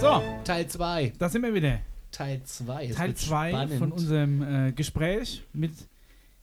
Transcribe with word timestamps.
So, 0.00 0.22
Teil 0.44 0.66
2. 0.66 1.12
da 1.18 1.28
sind 1.28 1.42
wir 1.42 1.52
wieder. 1.52 1.80
Teil 2.10 2.40
2. 2.42 2.86
Teil 2.88 3.14
2 3.14 3.68
von 3.78 3.92
unserem 3.92 4.68
äh, 4.68 4.72
Gespräch 4.72 5.44
mit 5.52 5.72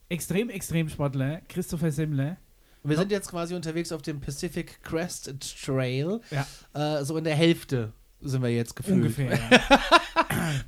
extrem, 0.09 0.51
extrem 0.51 0.87
Sportler 0.89 1.41
Christopher 1.49 1.91
Semmler. 1.91 2.37
Wir 2.83 2.97
sind 2.97 3.11
jetzt 3.11 3.29
quasi 3.29 3.55
unterwegs 3.55 3.91
auf 3.91 4.03
dem 4.03 4.21
Pacific 4.21 4.83
Crest 4.83 5.33
Trail. 5.65 6.21
Ja. 6.29 6.99
Äh, 6.99 7.03
so 7.03 7.17
in 7.17 7.23
der 7.23 7.35
Hälfte 7.35 7.93
sind 8.21 8.43
wir 8.43 8.49
jetzt 8.49 8.75
gefühlt. 8.75 8.97
Ungefähr. 8.97 9.31
Ja. 9.33 9.79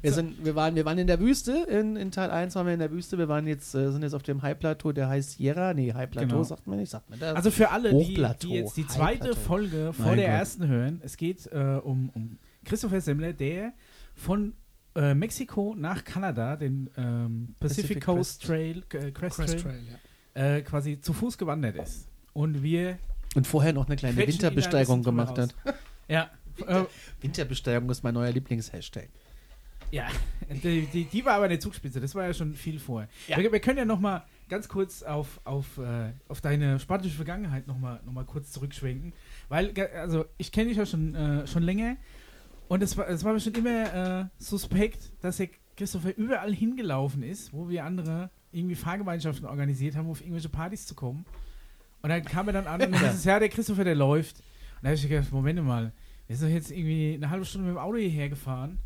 Wir, 0.02 0.14
sind, 0.14 0.44
wir, 0.44 0.56
waren, 0.56 0.76
wir 0.76 0.86
waren 0.86 0.98
in 0.98 1.08
der 1.08 1.20
Wüste. 1.20 1.66
In, 1.70 1.96
in 1.96 2.12
Teil 2.12 2.32
1 2.32 2.56
waren 2.56 2.66
wir 2.66 2.74
in 2.74 2.80
der 2.80 2.92
Wüste. 2.92 3.18
Wir 3.18 3.28
waren 3.28 3.48
jetzt, 3.48 3.74
äh, 3.76 3.92
sind 3.92 4.04
jetzt 4.04 4.14
auf 4.14 4.24
dem 4.24 4.42
High 4.42 4.58
Plateau, 4.58 4.92
der 4.92 5.08
heißt 5.10 5.32
Sierra. 5.38 5.74
Nee, 5.74 5.94
High 5.94 6.10
Plateau 6.10 6.28
Genau. 6.28 6.44
sagt 6.44 6.68
man 6.68 6.80
nicht. 6.80 6.90
Sagt 6.90 7.10
man 7.10 7.20
das? 7.20 7.36
Also 7.36 7.52
für 7.52 7.70
alle, 7.70 7.92
die, 7.94 8.14
die 8.42 8.50
jetzt 8.54 8.78
die 8.78 8.86
zweite. 8.88 9.36
Folge 9.36 9.94
vor 9.94 10.16
der 10.16 10.28
ersten 10.28 10.68
hören, 10.68 11.02
es 11.04 11.18
geht 11.18 11.48
äh, 11.48 11.80
um, 11.84 12.10
um 12.14 12.38
Christopher 12.70 13.02
Semmler, 13.02 13.34
der 13.34 13.74
von 14.16 14.54
äh, 14.96 15.14
Mexiko 15.14 15.76
nach 15.78 16.04
Kanada 16.04 16.56
den 16.56 16.90
ähm, 16.98 17.56
Pacific, 17.60 18.00
Pacific 18.00 18.06
Coast 18.06 18.44
Trail, 18.44 18.84
äh, 18.94 19.12
Crest, 19.12 19.38
Crest 19.38 19.38
Trail, 19.38 19.62
Trail, 19.62 19.82
ja. 20.36 20.56
äh, 20.56 20.62
quasi 20.62 21.02
zu 21.02 21.14
Fuß 21.14 21.38
gewandert 21.38 21.76
ist. 21.78 22.08
Und 22.34 22.62
wir 22.64 22.98
Und 23.36 23.48
vorher 23.48 23.74
noch 23.74 23.88
eine 23.88 23.96
kleine 23.96 24.18
Winterbesteigung 24.18 25.04
gemacht 25.04 25.38
hat. 25.38 25.56
Ja, 26.08 26.30
äh, 26.66 26.86
Winterbesteigung 27.22 27.90
ist 27.90 28.04
mein 28.04 28.14
neuer 28.14 28.32
Lieblingshashtag. 28.32 29.10
Ja, 29.92 30.08
die, 30.50 30.88
die, 30.88 31.06
die 31.06 31.26
war 31.26 31.34
aber 31.34 31.46
eine 31.46 31.58
Zugspitze, 31.58 32.00
das 32.00 32.14
war 32.14 32.26
ja 32.26 32.34
schon 32.34 32.54
viel 32.54 32.80
vorher. 32.80 33.10
Ja. 33.28 33.38
Wir, 33.38 33.52
wir 33.52 33.60
können 33.60 33.80
ja 33.80 33.86
noch 33.86 34.00
mal 34.00 34.24
ganz 34.48 34.68
kurz 34.68 35.02
auf, 35.04 35.40
auf, 35.46 35.78
äh, 35.80 36.12
auf 36.28 36.42
deine 36.42 36.80
sportliche 36.80 37.16
Vergangenheit 37.16 37.68
noch 37.68 37.78
mal, 37.78 38.00
noch 38.06 38.14
mal 38.14 38.26
kurz 38.26 38.52
zurückschwenken, 38.52 39.14
weil, 39.48 39.74
also 39.96 40.26
ich 40.38 40.52
kenne 40.52 40.70
dich 40.70 40.78
ja 40.78 40.86
schon, 40.86 41.16
äh, 41.16 41.48
schon 41.48 41.64
länger 41.64 41.98
und 42.70 42.82
es 42.82 42.96
war, 42.96 43.10
es 43.10 43.24
war 43.26 43.34
mir 43.34 43.40
schon 43.42 43.54
immer 43.56 44.22
äh, 44.22 44.26
suspekt, 44.38 45.12
dass 45.22 45.38
der 45.38 45.50
Christopher 45.76 46.16
überall 46.18 46.54
hingelaufen 46.54 47.22
ist, 47.24 47.52
wo 47.54 47.68
wir 47.68 47.84
andere 47.84 48.30
irgendwie 48.52 48.76
Fahrgemeinschaften 48.76 49.46
organisiert 49.46 49.96
haben, 49.96 50.06
um 50.06 50.12
auf 50.12 50.22
irgendwelche 50.22 50.50
Partys 50.50 50.86
zu 50.88 50.96
kommen. 50.96 51.26
Und 52.02 52.10
dann 52.10 52.24
kam 52.24 52.48
er 52.48 52.54
dann 52.54 52.68
an 52.68 52.82
und 52.82 52.94
Ja. 52.94 53.00
hieß 53.02 53.14
es, 53.20 53.24
ja, 53.26 53.40
der 53.40 53.50
Christopher, 53.50 53.84
der 53.84 53.96
läuft. 53.96 54.38
Und 54.38 54.84
da 54.84 54.88
habe 54.90 54.96
ich 54.96 55.08
gedacht, 55.08 55.32
Moment 55.32 55.62
mal, 55.64 55.92
wir 56.28 56.36
sind 56.38 56.48
doch 56.50 56.54
jetzt 56.54 56.72
irgendwie 56.72 57.14
eine 57.16 57.30
halbe 57.30 57.44
Stunde 57.46 57.68
mit 57.68 57.76
dem 57.76 57.80
Auto 57.80 57.98
hierher 57.98 58.30
gefahren. 58.30 58.80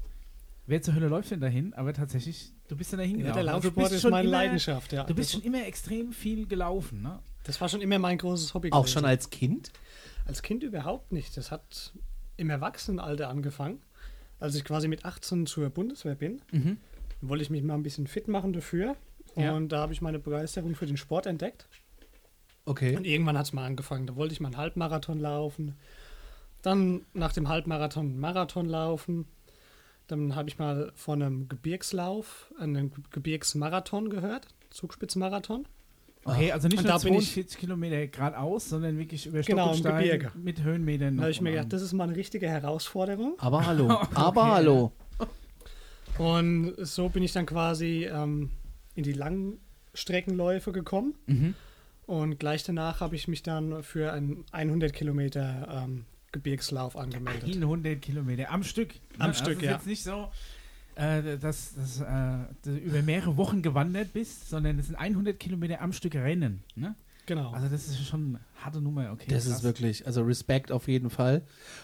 Wer 0.65 0.81
zur 0.81 0.95
Hölle 0.95 1.07
läuft 1.09 1.29
denn 1.31 1.41
dahin? 1.41 1.73
Aber 1.73 1.93
tatsächlich, 1.93 2.51
du 2.67 2.75
bist 2.75 2.93
dann 2.93 2.99
dahin 2.99 3.19
Ja, 3.19 3.31
gelaufen. 3.33 3.43
der 3.45 3.53
Also 3.53 3.69
du 3.69 3.75
Laufsport 3.75 3.83
bist 3.85 3.95
ist 3.95 4.01
schon 4.01 4.11
meine 4.11 4.27
immer, 4.27 4.37
Leidenschaft, 4.37 4.93
ja. 4.93 5.03
Du 5.03 5.13
bist 5.13 5.33
das, 5.33 5.41
schon 5.41 5.43
immer 5.53 5.65
extrem 5.67 6.13
viel 6.13 6.47
gelaufen, 6.47 7.01
ne? 7.01 7.19
das 7.43 7.59
war 7.59 7.67
schon 7.69 7.81
immer 7.81 7.99
mein 7.99 8.17
großes 8.17 8.53
Hobby. 8.53 8.71
Auch 8.71 8.81
gewesen. 8.83 8.93
schon 8.93 9.05
als 9.05 9.29
Kind? 9.29 9.71
Als 10.25 10.41
Kind 10.41 10.63
überhaupt 10.63 11.11
nicht. 11.11 11.35
Das 11.35 11.51
hat 11.51 11.93
im 12.43 12.49
Erwachsenenalter 12.51 13.29
angefangen. 13.29 13.81
Als 14.39 14.55
ich 14.55 14.63
quasi 14.63 14.87
mit 14.87 15.05
18 15.05 15.45
zur 15.47 15.69
Bundeswehr 15.69 16.15
bin, 16.15 16.41
Mhm. 16.51 16.77
wollte 17.21 17.43
ich 17.43 17.49
mich 17.49 17.63
mal 17.63 17.73
ein 17.75 17.83
bisschen 17.83 18.07
fit 18.07 18.27
machen 18.27 18.53
dafür. 18.53 18.95
Ja. 19.35 19.53
Und 19.53 19.69
da 19.69 19.79
habe 19.79 19.93
ich 19.93 20.01
meine 20.01 20.19
Begeisterung 20.19 20.75
für 20.75 20.85
den 20.85 20.97
Sport 20.97 21.25
entdeckt. 21.25 21.67
Okay. 22.65 22.95
Und 22.95 23.05
irgendwann 23.07 23.37
hat 23.37 23.45
es 23.45 23.53
mal 23.53 23.65
angefangen. 23.65 24.05
Da 24.07 24.15
wollte 24.15 24.33
ich 24.33 24.39
mal 24.39 24.49
einen 24.49 24.57
Halbmarathon 24.57 25.19
laufen. 25.19 25.75
Dann 26.61 27.01
nach 27.13 27.33
dem 27.33 27.49
Halbmarathon 27.49 28.05
einen 28.07 28.19
Marathon 28.19 28.67
laufen. 28.69 29.25
Dann 30.07 30.35
habe 30.35 30.49
ich 30.49 30.59
mal 30.59 30.91
von 30.95 31.21
einem 31.21 31.49
Gebirgslauf 31.49 32.53
einen 32.59 32.91
Ge- 32.91 33.03
Gebirgsmarathon 33.11 34.09
gehört. 34.09 34.47
Zugspitzmarathon. 34.69 35.65
Okay, 36.25 36.51
also 36.51 36.67
nicht 36.67 36.77
Und 36.77 36.85
nur 36.85 36.93
da 36.93 36.99
bin 36.99 37.13
ich- 37.15 37.33
42 37.33 37.57
Kilometer 37.57 38.07
geradeaus, 38.07 38.69
sondern 38.69 38.97
wirklich 38.97 39.25
über 39.25 39.43
Stock 39.43 39.55
Genau, 39.55 39.69
und 39.69 39.73
im 39.75 39.79
Stein 39.79 40.03
Gebirge. 40.03 40.31
mit 40.35 40.63
Höhenmetern. 40.63 41.17
Da 41.17 41.23
habe 41.23 41.31
ich 41.31 41.41
mir 41.41 41.51
gedacht, 41.51 41.73
das 41.73 41.81
ist 41.81 41.91
mal 41.93 42.05
eine 42.05 42.15
richtige 42.15 42.47
Herausforderung. 42.47 43.35
Aber 43.39 43.65
hallo. 43.65 43.89
Aber 44.13 44.51
hallo. 44.51 44.91
Und 46.17 46.75
so 46.77 47.09
bin 47.09 47.23
ich 47.23 47.33
dann 47.33 47.45
quasi 47.45 48.05
ähm, 48.05 48.51
in 48.95 49.03
die 49.03 49.13
Langstreckenläufe 49.13 50.71
gekommen. 50.71 51.15
mhm. 51.25 51.55
Und 52.05 52.37
gleich 52.37 52.63
danach 52.63 52.99
habe 52.99 53.15
ich 53.15 53.29
mich 53.29 53.43
dann 53.43 53.81
für 53.81 54.11
einen 54.11 54.43
100 54.51 54.91
Kilometer 54.91 55.85
ähm, 55.85 56.03
Gebirgslauf 56.33 56.97
angemeldet. 56.97 57.55
100 57.55 58.01
Kilometer 58.01 58.51
am 58.51 58.63
Stück. 58.63 58.89
Am 59.19 59.29
ne? 59.29 59.33
Stück, 59.33 59.55
also 59.55 59.65
ja. 59.65 59.71
jetzt 59.71 59.87
nicht 59.87 60.03
so, 60.03 60.27
äh, 60.95 61.37
dass, 61.37 61.73
dass 61.75 61.99
äh, 62.01 62.45
du 62.63 62.75
über 62.75 63.01
mehrere 63.01 63.37
Wochen 63.37 63.61
gewandert 63.61 64.13
bist, 64.13 64.49
sondern 64.49 64.79
es 64.79 64.87
sind 64.87 64.95
100 64.95 65.39
Kilometer 65.39 65.81
am 65.81 65.93
Stück 65.93 66.15
Rennen. 66.15 66.63
Ne? 66.75 66.95
Genau. 67.25 67.51
Also 67.51 67.69
das 67.69 67.87
ist 67.87 68.05
schon 68.05 68.29
eine 68.35 68.39
harte 68.63 68.81
Nummer. 68.81 69.11
Okay, 69.11 69.25
Das 69.29 69.45
krass. 69.45 69.57
ist 69.57 69.63
wirklich, 69.63 70.05
also 70.05 70.23
Respekt 70.23 70.71
auf 70.71 70.87
jeden 70.87 71.09
Fall. 71.09 71.43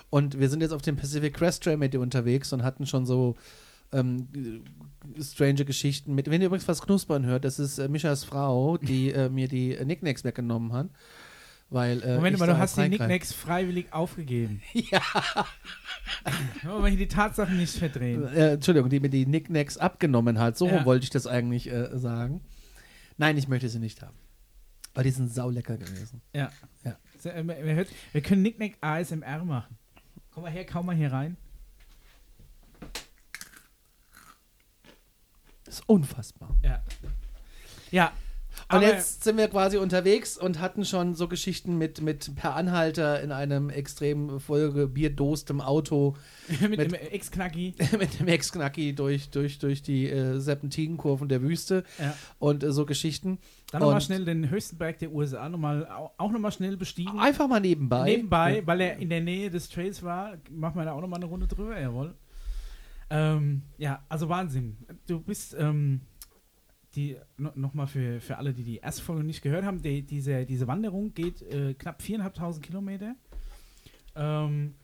Und 0.09 0.39
wir 0.39 0.49
sind 0.49 0.61
jetzt 0.61 0.73
auf 0.73 0.81
dem 0.81 0.97
Pacific 0.97 1.33
Crest 1.33 1.63
Trail 1.63 1.77
mit 1.77 1.93
dir 1.93 2.01
unterwegs 2.01 2.51
und 2.51 2.63
hatten 2.63 2.85
schon 2.85 3.05
so 3.05 3.35
ähm, 3.93 4.27
äh, 5.17 5.23
strange 5.23 5.65
Geschichten 5.65 6.13
mit. 6.13 6.29
Wenn 6.29 6.41
ihr 6.41 6.47
übrigens 6.47 6.67
was 6.67 6.81
knuspern 6.81 7.25
hört, 7.25 7.45
das 7.45 7.57
ist 7.59 7.79
äh, 7.79 7.87
Mischas 7.87 8.23
Frau, 8.23 8.77
die 8.77 9.11
äh, 9.11 9.29
mir 9.29 9.47
die 9.47 9.75
äh, 9.75 9.85
Nicknacks 9.85 10.23
weggenommen 10.23 10.73
hat. 10.73 10.89
Weil, 11.71 12.01
äh, 12.01 12.15
Moment 12.15 12.33
ich 12.33 12.39
mal, 12.39 12.47
du 12.47 12.57
hast 12.57 12.77
die 12.77 12.89
Nicknacks 12.89 13.31
freiwillig 13.31 13.93
aufgegeben. 13.93 14.61
Ja. 14.73 15.01
Mal 16.63 16.89
hier 16.89 16.97
die 16.97 17.07
Tatsachen 17.07 17.57
nicht 17.57 17.75
verdrehen. 17.77 18.25
Äh, 18.27 18.53
Entschuldigung, 18.53 18.89
die 18.89 18.99
mir 18.99 19.09
die 19.09 19.25
Nicknacks 19.27 19.77
abgenommen 19.77 20.39
hat. 20.39 20.57
So 20.57 20.67
Ja. 20.67 20.83
wollte 20.85 21.03
ich 21.03 21.09
das 21.11 21.27
eigentlich 21.27 21.69
äh, 21.71 21.97
sagen. 21.97 22.41
Nein, 23.17 23.37
ich 23.37 23.47
möchte 23.47 23.69
sie 23.69 23.79
nicht 23.79 24.01
haben. 24.01 24.17
Aber 24.95 25.03
die 25.03 25.11
sind 25.11 25.31
saulecker 25.31 25.77
gewesen. 25.77 26.21
Ja. 26.33 26.51
Ja. 26.83 26.97
So, 27.19 27.29
äh, 27.29 27.45
wir, 27.45 27.85
wir 28.13 28.21
können 28.21 28.41
Nicknack 28.41 28.73
ASMR 28.81 29.43
machen. 29.45 29.77
Komm 30.31 30.43
mal 30.43 30.51
her, 30.51 30.65
kaum 30.65 30.87
mal 30.87 30.95
hier 30.95 31.11
rein. 31.11 31.37
Das 35.65 35.75
ist 35.75 35.83
unfassbar. 35.89 36.55
Ja. 36.63 36.83
Ja. 37.91 38.11
Und 38.71 38.81
jetzt 38.81 39.23
sind 39.23 39.37
wir 39.37 39.47
quasi 39.47 39.77
unterwegs 39.77 40.37
und 40.37 40.59
hatten 40.59 40.85
schon 40.85 41.15
so 41.15 41.27
Geschichten 41.27 41.77
mit, 41.77 42.01
mit 42.01 42.35
per 42.35 42.55
Anhalter 42.55 43.21
in 43.21 43.31
einem 43.31 43.69
extrem 43.69 44.39
vollgebierdostem 44.39 45.61
Auto 45.61 46.15
mit, 46.61 46.69
mit- 46.71 46.79
dem 46.79 46.93
Ex-Knacki. 46.93 47.75
mit 47.99 48.19
dem 48.19 48.27
Ex-Knacki 48.27 48.93
durch, 48.93 49.29
durch, 49.29 49.59
durch 49.59 49.81
die 49.81 50.07
äh, 50.09 50.39
Serpentinenkurven 50.39 51.29
der 51.29 51.41
Wüste 51.41 51.83
Ja. 51.99 52.15
und 52.39 52.63
äh, 52.63 52.71
so 52.71 52.85
Geschichten. 52.85 53.39
Dann 53.71 53.81
nochmal 53.81 54.01
schnell 54.01 54.25
den 54.25 54.49
höchsten 54.49 54.77
Berg 54.77 54.99
der 54.99 55.11
USA 55.11 55.47
nochmal, 55.47 55.87
au- 55.87 56.11
auch 56.17 56.31
nochmal 56.31 56.51
schnell 56.51 56.75
bestiegen. 56.77 57.19
Einfach 57.19 57.47
mal 57.47 57.59
nebenbei. 57.59 58.03
Nebenbei, 58.05 58.57
Ja. 58.57 58.67
weil 58.67 58.81
er 58.81 58.97
in 58.97 59.09
der 59.09 59.21
Nähe 59.21 59.49
des 59.49 59.69
Trails 59.69 60.01
war, 60.03 60.33
machen 60.51 60.75
wir 60.75 60.85
da 60.85 60.93
auch 60.93 61.01
nochmal 61.01 61.19
eine 61.19 61.25
Runde 61.29 61.47
drüber, 61.47 61.79
jawohl. 61.79 62.15
Ähm, 63.11 63.63
ja, 63.77 64.03
also 64.09 64.29
Wahnsinn. 64.29 64.77
Du 65.07 65.19
bist, 65.19 65.55
ähm, 65.57 66.01
die, 66.99 67.17
no, 67.37 67.51
nochmal 67.55 67.87
für, 67.87 68.19
für 68.19 68.37
alle, 68.37 68.53
die 68.53 68.63
die 68.63 68.77
erste 68.77 69.01
Folge 69.01 69.23
nicht 69.23 69.41
gehört 69.41 69.63
haben, 69.65 69.81
die, 69.81 70.01
diese, 70.01 70.45
diese 70.45 70.67
Wanderung 70.67 71.13
geht 71.13 71.41
äh, 71.41 71.73
knapp 71.73 72.01
4.500 72.01 72.59
Kilometer. 72.59 73.15
Ähm, 74.15 74.75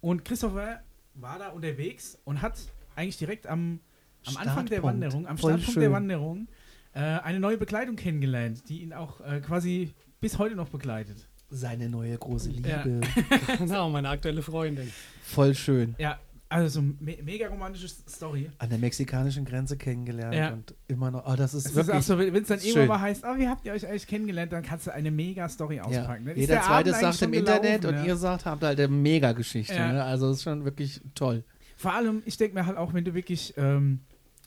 und 0.00 0.24
Christopher 0.24 0.80
war 1.14 1.38
da 1.38 1.48
unterwegs 1.48 2.18
und 2.24 2.42
hat 2.42 2.58
eigentlich 2.96 3.16
direkt 3.16 3.46
am, 3.46 3.80
am 4.26 4.36
Anfang 4.36 4.66
der. 4.66 4.82
Wanderung, 4.82 5.26
am 5.26 5.38
Voll 5.38 5.52
Startpunkt 5.52 5.76
der 5.76 5.82
schön. 5.82 5.92
Wanderung, 5.92 6.48
äh, 6.92 7.00
eine 7.00 7.40
neue 7.40 7.56
Bekleidung 7.56 7.96
kennengelernt, 7.96 8.68
die 8.68 8.82
ihn 8.82 8.92
auch 8.92 9.20
äh, 9.20 9.40
quasi 9.40 9.92
bis 10.20 10.38
heute 10.38 10.56
noch 10.56 10.68
begleitet. 10.68 11.28
Seine 11.52 11.88
neue 11.88 12.16
große 12.16 12.50
Liebe. 12.50 12.68
Ja. 12.68 12.84
genau, 13.58 13.90
meine 13.90 14.08
aktuelle 14.08 14.42
Freundin. 14.42 14.92
Voll 15.22 15.54
schön. 15.54 15.96
Ja, 15.98 16.18
also 16.50 16.80
so 16.80 16.82
me 16.82 17.16
mega 17.22 17.46
romantische 17.48 17.88
Story. 17.88 18.50
An 18.58 18.68
der 18.68 18.78
mexikanischen 18.78 19.44
Grenze 19.44 19.76
kennengelernt 19.76 20.34
Ja. 20.34 20.52
und 20.52 20.74
immer 20.88 21.10
noch. 21.12 21.24
Oh, 21.24 21.36
das 21.36 21.54
ist 21.54 21.66
Es 21.66 21.74
wirklich. 21.76 22.04
so, 22.04 22.18
wenn 22.18 22.34
es 22.34 22.48
dann 22.48 22.58
irgendwann 22.58 22.88
mal 22.88 23.00
heißt, 23.00 23.24
oh, 23.24 23.38
wie 23.38 23.48
habt 23.48 23.64
ihr 23.64 23.72
euch 23.72 23.86
eigentlich 23.86 24.06
kennengelernt, 24.08 24.52
dann 24.52 24.62
kannst 24.64 24.88
du 24.88 24.92
eine 24.92 25.10
mega 25.12 25.48
Story 25.48 25.76
ja. 25.76 25.84
auspacken. 25.84 26.24
Dann 26.26 26.34
ist 26.34 26.40
Jeder 26.40 26.54
der 26.56 26.62
zweite 26.64 26.90
sagt 26.90 27.04
im 27.04 27.12
schon 27.28 27.32
Internet 27.34 27.80
gelaufen, 27.82 27.98
und 27.98 28.04
ja. 28.04 28.08
ihr 28.08 28.16
sagt, 28.16 28.44
habt 28.46 28.62
halt 28.64 28.78
eine 28.80 28.88
Mega-Geschichte. 28.88 29.74
Ja. 29.74 29.92
Ne? 29.92 30.02
Also, 30.04 30.28
es 30.30 30.38
ist 30.38 30.42
schon 30.42 30.64
wirklich 30.64 31.00
toll. 31.14 31.44
Vor 31.76 31.94
allem, 31.94 32.22
ich 32.26 32.36
denke 32.36 32.54
mir 32.54 32.66
halt 32.66 32.76
auch, 32.76 32.92
wenn 32.94 33.04
du 33.04 33.14
wirklich, 33.14 33.54
ähm, 33.56 34.00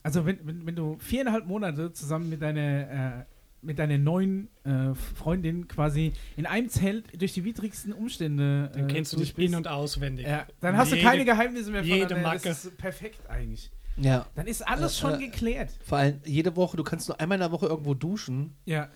also 0.04 0.26
wenn, 0.26 0.46
wenn, 0.46 0.66
wenn 0.68 0.76
du 0.76 0.98
viereinhalb 1.00 1.48
Monate 1.48 1.94
zusammen 1.94 2.30
mit 2.30 2.42
deiner, 2.42 3.22
äh, 3.22 3.26
mit 3.64 3.80
deiner 3.80 3.98
neuen 3.98 4.50
äh, 4.64 4.94
Freundin 4.94 5.68
quasi 5.68 6.14
in 6.38 6.46
einem 6.46 6.70
Zelt 6.70 7.20
durch 7.22 7.34
die 7.34 7.44
widrigsten 7.44 7.94
Umstände 7.94 8.70
Dann 8.74 8.90
äh, 8.90 8.94
kennst 8.94 9.14
du 9.14 9.18
dich 9.18 9.38
in- 9.38 9.56
und 9.56 9.68
auswendig. 9.68 10.28
ja, 10.28 10.46
dann 10.60 10.78
hast 10.78 10.92
du 10.92 10.96
Jede- 10.96 11.08
keine 11.08 11.26
Geheimnisse 11.26 11.72
mehr 11.72 11.82
jede 11.82 12.08
voneinander. 12.10 12.30
Macke. 12.36 12.50
Das 12.50 12.66
ist 12.66 12.78
perfekt 12.78 13.30
eigentlich. 13.30 13.72
Ja. 13.98 14.26
Dann 14.36 14.48
ist 14.48 14.68
alles 14.68 14.98
Äh, 14.98 15.02
schon 15.02 15.14
äh, 15.16 15.26
geklärt. 15.26 15.70
Vor 15.86 16.00
allem 16.00 16.20
jede 16.26 16.56
Woche, 16.56 16.78
du 16.78 16.84
kannst 16.84 17.08
nur 17.10 17.20
einmal 17.20 17.38
in 17.38 17.42
der 17.42 17.52
Woche 17.52 17.68
irgendwo 17.68 17.94
duschen 17.94 18.56
Ja. 18.66 18.90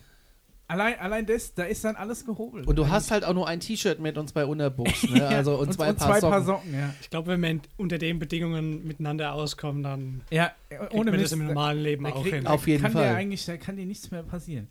Allein, 0.70 0.98
allein 1.00 1.24
das, 1.24 1.54
da 1.54 1.64
ist 1.64 1.82
dann 1.84 1.96
alles 1.96 2.26
gehobelt. 2.26 2.66
und 2.66 2.76
du 2.76 2.82
Eigentlich. 2.82 2.92
hast 2.94 3.10
halt 3.10 3.24
auch 3.24 3.32
nur 3.32 3.48
ein 3.48 3.58
T-Shirt 3.58 4.00
mit 4.00 4.18
und 4.18 4.28
zwei 4.28 4.44
Unterbuchs. 4.44 5.08
Ne? 5.08 5.26
Also, 5.28 5.58
und, 5.58 5.72
zwei, 5.72 5.94
Paar 5.94 5.96
zwei 5.96 6.20
Socken. 6.20 6.30
Paar 6.30 6.42
Socken, 6.44 6.74
ja. 6.74 6.94
Ich 7.00 7.08
glaube, 7.08 7.28
wenn 7.28 7.42
wir 7.42 7.60
unter 7.78 7.96
den 7.96 8.18
Bedingungen 8.18 8.86
miteinander 8.86 9.32
auskommen, 9.32 9.82
dann 9.82 10.20
Ja, 10.30 10.52
ohne 10.90 11.10
man 11.10 11.20
Mist. 11.20 11.32
das 11.32 11.38
im 11.40 11.46
normalen 11.46 11.78
Leben 11.82 12.04
auch 12.06 12.22
kriegt- 12.22 12.34
hin. 12.34 12.44
da 12.44 12.50
Auf 12.50 12.66
jeden 12.68 12.82
kann 12.82 12.92
Fall. 12.92 13.08
Dir 13.08 13.16
eigentlich, 13.16 13.46
da 13.46 13.56
kann 13.56 13.76
dir 13.76 13.86
nichts 13.86 14.10
mehr 14.10 14.22
passieren. 14.22 14.68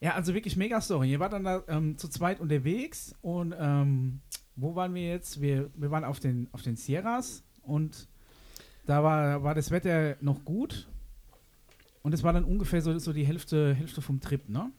Ja, 0.00 0.14
also 0.14 0.32
wirklich 0.32 0.56
mega 0.56 0.80
Story. 0.80 1.10
Ihr 1.10 1.20
wart 1.20 1.34
dann 1.34 1.44
da 1.44 1.62
ähm, 1.68 1.98
zu 1.98 2.08
zweit 2.08 2.40
unterwegs 2.40 3.14
und 3.20 3.54
ähm, 3.58 4.20
wo 4.56 4.74
waren 4.74 4.94
wir 4.94 5.06
jetzt? 5.06 5.42
Wir, 5.42 5.68
wir 5.74 5.90
waren 5.90 6.04
auf 6.04 6.18
den, 6.18 6.48
auf 6.52 6.62
den 6.62 6.76
Sierras 6.76 7.42
und 7.62 8.08
da 8.86 9.02
war, 9.02 9.42
war 9.42 9.54
das 9.54 9.70
Wetter 9.70 10.16
noch 10.22 10.44
gut. 10.46 10.88
Und 12.02 12.14
es 12.14 12.22
war 12.22 12.32
dann 12.32 12.44
ungefähr 12.44 12.80
so, 12.80 12.98
so 12.98 13.12
die 13.12 13.26
Hälfte, 13.26 13.74
Hälfte 13.74 14.00
vom 14.00 14.20
Trip, 14.20 14.48
ne? 14.48 14.70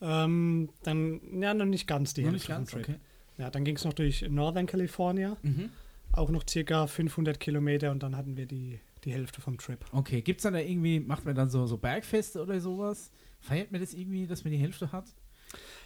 Ähm, 0.00 0.68
dann, 0.82 1.20
ja, 1.40 1.54
noch 1.54 1.64
nicht 1.64 1.86
ganz 1.86 2.14
die 2.14 2.22
Noch 2.22 2.32
Hälfte 2.32 2.52
nicht 2.52 2.58
ganz, 2.58 2.70
Trip. 2.70 2.82
okay. 2.88 2.96
Ja, 3.38 3.50
dann 3.50 3.64
ging 3.64 3.76
es 3.76 3.84
noch 3.84 3.92
durch 3.92 4.22
Northern 4.28 4.66
California, 4.66 5.36
Mhm. 5.42 5.70
auch 6.12 6.30
noch 6.30 6.44
circa 6.48 6.86
500 6.86 7.38
Kilometer 7.40 7.90
und 7.90 8.02
dann 8.02 8.16
hatten 8.16 8.36
wir 8.36 8.46
die, 8.46 8.80
die 9.04 9.12
Hälfte 9.12 9.40
vom 9.40 9.58
Trip. 9.58 9.78
Okay, 9.92 10.20
gibt's 10.22 10.42
dann 10.42 10.54
da 10.54 10.60
irgendwie, 10.60 11.00
macht 11.00 11.24
man 11.24 11.34
dann 11.34 11.48
so, 11.50 11.66
so 11.66 11.76
Bergfeste 11.76 12.42
oder 12.42 12.60
sowas? 12.60 13.10
Feiert 13.40 13.72
man 13.72 13.80
das 13.80 13.94
irgendwie, 13.94 14.26
dass 14.26 14.44
man 14.44 14.52
die 14.52 14.58
Hälfte 14.58 14.90
hat? 14.92 15.04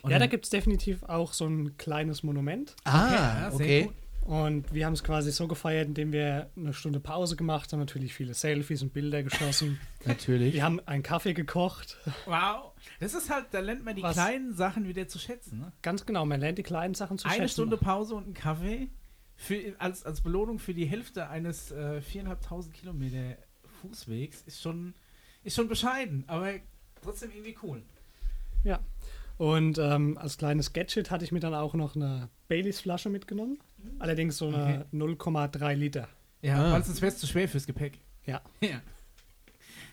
Oder- 0.02 0.12
Ja, 0.12 0.18
da 0.18 0.26
gibt 0.26 0.44
es 0.44 0.50
definitiv 0.50 1.02
auch 1.04 1.32
so 1.32 1.46
ein 1.46 1.76
kleines 1.76 2.22
Monument. 2.22 2.74
Ah, 2.84 3.12
ja, 3.12 3.50
sehr 3.50 3.54
okay. 3.54 3.90
Und 4.20 4.72
wir 4.72 4.86
haben 4.86 4.92
es 4.92 5.02
quasi 5.02 5.32
so 5.32 5.48
gefeiert, 5.48 5.88
indem 5.88 6.12
wir 6.12 6.50
eine 6.54 6.72
Stunde 6.72 7.00
Pause 7.00 7.36
gemacht 7.36 7.72
haben, 7.72 7.80
natürlich 7.80 8.14
viele 8.14 8.34
Selfies 8.34 8.82
und 8.82 8.92
Bilder 8.92 9.22
geschossen. 9.22 9.80
Natürlich. 10.04 10.54
wir 10.54 10.62
haben 10.62 10.80
einen 10.86 11.02
Kaffee 11.02 11.34
gekocht. 11.34 11.96
Wow. 12.26 12.72
Das 13.00 13.14
ist 13.14 13.30
halt, 13.30 13.46
da 13.52 13.60
lernt 13.60 13.84
man 13.84 13.96
die 13.96 14.02
Was? 14.02 14.14
kleinen 14.14 14.54
Sachen 14.54 14.86
wieder 14.86 15.08
zu 15.08 15.18
schätzen. 15.18 15.60
Ne? 15.60 15.72
Ganz 15.82 16.06
genau, 16.06 16.26
man 16.26 16.40
lernt 16.40 16.58
die 16.58 16.62
kleinen 16.62 16.94
Sachen 16.94 17.18
zu 17.18 17.26
Eine 17.26 17.36
schätzen. 17.36 17.52
Stunde 17.52 17.76
Pause 17.76 18.14
und 18.14 18.28
ein 18.28 18.34
Kaffee 18.34 18.88
für, 19.36 19.74
als, 19.78 20.04
als 20.04 20.20
Belohnung 20.20 20.58
für 20.58 20.74
die 20.74 20.84
Hälfte 20.84 21.28
eines 21.28 21.70
äh, 21.72 22.00
4.500 22.00 22.70
Kilometer 22.72 23.36
Fußwegs 23.80 24.42
ist 24.42 24.60
schon, 24.60 24.94
ist 25.42 25.56
schon 25.56 25.68
bescheiden, 25.68 26.24
aber 26.26 26.52
trotzdem 27.02 27.30
irgendwie 27.30 27.56
cool. 27.62 27.82
Ja. 28.64 28.80
Und 29.38 29.78
ähm, 29.78 30.18
als 30.18 30.36
kleines 30.36 30.74
Gadget 30.74 31.10
hatte 31.10 31.24
ich 31.24 31.32
mir 31.32 31.40
dann 31.40 31.54
auch 31.54 31.72
noch 31.72 31.96
eine 31.96 32.28
Baileys-Flasche 32.48 33.08
mitgenommen. 33.08 33.58
Allerdings 33.98 34.36
so 34.38 34.48
eine 34.48 34.86
0,3 34.92 35.74
Liter. 35.74 36.08
Ja, 36.42 36.56
Ah. 36.56 36.72
weil 36.72 36.84
sonst 36.84 37.02
wäre 37.02 37.12
es 37.12 37.18
zu 37.18 37.26
schwer 37.26 37.48
fürs 37.48 37.66
Gepäck. 37.66 37.98
Ja. 38.26 38.40
ja. 38.60 38.80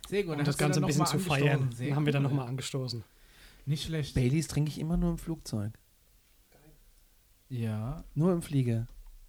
Sehr 0.08 0.24
gut. 0.24 0.32
Um 0.34 0.38
dann 0.38 0.46
das 0.46 0.58
Ganze 0.58 0.80
ein 0.80 0.86
bisschen 0.86 1.06
zu 1.06 1.18
mal 1.18 1.24
feiern. 1.24 1.50
angestoßen. 1.62 1.76
Sehr 1.86 1.96
haben 1.96 2.06
wir 2.06 2.14
dann 2.14 2.24
nochmal 2.24 2.48
angestoßen. 2.48 3.04
Nicht 3.66 3.84
schlecht. 3.86 4.16
Baileys 4.16 4.48
trinke 4.48 4.70
ich 4.70 4.80
immer 4.80 4.96
nur 4.96 5.12
im 5.12 5.18
Flugzeug. 5.18 5.74
Ja. 7.50 8.04
Nur 8.16 8.32
im 8.34 8.42
Flieger. 8.42 8.88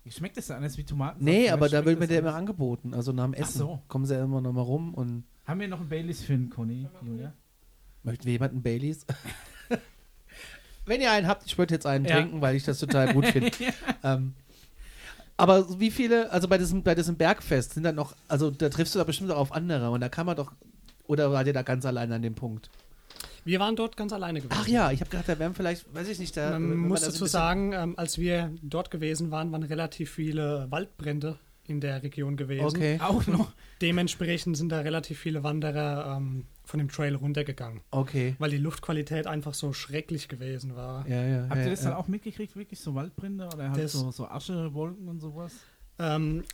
Schmeckt 0.09 0.37
das 0.39 0.51
anders 0.51 0.79
wie 0.79 0.85
Tomaten? 0.85 1.23
Nee, 1.23 1.51
aber 1.51 1.69
da 1.69 1.85
wird 1.85 2.01
mir 2.01 2.07
der 2.07 2.21
immer 2.21 2.35
angeboten. 2.35 2.95
Also 2.95 3.13
nach 3.13 3.25
dem 3.25 3.35
Essen 3.35 3.59
so. 3.59 3.83
kommen 3.89 4.07
sie 4.07 4.15
ja 4.15 4.25
immer 4.25 4.41
noch 4.41 4.53
mal 4.55 4.63
rum 4.63 4.95
und 4.95 5.25
Haben 5.45 5.61
wir 5.61 5.69
noch 5.69 5.81
einen 5.81 5.89
Baileys 5.91 6.23
für 6.23 6.33
den 6.33 6.49
Conny, 6.49 6.89
Julia? 7.05 7.35
möchten 8.05 8.25
wir 8.25 8.33
jemanden 8.33 8.63
Baileys? 8.63 9.05
Wenn 10.87 11.03
ihr 11.03 11.13
einen 11.13 11.27
habt, 11.27 11.45
ich 11.45 11.59
würde 11.59 11.75
jetzt 11.75 11.85
einen 11.85 12.07
Ja. 12.07 12.17
trinken, 12.17 12.41
weil 12.41 12.57
ich 12.57 12.65
das 12.65 12.79
total 12.79 13.13
gut 13.13 13.27
finde. 13.33 13.51
ähm, 14.03 14.33
aber 15.39 15.81
wie 15.81 15.91
viele, 15.91 16.31
also 16.33 16.49
bei 16.49 16.59
diesem, 16.59 16.83
bei 16.83 16.95
diesem 16.95 17.17
Bergfest 17.17 17.75
sind 17.75 17.85
dann 17.85 17.95
noch, 17.95 18.15
also 18.27 18.51
da 18.51 18.69
triffst 18.69 18.95
du 18.95 18.99
da 18.99 19.05
bestimmt 19.05 19.31
auch 19.31 19.39
auf 19.39 19.53
andere 19.53 19.91
und 19.91 20.01
da 20.01 20.09
kann 20.09 20.27
man 20.27 20.37
doch, 20.37 20.53
oder 21.07 21.33
wart 21.33 21.47
ihr 21.47 21.53
da 21.53 21.63
ganz 21.63 21.87
allein 21.87 22.13
an 22.13 22.23
dem 22.23 22.35
Punkt? 22.35 22.69
Wir 23.45 23.61
waren 23.61 23.77
dort 23.77 23.97
ganz 23.97 24.13
alleine 24.13 24.41
gewesen. 24.41 24.61
Ach 24.61 24.67
ja, 24.67 24.91
ich 24.91 25.01
habe 25.01 25.11
gedacht, 25.11 25.29
da 25.29 25.39
wären 25.39 25.55
vielleicht, 25.55 25.95
weiß 25.95 26.09
ich 26.09 26.19
nicht, 26.19 26.37
da. 26.37 26.59
Man 26.59 26.77
muss 26.77 27.03
dazu 27.03 27.25
sagen, 27.25 27.73
ähm, 27.73 27.95
als 27.97 28.19
wir 28.19 28.53
dort 28.63 28.91
gewesen 28.91 29.31
waren, 29.31 29.53
waren 29.53 29.63
relativ 29.63 30.11
viele 30.11 30.67
Waldbrände 30.71 31.39
in 31.69 31.81
der 31.81 32.03
Region 32.03 32.37
gewesen. 32.37 32.65
Okay, 32.65 32.99
Auch 33.03 33.27
noch. 33.27 33.53
Dementsprechend 33.81 34.57
sind 34.57 34.71
da 34.71 34.81
relativ 34.81 35.19
viele 35.19 35.43
Wanderer 35.43 36.17
ähm, 36.17 36.47
von 36.65 36.79
dem 36.79 36.89
Trail 36.89 37.15
runtergegangen, 37.15 37.81
okay. 37.91 38.35
weil 38.39 38.51
die 38.51 38.59
Luftqualität 38.59 39.27
einfach 39.27 39.55
so 39.55 39.73
schrecklich 39.73 40.29
gewesen 40.29 40.77
war. 40.77 41.07
Ja, 41.09 41.25
ja. 41.25 41.43
Habt 41.49 41.57
ja, 41.57 41.65
ihr 41.65 41.71
das 41.71 41.85
ja. 41.85 41.91
dann 41.91 41.99
auch 41.99 42.09
mitgekriegt, 42.09 42.57
wirklich 42.57 42.81
so 42.81 42.95
Waldbrände 42.95 43.47
oder 43.47 43.71
halt 43.71 43.83
Das- 43.83 43.93
so, 43.93 44.11
so 44.11 44.27
Aschewolken 44.29 45.09
und 45.09 45.21
sowas? 45.21 45.53
Ähm, 45.99 46.45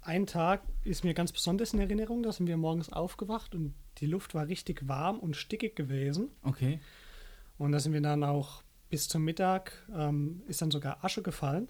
ein 0.00 0.26
Tag 0.26 0.62
ist 0.84 1.04
mir 1.04 1.14
ganz 1.14 1.32
besonders 1.32 1.74
in 1.74 1.80
Erinnerung, 1.80 2.22
da 2.22 2.32
sind 2.32 2.46
wir 2.46 2.56
morgens 2.56 2.92
aufgewacht 2.92 3.54
und 3.54 3.74
die 3.98 4.06
Luft 4.06 4.34
war 4.34 4.46
richtig 4.46 4.88
warm 4.88 5.18
und 5.18 5.36
stickig 5.36 5.76
gewesen. 5.76 6.28
Okay. 6.42 6.80
Und 7.58 7.72
da 7.72 7.80
sind 7.80 7.92
wir 7.92 8.00
dann 8.00 8.24
auch 8.24 8.62
bis 8.88 9.08
zum 9.08 9.24
Mittag, 9.24 9.86
ähm, 9.94 10.42
ist 10.46 10.62
dann 10.62 10.70
sogar 10.70 11.04
Asche 11.04 11.22
gefallen. 11.22 11.68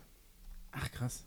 Ach 0.73 0.91
krass. 0.91 1.27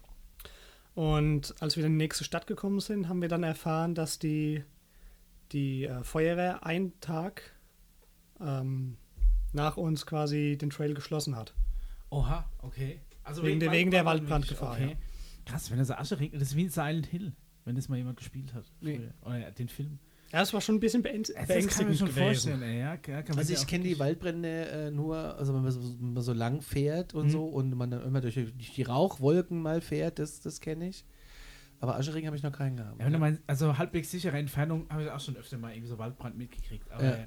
Und 0.93 1.55
als 1.61 1.77
wir 1.77 1.85
in 1.85 1.93
die 1.93 1.97
nächste 1.97 2.23
Stadt 2.23 2.47
gekommen 2.47 2.79
sind, 2.79 3.07
haben 3.07 3.21
wir 3.21 3.29
dann 3.29 3.43
erfahren, 3.43 3.95
dass 3.95 4.19
die, 4.19 4.63
die 5.51 5.85
äh, 5.85 6.03
Feuerwehr 6.03 6.65
einen 6.65 6.99
Tag 6.99 7.43
ähm, 8.41 8.97
nach 9.53 9.77
uns 9.77 10.05
quasi 10.05 10.57
den 10.59 10.69
Trail 10.69 10.93
geschlossen 10.93 11.35
hat. 11.35 11.53
Oha, 12.09 12.49
okay. 12.59 12.99
Also 13.23 13.43
Wegen 13.43 13.59
der- 13.59 13.71
wegen 13.71 13.91
der 13.91 14.03
Waldbrand 14.05 14.49
Waldbrandgefahr, 14.51 14.73
Okay. 14.73 14.97
Krass, 15.45 15.71
wenn 15.71 15.77
da 15.77 15.85
so 15.85 15.93
Asche 15.95 16.19
regnet, 16.19 16.41
das 16.41 16.49
ist 16.49 16.55
wie 16.55 16.63
in 16.63 16.69
Silent 16.69 17.05
Hill, 17.07 17.33
wenn 17.65 17.75
das 17.75 17.89
mal 17.89 17.97
jemand 17.97 18.17
gespielt 18.17 18.53
hat. 18.53 18.65
Nee. 18.81 18.99
Oder 19.21 19.51
den 19.51 19.69
Film. 19.69 19.99
Ja, 20.31 20.41
es 20.41 20.53
war 20.53 20.61
schon 20.61 20.75
ein 20.75 20.79
bisschen 20.79 21.01
beängst 21.03 21.29
Das 21.29 21.35
kann 21.35 21.43
ich 21.43 21.49
mir 21.49 21.55
beängstigend 21.55 21.97
schon 21.97 22.07
gewesen. 22.07 22.23
vorstellen, 22.23 22.61
ey. 22.63 22.79
Ja, 22.79 22.85
ja, 22.93 22.97
kann 22.97 23.23
man 23.29 23.39
Also 23.39 23.53
ich 23.53 23.67
kenne 23.67 23.83
die 23.83 23.99
Waldbrände 23.99 24.65
äh, 24.69 24.91
nur, 24.91 25.17
also 25.37 25.53
wenn 25.53 25.61
man, 25.63 25.71
so, 25.71 25.81
wenn 25.99 26.13
man 26.13 26.23
so 26.23 26.33
lang 26.33 26.61
fährt 26.61 27.13
und 27.13 27.27
Mhm. 27.27 27.31
so 27.31 27.45
und 27.45 27.75
man 27.75 27.91
dann 27.91 28.03
immer 28.03 28.21
durch, 28.21 28.35
durch 28.35 28.73
die 28.75 28.83
Rauchwolken 28.83 29.61
mal 29.61 29.81
fährt, 29.81 30.19
das, 30.19 30.39
das 30.41 30.61
kenne 30.61 30.87
ich. 30.89 31.03
Aber 31.79 31.97
Aschering 31.97 32.27
habe 32.27 32.35
ich 32.37 32.43
noch 32.43 32.51
keinen 32.51 32.77
gehabt. 32.77 32.99
Ja, 32.99 33.05
wenn 33.05 33.13
du 33.13 33.19
meinst, 33.19 33.41
also 33.47 33.77
halbwegs 33.77 34.11
sichere 34.11 34.37
Entfernung 34.37 34.85
habe 34.89 35.03
ich 35.03 35.09
auch 35.09 35.19
schon 35.19 35.35
öfter 35.35 35.57
mal 35.57 35.71
irgendwie 35.71 35.89
so 35.89 35.97
Waldbrand 35.97 36.37
mitgekriegt. 36.37 36.89
Aber 36.91 37.03
Ja. 37.03 37.17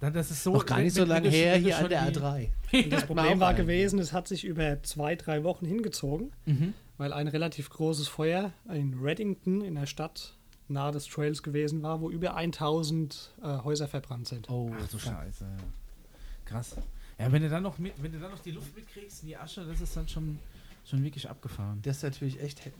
dann, 0.00 0.12
das 0.12 0.30
ist 0.30 0.44
so. 0.44 0.52
noch 0.52 0.66
gar 0.66 0.80
nicht 0.80 0.94
so 0.94 1.04
lange 1.04 1.30
her 1.30 1.56
hier 1.56 1.78
an 1.78 1.88
der 1.88 2.10
die- 2.10 2.18
A3. 2.20 2.48
Und 2.84 2.92
das 2.92 3.08
man 3.08 3.16
Problem 3.16 3.40
war 3.40 3.54
gewesen, 3.54 3.98
es 3.98 4.12
hat 4.12 4.28
sich 4.28 4.44
über 4.44 4.82
zwei, 4.82 5.16
drei 5.16 5.42
Wochen 5.44 5.64
hingezogen, 5.66 6.30
Mhm. 6.44 6.74
weil 6.98 7.12
ein 7.14 7.26
relativ 7.28 7.70
großes 7.70 8.06
Feuer 8.06 8.52
in 8.70 8.94
Reddington 9.02 9.62
in 9.62 9.74
der 9.76 9.86
Stadt 9.86 10.36
nahe 10.68 10.92
des 10.92 11.06
Trails 11.06 11.42
gewesen 11.42 11.82
war, 11.82 12.00
wo 12.00 12.10
über 12.10 12.34
1000 12.34 13.32
äh, 13.42 13.58
Häuser 13.64 13.88
verbrannt 13.88 14.28
sind. 14.28 14.50
Oh, 14.50 14.70
Ach 14.78 14.88
du. 14.88 14.98
Scheiße. 14.98 15.44
ja. 15.44 15.64
Krass. 16.44 16.76
Ja, 17.18 17.32
wenn 17.32 17.42
du 17.42 17.48
dann 17.48 17.62
noch 17.62 17.78
mit, 17.78 17.94
wenn 18.02 18.12
du 18.12 18.18
dann 18.18 18.30
noch 18.30 18.38
die 18.40 18.52
Luft 18.52 18.74
mitkriegst, 18.76 19.22
die 19.22 19.36
Asche, 19.36 19.64
das 19.64 19.80
ist 19.80 19.96
dann 19.96 20.06
schon, 20.08 20.38
schon 20.84 21.02
wirklich 21.02 21.28
abgefahren. 21.28 21.80
Das 21.82 21.98
ist 21.98 22.02
natürlich 22.02 22.40
echt. 22.40 22.60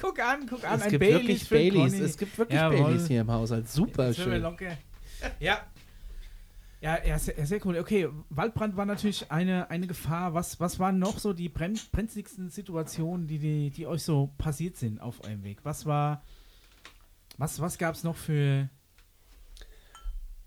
Guck 0.00 0.20
an, 0.20 0.46
guck 0.48 0.62
an, 0.64 0.76
es 0.78 0.82
ein 0.84 0.90
gibt 0.90 1.00
Baileys 1.00 1.20
wirklich 1.26 1.48
Baileys. 1.48 1.94
Es 1.94 2.16
gibt 2.16 2.38
wirklich 2.38 2.56
Jawohl. 2.56 2.82
Baileys 2.84 3.08
hier 3.08 3.22
im 3.22 3.30
Haushalt. 3.32 3.68
Super 3.68 4.14
schön. 4.14 4.40
locker. 4.42 4.78
Ja. 5.40 5.66
Ja, 6.80 7.04
ja 7.04 7.18
sehr, 7.18 7.44
sehr 7.46 7.64
cool. 7.66 7.78
Okay, 7.78 8.08
Waldbrand 8.30 8.76
war 8.76 8.86
natürlich 8.86 9.30
eine, 9.30 9.70
eine 9.70 9.86
Gefahr. 9.86 10.34
Was, 10.34 10.60
was 10.60 10.78
waren 10.78 10.98
noch 10.98 11.18
so 11.18 11.32
die 11.32 11.48
brenzligsten 11.48 12.50
Situationen, 12.50 13.26
die, 13.26 13.38
die, 13.38 13.70
die 13.70 13.86
euch 13.86 14.02
so 14.02 14.32
passiert 14.38 14.76
sind 14.76 15.00
auf 15.00 15.24
eurem 15.24 15.42
Weg? 15.42 15.60
Was 15.64 15.86
war. 15.86 16.22
Was, 17.36 17.60
was 17.60 17.78
gab 17.78 17.94
es 17.94 18.04
noch 18.04 18.16
für. 18.16 18.68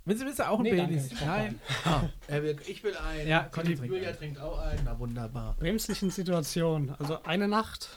Willst 0.04 0.22
du, 0.22 0.26
willst 0.26 0.40
du 0.40 0.50
auch 0.50 0.60
ein 0.60 0.64
Nee, 0.64 0.72
Baileys? 0.72 1.12
Nein. 1.22 1.60
Ah, 1.86 2.04
er 2.28 2.44
will, 2.44 2.58
ich 2.68 2.84
will 2.84 2.96
einen. 2.96 3.30
Ja, 3.30 3.44
Conny 3.44 3.70
die 3.70 3.76
trinkt 3.76 3.94
Julia 3.96 4.12
trinkt 4.14 4.40
auch 4.40 4.60
einen. 4.60 4.82
Na 4.84 4.98
wunderbar. 5.00 5.56
bremslichen 5.60 6.10
Situation. 6.10 6.96
Also 6.98 7.22
eine 7.24 7.48
Nacht, 7.48 7.90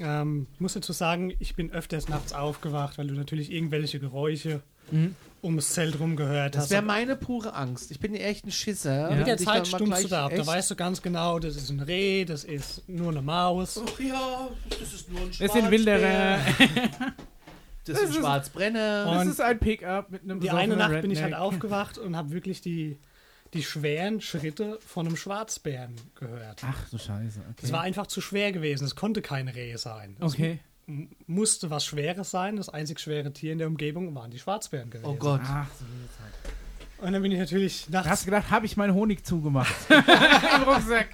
ähm, 0.00 0.46
ich 0.54 0.60
muss 0.60 0.72
dazu 0.74 0.92
sagen, 0.92 1.32
ich 1.38 1.54
bin 1.54 1.70
öfters 1.72 2.08
nachts 2.08 2.32
aufgewacht, 2.32 2.98
weil 2.98 3.06
du 3.08 3.14
natürlich 3.14 3.52
irgendwelche 3.52 3.98
Geräusche 4.00 4.62
Mhm. 4.90 5.14
ums 5.44 5.70
Zelt 5.74 5.98
rum 6.00 6.16
gehört 6.16 6.54
Das 6.56 6.64
hast. 6.64 6.70
wäre 6.70 6.82
meine 6.82 7.14
pure 7.14 7.54
Angst. 7.54 7.92
Ich 7.92 8.00
bin 8.00 8.14
echt 8.16 8.44
ein 8.44 8.50
Schisser. 8.50 9.10
Ja. 9.10 9.16
Mit 9.16 9.26
der 9.28 9.36
Zeit 9.38 9.66
stummst 9.68 10.04
du 10.04 10.08
da 10.08 10.26
ab. 10.26 10.32
Da 10.36 10.44
weißt 10.46 10.70
du 10.70 10.74
ganz 10.76 11.00
genau, 11.02 11.38
das 11.38 11.54
ist 11.56 11.70
ein 11.70 11.80
Reh, 11.80 12.24
das 12.24 12.42
ist 12.42 12.86
nur 12.88 13.10
eine 13.10 13.22
Maus. 13.22 13.80
Ach 13.82 14.00
ja, 14.00 14.48
das 14.68 14.92
ist 14.92 15.10
nur 15.10 15.20
ein 15.20 15.30
Das 15.38 15.52
sind 15.52 15.70
Wilderer. 15.70 16.38
Das 17.84 18.00
ist 18.00 18.08
ein 18.10 18.12
Schwarzbrenner. 18.22 19.06
Das 19.12 19.26
ist 19.26 19.40
ein 19.40 19.58
Pickup 19.58 20.10
mit 20.10 20.22
einem 20.22 20.38
Die 20.38 20.50
eine 20.50 20.76
Nacht 20.76 21.00
bin 21.02 21.10
ich 21.10 21.20
halt 21.20 21.32
Redneck. 21.34 21.40
aufgewacht 21.40 21.98
und 21.98 22.16
habe 22.16 22.30
wirklich 22.30 22.60
die, 22.60 22.96
die 23.54 23.62
schweren 23.62 24.20
Schritte 24.20 24.78
von 24.86 25.06
einem 25.06 25.16
Schwarzbären 25.16 25.94
gehört. 26.14 26.62
Ach 26.64 26.88
du 26.90 26.98
Scheiße. 26.98 27.40
Okay. 27.40 27.60
Es 27.62 27.72
war 27.72 27.82
einfach 27.82 28.06
zu 28.06 28.20
schwer 28.20 28.52
gewesen. 28.52 28.84
Es 28.84 28.96
konnte 28.96 29.20
kein 29.22 29.48
Reh 29.48 29.76
sein. 29.76 30.16
Es 30.20 30.32
okay. 30.34 30.58
m- 30.86 31.10
musste 31.26 31.70
was 31.70 31.84
Schweres 31.84 32.30
sein. 32.30 32.56
Das 32.56 32.68
einzig 32.68 32.98
schwere 33.00 33.32
Tier 33.32 33.52
in 33.52 33.58
der 33.58 33.66
Umgebung 33.68 34.14
waren 34.14 34.30
die 34.30 34.38
Schwarzbären 34.38 34.88
gewesen. 34.90 35.08
Oh 35.10 35.14
Gott. 35.14 35.40
Ach, 35.44 35.66
so. 35.78 35.84
Und 37.04 37.12
dann 37.12 37.20
bin 37.22 37.32
ich 37.32 37.38
natürlich 37.38 37.86
Da 37.90 37.98
hast 37.98 38.06
nachts 38.06 38.20
du 38.20 38.24
gedacht, 38.26 38.50
habe 38.50 38.64
ich 38.64 38.76
meinen 38.76 38.94
Honig 38.94 39.26
zugemacht? 39.26 39.74
Im 39.90 40.62
Rucksack. 40.62 41.08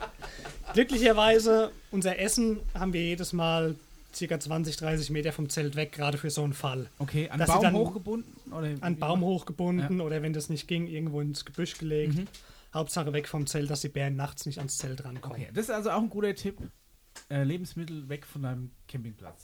Glücklicherweise, 0.75 1.73
unser 1.90 2.18
Essen 2.18 2.61
haben 2.75 2.92
wir 2.92 3.02
jedes 3.02 3.33
Mal 3.33 3.75
circa 4.14 4.40
20, 4.40 4.76
30 4.76 5.10
Meter 5.10 5.32
vom 5.32 5.48
Zelt 5.48 5.76
weg, 5.76 5.92
gerade 5.92 6.18
für 6.18 6.30
so 6.30 6.42
einen 6.42 6.52
Fall. 6.52 6.88
Okay, 6.98 7.28
an 7.28 7.38
Dass 7.38 7.48
Baum 7.48 7.62
dann 7.62 7.74
hochgebunden? 7.74 8.52
Oder 8.52 8.74
An 8.80 8.98
Baum 8.98 9.22
hochgebunden 9.22 10.00
oder 10.00 10.22
wenn 10.22 10.32
das 10.32 10.48
nicht 10.48 10.68
ging, 10.68 10.86
irgendwo 10.86 11.20
ins 11.20 11.44
Gebüsch 11.44 11.78
gelegt. 11.78 12.14
Mhm. 12.14 12.26
Hauptsache 12.74 13.12
weg 13.12 13.28
vom 13.28 13.46
Zelt, 13.46 13.70
dass 13.70 13.80
die 13.80 13.88
Bären 13.88 14.16
nachts 14.16 14.44
nicht 14.46 14.58
ans 14.58 14.78
Zelt 14.78 15.04
rankommen. 15.04 15.40
Okay, 15.40 15.48
das 15.52 15.64
ist 15.64 15.70
also 15.70 15.90
auch 15.90 16.02
ein 16.02 16.10
guter 16.10 16.34
Tipp. 16.34 16.58
Äh, 17.30 17.42
Lebensmittel 17.42 18.08
weg 18.08 18.26
von 18.26 18.42
deinem 18.42 18.70
Campingplatz. 18.86 19.42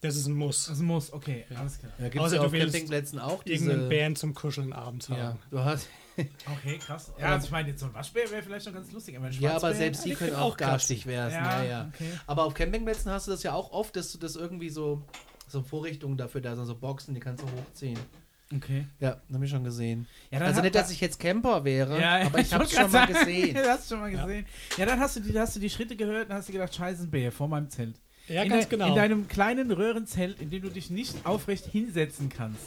Das 0.00 0.16
ist 0.16 0.26
ein 0.26 0.34
Muss. 0.34 0.66
Das 0.66 0.78
muss, 0.78 1.12
okay, 1.12 1.44
Ja. 1.50 1.60
alles 1.60 1.78
klar. 1.78 1.92
Ja, 1.98 2.04
gibt 2.04 2.16
es 2.16 2.20
Außer 2.22 2.36
ja 2.36 2.40
du 2.42 2.46
auf 2.46 2.52
willst 2.52 2.72
Campingplätzen 2.72 3.18
auch 3.18 3.44
Irgendeinen 3.44 3.78
diese... 3.78 3.88
Bären 3.88 4.16
zum 4.16 4.34
Kuscheln 4.34 4.72
abends 4.72 5.08
haben. 5.08 5.18
Ja, 5.18 5.38
du 5.50 5.58
hast... 5.60 5.88
Okay, 6.16 6.78
krass. 6.78 7.12
Ja, 7.18 7.32
also 7.32 7.46
ich 7.46 7.50
meine, 7.50 7.68
jetzt 7.70 7.80
so 7.80 7.86
ein 7.86 7.94
Waschbär 7.94 8.30
wäre 8.30 8.42
vielleicht 8.42 8.66
noch 8.66 8.72
ganz 8.74 8.90
lustig, 8.92 9.16
aber 9.16 9.26
ein 9.26 9.32
Ja, 9.40 9.56
aber 9.56 9.74
selbst 9.74 10.04
die 10.04 10.14
können 10.14 10.34
auch 10.36 10.56
garstig 10.56 11.06
werden. 11.06 11.32
Ja, 11.32 11.62
Ja, 11.62 11.68
ja. 11.68 11.90
okay. 11.94 12.10
Aber 12.26 12.44
auf 12.44 12.54
Campingplätzen 12.54 13.10
hast 13.10 13.26
du 13.26 13.30
das 13.32 13.42
ja 13.42 13.52
auch 13.52 13.70
oft, 13.72 13.94
dass 13.96 14.12
du 14.12 14.18
das 14.18 14.36
irgendwie 14.36 14.70
so, 14.70 15.02
so 15.48 15.62
Vorrichtungen 15.62 16.16
dafür 16.16 16.40
da 16.40 16.56
sind, 16.56 16.66
so 16.66 16.74
Boxen, 16.74 17.14
die 17.14 17.20
kannst 17.20 17.42
du 17.42 17.46
hochziehen. 17.48 17.98
Okay. 18.54 18.86
Ja, 19.00 19.20
habe 19.32 19.44
ich 19.44 19.50
schon 19.50 19.64
gesehen. 19.64 20.06
Ja, 20.30 20.38
Also 20.38 20.60
nicht, 20.62 20.74
dass 20.76 20.90
ich 20.92 21.00
jetzt 21.00 21.18
Camper 21.18 21.64
wäre, 21.64 22.00
Ja, 22.00 22.26
aber 22.26 22.38
ich 22.38 22.54
habe 22.54 22.62
es 22.64 22.72
schon 22.74 22.90
mal 22.92 23.06
gesehen. 23.08 23.54
Das 23.54 23.68
hast 23.68 23.90
du 23.90 23.94
schon 23.96 24.00
mal 24.02 24.10
gesehen. 24.12 24.46
Ja, 24.76 24.86
dann 24.86 25.00
hast 25.00 25.16
du, 25.16 25.20
die, 25.20 25.36
hast 25.38 25.56
du 25.56 25.60
die 25.60 25.68
Schritte 25.70 25.96
gehört 25.96 26.28
und 26.28 26.34
hast 26.36 26.48
dir 26.48 26.52
gedacht, 26.52 26.72
scheiße, 26.74 27.02
ein 27.04 27.10
Bär 27.10 27.32
vor 27.32 27.48
meinem 27.48 27.68
Zelt. 27.70 27.96
Ja, 28.28 28.42
in 28.44 28.48
ganz 28.48 28.68
de- 28.68 28.70
genau. 28.78 28.88
In 28.90 28.94
deinem 28.96 29.28
kleinen 29.28 29.70
Röhrenzelt, 29.72 30.40
in 30.40 30.50
dem 30.50 30.62
du 30.62 30.68
dich 30.68 30.90
nicht 30.90 31.26
aufrecht 31.26 31.64
hinsetzen 31.66 32.28
kannst. 32.28 32.60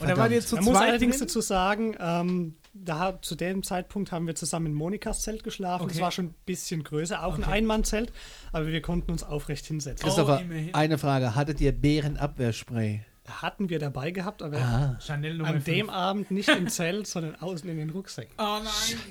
Und 0.00 0.08
da 0.08 0.16
war 0.16 0.28
dir 0.28 0.40
zu 0.40 0.56
Man 0.56 0.64
muss 0.64 0.74
zweit 0.74 0.88
allerdings 0.90 1.18
drin. 1.18 1.26
dazu 1.28 1.40
sagen, 1.40 1.96
ähm, 2.00 2.54
da, 2.84 3.18
zu 3.22 3.34
dem 3.34 3.62
Zeitpunkt 3.62 4.12
haben 4.12 4.26
wir 4.26 4.34
zusammen 4.34 4.66
in 4.66 4.74
Monikas 4.74 5.22
Zelt 5.22 5.42
geschlafen. 5.44 5.86
Es 5.88 5.94
Okay. 5.94 6.02
war 6.02 6.10
schon 6.12 6.26
ein 6.26 6.34
bisschen 6.46 6.84
größer, 6.84 7.24
auch 7.24 7.34
ein 7.36 7.42
Okay. 7.44 7.52
Einmannzelt, 7.52 8.12
aber 8.52 8.66
wir 8.68 8.82
konnten 8.82 9.10
uns 9.10 9.22
aufrecht 9.24 9.66
hinsetzen. 9.66 10.04
Oh, 10.04 10.08
Christopher, 10.08 10.40
immerhin. 10.40 10.74
eine 10.74 10.98
Frage. 10.98 11.34
Hattet 11.34 11.60
ihr 11.60 11.72
Bärenabwehrspray? 11.72 13.02
Hatten 13.28 13.68
wir 13.70 13.78
dabei 13.80 14.12
gehabt, 14.12 14.40
aber 14.42 14.58
Ah. 14.58 14.98
Chanel 15.00 15.36
Nummer 15.38 15.50
an 15.50 15.64
dem. 15.64 15.90
Abend 15.90 16.30
nicht 16.30 16.48
im 16.48 16.68
Zelt, 16.68 17.06
sondern 17.08 17.34
außen 17.36 17.68
in 17.68 17.76
den 17.76 17.90
Rucksäcken. 17.90 18.32
Oh 18.38 18.58
nein. 18.62 18.64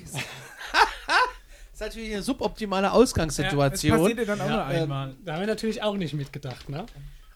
Das 0.04 0.14
ist 1.74 1.80
natürlich 1.80 2.12
eine 2.12 2.22
suboptimale 2.22 2.86
Ja, 2.86 2.92
Ausgangssituation. 2.92 3.92
das 3.92 4.00
passiert 4.00 4.18
dir 4.20 4.26
dann 4.26 4.40
auch 4.40 4.48
Ja, 4.48 4.64
nur 4.64 4.74
ähm, 4.74 4.82
einmal. 4.84 5.16
Da 5.24 5.34
haben 5.34 5.40
wir 5.40 5.46
natürlich 5.46 5.82
auch 5.82 5.96
nicht 5.96 6.14
mitgedacht, 6.14 6.68
ne? 6.70 6.86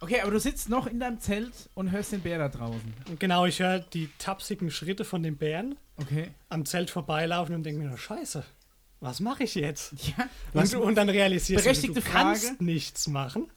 Okay, 0.01 0.21
aber 0.23 0.31
du 0.31 0.41
sitzt 0.41 0.69
noch 0.71 0.87
in 0.87 0.99
deinem 0.99 1.21
Zelt 1.21 1.53
und 1.75 1.91
hörst 1.91 2.13
den 2.13 2.21
Bär 2.23 2.39
da 2.39 2.49
draußen. 2.49 2.95
Und 3.09 3.21
genau, 3.21 3.45
ich 3.45 3.61
höre 3.61 3.81
die 3.81 4.09
tapsigen 4.19 4.71
Schritte 4.71 5.05
von 5.05 5.23
den 5.23 5.37
Bären 5.37 5.77
Okay. 5.99 6.31
am 6.49 6.65
Zelt 6.65 6.89
vorbeilaufen 6.91 7.55
und 7.55 7.63
denke 7.65 7.83
mir, 7.83 7.97
scheiße, 7.99 8.43
was 9.01 9.21
mache 9.21 9.45
ich 9.45 9.55
jetzt? 9.55 9.93
Ja. 10.17 10.29
Und, 10.55 10.75
und 10.75 10.95
dann 10.95 11.09
realisierst 11.11 11.51
du, 11.67 11.69
du 11.71 11.75
Berechtigte 11.75 12.01
kannst 12.03 12.47
Frage. 12.47 12.65
nichts 12.65 13.09
machen. 13.09 13.51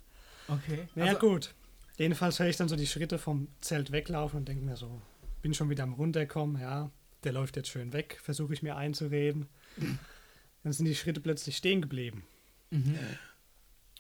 Okay. 0.48 0.88
Ja 0.96 1.06
Also- 1.06 1.20
gut. 1.20 1.54
Jedenfalls 1.96 2.40
höre 2.40 2.48
ich 2.48 2.58
dann 2.58 2.68
so 2.68 2.76
die 2.76 2.88
Schritte 2.88 3.20
vom 3.20 3.48
Zelt 3.62 3.92
weglaufen 3.92 4.40
und 4.40 4.48
denke 4.50 4.66
mir 4.66 4.76
so, 4.76 5.00
bin 5.44 5.54
schon 5.54 5.70
wieder 5.70 5.84
am 5.84 5.94
runterkommen, 5.94 6.60
ja, 6.60 6.90
der 7.24 7.32
läuft 7.34 7.56
jetzt 7.56 7.70
schön 7.70 7.94
weg, 7.94 8.20
versuche 8.22 8.54
ich 8.54 8.64
mir 8.64 8.76
einzureden. 8.76 9.48
Dann 10.64 10.74
sind 10.74 10.86
die 10.86 10.96
Schritte 10.96 11.20
plötzlich 11.22 11.56
stehen 11.58 11.82
geblieben. 11.82 12.24
Mhm. 12.72 12.98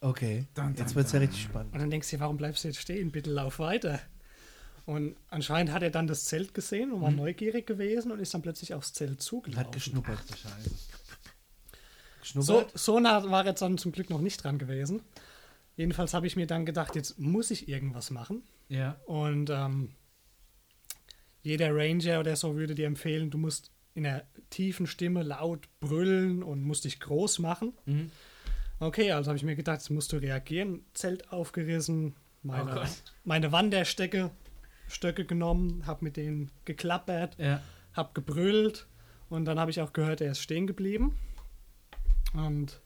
Okay, 0.03 0.48
Dun, 0.53 0.65
dun, 0.67 0.75
jetzt 0.75 0.95
wird 0.95 1.05
es 1.07 1.12
ja 1.13 1.19
richtig 1.19 1.43
spannend. 1.43 1.74
Und 1.74 1.79
dann 1.79 1.89
denkst 1.89 2.10
du 2.10 2.17
dir, 2.17 2.19
warum 2.22 2.36
bleibst 2.38 2.63
du 2.63 2.67
jetzt 2.67 2.79
stehen? 2.79 3.12
Bitte 3.12 3.29
lauf 3.31 3.60
weiter. 3.60 4.00
Und 4.86 5.15
anscheinend 5.29 5.72
hat 5.72 5.81
er 5.81 5.91
dann 5.91 6.07
das 6.07 6.25
Zelt 6.25 6.53
gesehen 6.53 6.91
und 6.91 7.01
war 7.01 7.10
Mhm. 7.12 7.17
neugierig 7.17 7.65
gewesen 7.65 8.12
und 8.12 8.19
ist 8.19 8.33
dann 8.33 8.41
plötzlich 8.41 8.74
aufs 8.74 8.91
Zelt 8.93 9.22
zugelaufen. 9.22 9.65
Hat 9.65 9.72
geschnuppert. 9.72 10.19
Ach 10.22 10.25
du 10.27 10.36
Scheiße. 10.38 10.69
So, 10.69 10.75
Geschnuppert? 12.19 12.77
so 12.77 13.00
nah 13.00 13.24
war 13.31 13.43
er 13.45 13.51
jetzt 13.51 13.62
dann 13.62 13.77
zum 13.77 13.91
Glück 13.93 14.10
noch 14.10 14.19
nicht 14.22 14.43
dran 14.43 14.57
gewesen. 14.57 15.01
Jedenfalls 15.77 16.13
habe 16.13 16.27
ich 16.27 16.36
mir 16.36 16.48
dann 16.48 16.65
gedacht, 16.65 16.95
jetzt 16.95 17.17
muss 17.19 17.50
ich 17.50 17.67
irgendwas 17.69 18.12
machen. 18.12 18.43
Ja. 18.67 18.98
Und 19.05 19.50
ähm, 19.50 19.95
jeder 21.41 21.74
Ranger 21.75 22.19
oder 22.19 22.36
so 22.36 22.55
würde 22.55 22.75
dir 22.75 22.88
empfehlen, 22.88 23.29
du 23.31 23.38
musst 23.38 23.72
in 23.93 24.05
einer 24.05 24.24
tiefen 24.50 24.86
Stimme 24.88 25.24
laut 25.24 25.67
brüllen 25.79 26.43
und 26.43 26.62
musst 26.63 26.83
dich 26.86 27.00
groß 27.00 27.39
machen. 27.39 27.74
Mhm. 27.86 28.12
Okay, 28.84 29.12
also 29.12 29.30
habe 29.30 29.38
ich 29.38 29.44
mir 29.44 29.56
gedacht, 29.56 29.78
jetzt 29.80 29.90
musst 29.90 30.12
du 30.12 30.18
reagieren. 30.18 30.82
Zelt 30.94 31.32
aufgerissen, 31.32 32.16
Oh 32.44 32.48
meine, 32.48 32.72
Gott. 32.74 32.90
meine 33.24 33.52
Wanderstöcke 33.52 34.32
Stöcke 34.90 35.25
genommen, 35.25 35.84
habe 35.88 36.04
mit 36.04 36.18
denen 36.18 36.52
geklappert, 36.66 37.38
Ja. 37.40 37.62
habe 37.94 38.12
gebrüllt 38.13 38.86
und 39.30 39.46
dann 39.46 39.58
habe 39.60 39.72
ich 39.72 39.80
auch 39.82 39.94
gehört, 39.94 40.20
er 40.22 40.32
ist 40.32 40.40
stehen 40.42 40.68
geblieben. 40.68 41.16
Und 42.34 42.82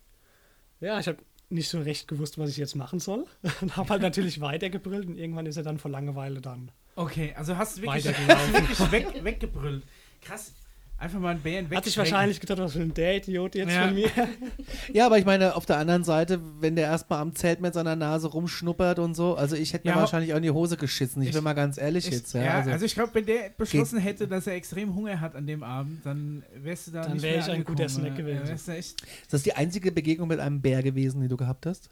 ja, 0.79 0.99
ich 0.99 1.07
habe 1.07 1.17
nicht 1.49 1.69
so 1.69 1.79
recht 1.81 2.07
gewusst, 2.07 2.37
was 2.37 2.49
ich 2.51 2.57
jetzt 2.57 2.75
machen 2.75 2.99
soll. 2.99 3.25
Und 3.61 3.75
habe 3.77 3.89
halt 3.89 4.01
natürlich 4.01 4.39
weitergebrüllt 4.41 5.07
und 5.07 5.17
irgendwann 5.17 5.45
ist 5.45 5.55
er 5.57 5.63
dann 5.63 5.77
vor 5.79 5.89
Langeweile 5.89 6.41
dann. 6.41 6.71
Okay, 6.95 7.33
also 7.37 7.57
hast 7.57 7.77
du 7.77 7.81
wirklich, 7.83 8.05
wirklich 8.05 8.91
weg, 8.91 9.23
weggebrüllt. 9.23 9.83
Krass. 10.21 10.53
Einfach 10.99 11.19
mal 11.19 11.29
einen 11.29 11.41
Bären 11.41 11.69
weg. 11.69 11.77
Hat 11.77 11.85
sich 11.85 11.95
wahrscheinlich 11.97 12.39
gedacht, 12.39 12.57
was 12.57 12.73
will 12.73 12.81
denn 12.85 12.93
der 12.95 13.17
Idiot 13.17 13.53
jetzt 13.53 13.71
Ja. 13.71 13.85
von 13.85 13.93
mir? 13.93 14.09
Ja, 14.93 15.05
aber 15.05 15.19
ich 15.19 15.25
meine, 15.25 15.55
auf 15.55 15.65
der 15.67 15.77
anderen 15.77 16.03
Seite, 16.03 16.39
wenn 16.59 16.75
der 16.75 16.85
erstmal 16.85 17.19
am 17.19 17.35
Zelt 17.35 17.61
mit 17.61 17.73
seiner 17.75 17.95
Nase 17.95 18.27
rumschnuppert 18.29 18.97
und 18.97 19.13
so, 19.13 19.35
also 19.35 19.55
ich 19.55 19.73
hätte 19.73 19.87
mir 19.87 19.93
Ja, 19.93 19.99
wahrscheinlich 19.99 20.33
auch 20.33 20.37
in 20.37 20.43
die 20.43 20.49
Hose 20.49 20.75
geschissen. 20.75 21.21
Ich, 21.21 21.29
ich- 21.29 21.35
bin 21.35 21.43
mal 21.43 21.53
ganz 21.53 21.77
ehrlich 21.77 22.07
Ich, 22.07 22.13
jetzt. 22.13 22.33
ja, 22.33 22.41
Ja, 22.41 22.53
also, 22.55 22.71
also, 22.71 22.85
ich 22.85 22.95
glaube, 22.95 23.13
wenn 23.13 23.25
der 23.27 23.49
beschlossen 23.55 23.99
hätte, 23.99 24.27
dass 24.27 24.47
er 24.47 24.53
extrem 24.55 24.95
Hunger 24.95 25.19
hat 25.21 25.35
an 25.35 25.45
dem 25.45 25.61
Abend, 25.61 26.03
dann 26.03 26.43
wärst 26.55 26.87
du 26.87 26.91
da 26.91 27.03
Dann 27.03 27.13
nicht 27.13 27.21
wär 27.21 27.31
mehr 27.33 27.41
ich 27.47 27.51
ein 27.51 27.63
guter 27.63 27.89
Snack 27.89 28.15
gewesen. 28.15 28.47
Ja, 28.47 28.73
echt, 28.73 29.01
ist 29.01 29.33
das 29.33 29.43
die 29.43 29.53
einzige 29.53 29.91
Begegnung 29.91 30.27
mit 30.27 30.39
einem 30.39 30.61
Bär 30.61 30.81
gewesen, 30.81 31.21
die 31.21 31.27
du 31.27 31.37
gehabt 31.37 31.67
hast? 31.67 31.89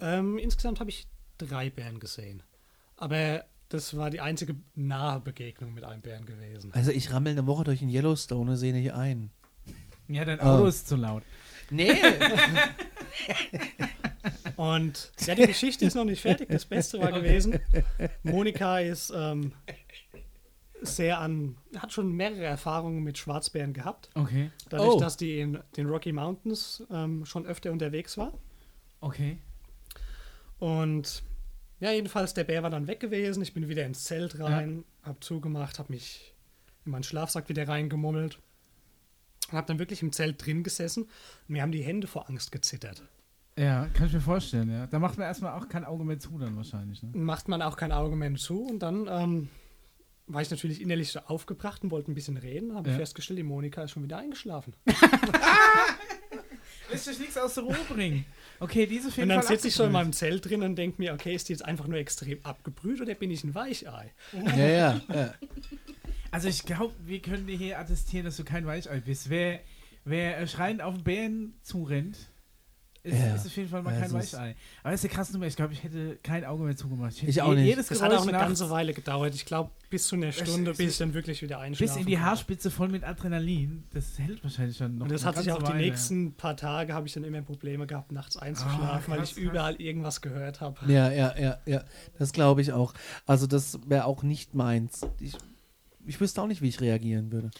Ähm, 0.00 0.38
insgesamt 0.38 0.80
habe 0.80 0.90
ich 0.90 1.06
drei 1.38 1.70
Bären 1.70 2.00
gesehen. 2.00 2.42
Aber 2.96 3.44
das 3.68 3.96
war 3.96 4.10
die 4.10 4.20
einzige 4.20 4.54
nahe 4.74 5.20
Begegnung 5.20 5.74
mit 5.74 5.84
einem 5.84 6.00
Bären 6.02 6.24
gewesen. 6.26 6.72
Also 6.72 6.90
ich 6.90 7.12
rammel 7.12 7.32
eine 7.32 7.46
Woche 7.46 7.64
durch 7.64 7.80
den 7.80 7.88
Yellowstone 7.88 8.50
und 8.52 8.56
sehe 8.56 8.72
nicht 8.72 8.92
ein. 8.92 9.30
ja, 10.08 10.24
dein 10.24 10.40
Oh. 10.40 10.44
Auto 10.44 10.66
ist 10.66 10.88
zu 10.88 10.96
laut. 10.96 11.22
Nee. 11.70 11.92
Und 14.56 15.12
ja, 15.26 15.34
die 15.34 15.46
Geschichte 15.46 15.84
ist 15.84 15.94
noch 15.94 16.04
nicht 16.04 16.22
fertig. 16.22 16.48
Das 16.48 16.64
Beste 16.64 16.98
war 17.00 17.12
gewesen, 17.12 17.58
Monika 18.22 18.78
ist 18.80 19.12
ähm, 19.14 19.52
sehr 20.82 21.18
an, 21.18 21.56
hat 21.76 21.92
schon 21.92 22.12
mehrere 22.12 22.44
Erfahrungen 22.44 23.02
mit 23.02 23.18
Schwarzbären 23.18 23.72
gehabt. 23.72 24.08
Okay, 24.14 24.50
Dadurch, 24.70 24.94
Oh. 24.94 25.00
dass 25.00 25.16
die 25.16 25.40
in 25.40 25.58
den 25.76 25.86
Rocky 25.86 26.12
Mountains 26.12 26.82
ähm, 26.90 27.24
schon 27.26 27.46
öfter 27.46 27.70
unterwegs 27.72 28.16
war. 28.16 28.32
okay. 29.00 29.38
Und 30.58 31.22
ja, 31.80 31.90
jedenfalls, 31.92 32.34
der 32.34 32.44
Bär 32.44 32.62
war 32.62 32.70
dann 32.70 32.86
weg 32.86 33.00
gewesen. 33.00 33.42
Ich 33.42 33.52
bin 33.54 33.68
wieder 33.68 33.84
ins 33.84 34.04
Zelt 34.04 34.38
rein, 34.40 34.84
hab 35.02 35.22
zugemacht, 35.22 35.78
hab 35.78 35.90
mich 35.90 36.34
in 36.84 36.92
meinen 36.92 37.02
Schlafsack 37.02 37.48
wieder 37.48 37.66
reingemummelt. 37.68 38.38
Und 39.50 39.58
hab 39.58 39.66
dann 39.66 39.78
wirklich 39.78 40.02
im 40.02 40.12
Zelt 40.12 40.44
drin 40.44 40.62
gesessen. 40.64 41.04
Und 41.04 41.10
mir 41.48 41.62
haben 41.62 41.72
die 41.72 41.82
Hände 41.82 42.06
vor 42.06 42.28
Angst 42.28 42.50
gezittert. 42.52 43.02
Ja, 43.58 43.86
kann 43.94 44.06
ich 44.08 44.12
mir 44.12 44.20
vorstellen, 44.20 44.70
ja. 44.70 44.86
Da 44.86 44.98
macht 44.98 45.16
man 45.18 45.26
erstmal 45.26 45.58
auch 45.58 45.68
kein 45.68 45.84
Auge 45.84 46.04
mehr 46.04 46.18
zu 46.18 46.36
dann 46.38 46.56
wahrscheinlich, 46.56 47.02
ne? 47.02 47.10
Macht 47.14 47.48
man 47.48 47.62
auch 47.62 47.76
kein 47.76 47.92
Auge 47.92 48.14
mehr 48.16 48.34
zu. 48.34 48.64
Und 48.64 48.80
dann 48.80 49.06
ähm, 49.08 49.48
war 50.26 50.42
ich 50.42 50.50
natürlich 50.50 50.80
innerlich 50.82 51.10
so 51.12 51.20
aufgebracht 51.20 51.82
und 51.82 51.90
wollte 51.90 52.10
ein 52.10 52.14
bisschen 52.14 52.36
reden. 52.36 52.74
Habe 52.74 52.88
Ja. 52.88 52.94
ich 52.96 53.00
festgestellt, 53.00 53.38
die 53.38 53.44
Monika 53.44 53.82
ist 53.84 53.92
schon 53.92 54.02
wieder 54.02 54.18
eingeschlafen. 54.18 54.74
Lässt 56.96 57.04
sich 57.06 57.18
nichts 57.18 57.38
aus 57.38 57.54
der 57.54 57.64
Ruhe 57.64 57.76
bringen. 57.88 58.24
Okay, 58.58 58.86
diese 58.86 59.08
Und 59.20 59.28
dann 59.28 59.42
sitze 59.42 59.68
ich 59.68 59.74
so 59.74 59.84
in 59.84 59.92
meinem 59.92 60.12
Zelt 60.12 60.48
drin 60.48 60.62
und 60.62 60.76
denke 60.76 61.00
mir, 61.00 61.12
okay, 61.12 61.34
ist 61.34 61.48
die 61.48 61.52
jetzt 61.52 61.64
einfach 61.64 61.86
nur 61.86 61.98
extrem 61.98 62.38
abgebrüht 62.42 63.00
oder 63.00 63.14
bin 63.14 63.30
ich 63.30 63.44
ein 63.44 63.54
Weichei? 63.54 64.12
ja, 64.32 64.66
ja, 64.66 65.00
ja. 65.12 65.34
Also 66.30 66.48
ich 66.48 66.64
glaube, 66.64 66.92
wir 67.04 67.22
können 67.22 67.46
dir 67.46 67.56
hier 67.56 67.78
attestieren, 67.78 68.26
dass 68.26 68.36
du 68.36 68.44
kein 68.44 68.66
Weichei 68.66 69.00
bist. 69.00 69.30
Wer, 69.30 69.60
wer 70.04 70.46
schreiend 70.46 70.82
auf 70.82 70.94
den 70.94 71.04
Bären 71.04 71.54
zurennt, 71.62 72.18
ist, 73.06 73.18
Ja. 73.18 73.34
ist 73.34 73.46
auf 73.46 73.56
jeden 73.56 73.68
Fall 73.68 73.82
mal 73.82 73.94
Ja, 73.94 74.00
kein 74.00 74.12
Weichei. 74.12 74.56
Aber 74.82 74.90
das 74.90 75.00
ist 75.00 75.06
eine 75.10 75.14
krasse 75.14 75.32
Nummer. 75.32 75.46
Ich 75.46 75.56
glaube, 75.56 75.72
ich 75.72 75.82
hätte 75.82 76.16
kein 76.22 76.44
Auge 76.44 76.64
mehr 76.64 76.76
zugemacht. 76.76 77.16
hätte 77.16 77.30
Ich 77.30 77.40
auch 77.42 77.54
nicht. 77.54 77.64
Jedes 77.64 77.88
Das 77.88 77.98
Geräusch 77.98 78.12
hat 78.12 78.18
auch 78.18 78.22
eine 78.22 78.32
nachts 78.32 78.46
ganze 78.48 78.70
Weile 78.70 78.92
gedauert. 78.92 79.34
Ich 79.34 79.44
glaube, 79.46 79.70
bis 79.90 80.06
zu 80.08 80.16
einer 80.16 80.32
Stunde, 80.32 80.72
bis 80.72 80.92
ich 80.92 80.98
dann 80.98 81.14
wirklich 81.14 81.42
wieder 81.42 81.58
einschlafen 81.60 81.94
bis 81.94 82.00
in 82.00 82.06
die. 82.06 82.18
Haarspitze 82.18 82.70
voll 82.70 82.88
mit 82.88 83.04
Adrenalin. 83.04 83.84
Das 83.92 84.18
hält 84.18 84.42
wahrscheinlich 84.42 84.76
schon 84.76 84.98
noch 84.98 85.04
Und 85.04 85.12
das 85.12 85.22
eine 85.24 85.36
hat 85.36 85.42
sich 85.44 85.52
auch 85.52 85.62
die 85.62 85.68
Weile. 85.70 85.78
nächsten 85.86 86.32
paar 86.34 86.56
Tage, 86.56 86.92
habe 86.94 87.06
ich 87.06 87.12
dann 87.14 87.24
immer 87.24 87.40
Probleme 87.42 87.86
gehabt, 87.86 88.10
nachts 88.12 88.36
einzuschlafen, 88.36 89.10
weil 89.12 89.18
krass, 89.18 89.30
ich 89.30 89.36
krass. 89.36 89.44
überall 89.44 89.76
irgendwas 89.76 90.20
gehört 90.20 90.60
habe. 90.60 90.76
Ja, 90.92 91.10
ja, 91.12 91.34
ja, 91.38 91.58
ja. 91.66 91.84
Das 92.18 92.32
glaube 92.32 92.60
ich 92.62 92.72
auch. 92.72 92.92
Also 93.26 93.46
das 93.46 93.78
wäre 93.86 94.04
auch 94.06 94.22
nicht 94.22 94.54
meins. 94.54 95.02
Ich, 95.20 95.34
ich 96.04 96.20
wüsste 96.20 96.42
auch 96.42 96.46
nicht, 96.48 96.62
wie 96.62 96.68
ich 96.68 96.80
reagieren 96.80 97.30
würde. 97.32 97.50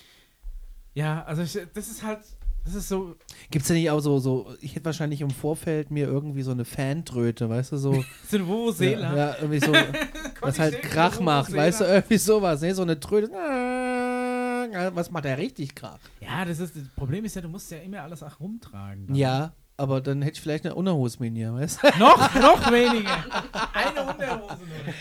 Ja, 0.95 1.25
also 1.25 1.43
ich, 1.43 1.59
das 1.75 1.89
ist 1.89 2.03
halt, 2.03 2.21
das 2.67 2.75
ist 2.75 2.89
so, 2.89 3.15
Gibt 3.51 3.63
es 3.63 3.69
ja 3.69 3.75
nicht 3.77 3.91
auch 3.91 4.01
so, 4.01 4.19
so, 4.19 4.53
ich 4.61 4.75
hätte 4.75 4.85
wahrscheinlich 4.85 5.21
im 5.21 5.31
Vorfeld 5.31 5.91
mir 5.91 6.07
irgendwie 6.07 6.43
so 6.43 6.51
eine 6.51 6.65
Fantröte, 6.65 7.49
weißt 7.49 7.73
du, 7.73 7.77
so. 7.77 7.93
so 8.29 8.37
eine 8.37 8.47
Vuvuzela. 8.47 9.11
ja, 9.13 9.17
ja, 9.17 9.37
irgendwie 9.41 9.61
so, 9.61 9.73
was 10.41 10.59
halt 10.59 10.83
Krach 10.83 11.21
macht, 11.21 11.55
weißt 11.55 11.81
du, 11.81 11.85
irgendwie 11.85 12.19
sowas, 12.19 12.61
ne? 12.61 12.75
So 12.75 12.83
eine 12.83 12.99
Tröte. 13.01 13.31
Ja, 13.33 14.91
Was 14.95 15.11
macht 15.11 15.25
der 15.25 15.39
richtig 15.39 15.75
Krach? 15.75 15.99
Ja, 16.21 16.45
das 16.45 16.59
ist 16.59 16.77
das 16.77 16.89
Problem 16.97 17.25
ist 17.25 17.37
ja, 17.37 17.43
du 17.43 17.49
musst 17.49 17.71
ja 17.71 17.79
immer 17.79 18.03
alles 18.03 18.23
auch 18.23 18.41
rumtragen. 18.41 19.07
dann. 19.07 19.17
Ja, 19.17 19.53
aber 19.77 20.01
dann 20.01 20.23
hätte 20.23 20.35
ich 20.35 20.41
vielleicht 20.41 20.65
eine 20.65 20.75
Unterhose 20.75 21.19
mit 21.21 21.33
mir, 21.35 21.55
weißt 21.55 21.83
du? 21.83 21.99
noch, 21.99 22.35
noch 22.41 22.73
weniger. 22.73 23.25
Eine 23.73 24.03
Unterhose 24.11 24.59
nur. 24.59 24.95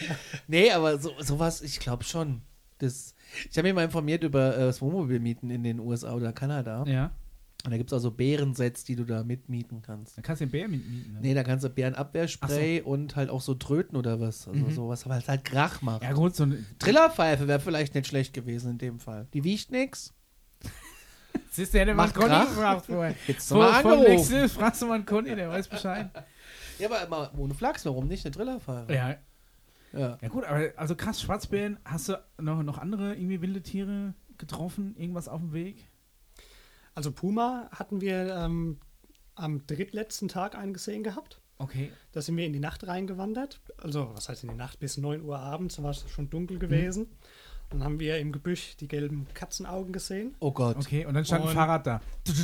Nee, 0.48 0.72
aber 0.72 1.00
so, 1.00 1.12
sowas, 1.20 1.62
ich 1.62 1.80
glaube 1.80 2.04
schon. 2.04 2.42
Das, 2.78 3.16
ich 3.50 3.58
habe 3.58 3.68
mich 3.70 3.74
mal 3.76 3.86
informiert 3.86 4.24
über 4.24 4.56
äh, 4.56 4.66
das 4.66 4.82
Wohnmobilmieten 4.82 5.50
in 5.50 5.64
den 5.64 5.80
USA 5.80 6.14
oder 6.14 6.34
Kanada. 6.34 6.84
Ja. 6.86 7.12
Und 7.66 7.72
da 7.72 7.78
gibt 7.78 7.92
es 7.92 7.98
auch 7.98 8.02
so 8.02 8.12
Bärensets, 8.12 8.84
die 8.84 8.96
du 8.96 9.04
da 9.06 9.24
mitmieten 9.24 9.82
kannst. 9.82 10.18
Dann 10.18 10.24
kannst 10.24 10.42
du 10.42 10.46
den 10.46 10.52
Bär 10.52 10.68
mitmieten. 10.68 11.14
Ne? 11.14 11.20
Nee, 11.22 11.34
da 11.34 11.44
kannst 11.44 11.66
du 11.66 11.70
Bärenabwehrspray 11.70 12.82
und 12.82 13.16
halt 13.16 13.30
auch 13.30 13.42
so 13.42 13.56
tröten 13.56 13.98
oder 13.98 14.20
was. 14.20 14.48
Also 14.48 14.66
Mhm. 14.66 14.72
sowas, 14.72 15.06
aber 15.06 15.18
es 15.18 15.28
halt 15.28 15.44
Krach 15.44 15.82
macht. 15.82 16.04
Ja, 16.04 16.14
gut, 16.14 16.36
so 16.36 16.44
eine. 16.44 16.64
Trillerpfeife 16.80 17.48
wäre 17.48 17.60
vielleicht 17.60 17.96
nicht 17.96 18.08
schlecht 18.08 18.34
gewesen 18.34 18.72
in 18.72 18.78
dem 18.78 19.00
Fall. 19.00 19.28
Die 19.34 19.44
wiegt 19.44 19.72
nix. 19.72 20.14
Siehst 21.50 21.74
du, 21.74 21.80
hätte 21.80 21.94
man 21.94 22.08
Macht 22.08 22.16
Conny 22.16 22.40
gefragt 22.46 22.86
vorher. 22.86 23.16
Jetzt 23.28 23.48
Vor, 23.48 23.58
mal 23.58 23.82
vor 23.82 24.50
fragst 24.50 24.82
du 24.82 24.86
mal 24.88 24.96
einen 24.96 25.06
Conny, 25.06 25.36
der 25.36 25.50
weiß 25.50 25.68
Bescheid. 25.68 26.10
Ja, 26.78 26.90
aber 26.90 27.06
immer 27.06 27.32
ohne 27.40 27.54
Flachs, 27.54 27.86
warum 27.86 28.08
nicht? 28.10 28.26
Eine 28.26 28.36
Trillerpfeife. 28.36 28.94
Ja, 28.94 29.16
Ja. 29.94 30.18
ja 30.22 30.28
gut, 30.28 30.44
aber 30.44 30.72
also 30.76 30.94
krass, 30.96 31.22
Schwarzbären, 31.22 31.78
hast 31.86 32.10
du 32.10 32.22
noch, 32.38 32.62
noch 32.64 32.78
andere 32.78 33.16
irgendwie 33.16 33.42
wilde 33.42 33.62
Tiere 33.62 34.14
getroffen? 34.38 34.94
Irgendwas 34.98 35.30
auf 35.30 35.40
dem 35.40 35.54
Weg? 35.54 35.88
Also 36.96 37.12
Puma 37.12 37.70
hatten 37.72 38.02
wir 38.02 38.36
ähm, 38.36 38.80
am 39.36 39.66
drittletzten 39.68 40.28
Tag 40.30 40.56
eingesehen 40.56 41.04
gehabt. 41.04 41.42
Okay. 41.58 41.92
Da 42.12 42.22
sind 42.22 42.36
wir 42.38 42.46
in 42.46 42.54
die 42.54 42.60
Nacht 42.60 42.86
reingewandert. 42.88 43.62
Also, 43.78 44.12
was 44.14 44.28
heißt 44.30 44.44
in 44.44 44.50
die 44.50 44.56
Nacht? 44.56 44.80
Bis 44.80 44.98
9 44.98 45.22
Uhr 45.24 45.40
abends 45.40 45.82
war 45.84 45.92
es 45.92 46.06
schon 46.10 46.30
dunkel 46.30 46.58
gewesen. 46.60 47.08
Dann 47.70 47.84
haben 47.84 48.00
wir 48.00 48.18
im 48.20 48.32
Gebüsch 48.32 48.76
die 48.78 48.88
gelben 48.88 49.28
Katzenaugen 49.34 49.92
gesehen. 49.94 50.36
Oh 50.40 50.52
Gott. 50.52 50.78
Okay, 50.78 51.06
und 51.06 51.14
dann 51.14 51.26
stand 51.26 51.44
ein 51.44 51.48
Und- 51.50 51.54
Fahrrad 51.54 51.86
da. 51.88 52.02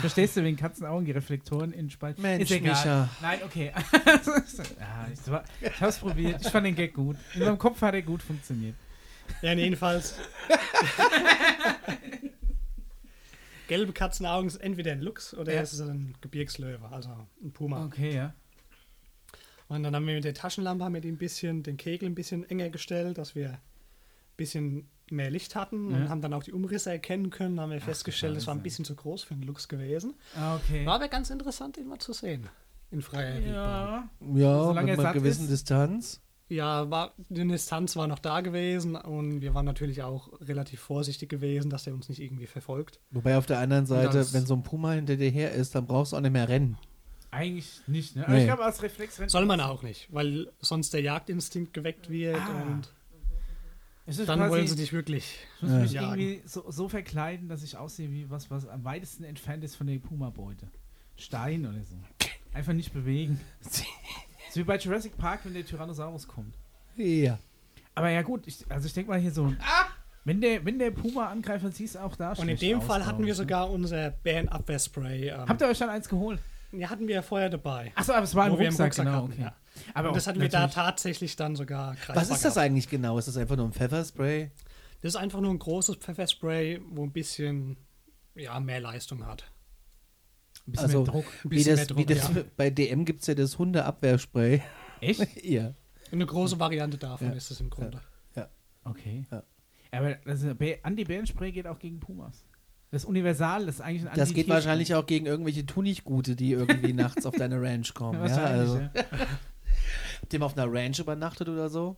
Verstehst 0.00 0.36
du, 0.36 0.42
wegen 0.42 0.56
Katzenaugen, 0.56 1.04
die 1.04 1.12
Reflektoren 1.12 1.72
in 1.72 1.88
Spalt? 1.90 2.18
Mensch, 2.18 2.44
Ist 2.44 2.50
egal. 2.50 2.72
Micha. 2.74 3.08
Nein, 3.22 3.40
okay. 3.44 3.72
ja, 3.94 5.08
ich, 5.12 5.30
war, 5.30 5.44
ich 5.60 5.80
hab's 5.80 5.98
probiert. 5.98 6.40
Ich 6.40 6.48
fand 6.48 6.66
den 6.66 6.74
Gag 6.74 6.94
gut. 6.94 7.16
In 7.34 7.40
meinem 7.40 7.58
Kopf 7.58 7.80
hat 7.82 7.94
er 7.94 8.02
gut 8.02 8.22
funktioniert. 8.22 8.74
Ja, 9.42 9.54
nee, 9.54 9.64
jedenfalls. 9.64 10.14
Gelbe 13.68 13.92
Katzenaugen 13.92 14.48
ist 14.48 14.56
entweder 14.56 14.92
ein 14.92 15.00
Luchs 15.00 15.32
oder 15.34 15.54
Ja. 15.54 15.60
es 15.60 15.72
ist 15.72 15.80
ein 15.80 16.14
Gebirgslöwe, 16.20 16.88
also 16.90 17.10
ein 17.42 17.52
Puma. 17.52 17.84
Okay, 17.84 18.14
ja. 18.14 18.34
Und 19.68 19.82
dann 19.82 19.94
haben 19.94 20.06
wir 20.06 20.14
mit 20.14 20.24
der 20.24 20.34
Taschenlampe 20.34 20.82
haben 20.84 20.94
wir 20.94 21.00
die 21.02 21.10
ein 21.12 21.18
bisschen, 21.18 21.62
den 21.62 21.76
Kegel 21.76 22.08
ein 22.08 22.14
bisschen 22.14 22.48
enger 22.48 22.70
gestellt, 22.70 23.18
dass 23.18 23.34
wir 23.34 23.50
ein 23.50 23.58
bisschen 24.38 24.88
mehr 25.10 25.30
Licht 25.30 25.54
hatten 25.54 25.90
Ja. 25.90 25.96
und 25.98 26.08
haben 26.08 26.20
dann 26.22 26.32
auch 26.34 26.42
die 26.42 26.52
Umrisse 26.52 26.90
erkennen 26.90 27.30
können. 27.30 27.60
haben 27.60 27.70
wir 27.70 27.78
Ach, 27.80 27.84
festgestellt, 27.84 28.36
es 28.36 28.46
war 28.46 28.54
ein 28.54 28.62
bisschen 28.62 28.84
zu 28.86 28.94
groß 28.94 29.24
für 29.24 29.34
einen 29.34 29.42
Luchs 29.42 29.68
gewesen. 29.68 30.14
Ah, 30.34 30.56
okay. 30.56 30.84
War 30.86 30.94
aber 30.96 31.08
ganz 31.08 31.30
interessant, 31.30 31.76
ihn 31.76 31.86
mal 31.86 31.98
zu 31.98 32.12
sehen. 32.14 32.48
In 32.90 33.02
freier 33.02 33.34
Wildbahn. 33.34 33.52
Ja. 33.54 34.10
Ja, 34.34 34.64
Solange 34.64 34.92
mit 34.92 35.00
er 35.00 35.04
einer 35.10 35.12
gewissen 35.14 35.44
ist. 35.44 35.50
Distanz. 35.50 36.20
Ja, 36.50 36.88
war, 36.90 37.12
die 37.28 37.46
Distanz 37.46 37.94
war 37.96 38.06
noch 38.06 38.18
da 38.20 38.40
gewesen 38.40 38.96
und 38.96 39.42
wir 39.42 39.52
waren 39.54 39.66
natürlich 39.66 40.02
auch 40.02 40.30
relativ 40.40 40.80
vorsichtig 40.80 41.28
gewesen, 41.28 41.68
dass 41.70 41.86
er 41.86 41.92
uns 41.94 42.08
nicht 42.08 42.20
irgendwie 42.22 42.46
verfolgt. 42.46 43.00
Wobei 43.10 43.36
auf 43.36 43.44
der 43.46 43.58
anderen 43.58 43.84
Seite, 43.84 44.18
Das- 44.18 44.32
wenn 44.32 44.46
so 44.46 44.54
ein 44.54 44.62
Puma 44.62 44.92
hinter 44.92 45.16
dir 45.16 45.30
her 45.30 45.52
ist, 45.52 45.74
dann 45.74 45.86
brauchst 45.86 46.12
du 46.12 46.16
auch 46.16 46.20
nicht 46.22 46.32
mehr 46.32 46.48
rennen. 46.48 46.78
Eigentlich 47.30 47.82
nicht, 47.86 48.16
ne? 48.16 48.24
Aber 48.24 48.32
Nee. 48.32 48.40
ich 48.40 48.46
glaube, 48.46 48.64
als 48.64 48.82
Reflex 48.82 49.20
rennt- 49.20 49.30
Soll 49.30 49.44
man 49.44 49.60
auch 49.60 49.82
nicht, 49.82 50.08
weil 50.10 50.50
sonst 50.60 50.94
der 50.94 51.02
Jagdinstinkt 51.02 51.74
geweckt 51.74 52.08
wird 52.08 52.40
Ah. 52.40 52.62
und 52.62 52.94
Es 54.06 54.18
ist 54.18 54.26
dann 54.30 54.38
quasi- 54.38 54.50
wollen 54.50 54.66
sie 54.66 54.76
dich 54.76 54.94
wirklich. 54.94 55.36
Ich 55.56 55.62
muss 55.64 55.70
Ja. 55.72 55.78
mich 55.80 55.94
irgendwie 55.94 56.42
so, 56.46 56.64
so 56.70 56.88
verkleiden, 56.88 57.50
dass 57.50 57.62
ich 57.62 57.76
aussehe 57.76 58.10
wie 58.10 58.30
was, 58.30 58.50
was 58.50 58.66
am 58.66 58.82
weitesten 58.84 59.24
entfernt 59.24 59.62
ist 59.64 59.76
von 59.76 59.86
der 59.86 59.98
Puma-Beute. 59.98 60.68
Stein 61.18 61.66
oder 61.66 61.84
so. 61.84 61.96
Einfach 62.54 62.72
nicht 62.72 62.94
bewegen. 62.94 63.38
so 64.50 64.60
wie 64.60 64.64
bei 64.64 64.76
Jurassic 64.76 65.16
Park, 65.16 65.40
wenn 65.44 65.54
der 65.54 65.64
Tyrannosaurus 65.64 66.26
kommt. 66.26 66.54
Ja. 66.96 67.38
Aber 67.94 68.10
ja 68.10 68.22
gut, 68.22 68.46
ich, 68.46 68.64
also 68.68 68.86
ich 68.86 68.94
denke 68.94 69.10
mal 69.10 69.20
hier 69.20 69.32
so, 69.32 69.52
wenn 70.24 70.40
der, 70.40 70.64
wenn 70.64 70.78
der 70.78 70.90
Puma 70.90 71.28
angreift, 71.28 71.64
dann 71.64 71.72
siehst 71.72 71.94
du 71.94 72.00
auch 72.00 72.14
da 72.16 72.32
Und 72.32 72.48
in 72.48 72.56
dem 72.56 72.78
aus, 72.78 72.84
Fall 72.84 73.06
hatten 73.06 73.20
wir 73.20 73.32
ne? 73.32 73.34
sogar 73.34 73.70
unser 73.70 74.10
Bärenabwehrspray. 74.10 75.30
Ähm, 75.30 75.48
Habt 75.48 75.60
ihr 75.60 75.68
euch 75.68 75.78
dann 75.78 75.90
eins 75.90 76.08
geholt? 76.08 76.40
ja, 76.72 76.90
hatten 76.90 77.08
wir 77.08 77.16
ja 77.16 77.22
vorher 77.22 77.48
dabei. 77.48 77.92
Achso, 77.94 78.12
aber 78.12 78.24
es 78.24 78.34
war 78.34 78.46
im 78.46 78.52
Wo 78.52 78.58
wir 78.58 78.66
Rucksack, 78.66 78.86
Rucksack 78.86 79.06
genau. 79.06 79.22
hatten, 79.22 79.32
okay. 79.32 79.42
ja. 79.42 79.56
Aber 79.94 80.08
Und 80.08 80.16
das 80.16 80.26
hatten 80.26 80.40
wir 80.40 80.48
da 80.48 80.66
tatsächlich 80.66 81.36
dann 81.36 81.56
sogar 81.56 81.96
Was 82.08 82.24
ist 82.24 82.44
das 82.44 82.54
gehabt. 82.54 82.58
eigentlich 82.58 82.88
genau? 82.88 83.18
Ist 83.18 83.28
das 83.28 83.36
einfach 83.36 83.56
nur 83.56 83.66
ein 83.66 83.72
Pfefferspray? 83.72 84.50
Das 85.00 85.14
ist 85.14 85.16
einfach 85.16 85.40
nur 85.40 85.52
ein 85.52 85.58
großes 85.58 85.96
Pfefferspray, 85.96 86.80
wo 86.90 87.04
ein 87.04 87.12
bisschen 87.12 87.76
ja, 88.34 88.58
mehr 88.60 88.80
Leistung 88.80 89.26
hat. 89.26 89.44
Ein 90.68 90.72
bisschen 90.72 90.86
Also- 90.86 91.02
mehr 91.02 91.12
Druck. 91.12 91.24
Ein 91.44 91.50
Wie 91.50 91.64
das, 91.64 91.66
mehr 91.66 91.96
wie 91.96 92.06
Druck, 92.06 92.16
das, 92.18 92.34
ja. 92.36 92.44
Bei 92.56 92.70
DM 92.70 93.04
gibt 93.04 93.22
es 93.22 93.26
ja 93.26 93.34
das 93.34 93.58
Hundeabwehrspray. 93.58 94.62
Echt? 95.00 95.26
ja. 95.44 95.74
Eine 96.12 96.26
große 96.26 96.58
Variante 96.60 96.98
davon 96.98 97.28
Ja. 97.28 97.34
ist 97.34 97.50
es 97.50 97.60
im 97.60 97.70
Grunde. 97.70 98.00
Okay. 98.84 99.26
Ja. 99.30 99.42
Aber 99.90 100.14
das 100.24 100.44
Anti-Bärenspray 100.82 101.52
geht 101.52 101.66
auch 101.66 101.78
gegen 101.78 102.00
Pumas. 102.00 102.44
Das 102.90 103.02
ist 103.02 103.08
universal, 103.08 103.66
das 103.66 103.76
ist 103.76 103.80
eigentlich 103.82 104.08
ein 104.08 104.16
Das 104.16 104.32
geht 104.32 104.48
wahrscheinlich 104.48 104.94
auch 104.94 105.04
gegen 105.04 105.26
irgendwelche 105.26 105.66
Tunichtgute, 105.66 106.36
die 106.36 106.52
irgendwie 106.52 106.94
nachts 106.94 107.26
auf 107.26 107.34
deine 107.34 107.60
Ranch 107.60 107.92
kommen. 107.92 108.14
Ja, 108.14 108.20
Wahrscheinlich, 108.20 108.70
also, 108.70 108.78
ja. 108.78 108.90
Habt 110.22 110.32
ihr 110.32 110.38
mal 110.38 110.46
auf 110.46 110.56
einer 110.56 110.72
Ranch 110.72 110.98
übernachtet 110.98 111.48
oder 111.50 111.68
so? 111.68 111.96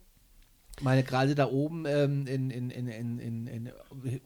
Ich 0.77 0.83
meine, 0.83 1.05
gerade 1.05 1.35
da 1.35 1.49
oben 1.49 1.85
ähm, 1.87 2.27
in, 2.27 2.51
in, 2.51 2.71
in, 2.71 2.89
in, 3.19 3.47
in, 3.47 3.73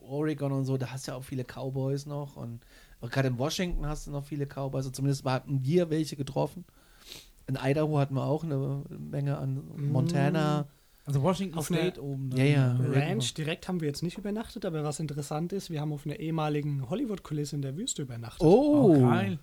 Oregon 0.01 0.53
und 0.53 0.65
so, 0.65 0.77
da 0.79 0.91
hast 0.91 1.07
du 1.07 1.13
ja 1.13 1.19
auch 1.19 1.25
viele 1.25 1.45
Cowboys 1.45 2.07
noch. 2.07 2.37
Und 2.37 2.65
gerade 3.11 3.29
in 3.29 3.39
Washington 3.39 3.87
hast 3.87 4.07
du 4.07 4.11
noch 4.11 4.25
viele 4.25 4.47
Cowboys. 4.47 4.79
Also 4.85 4.91
zumindest 4.91 5.25
hatten 5.25 5.65
wir 5.65 5.91
welche 5.91 6.17
getroffen. 6.17 6.65
In 7.47 7.59
Idaho 7.63 7.99
hatten 7.99 8.15
wir 8.15 8.25
auch 8.25 8.43
eine 8.45 8.83
Menge 8.89 9.37
an 9.39 9.63
Montana. 9.77 10.67
Also 11.07 11.23
Washington 11.23 11.59
Auf 11.59 11.67
State 11.67 12.03
oben. 12.03 12.31
ne? 12.31 12.39
Ja, 12.51 12.77
ja. 12.77 12.77
Ranch 12.81 13.35
direkt 13.35 13.69
haben 13.69 13.81
wir 13.83 13.89
jetzt 13.89 14.03
nicht 14.03 14.17
übernachtet, 14.17 14.65
aber 14.65 14.85
was 14.85 15.01
interessant 15.01 15.53
ist, 15.53 15.69
wir 15.71 15.83
haben 15.83 15.93
auf 15.93 16.07
einer 16.07 16.19
ehemaligen 16.19 16.89
Hollywood-Kulisse 16.89 17.57
in 17.57 17.63
der 17.63 17.77
Wüste 17.77 18.03
übernachtet. 18.03 18.41
Oh, 18.41 18.95
Oh, 18.97 19.01
geil. 19.11 19.39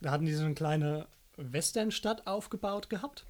Da 0.00 0.10
hatten 0.10 0.26
die 0.26 0.34
so 0.34 0.44
eine 0.44 0.54
kleine 0.54 1.06
Westernstadt 1.36 2.26
aufgebaut 2.26 2.90
gehabt. 2.90 3.24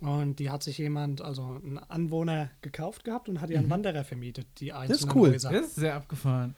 Und 0.00 0.38
die 0.38 0.50
hat 0.50 0.62
sich 0.62 0.78
jemand, 0.78 1.20
also 1.20 1.42
ein 1.64 1.78
Anwohner, 1.88 2.50
gekauft 2.62 3.02
gehabt 3.04 3.28
und 3.28 3.40
hat 3.40 3.50
ihr 3.50 3.58
an 3.58 3.68
Wanderer 3.68 4.04
vermietet, 4.04 4.46
die 4.58 4.72
einzelnen 4.72 5.16
cool. 5.16 5.30
Häuser. 5.32 5.50
Das 5.50 5.62
ist 5.66 5.74
sehr 5.74 5.96
abgefahren. 5.96 6.54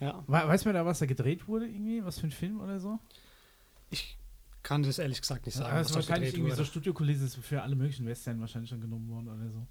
Ja. 0.00 0.24
We 0.26 0.32
weiß 0.32 0.64
man 0.64 0.74
da, 0.74 0.84
was 0.84 0.98
da 0.98 1.06
gedreht 1.06 1.46
wurde 1.46 1.66
irgendwie? 1.66 2.04
Was 2.04 2.18
für 2.18 2.26
ein 2.26 2.30
Film 2.30 2.60
oder 2.60 2.80
so? 2.80 2.98
Ich 3.90 4.16
kann 4.62 4.82
das 4.82 4.98
ehrlich 4.98 5.20
gesagt 5.20 5.46
nicht 5.46 5.54
sagen. 5.54 5.70
Ja, 5.70 5.78
das 5.78 5.86
was 5.86 5.90
ist 5.90 5.96
wahrscheinlich 5.96 6.30
gedreht 6.30 6.38
irgendwie 6.38 6.52
so 6.52 6.58
wurde. 6.58 6.68
Studiokulisse 6.70 7.24
ist 7.26 7.36
für 7.36 7.62
alle 7.62 7.76
möglichen 7.76 8.06
Western 8.06 8.40
wahrscheinlich 8.40 8.70
schon 8.70 8.80
genommen 8.80 9.08
worden 9.08 9.28
oder 9.28 9.50
so. 9.50 9.66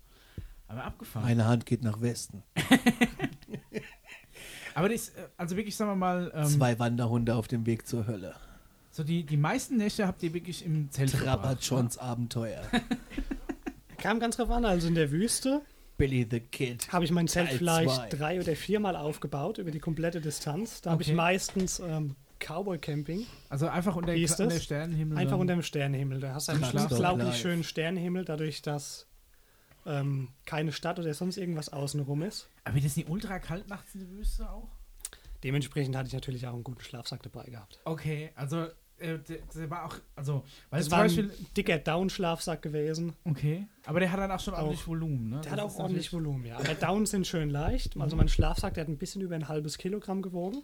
Aber 0.67 0.83
abgefahren. 0.83 1.27
meine 1.27 1.45
Hand 1.45 1.65
geht 1.65 1.83
nach 1.83 1.99
Westen. 1.99 2.43
Aber 4.75 4.89
das, 4.89 5.09
äh, 5.09 5.27
also 5.35 5.57
wirklich, 5.57 5.75
sagen 5.75 5.91
wir 5.91 5.95
mal, 5.95 6.31
ähm, 6.33 6.45
Zwei 6.45 6.77
Wanderhunde 6.77 7.35
auf 7.35 7.47
dem 7.47 7.65
Weg 7.65 7.87
zur 7.87 8.05
Hölle. 8.07 8.35
so 8.91 9.03
die, 9.03 9.23
die 9.23 9.37
meisten 9.37 9.77
Nächte 9.77 10.07
habt 10.07 10.21
ihr 10.21 10.33
wirklich 10.33 10.63
im 10.63 10.91
Zelt 10.91 11.09
verbracht, 11.09 11.41
Trappertschons 11.41 11.97
Abenteuer. 11.97 12.61
Kam 13.97 14.19
ganz 14.19 14.37
drauf 14.37 14.51
an, 14.51 14.63
also 14.63 14.87
in 14.87 14.95
der 14.95 15.11
Wüste 15.11 15.61
Billy 15.99 16.27
the 16.29 16.39
Kid. 16.39 16.91
habe 16.91 17.05
ich 17.05 17.11
mein 17.11 17.27
Zelt 17.27 17.49
Teil 17.49 17.57
vielleicht 17.59 17.93
zwei. 17.95 18.09
drei 18.09 18.39
oder 18.41 18.55
viermal 18.55 18.95
aufgebaut 18.95 19.59
über 19.59 19.69
die 19.69 19.79
komplette 19.79 20.19
Distanz. 20.21 20.81
Da 20.81 20.91
habe 20.91 21.03
ich 21.03 21.09
Okay. 21.09 21.15
meistens 21.15 21.79
ähm, 21.79 22.15
Cowboy-Camping, 22.39 23.25
Also 23.49 23.67
einfach 23.67 23.95
unter, 23.95 24.13
Wie 24.15 24.23
ist 24.23 24.39
unter 24.39 24.53
das? 24.55 24.63
Sternenhimmel. 24.63 25.17
einfach 25.17 25.37
unter 25.37 25.53
dem 25.55 25.61
Sternenhimmel. 25.61 26.19
Da 26.21 26.33
hast 26.33 26.47
du 26.47 26.53
einen 26.53 26.63
unglaublich 26.63 27.35
schönen 27.35 27.63
Sternenhimmel, 27.63 28.25
dadurch, 28.25 28.61
dass 28.61 29.05
ähm, 29.85 30.29
keine 30.45 30.71
Stadt 30.71 30.99
oder 30.99 31.13
sonst 31.13 31.37
irgendwas 31.37 31.69
außenrum 31.69 32.23
ist. 32.23 32.49
Aber 32.63 32.75
wird 32.75 32.85
das 32.85 32.95
nicht 32.95 33.09
ultra 33.09 33.39
kalt 33.39 33.67
nachts 33.67 33.93
in 33.93 33.99
der 34.01 34.09
Wüste 34.09 34.49
auch? 34.49 34.69
Dementsprechend 35.43 35.95
hatte 35.95 36.07
ich 36.07 36.13
natürlich 36.13 36.47
auch 36.47 36.53
einen 36.53 36.63
guten 36.63 36.81
Schlafsack 36.81 37.23
dabei 37.23 37.43
gehabt. 37.45 37.79
Okay, 37.85 38.31
also 38.35 38.67
äh, 38.99 39.19
der, 39.19 39.37
der 39.55 39.69
war 39.69 39.85
auch, 39.85 39.95
also, 40.15 40.43
weil 40.69 40.79
Das 40.79 40.85
zum 40.89 40.91
war 40.93 41.03
Beispiel, 41.03 41.31
ein 41.31 41.45
dicker 41.55 41.77
Down-Schlafsack 41.77 42.61
gewesen. 42.61 43.13
okay, 43.25 43.67
aber 43.85 43.99
der 43.99 44.11
hat 44.11 44.19
dann 44.19 44.31
auch 44.31 44.39
schon 44.39 44.53
Auch- 44.53 44.59
ordentlich 44.63 44.87
Volumen, 44.87 45.29
ne? 45.29 45.41
Der 45.41 45.51
hat 45.51 45.59
Das 45.59 45.65
auch 45.65 45.69
ist 45.75 45.79
ordentlich 45.79 46.13
Volumen, 46.13 46.45
ja. 46.45 46.57
Aber 46.57 46.73
Downs 46.75 47.11
sind 47.11 47.27
schön 47.27 47.49
leicht. 47.49 47.95
Also 47.97 48.15
mein 48.15 48.29
Schlafsack, 48.29 48.73
der 48.75 48.81
hat 48.83 48.89
ein 48.89 48.97
bisschen 48.97 49.21
über 49.21 49.35
ein 49.35 49.47
halbes 49.47 49.77
Kilogramm 49.77 50.21
gewogen 50.21 50.63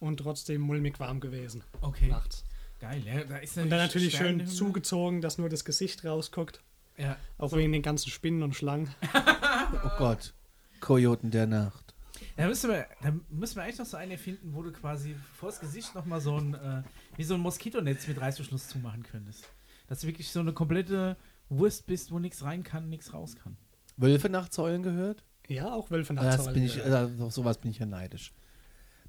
und 0.00 0.18
trotzdem 0.18 0.60
mulmig 0.60 0.98
warm 1.00 1.20
gewesen 1.20 1.62
Okay, 1.80 2.08
nachts. 2.08 2.44
geil, 2.80 3.02
ja, 3.06 3.24
da 3.24 3.38
ist 3.38 3.56
Und 3.56 3.70
dann 3.70 3.78
natürlich 3.80 4.16
schön 4.16 4.46
zugezogen, 4.46 5.20
dass 5.20 5.38
nur 5.38 5.48
das 5.48 5.64
Gesicht 5.64 6.04
rausguckt. 6.04 6.60
Ja, 6.98 7.16
Auch 7.38 7.52
wegen 7.54 7.72
den 7.72 7.82
ganzen 7.82 8.08
Spinnen 8.10 8.42
und 8.42 8.54
Schlangen. 8.54 8.88
Oh 9.84 9.90
Gott. 9.98 10.32
Kojoten 10.80 11.30
der 11.30 11.46
Nacht. 11.46 11.94
Da 12.36 12.46
müssen 12.46 12.70
wir, 12.70 12.86
da 13.02 13.12
müssen 13.30 13.56
wir 13.56 13.62
eigentlich 13.64 13.78
noch 13.78 13.86
so 13.86 13.96
einen 13.96 14.12
erfinden, 14.12 14.54
wo 14.54 14.62
du 14.62 14.70
quasi 14.72 15.16
vors 15.34 15.58
Gesicht 15.58 15.94
nochmal 15.94 16.20
so 16.20 16.36
ein, 16.36 16.54
äh, 16.54 16.82
wie 17.16 17.24
so 17.24 17.34
ein 17.34 17.40
Moskitonetz 17.40 18.06
mit 18.08 18.20
Reißverschluss 18.20 18.68
zumachen 18.68 19.02
könntest. 19.02 19.48
Dass 19.88 20.00
du 20.00 20.06
wirklich 20.06 20.30
so 20.30 20.40
eine 20.40 20.52
komplette 20.52 21.16
Wurst 21.48 21.86
bist, 21.86 22.10
wo 22.10 22.18
nichts 22.18 22.42
rein 22.42 22.62
kann, 22.62 22.88
nichts 22.88 23.12
raus 23.12 23.36
kann. 23.36 23.56
Wölfe 23.96 24.28
nachts 24.28 24.58
heulen 24.58 24.82
gehört? 24.82 25.22
Ja, 25.48 25.72
auch 25.72 25.90
Wölfe 25.90 26.14
Das 26.14 26.38
nachts 26.38 26.52
bin 26.52 26.64
ich, 26.64 26.78
äh, 26.78 27.08
auf 27.20 27.32
sowas 27.32 27.58
bin 27.58 27.70
ich 27.70 27.78
ja 27.78 27.86
neidisch. 27.86 28.32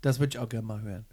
Das 0.01 0.19
würde 0.19 0.29
ich 0.29 0.39
auch 0.39 0.47
gerne 0.49 0.67
mal 0.67 0.81
hören. 0.81 1.05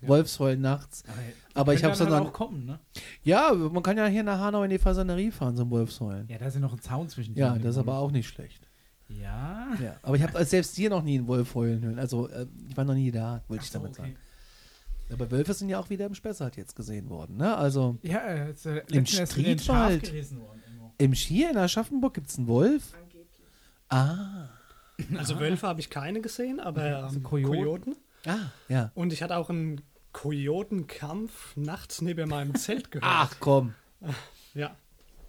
Ja. 0.00 0.08
Wolfsheulen 0.08 0.60
nachts. 0.60 1.04
Aber, 1.06 1.16
Aber 1.54 1.74
ich 1.74 1.84
hab's 1.84 1.98
dann 1.98 2.08
dann 2.08 2.14
halt 2.16 2.24
noch- 2.24 2.30
auch 2.30 2.36
kommen, 2.36 2.66
ne? 2.66 2.80
Ja, 3.22 3.52
man 3.54 3.82
kann 3.84 3.96
ja 3.96 4.06
hier 4.06 4.24
nach 4.24 4.40
Hanau 4.40 4.64
in 4.64 4.70
die 4.70 4.78
Fasanerie 4.78 5.30
fahren, 5.30 5.56
so 5.56 5.62
ein 5.62 5.70
Wolfsheulen. 5.70 6.26
Ja, 6.28 6.38
da 6.38 6.46
ist 6.46 6.54
ja 6.54 6.60
noch 6.60 6.72
ein 6.72 6.80
Zaun 6.80 7.08
zwischen 7.08 7.36
Ja, 7.36 7.56
das 7.56 7.76
ist 7.76 7.78
aber 7.78 7.98
auch 7.98 8.10
nicht 8.10 8.26
schlecht. 8.26 8.68
Ja. 9.08 9.68
Ja, 9.80 9.96
aber 10.02 10.16
ich 10.16 10.22
habe 10.22 10.44
selbst 10.44 10.74
hier 10.74 10.90
noch 10.90 11.02
nie 11.02 11.18
einen 11.18 11.28
Wolf 11.28 11.54
heulen 11.54 11.82
hören. 11.84 11.98
Also, 12.00 12.28
äh, 12.28 12.46
ich 12.68 12.76
war 12.76 12.84
noch 12.84 12.94
nie 12.94 13.12
da, 13.12 13.42
wollte 13.46 13.64
ich 13.64 13.70
damit 13.70 13.90
okay. 13.92 14.02
sagen. 14.02 14.16
Aber 15.12 15.30
Wölfe 15.30 15.54
sind 15.54 15.68
ja 15.68 15.78
auch 15.78 15.90
wieder 15.90 16.06
im 16.06 16.14
Spessart 16.14 16.56
jetzt 16.56 16.74
gesehen 16.76 17.08
worden, 17.10 17.36
ne? 17.36 17.56
Also, 17.56 17.98
Ja, 18.02 18.18
äh, 18.20 18.50
äh, 18.64 18.82
Im 18.92 19.06
Striedwald. 19.06 20.12
im 20.98 21.14
Schier 21.14 21.50
in 21.50 21.56
Aschaffenburg 21.58 22.14
gibt 22.14 22.28
es 22.30 22.38
einen 22.38 22.46
Wolf. 22.48 22.92
Ah. 23.88 24.48
Also 25.16 25.38
Wölfe 25.40 25.66
habe 25.66 25.80
ich 25.80 25.90
keine 25.90 26.20
gesehen, 26.20 26.60
aber 26.60 26.82
Also 26.82 27.16
ähm, 27.16 27.22
Kojoten? 27.22 27.56
Kojoten. 27.58 27.96
Ah, 28.26 28.38
ja. 28.68 28.90
Und 28.94 29.12
ich 29.12 29.22
hatte 29.22 29.36
auch 29.36 29.50
einen 29.50 29.80
Kojotenkampf 30.12 31.56
nachts 31.56 32.00
neben 32.02 32.28
meinem 32.28 32.54
Zelt 32.54 32.90
gehört. 32.90 33.10
Ach 33.10 33.34
komm. 33.40 33.74
Ja. 34.54 34.76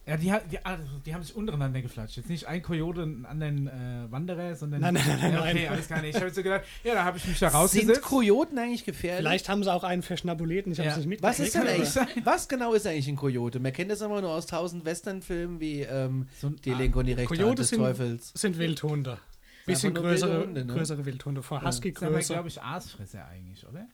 Ja, 0.05 0.17
die, 0.17 0.33
die, 0.51 0.65
ah, 0.65 0.77
die 1.05 1.13
haben 1.15 1.23
sich 1.23 1.33
untereinander 1.33 1.81
geflatscht. 1.81 2.17
Jetzt 2.17 2.27
nicht 2.29 2.45
ein 2.45 2.61
Kojote 2.61 3.03
und 3.03 3.25
einen 3.25 3.25
anderen 3.25 3.67
äh, 4.07 4.11
Wanderer, 4.11 4.53
sondern. 4.53 4.81
Nein, 4.81 4.95
nein, 4.95 5.03
nein, 5.21 5.33
ja, 5.33 5.39
Okay, 5.39 5.53
nein. 5.53 5.67
alles 5.69 5.87
gar 5.87 6.01
nicht. 6.01 6.09
Ich 6.09 6.15
habe 6.17 6.25
jetzt 6.25 6.35
so 6.35 6.43
gedacht, 6.43 6.63
ja, 6.83 6.93
da 6.93 7.05
habe 7.05 7.17
ich 7.17 7.25
mich 7.25 7.39
da 7.39 7.49
Sind 7.49 7.57
rausgesetzt. 7.57 8.01
Kojoten 8.01 8.57
eigentlich 8.59 8.83
gefährlich? 8.83 9.19
Vielleicht 9.19 9.47
haben 9.47 9.63
sie 9.63 9.71
auch 9.73 9.85
einen 9.85 10.01
verschnabuleten, 10.01 10.73
ich 10.73 10.79
habe 10.79 10.87
Ja. 10.87 10.91
es 10.91 10.97
nicht 10.97 11.07
mitgekriegt. 11.07 11.39
Was 11.39 11.45
ist 11.45 11.55
denn 11.55 11.67
eigentlich, 11.67 12.25
was 12.25 12.49
genau 12.49 12.73
ist 12.73 12.85
eigentlich 12.85 13.07
ein 13.07 13.15
Kojote? 13.15 13.61
Man 13.61 13.71
kennt 13.71 13.91
das 13.91 14.01
immer 14.01 14.19
nur 14.19 14.31
aus 14.31 14.45
tausend 14.45 14.83
Westernfilmen 14.83 15.61
wie 15.61 15.83
ähm, 15.83 16.27
So 16.37 16.47
ein- 16.47 16.57
Die 16.57 16.73
Linke 16.73 16.99
und 16.99 17.05
die 17.05 17.13
rechte 17.13 17.33
Kojote 17.35 17.55
des 17.61 17.69
sind- 17.69 17.79
Teufels. 17.79 18.33
sind 18.35 18.57
Wildhunde. 18.57 19.19
Bisschen 19.65 19.93
größere, 19.93 20.43
Hunde, 20.43 20.65
ne? 20.65 20.73
größere 20.73 21.05
Wildhunde. 21.05 21.41
Von 21.41 21.61
Ja. 21.61 21.67
Husky 21.67 21.93
Das 21.93 22.01
sind 22.01 22.25
glaube 22.35 22.49
ich, 22.49 22.61
Aasfresser 22.61 23.25
eigentlich, 23.25 23.65
oder? 23.65 23.87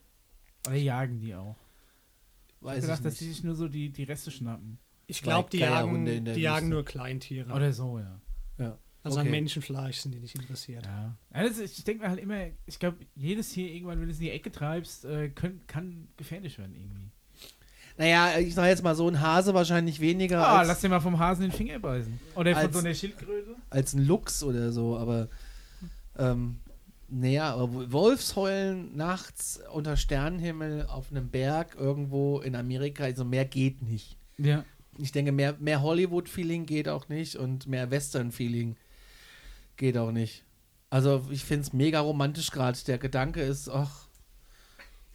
Oder 0.65 0.75
jagen 0.75 1.19
die 1.19 1.35
auch? 1.35 1.55
Ich 2.61 2.65
Weiß 2.65 2.71
habe 2.77 2.81
gedacht, 2.81 2.97
ich 2.99 3.03
dass 3.03 3.15
die 3.17 3.25
sich 3.29 3.43
nur 3.43 3.53
so 3.53 3.67
die, 3.67 3.89
die 3.91 4.03
Reste 4.05 4.31
schnappen. 4.31 4.79
Ich 5.09 5.21
glaube, 5.23 5.49
die 5.49 5.59
jagen, 5.59 6.05
in 6.07 6.25
der 6.25 6.33
die 6.35 6.41
jagen 6.41 6.69
nur 6.69 6.85
Kleintiere. 6.85 7.51
Oder 7.51 7.73
so, 7.73 7.97
ja. 7.99 8.21
Ja. 8.57 8.77
also 9.03 9.19
okay. 9.19 9.27
an 9.27 9.31
Menschenfleisch 9.31 9.97
sind 9.97 10.13
die 10.13 10.19
nicht 10.19 10.35
interessiert. 10.35 10.85
ja. 10.85 11.41
ist, 11.41 11.59
ich 11.59 11.83
denke 11.83 12.03
mir 12.03 12.09
halt 12.09 12.19
immer, 12.19 12.47
ich 12.65 12.77
glaube, 12.77 12.97
jedes 13.15 13.49
Tier 13.49 13.71
irgendwann, 13.71 13.99
wenn 13.99 14.07
du 14.07 14.11
es 14.11 14.19
in 14.19 14.25
die 14.25 14.31
Ecke 14.31 14.51
treibst, 14.51 15.05
äh, 15.05 15.29
können, 15.29 15.61
kann 15.67 16.07
gefährlich 16.15 16.57
werden 16.59 16.75
irgendwie. 16.75 17.09
Naja, 17.97 18.39
ich 18.39 18.53
sag 18.55 18.67
jetzt 18.67 18.83
mal 18.83 18.95
so, 18.95 19.09
ein 19.09 19.19
Hase 19.19 19.53
wahrscheinlich 19.53 19.99
weniger 19.99 20.47
Ah, 20.47 20.61
lass 20.61 20.79
dir 20.79 20.89
mal 20.89 21.01
vom 21.01 21.19
Hasen 21.19 21.41
den 21.41 21.51
Finger 21.51 21.79
beißen. 21.79 22.17
Oder 22.35 22.53
von 22.53 22.63
Als- 22.63 22.73
so 22.73 22.79
einer 22.79 22.93
Schildkröte. 22.93 23.55
als 23.69 23.93
ein 23.93 24.05
Luchs 24.05 24.43
oder 24.43 24.71
so, 24.71 24.97
aber 24.97 25.27
ähm, 26.17 26.59
naja, 27.09 27.55
aber 27.55 27.91
Wolfsheulen 27.91 28.95
nachts 28.95 29.59
unter 29.73 29.97
Sternenhimmel 29.97 30.85
auf 30.85 31.11
einem 31.11 31.29
Berg 31.29 31.75
irgendwo 31.77 32.39
in 32.39 32.55
Amerika, 32.55 33.03
also 33.05 33.25
mehr 33.25 33.45
geht 33.45 33.81
nicht. 33.81 34.17
Ja. 34.37 34.63
Ich 35.01 35.11
denke, 35.11 35.31
mehr, 35.31 35.55
mehr 35.59 35.81
Hollywood-Feeling 35.81 36.65
geht 36.65 36.87
auch 36.89 37.07
nicht 37.09 37.35
und 37.35 37.67
mehr 37.67 37.89
Western-Feeling 37.91 38.75
geht 39.77 39.97
auch 39.97 40.11
nicht. 40.11 40.43
Also 40.89 41.25
ich 41.29 41.45
finde 41.45 41.63
es 41.63 41.73
mega 41.73 41.99
romantisch 41.99 42.51
gerade. 42.51 42.77
Der 42.87 42.97
Gedanke 42.97 43.41
ist, 43.41 43.69
ach, 43.69 44.07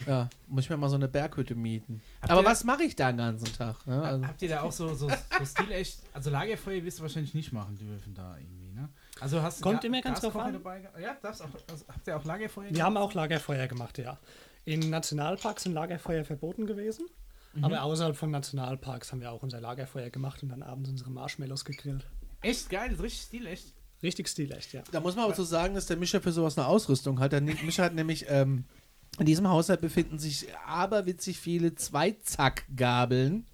ja, 0.07 0.29
muss 0.47 0.64
ich 0.64 0.70
mir 0.70 0.77
mal 0.77 0.88
so 0.88 0.97
eine 0.97 1.09
Berghütte 1.09 1.55
mieten. 1.55 2.01
Habt 2.20 2.31
Aber 2.33 2.44
was 2.44 2.64
mache 2.64 2.83
ich 2.85 2.94
da 2.97 3.11
den 3.12 3.18
ganzen 3.18 3.53
Tag? 3.57 3.87
Ne? 3.87 4.03
Also, 4.03 4.27
Habt 4.27 4.42
ihr 4.42 4.49
da 4.49 4.62
auch 4.62 4.73
so, 4.73 4.94
so, 4.94 5.09
so 5.09 5.44
stilecht, 5.44 5.99
also 6.12 6.31
Lagerfeuer 6.31 6.83
wirst 6.85 6.99
du 6.99 7.03
wahrscheinlich 7.03 7.35
nicht 7.35 7.53
machen 7.53 7.77
dürfen 7.77 8.14
da 8.14 8.37
irgendwie, 8.37 8.73
ne? 8.73 8.88
Also 9.20 9.40
hast 9.42 9.61
du 9.61 9.62
Kommt 9.62 9.83
Ga- 9.83 9.87
immer 9.87 10.01
ganz 10.01 10.20
drauf 10.20 10.37
an. 10.37 10.53
dabei? 10.53 10.83
Ja, 11.01 11.16
darfst 11.23 11.42
auch, 11.42 11.49
also, 11.70 11.85
habt 11.88 12.07
ihr 12.07 12.16
auch 12.16 12.25
Lagerfeuer 12.25 12.70
Wir 12.70 12.83
haben 12.85 12.97
auch 12.97 13.14
Lagerfeuer 13.14 13.66
gemacht, 13.68 13.99
ja. 13.99 14.18
In 14.64 14.90
Nationalparks 14.90 15.62
sind 15.64 15.73
Lagerfeuer 15.73 16.25
verboten 16.25 16.66
gewesen. 16.66 17.07
Mhm. 17.55 17.64
Aber 17.64 17.83
außerhalb 17.83 18.17
von 18.17 18.31
Nationalparks 18.31 19.12
haben 19.12 19.21
wir 19.21 19.31
auch 19.33 19.43
unser 19.43 19.61
Lagerfeuer 19.61 20.11
gemacht 20.11 20.43
und 20.43 20.49
dann 20.51 20.62
abends 20.62 20.90
unsere 20.90 21.11
Marshmallows 21.11 21.64
gegrillt. 21.64 22.07
Echt 22.40 22.69
geil, 22.71 22.88
das 22.90 22.99
ist 22.99 23.05
richtig 23.05 23.23
stilecht. 23.27 23.73
Richtig 24.03 24.29
stilecht, 24.29 24.73
ja. 24.73 24.83
Da 24.93 25.01
muss 25.01 25.17
man 25.17 25.25
aber 25.25 25.35
so 25.35 25.45
sagen, 25.45 25.75
dass 25.75 25.87
der 25.87 25.97
Mischer 25.97 26.21
für 26.21 26.33
sowas 26.33 26.59
eine 26.59 26.67
Ausrüstung 26.67 27.21
hat. 27.21 27.33
Der 27.33 27.40
Mischer 27.40 27.85
hat 27.85 27.95
nämlich, 27.95 28.27
ähm, 28.29 28.64
in 29.19 29.25
diesem 29.27 29.49
Haushalt 29.49 29.81
befinden 29.81 30.19
sich 30.19 30.47
aberwitzig 30.67 31.38
viele 31.38 31.75
Zweizackgabeln, 31.75 33.47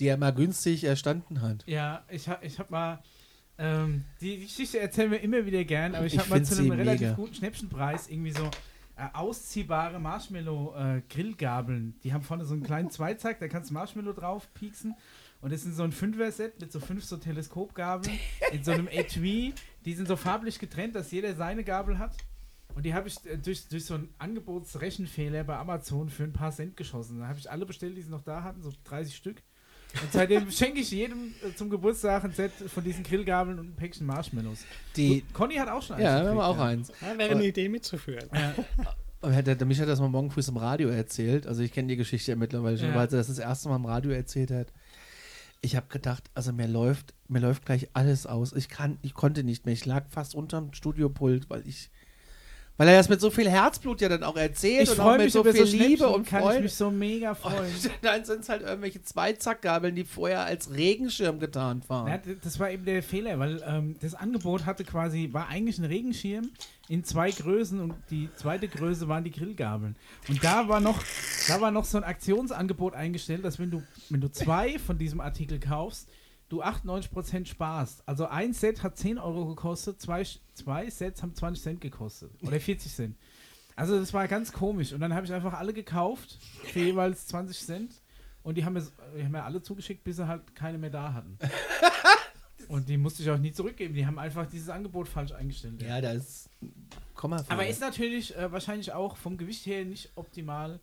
die 0.00 0.06
er 0.08 0.16
mal 0.16 0.32
günstig 0.32 0.84
erstanden 0.84 1.40
hat. 1.40 1.64
Ja, 1.66 2.04
ich 2.10 2.28
hab, 2.28 2.44
ich 2.44 2.58
hab 2.58 2.70
mal, 2.70 3.02
ähm, 3.56 4.04
die 4.20 4.40
Geschichte 4.40 4.80
erzählen 4.80 5.10
wir 5.12 5.20
immer 5.20 5.46
wieder 5.46 5.64
gern, 5.64 5.94
aber 5.94 6.06
ich, 6.06 6.14
Ich 6.14 6.18
habe 6.18 6.30
mal 6.30 6.44
zu 6.44 6.58
einem 6.58 6.72
relativ 6.72 7.00
mega. 7.02 7.12
guten 7.14 7.34
Schnäppchenpreis 7.34 8.08
irgendwie 8.08 8.32
so 8.32 8.50
äh, 8.96 9.08
ausziehbare 9.12 9.98
Marshmallow-Grillgabeln. 9.98 11.98
die 12.02 12.12
haben 12.12 12.22
vorne 12.22 12.44
so 12.44 12.54
einen 12.54 12.62
kleinen 12.62 12.90
Zweizack, 12.90 13.40
da 13.40 13.48
kannst 13.48 13.70
du 13.70 13.74
Marshmallow 13.74 14.12
drauf 14.12 14.52
pieksen. 14.54 14.94
Und 15.40 15.52
das 15.52 15.64
ist 15.64 15.76
so 15.76 15.82
ein 15.82 15.92
Fünfer-Set 15.92 16.60
mit 16.60 16.72
so 16.72 16.80
fünf 16.80 17.04
so 17.04 17.18
Teleskopgabeln 17.18 18.18
in 18.52 18.64
so 18.64 18.72
einem 18.72 18.88
Etui. 18.88 19.52
Die 19.84 19.92
sind 19.92 20.08
so 20.08 20.16
farblich 20.16 20.58
getrennt, 20.58 20.94
dass 20.94 21.10
jeder 21.10 21.34
seine 21.34 21.64
Gabel 21.64 21.98
hat. 21.98 22.16
Und 22.74 22.84
die 22.84 22.94
habe 22.94 23.08
ich 23.08 23.24
äh, 23.26 23.36
durch, 23.36 23.68
durch 23.68 23.84
so 23.84 23.94
einen 23.94 24.12
Angebotsrechenfehler 24.18 25.44
bei 25.44 25.56
Amazon 25.56 26.08
für 26.08 26.24
ein 26.24 26.32
paar 26.32 26.52
Cent 26.52 26.76
geschossen. 26.76 27.20
Da 27.20 27.28
habe 27.28 27.38
ich 27.38 27.50
alle 27.50 27.66
bestellt, 27.66 27.96
die 27.96 28.02
sie 28.02 28.10
noch 28.10 28.22
da 28.22 28.42
hatten, 28.42 28.62
so 28.62 28.72
30 28.84 29.14
Stück. 29.14 29.42
Und 30.02 30.12
seitdem 30.12 30.50
schenke 30.50 30.80
ich 30.80 30.90
jedem 30.90 31.34
äh, 31.46 31.54
zum 31.54 31.70
Geburtstag 31.70 32.24
ein 32.24 32.32
Set 32.32 32.52
von 32.52 32.82
diesen 32.82 33.04
Grillgabeln 33.04 33.58
und 33.58 33.68
ein 33.70 33.76
Päckchen 33.76 34.06
Marshmallows. 34.06 34.64
Die, 34.96 35.22
Conny 35.32 35.54
hat 35.56 35.68
auch 35.68 35.82
schon 35.82 35.96
eins 35.96 36.04
ja, 36.04 36.22
wir 36.22 36.30
haben 36.30 36.36
gekriegt, 36.36 36.42
auch 36.42 36.58
eins. 36.58 36.92
ja 37.00 37.18
wäre 37.18 37.30
eine 37.32 37.44
Idee 37.46 37.68
mitzuführen. 37.68 38.28
Ja. 38.32 38.54
Aber 39.20 39.42
der, 39.42 39.54
der 39.54 39.66
Micha 39.66 39.82
hat 39.82 39.88
das 39.88 40.00
mal 40.00 40.08
morgen 40.08 40.30
früh 40.30 40.42
im 40.46 40.56
Radio 40.58 40.88
erzählt. 40.88 41.46
Also 41.46 41.62
ich 41.62 41.72
kenne 41.72 41.88
die 41.88 41.96
Geschichte 41.96 42.32
ja 42.32 42.36
mittlerweile 42.36 42.76
schon, 42.76 42.88
Ja. 42.88 42.94
weil 42.94 43.06
er 43.06 43.18
das 43.18 43.28
das 43.28 43.38
erste 43.38 43.68
Mal 43.70 43.76
im 43.76 43.86
Radio 43.86 44.10
erzählt 44.10 44.50
hat. 44.50 44.68
Ich 45.62 45.76
habe 45.76 45.86
gedacht, 45.88 46.24
also 46.34 46.52
mir 46.52 46.68
läuft, 46.68 47.14
mir 47.28 47.38
läuft 47.38 47.64
gleich 47.64 47.88
alles 47.94 48.26
aus. 48.26 48.52
Ich 48.52 48.68
kann, 48.68 48.98
ich 49.00 49.14
konnte 49.14 49.42
nicht 49.42 49.64
mehr. 49.64 49.72
Ich 49.72 49.86
lag 49.86 50.04
fast 50.10 50.34
unterm 50.34 50.74
Studiopult, 50.74 51.48
weil 51.48 51.66
ich, 51.66 51.90
weil 52.76 52.88
er 52.88 52.96
das 52.96 53.08
mit 53.08 53.20
so 53.20 53.30
viel 53.30 53.48
Herzblut 53.48 54.00
ja 54.00 54.08
dann 54.08 54.24
auch 54.24 54.36
erzählt 54.36 54.82
Ich 54.82 54.90
und 54.90 55.00
auch 55.00 55.12
mit 55.12 55.22
mich 55.22 55.32
so 55.32 55.44
viel 55.44 55.66
so 55.66 55.76
Liebe 55.76 56.08
und 56.08 56.26
kann 56.26 56.40
ich 56.40 56.46
Freude. 56.46 56.62
mich 56.62 56.74
so 56.74 56.90
mega 56.90 57.34
freuen. 57.34 57.72
Und 57.72 57.90
dann 58.02 58.24
sind 58.24 58.40
es 58.40 58.48
halt 58.48 58.62
irgendwelche 58.62 59.02
Zweizackgabeln, 59.02 59.94
die 59.94 60.04
vorher 60.04 60.44
als 60.44 60.72
Regenschirm 60.72 61.38
getarnt 61.38 61.88
waren. 61.88 62.08
Ja, 62.08 62.20
das 62.42 62.58
war 62.58 62.70
eben 62.70 62.84
der 62.84 63.02
Fehler, 63.02 63.38
weil 63.38 63.62
ähm, 63.66 63.96
das 64.00 64.14
Angebot 64.14 64.66
hatte 64.66 64.84
quasi, 64.84 65.28
war 65.32 65.48
eigentlich 65.48 65.78
ein 65.78 65.84
Regenschirm 65.84 66.50
in 66.88 67.04
zwei 67.04 67.30
Größen 67.30 67.80
und 67.80 67.94
die 68.10 68.28
zweite 68.36 68.66
Größe 68.66 69.08
waren 69.08 69.24
die 69.24 69.30
Grillgabeln. 69.30 69.94
Und 70.28 70.42
da 70.42 70.68
war 70.68 70.80
noch, 70.80 71.02
da 71.48 71.60
war 71.60 71.70
noch 71.70 71.84
so 71.84 71.96
ein 71.96 72.04
Aktionsangebot 72.04 72.94
eingestellt, 72.94 73.44
dass 73.44 73.58
wenn 73.58 73.70
du, 73.70 73.82
wenn 74.10 74.20
du 74.20 74.30
zwei 74.30 74.78
von 74.80 74.98
diesem 74.98 75.20
Artikel 75.20 75.60
kaufst, 75.60 76.08
du 76.54 76.62
98% 76.62 77.46
sparst. 77.46 78.06
Also 78.06 78.26
ein 78.26 78.52
Set 78.52 78.82
hat 78.82 78.96
10 78.96 79.18
Euro 79.18 79.46
gekostet, 79.46 80.00
zwei, 80.00 80.24
zwei 80.54 80.88
Sets 80.88 81.22
haben 81.22 81.34
20 81.34 81.62
Cent 81.62 81.80
gekostet. 81.80 82.30
Oder 82.42 82.60
40 82.60 82.92
Cent. 82.92 83.16
Also 83.76 83.98
das 83.98 84.12
war 84.14 84.28
ganz 84.28 84.52
komisch. 84.52 84.92
Und 84.92 85.00
dann 85.00 85.14
habe 85.14 85.26
ich 85.26 85.32
einfach 85.32 85.54
alle 85.54 85.72
gekauft 85.72 86.38
für 86.64 86.80
jeweils 86.80 87.26
20 87.26 87.58
Cent. 87.58 87.94
Und 88.42 88.56
die 88.56 88.64
haben 88.64 88.74
mir, 88.74 88.86
die 89.16 89.24
haben 89.24 89.32
mir 89.32 89.42
alle 89.42 89.62
zugeschickt, 89.62 90.04
bis 90.04 90.16
sie 90.16 90.28
halt 90.28 90.54
keine 90.54 90.78
mehr 90.78 90.90
da 90.90 91.12
hatten. 91.12 91.38
Und 92.68 92.88
die 92.88 92.96
musste 92.96 93.22
ich 93.22 93.30
auch 93.30 93.38
nie 93.38 93.52
zurückgeben. 93.52 93.94
Die 93.94 94.06
haben 94.06 94.18
einfach 94.18 94.46
dieses 94.46 94.68
Angebot 94.68 95.08
falsch 95.08 95.32
eingestellt. 95.32 95.82
Ja, 95.82 96.00
da 96.00 96.12
ist 96.12 96.48
Komma. 97.14 97.44
Aber 97.48 97.66
ist 97.66 97.80
natürlich 97.80 98.34
äh, 98.36 98.50
wahrscheinlich 98.50 98.92
auch 98.92 99.16
vom 99.16 99.36
Gewicht 99.36 99.66
her 99.66 99.84
nicht 99.84 100.12
optimal 100.14 100.80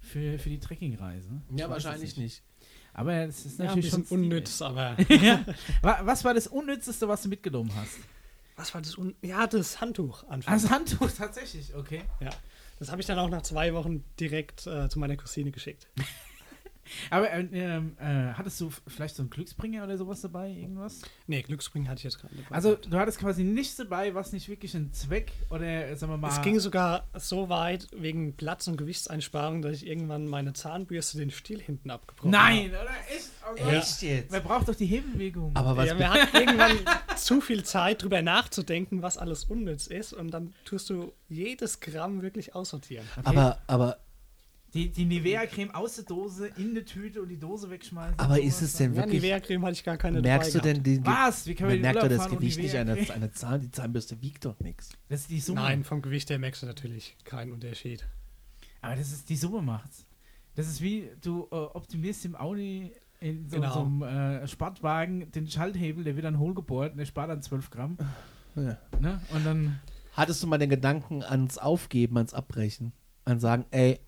für, 0.00 0.38
für 0.38 0.50
die 0.50 0.60
Trekkingreise. 0.60 1.40
Ja, 1.54 1.70
wahrscheinlich 1.70 2.16
nicht. 2.16 2.42
Aber 2.94 3.12
es 3.12 3.44
ist 3.44 3.58
Ja, 3.58 3.64
ein 3.64 3.68
natürlich 3.68 3.90
schon 3.90 4.02
unnütz, 4.04 4.62
aber. 4.62 4.96
ja. 5.08 5.44
Wa- 5.82 6.00
Was 6.04 6.24
war 6.24 6.32
das 6.32 6.46
Unnützeste, 6.46 7.06
was 7.08 7.22
du 7.22 7.28
mitgenommen 7.28 7.70
hast? 7.76 7.98
Was 8.56 8.72
war 8.72 8.80
das? 8.80 8.96
Un 8.96 9.14
ja, 9.20 9.46
das 9.48 9.80
Handtuch 9.80 10.22
anfangs. 10.28 10.46
Also 10.64 10.70
Handtuch, 10.70 11.10
tatsächlich, 11.10 11.74
okay. 11.74 12.02
ja. 12.20 12.30
Das 12.78 12.90
habe 12.90 13.00
ich 13.00 13.06
dann 13.06 13.18
auch 13.18 13.28
nach 13.28 13.42
zwei 13.42 13.74
Wochen 13.74 14.04
direkt 14.18 14.66
äh, 14.66 14.88
zu 14.88 14.98
meiner 14.98 15.16
Cousine 15.16 15.50
geschickt. 15.50 15.88
Aber 17.10 17.30
äh, 17.30 17.46
ähm, 17.52 17.96
äh, 17.98 18.32
hattest 18.34 18.60
du 18.60 18.70
vielleicht 18.86 19.16
so 19.16 19.22
einen 19.22 19.30
Glücksbringer 19.30 19.84
oder 19.84 19.96
sowas 19.96 20.20
dabei, 20.20 20.50
irgendwas? 20.50 21.02
Nee, 21.26 21.42
Glücksbringen 21.42 21.88
hatte 21.88 21.98
ich 21.98 22.04
jetzt 22.04 22.18
gerade 22.18 22.34
dabei. 22.34 22.54
Also 22.54 22.74
du 22.76 22.96
hattest 22.98 23.18
quasi 23.18 23.44
nichts 23.44 23.76
dabei, 23.76 24.14
was 24.14 24.32
nicht 24.32 24.48
wirklich 24.48 24.74
einen 24.74 24.92
Zweck 24.92 25.32
oder 25.50 25.88
äh, 25.88 25.96
sagen 25.96 26.12
wir 26.12 26.16
mal. 26.16 26.28
es 26.28 26.42
ging 26.42 26.58
sogar 26.60 27.08
so 27.14 27.48
weit 27.48 27.88
wegen 27.94 28.36
Platz- 28.36 28.66
und 28.68 28.76
Gewichtseinsparung, 28.76 29.62
dass 29.62 29.72
ich 29.72 29.86
irgendwann 29.86 30.26
meine 30.26 30.52
Zahnbürste 30.52 31.18
den 31.18 31.30
Stiel 31.30 31.60
hinten 31.60 31.90
abgebrochen 31.90 32.30
Nein, 32.30 32.70
oder? 32.70 32.90
Echt? 33.08 33.30
Oh. 33.50 33.68
Echt 33.68 34.02
jetzt? 34.02 34.32
Wer 34.32 34.40
braucht 34.40 34.68
doch 34.68 34.74
die 34.74 34.86
Hebelbewegung? 34.86 35.54
Aber 35.54 35.70
habe. 35.70 35.78
was 35.78 35.88
Ja, 35.88 35.98
wir 35.98 36.10
hatten 36.10 36.36
irgendwann 36.36 36.78
zu 37.16 37.40
viel 37.40 37.64
Zeit, 37.64 38.02
drüber 38.02 38.22
nachzudenken, 38.22 39.02
was 39.02 39.18
alles 39.18 39.44
unnütz 39.44 39.86
ist. 39.86 40.12
Und 40.12 40.30
dann 40.30 40.54
tust 40.64 40.90
du 40.90 41.12
jedes 41.28 41.80
Gramm 41.80 42.22
wirklich 42.22 42.54
aussortieren. 42.54 43.06
Okay. 43.16 43.28
Aber, 43.28 43.58
aber, 43.66 43.98
die, 44.74 44.90
die 44.90 45.04
Nivea-Creme 45.04 45.70
aus 45.74 45.96
der 45.96 46.04
Dose 46.04 46.48
in 46.56 46.74
die 46.74 46.84
Tüte 46.84 47.22
und 47.22 47.28
die 47.28 47.38
Dose 47.38 47.70
wegschmeißen. 47.70 48.18
aber 48.18 48.40
ist 48.40 48.60
es 48.60 48.74
denn 48.74 48.92
Ja, 48.92 49.02
wirklich. 49.02 49.22
Nivea-Creme 49.22 49.62
hatte 49.64 49.72
ich 49.74 49.84
gar 49.84 49.96
keine 49.96 50.20
merkst 50.20 50.54
du 50.54 50.58
denn 50.60 50.82
den. 50.82 51.06
Was? 51.06 51.46
Wie 51.46 51.54
kann 51.54 51.68
man 51.68 51.80
merkt 51.80 52.02
doch 52.02 52.08
das 52.08 52.28
Gewicht 52.28 52.58
nicht 52.58 52.74
einer, 52.74 52.92
Nivea-Creme? 52.94 53.16
einer 53.16 53.32
Zahn. 53.32 53.60
Die 53.60 53.70
Zahnbürste 53.70 54.20
wiegt 54.20 54.44
doch 54.44 54.58
nichts. 54.60 54.90
Das 55.08 55.20
ist 55.20 55.30
die. 55.30 55.40
Summe. 55.40 55.60
Nein, 55.62 55.84
vom 55.84 56.02
Gewicht 56.02 56.28
her 56.30 56.38
merkst 56.38 56.62
du 56.62 56.66
natürlich 56.66 57.16
keinen 57.24 57.52
Unterschied. 57.52 58.04
Aber 58.82 58.96
das 58.96 59.12
ist 59.12 59.28
die 59.30 59.36
Summe 59.36 59.62
macht's. 59.62 60.06
Das 60.56 60.68
ist 60.68 60.80
wie 60.82 61.08
du 61.22 61.48
äh, 61.50 61.54
optimierst 61.54 62.24
im 62.26 62.36
Audi 62.36 62.92
in 63.20 63.48
so, 63.48 63.56
Genau. 63.56 63.72
so 63.72 63.80
einem 63.80 64.02
äh, 64.02 64.46
Sportwagen 64.48 65.30
den 65.32 65.48
Schalthebel, 65.48 66.04
der 66.04 66.16
wird 66.16 66.24
dann 66.26 66.38
hohlgebohrt 66.38 66.92
und 66.92 66.98
der 66.98 67.06
spart 67.06 67.30
dann 67.30 67.42
12 67.42 67.70
Gramm. 67.70 67.96
Ja. 68.56 68.76
Ne? 69.00 69.20
Und 69.32 69.44
dann, 69.46 69.80
Hattest 70.12 70.42
du 70.42 70.46
mal 70.46 70.58
den 70.58 70.70
Gedanken 70.70 71.22
ans 71.24 71.58
Aufgeben, 71.58 72.16
ans 72.18 72.34
Abbrechen? 72.34 72.92
An 73.24 73.40
sagen, 73.40 73.64
ey, 73.72 73.98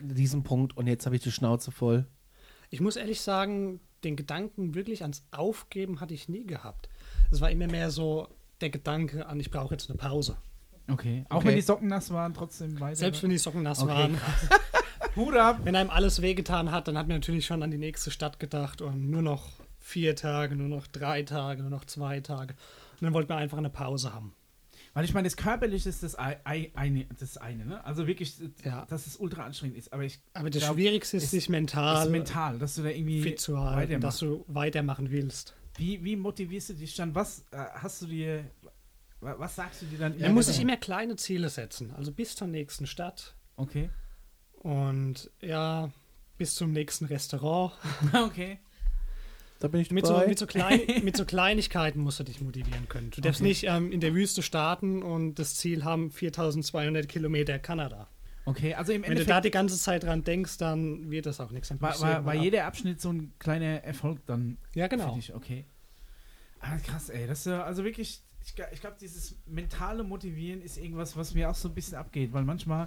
diesen 0.00 0.42
Punkt 0.42 0.76
und 0.76 0.86
jetzt 0.86 1.06
habe 1.06 1.16
ich 1.16 1.22
die 1.22 1.32
Schnauze 1.32 1.70
voll. 1.70 2.06
Ich 2.70 2.80
muss 2.80 2.96
ehrlich 2.96 3.20
sagen, 3.20 3.80
den 4.02 4.16
Gedanken 4.16 4.74
wirklich 4.74 5.02
ans 5.02 5.24
Aufgeben 5.30 6.00
hatte 6.00 6.14
ich 6.14 6.28
nie 6.28 6.46
gehabt. 6.46 6.88
Es 7.30 7.40
war 7.40 7.50
immer 7.50 7.66
mehr 7.66 7.90
so 7.90 8.28
der 8.60 8.70
Gedanke 8.70 9.26
an, 9.26 9.40
ich 9.40 9.50
brauche 9.50 9.74
jetzt 9.74 9.88
eine 9.90 9.96
Pause. 9.98 10.36
okay. 10.90 11.24
Auch 11.28 11.36
Okay. 11.38 11.48
wenn 11.48 11.54
die 11.56 11.60
Socken 11.62 11.88
nass 11.88 12.10
waren, 12.10 12.34
trotzdem 12.34 12.78
weiter. 12.80 12.96
Selbst 12.96 13.22
wenn 13.22 13.30
die 13.30 13.38
Socken 13.38 13.62
nass 13.62 13.80
Okay, 13.82 13.90
waren. 13.92 14.18
Hut 15.16 15.36
ab. 15.36 15.60
Wenn 15.64 15.76
einem 15.76 15.90
alles 15.90 16.22
wehgetan 16.22 16.70
hat, 16.72 16.88
dann 16.88 16.98
hat 16.98 17.06
man 17.08 17.16
natürlich 17.18 17.46
schon 17.46 17.62
an 17.62 17.70
die 17.70 17.78
nächste 17.78 18.10
Stadt 18.10 18.40
gedacht 18.40 18.80
und 18.80 19.10
nur 19.10 19.22
noch 19.22 19.48
vier 19.78 20.16
Tage, 20.16 20.56
nur 20.56 20.68
noch 20.68 20.86
drei 20.86 21.22
Tage, 21.22 21.62
nur 21.62 21.70
noch 21.70 21.84
zwei 21.84 22.20
Tage. 22.20 22.54
Und 22.94 23.02
dann 23.02 23.12
wollte 23.14 23.28
man 23.32 23.38
einfach 23.42 23.58
eine 23.58 23.70
Pause 23.70 24.12
haben. 24.12 24.34
Weil 24.94 25.04
ich 25.04 25.12
meine, 25.12 25.26
das 25.26 25.36
Körperliche 25.36 25.88
ist 25.88 26.02
das 26.04 26.16
Ei- 26.18 26.38
Ei- 26.44 26.70
eine, 26.74 27.04
das 27.18 27.36
eine, 27.36 27.66
ne? 27.66 27.84
Also 27.84 28.06
wirklich, 28.06 28.36
Ja. 28.64 28.86
dass 28.86 29.06
es 29.08 29.16
ultra 29.16 29.44
anstrengend 29.44 29.76
ist. 29.76 29.92
Aber 29.92 30.04
ich 30.04 30.20
Aber 30.34 30.50
das 30.50 30.62
glaub, 30.62 30.74
Schwierigste 30.76 31.16
ist, 31.16 31.30
sich 31.32 31.38
ist 31.38 31.48
mental 31.48 32.08
mental, 32.10 32.58
dass 32.60 32.76
du 32.76 32.82
da 32.84 32.90
irgendwie 32.90 33.20
fit 33.20 33.40
zu 33.40 33.58
halten, 33.58 34.00
dass 34.00 34.18
du 34.18 34.44
weitermachen 34.46 35.10
willst. 35.10 35.54
Wie, 35.76 36.02
wie 36.04 36.14
motivierst 36.14 36.68
du 36.70 36.74
dich 36.74 36.94
dann? 36.94 37.12
Was 37.16 37.40
äh, 37.50 37.56
hast 37.74 38.02
du 38.02 38.06
dir, 38.06 38.44
wa- 39.20 39.34
was 39.38 39.56
sagst 39.56 39.82
du 39.82 39.86
dir 39.86 39.98
dann? 39.98 40.16
Man 40.20 40.32
muss 40.32 40.46
sich 40.46 40.60
immer 40.60 40.76
kleine 40.76 41.16
Ziele 41.16 41.48
setzen. 41.48 41.90
Also 41.96 42.12
bis 42.12 42.36
zur 42.36 42.46
nächsten 42.46 42.86
Stadt 42.86 43.34
Okay. 43.56 43.90
und 44.60 45.30
ja, 45.40 45.90
bis 46.38 46.54
zum 46.54 46.72
nächsten 46.72 47.06
Restaurant. 47.06 47.72
okay. 48.12 48.58
Da 49.60 49.68
bin 49.68 49.80
ich 49.80 49.90
Mit 49.90 50.06
so, 50.06 50.18
mit, 50.26 50.38
so 50.38 50.46
klein, 50.46 50.80
mit 51.02 51.16
so 51.16 51.24
Kleinigkeiten 51.24 52.00
musst 52.00 52.20
du 52.20 52.24
dich 52.24 52.40
motivieren 52.40 52.88
können. 52.88 53.10
Du 53.10 53.20
darfst 53.20 53.40
Okay. 53.40 53.48
nicht 53.48 53.64
ähm, 53.64 53.92
in 53.92 54.00
der 54.00 54.14
Wüste 54.14 54.42
starten 54.42 55.02
und 55.02 55.36
das 55.38 55.56
Ziel 55.56 55.84
haben 55.84 56.10
4200 56.10 57.08
Kilometer 57.08 57.58
Kanada. 57.58 58.08
Okay, 58.46 58.74
also 58.74 58.92
im 58.92 59.02
Wenn 59.02 59.10
du 59.10 59.16
da 59.16 59.20
Endeffekt 59.22 59.44
die 59.46 59.50
ganze 59.50 59.78
Zeit 59.78 60.02
dran 60.02 60.22
denkst, 60.22 60.58
dann 60.58 61.10
wird 61.10 61.24
das 61.24 61.40
auch 61.40 61.50
nichts. 61.50 61.68
Dann 61.68 61.80
war, 61.80 61.98
war, 62.00 62.26
war 62.26 62.34
jeder 62.34 62.66
Abschnitt 62.66 63.00
so 63.00 63.10
ein 63.10 63.32
kleiner 63.38 63.82
Erfolg 63.84 64.20
dann 64.26 64.58
Ja, 64.74 64.86
genau. 64.86 65.14
dich, 65.14 65.34
okay. 65.34 65.64
Ah, 66.60 66.76
krass, 66.78 67.08
ey. 67.08 67.26
Das 67.26 67.40
ist 67.40 67.46
ja, 67.46 67.62
also 67.62 67.84
wirklich, 67.84 68.22
ich, 68.44 68.54
ich 68.72 68.80
glaube, 68.80 68.96
dieses 69.00 69.36
mentale 69.46 70.02
Motivieren 70.04 70.60
ist 70.60 70.76
irgendwas, 70.76 71.16
was 71.16 71.32
mir 71.32 71.48
auch 71.48 71.54
so 71.54 71.68
ein 71.68 71.74
bisschen 71.74 71.96
abgeht, 71.96 72.34
weil 72.34 72.44
manchmal, 72.44 72.86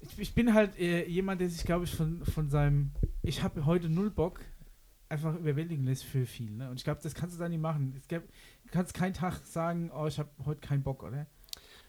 ich, 0.00 0.18
ich 0.18 0.34
bin 0.34 0.54
halt 0.54 0.78
äh, 0.78 1.06
jemand, 1.06 1.40
der 1.42 1.50
sich, 1.50 1.64
glaube 1.64 1.84
ich, 1.84 1.94
von, 1.94 2.24
von 2.24 2.48
seinem, 2.48 2.92
ich 3.22 3.42
habe 3.42 3.66
heute 3.66 3.90
null 3.90 4.10
Bock, 4.10 4.40
einfach 5.08 5.34
überwältigen 5.34 5.84
lässt 5.84 6.04
für 6.04 6.26
viel. 6.26 6.50
Ne? 6.50 6.68
Und 6.70 6.76
ich 6.76 6.84
glaube, 6.84 7.00
das 7.02 7.14
kannst 7.14 7.36
du 7.36 7.40
da 7.40 7.48
nicht 7.48 7.60
machen. 7.60 7.94
Es 7.96 8.08
gab, 8.08 8.22
du 8.22 8.70
kannst 8.70 8.94
keinen 8.94 9.14
Tag 9.14 9.40
sagen, 9.44 9.90
oh, 9.90 10.06
ich 10.06 10.18
habe 10.18 10.30
heute 10.44 10.60
keinen 10.60 10.82
Bock, 10.82 11.02
oder? 11.02 11.26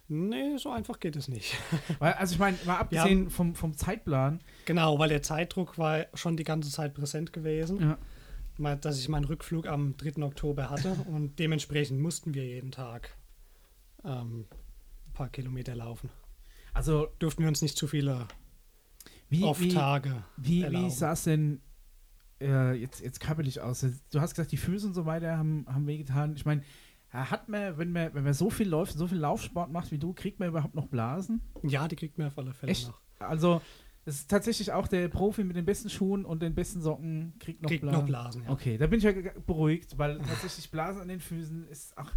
Nee, 0.10 0.58
so 0.58 0.72
einfach 0.72 1.00
geht 1.00 1.16
es 1.16 1.28
nicht. 1.28 1.58
Weil, 2.00 2.14
also 2.14 2.34
ich 2.34 2.40
meine, 2.40 2.58
mal 2.66 2.78
abgesehen 2.78 3.30
vom, 3.30 3.56
vom 3.56 3.76
Zeitplan, 3.76 4.40
Genau, 4.66 4.98
weil 5.00 5.10
der 5.10 5.22
Zeitdruck 5.22 5.78
war 5.78 6.06
schon 6.14 6.38
die 6.38 6.46
ganze 6.46 6.70
Zeit 6.72 6.94
präsent 6.94 7.34
gewesen. 7.34 7.82
ja, 7.82 7.98
Mal, 8.58 8.78
Dass 8.78 9.00
ich 9.00 9.10
meinen 9.10 9.26
Rückflug 9.26 9.68
am 9.68 9.98
3. 9.98 10.24
Oktober 10.24 10.70
hatte 10.70 10.94
und 11.08 11.38
dementsprechend 11.40 12.00
mussten 12.00 12.34
wir 12.34 12.46
jeden 12.46 12.72
Tag 12.72 13.18
ähm, 14.06 14.46
ein 15.08 15.14
paar 15.14 15.30
Kilometer 15.30 15.76
laufen. 15.76 16.10
also 16.74 17.10
Durften 17.20 17.42
wir 17.44 17.50
uns 17.50 17.62
nicht 17.62 17.78
zu 17.78 17.88
viele 17.88 18.28
wie, 19.30 19.44
oft 19.44 19.60
wie, 19.62 19.74
Wie, 20.38 20.72
wie 20.72 20.90
sah 20.90 21.12
es 21.12 21.26
denn 21.26 21.62
äh, 22.42 22.74
jetzt, 22.74 23.02
jetzt 23.02 23.20
körperlich 23.20 23.62
aus? 23.62 23.86
Du 24.12 24.22
hast 24.22 24.36
gesagt, 24.36 24.52
die 24.52 24.58
Füße 24.58 24.88
und 24.88 24.94
so 24.94 25.06
weiter 25.06 25.38
haben, 25.38 25.66
haben 25.68 25.88
wehgetan. 25.88 26.36
Ich 26.36 26.46
meine, 26.46 26.64
hat 27.12 27.48
man, 27.50 27.78
wenn 27.78 27.92
man, 27.92 28.14
wenn 28.14 28.24
man 28.24 28.34
so 28.34 28.50
viel 28.50 28.68
läuft, 28.68 28.94
so 28.98 29.08
viel 29.08 29.18
Laufsport 29.18 29.72
macht 29.72 29.92
wie 29.92 29.98
du, 29.98 30.14
kriegt 30.14 30.40
man 30.40 30.50
überhaupt 30.50 30.76
noch 30.76 30.88
Blasen? 30.88 31.42
Ja, 31.64 31.88
die 31.88 31.96
kriegt 31.96 32.18
man 32.18 32.28
auf 32.28 32.38
alle 32.38 32.54
Fälle 32.54 32.72
Echt? 32.72 32.88
noch. 32.88 33.00
Also, 33.20 33.62
es 34.06 34.16
ist 34.22 34.30
tatsächlich 34.30 34.72
auch 34.72 34.88
der 34.88 35.08
Profi 35.10 35.44
mit 35.44 35.56
den 35.56 35.66
besten 35.66 35.90
Schuhen 35.90 36.24
und 36.26 36.42
den 36.42 36.54
besten 36.56 36.82
Socken 36.82 37.34
kriegt 37.40 37.62
noch 37.62 37.70
kriegt 37.70 37.82
Blasen. 37.82 38.00
noch 38.00 38.06
Blasen, 38.06 38.44
ja. 38.44 38.50
Okay, 38.52 38.78
da 38.78 38.88
bin 38.88 39.00
ich 39.00 39.04
ja 39.06 39.12
beruhigt, 39.46 39.98
weil 39.98 40.18
tatsächlich 40.20 40.70
Blasen 40.70 41.02
an 41.02 41.08
den 41.08 41.20
Füßen 41.20 41.68
ist 41.68 41.94
ach, 41.98 42.14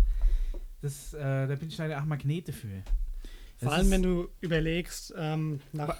das, 0.82 1.14
äh, 1.14 1.46
da 1.46 1.54
bin 1.56 1.68
ich 1.68 1.78
leider 1.78 2.00
auch 2.00 2.04
Magnete 2.04 2.52
für. 2.52 2.68
Vor 2.68 3.68
Das 3.68 3.72
allem, 3.74 3.86
ist- 3.86 3.90
wenn 3.92 4.02
du 4.02 4.28
überlegst, 4.40 5.14
ähm, 5.16 5.60
nach, 5.72 5.96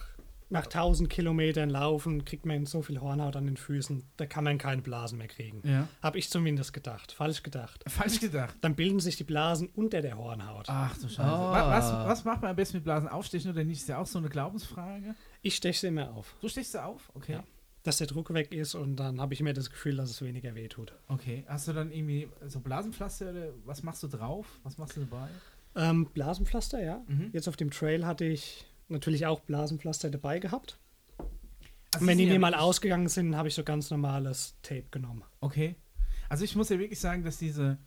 nach 0.51 0.65
1000 0.65 1.09
Kilometern 1.09 1.71
Laufen 1.71 2.25
kriegt 2.25 2.45
man 2.45 2.67
so 2.67 2.83
viel 2.83 3.01
Hornhaut 3.01 3.37
an 3.37 3.47
den 3.47 3.57
Füßen, 3.57 4.03
da 4.17 4.27
kann 4.27 4.45
man 4.45 4.59
keine 4.59 4.83
Blasen 4.83 5.19
mehr 5.19 5.29
kriegen. 5.29 5.63
Ja, 5.67 5.89
Habe 6.03 6.19
ich 6.19 6.29
zumindest 6.29 6.73
gedacht. 6.73 7.13
Falsch 7.13 7.43
gedacht. 7.43 7.85
falsch 7.89 8.21
gedacht. 8.21 8.55
Dann 8.61 8.75
bilden 8.75 9.01
sich 9.01 9.17
die 9.17 9.25
Blasen 9.25 9.69
unter 9.75 10.03
der 10.03 10.19
Hornhaut. 10.19 10.67
Ach 10.69 10.95
du 10.97 11.09
Scheiße. 11.09 11.19
Wa- 11.23 11.71
Was, 11.71 11.93
was 11.93 12.25
macht 12.25 12.43
man 12.43 12.51
am 12.51 12.57
besten 12.57 12.79
mit 12.79 12.85
Blasen? 12.85 13.09
Aufstechen 13.09 13.51
oder 13.53 13.65
nicht? 13.65 13.81
Ist 13.81 13.89
ja 13.89 13.99
auch 13.99 14.07
so 14.07 14.19
eine 14.19 14.29
Glaubensfrage. 14.29 15.15
Ich 15.43 15.55
steche 15.57 15.79
sie 15.79 15.87
immer 15.87 16.11
auf, 16.13 16.35
So 16.43 16.49
stehst 16.49 16.75
du 16.75 16.83
auf? 16.85 17.11
Okay. 17.15 17.33
Ja. 17.35 17.45
dass 17.83 17.97
der 17.99 18.09
Druck 18.09 18.35
weg 18.35 18.53
ist 18.53 18.75
und 18.75 18.97
dann 18.97 19.21
habe 19.21 19.33
ich 19.33 19.41
immer 19.41 19.53
das 19.55 19.71
Gefühl, 19.71 19.97
dass 19.97 20.11
es 20.11 20.21
weniger 20.21 20.55
weh 20.55 20.69
tut. 20.69 20.93
Okay. 21.09 21.45
Hast 21.49 21.67
du 21.69 21.73
dann 21.73 21.91
irgendwie 21.93 22.29
so 22.49 22.61
Blasenpflaster 22.61 23.31
oder 23.31 23.49
was 23.65 23.83
machst 23.83 24.03
du 24.03 24.09
drauf? 24.09 24.59
Was 24.65 24.77
machst 24.77 24.97
du 24.97 25.01
dabei? 25.01 25.29
Ähm, 25.77 26.07
Blasenpflaster, 26.13 26.83
ja. 26.83 27.01
Mhm. 27.07 27.31
Jetzt 27.33 27.49
auf 27.49 27.57
dem 27.57 27.71
Trail 27.71 28.05
hatte 28.05 28.25
ich 28.25 28.67
natürlich 28.91 29.27
auch 29.27 29.41
Blasenpflaster 29.41 30.11
dabei 30.11 30.39
gehabt. 30.39 30.79
Also 31.93 32.05
Und 32.05 32.07
wenn 32.09 32.19
die 32.19 32.25
ja 32.25 32.33
mir 32.33 32.39
mal 32.39 32.53
wirklich- 32.53 32.63
ausgegangen 32.63 33.09
sind, 33.09 33.37
habe 33.37 33.49
ich 33.49 33.55
so 33.55 33.65
ganz 33.65 33.91
normales 33.91 34.57
Tape 34.63 34.87
genommen. 34.91 35.25
Okay. 35.41 35.75
Also 36.29 36.45
ich 36.45 36.55
muss 36.55 36.69
ja 36.69 36.79
wirklich 36.79 37.01
sagen, 37.01 37.25
dass 37.25 37.39
diese, 37.39 37.79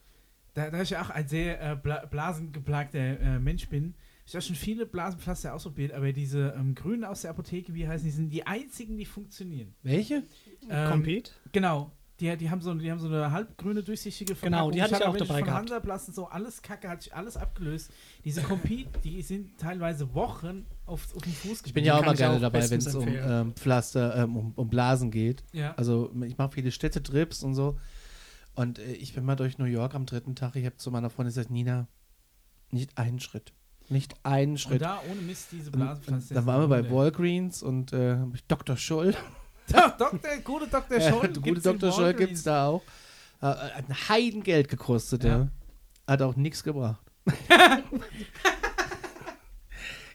da, 0.53 0.69
da 0.69 0.81
ich 0.81 0.89
ja 0.89 1.01
auch 1.01 1.09
ein 1.09 1.27
sehr 1.27 1.61
äh, 1.61 1.75
bla 1.75 2.05
blasengeplagter 2.05 2.99
äh, 3.19 3.39
Mensch 3.39 3.69
bin, 3.69 3.95
ich 4.25 4.33
habe 4.33 4.41
schon 4.41 4.55
viele 4.55 4.85
Blasenpflaster 4.85 5.53
ausprobiert, 5.53 5.91
aber 5.91 6.13
diese 6.13 6.53
ähm, 6.57 6.75
grünen 6.75 7.03
aus 7.03 7.21
der 7.21 7.31
Apotheke, 7.31 7.73
wie 7.73 7.87
heißen 7.87 8.05
die, 8.05 8.11
sind 8.11 8.29
die 8.29 8.45
einzigen, 8.47 8.97
die 8.97 9.05
funktionieren. 9.05 9.75
Welche? 9.83 10.23
Ähm, 10.69 10.89
Compete? 10.89 11.31
Genau. 11.51 11.91
Die, 12.19 12.37
die, 12.37 12.49
haben 12.49 12.61
so, 12.61 12.73
die 12.75 12.91
haben 12.91 12.99
so 12.99 13.07
eine 13.07 13.31
halbgrüne, 13.31 13.81
durchsichtige 13.81 14.35
Genau, 14.35 14.69
die 14.69 14.81
hatte 14.81 14.95
ich 14.95 15.01
aber 15.01 15.09
auch 15.13 15.17
dabei 15.17 15.39
von 15.39 15.45
gehabt. 15.45 15.61
Hansaplast 15.61 16.09
und 16.09 16.13
so 16.13 16.27
alles 16.27 16.61
Kacke 16.61 16.87
hat 16.87 17.01
sich 17.01 17.13
alles 17.13 17.37
abgelöst. 17.37 17.91
Diese 18.23 18.41
Compete, 18.41 18.99
die 19.03 19.21
sind 19.23 19.57
teilweise 19.57 20.13
Wochen 20.13 20.65
auf, 20.85 21.15
auf 21.15 21.21
dem 21.23 21.33
Fuß 21.33 21.63
Ich 21.65 21.73
bin 21.73 21.83
ja 21.83 21.97
auch 21.97 22.05
mal 22.05 22.11
ich 22.11 22.19
gerne 22.19 22.35
auch 22.37 22.41
dabei, 22.41 22.69
wenn 22.69 22.77
es 22.77 22.93
um 22.93 23.07
ähm, 23.07 23.53
Pflaster, 23.55 24.15
ähm, 24.15 24.37
um, 24.37 24.53
um 24.55 24.69
Blasen 24.69 25.09
geht. 25.09 25.43
Ja. 25.53 25.73
Also 25.75 26.13
ich 26.23 26.37
mache 26.37 26.51
viele 26.51 26.71
Städtetrips 26.71 27.41
und 27.43 27.55
so. 27.55 27.79
Und 28.53 28.77
äh, 28.77 28.93
ich 28.93 29.15
bin 29.15 29.25
mal 29.25 29.35
durch 29.35 29.57
New 29.57 29.65
York 29.65 29.95
am 29.95 30.05
dritten 30.05 30.35
Tag. 30.35 30.55
Ich 30.55 30.65
habe 30.65 30.77
zu 30.77 30.91
meiner 30.91 31.09
Freundin 31.09 31.33
gesagt, 31.33 31.49
Nina, 31.49 31.87
nicht 32.69 32.95
einen 32.97 33.19
Schritt. 33.19 33.53
Nicht 33.89 34.13
einen 34.23 34.51
Und 34.53 34.57
Schritt. 34.59 34.81
da 34.81 35.01
ohne 35.11 35.21
Mist 35.21 35.47
diese 35.51 35.71
Und, 35.71 35.77
Blasenpflaster. 35.79 36.29
und 36.29 36.35
dann 36.35 36.45
waren 36.45 36.61
wir 36.61 36.67
bei 36.67 36.91
Walgreens 36.91 37.63
und 37.63 37.91
äh, 37.91 38.17
ich 38.33 38.45
Dr. 38.45 38.77
Scholl. 38.77 39.15
Doch, 39.71 39.97
Doktor, 39.97 40.37
gute 40.43 40.67
Dr. 40.67 40.97
Äh, 40.97 41.09
Scholl. 41.09 41.27
gute 41.27 41.41
gibt's 41.41 41.65
in 41.65 41.79
Dr. 41.79 41.91
Scholl 41.93 42.13
gibt 42.13 42.33
es 42.33 42.43
da 42.43 42.67
auch. 42.67 42.81
Äh, 43.41 43.45
hat 43.45 43.89
ein 43.89 44.09
Heidengeld 44.09 44.67
gekostet, 44.69 45.23
ja. 45.23 45.37
Ja. 45.37 45.47
Hat 46.07 46.21
auch 46.21 46.35
nichts 46.35 46.63
gebracht. 46.63 47.01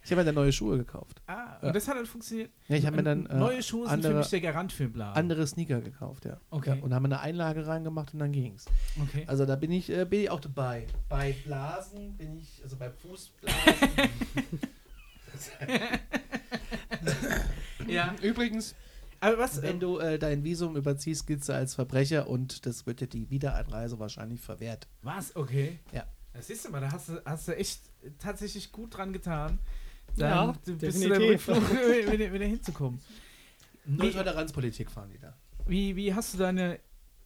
ich 0.05 0.11
habe 0.13 0.21
mir 0.23 0.27
dann 0.27 0.35
neue 0.35 0.53
Schuhe 0.53 0.79
gekauft. 0.79 1.21
Ah, 1.27 1.57
und 1.61 1.67
Ja. 1.69 1.73
das 1.73 1.89
hat 1.89 1.97
dann 1.97 2.07
funktioniert. 2.07 2.51
Ja, 2.69 2.77
ich 2.77 2.87
habe 2.87 2.97
mir 2.97 3.03
dann 3.03 3.27
äh, 3.27 3.35
Neue 3.37 3.63
Schuhe 3.63 3.87
sind 3.87 3.95
andere- 3.95 4.13
für 4.13 4.19
mich 4.19 4.29
der 4.29 4.41
Garant 4.41 4.73
für 4.73 4.89
Blasen. 4.89 5.17
andere 5.17 5.47
Sneaker 5.47 5.81
gekauft, 5.81 6.25
ja. 6.27 6.39
Okay. 6.51 6.77
ja. 6.79 6.83
Und 6.83 6.95
haben 6.95 7.05
eine 7.07 7.21
Einlage 7.21 7.67
reingemacht 7.67 8.13
und 8.15 8.21
dann 8.21 8.33
ging's. 8.33 8.67
Okay. 9.03 9.25
Also 9.27 9.45
da 9.47 9.57
bin 9.57 9.73
ich, 9.73 9.91
äh, 9.91 10.05
bin 10.05 10.21
ich 10.23 10.31
auch 10.31 10.41
dabei. 10.41 10.87
Bei 11.09 11.35
Blasen 11.45 12.17
bin 12.17 12.39
ich, 12.39 12.61
also 12.63 12.77
bei 12.77 12.91
Fußblasen. 12.91 13.59
ja. 17.87 18.15
Übrigens, 18.23 18.75
Aber 19.21 19.39
was, 19.39 19.63
wenn 19.63 19.75
ähm, 19.75 19.81
du 19.81 19.99
äh, 19.99 20.19
dein 20.19 20.45
Visum 20.45 20.77
überziehst, 20.77 21.27
giltst 21.27 21.49
du 21.49 21.55
als 21.55 21.75
Verbrecher 21.75 22.29
und 22.29 22.67
das 22.67 22.87
wird 22.87 23.01
dir 23.01 23.07
die 23.09 23.31
Wiedereinreise 23.31 23.99
wahrscheinlich 23.99 24.41
verwehrt. 24.41 24.87
was? 25.03 25.35
Okay. 25.35 25.79
Ja. 25.93 26.05
Das 26.33 26.47
siehst 26.47 26.67
du 26.67 26.71
mal, 26.71 26.81
da 26.81 26.93
hast 26.93 27.09
du, 27.09 27.21
hast 27.25 27.49
du 27.49 27.57
echt 27.57 27.81
tatsächlich 28.19 28.71
gut 28.71 28.97
dran 28.97 29.13
getan. 29.13 29.59
Ja, 30.17 30.47
Dann 30.47 30.59
du 30.65 30.77
bist 30.77 31.03
du 31.03 31.09
definitiv. 31.09 31.49
Rückflug 31.49 31.71
wieder, 32.13 32.33
wieder 32.33 32.45
hinzukommen. 32.47 33.01
Nur 33.87 34.07
Wie, 34.07 34.13
Toleranzpolitik 34.13 34.91
fahren 34.91 35.11
die 35.13 35.19
da. 35.19 35.35
wie, 35.67 35.97
wie 35.97 36.15
hast 36.15 36.35
du 36.35 36.39
deine. 36.39 36.79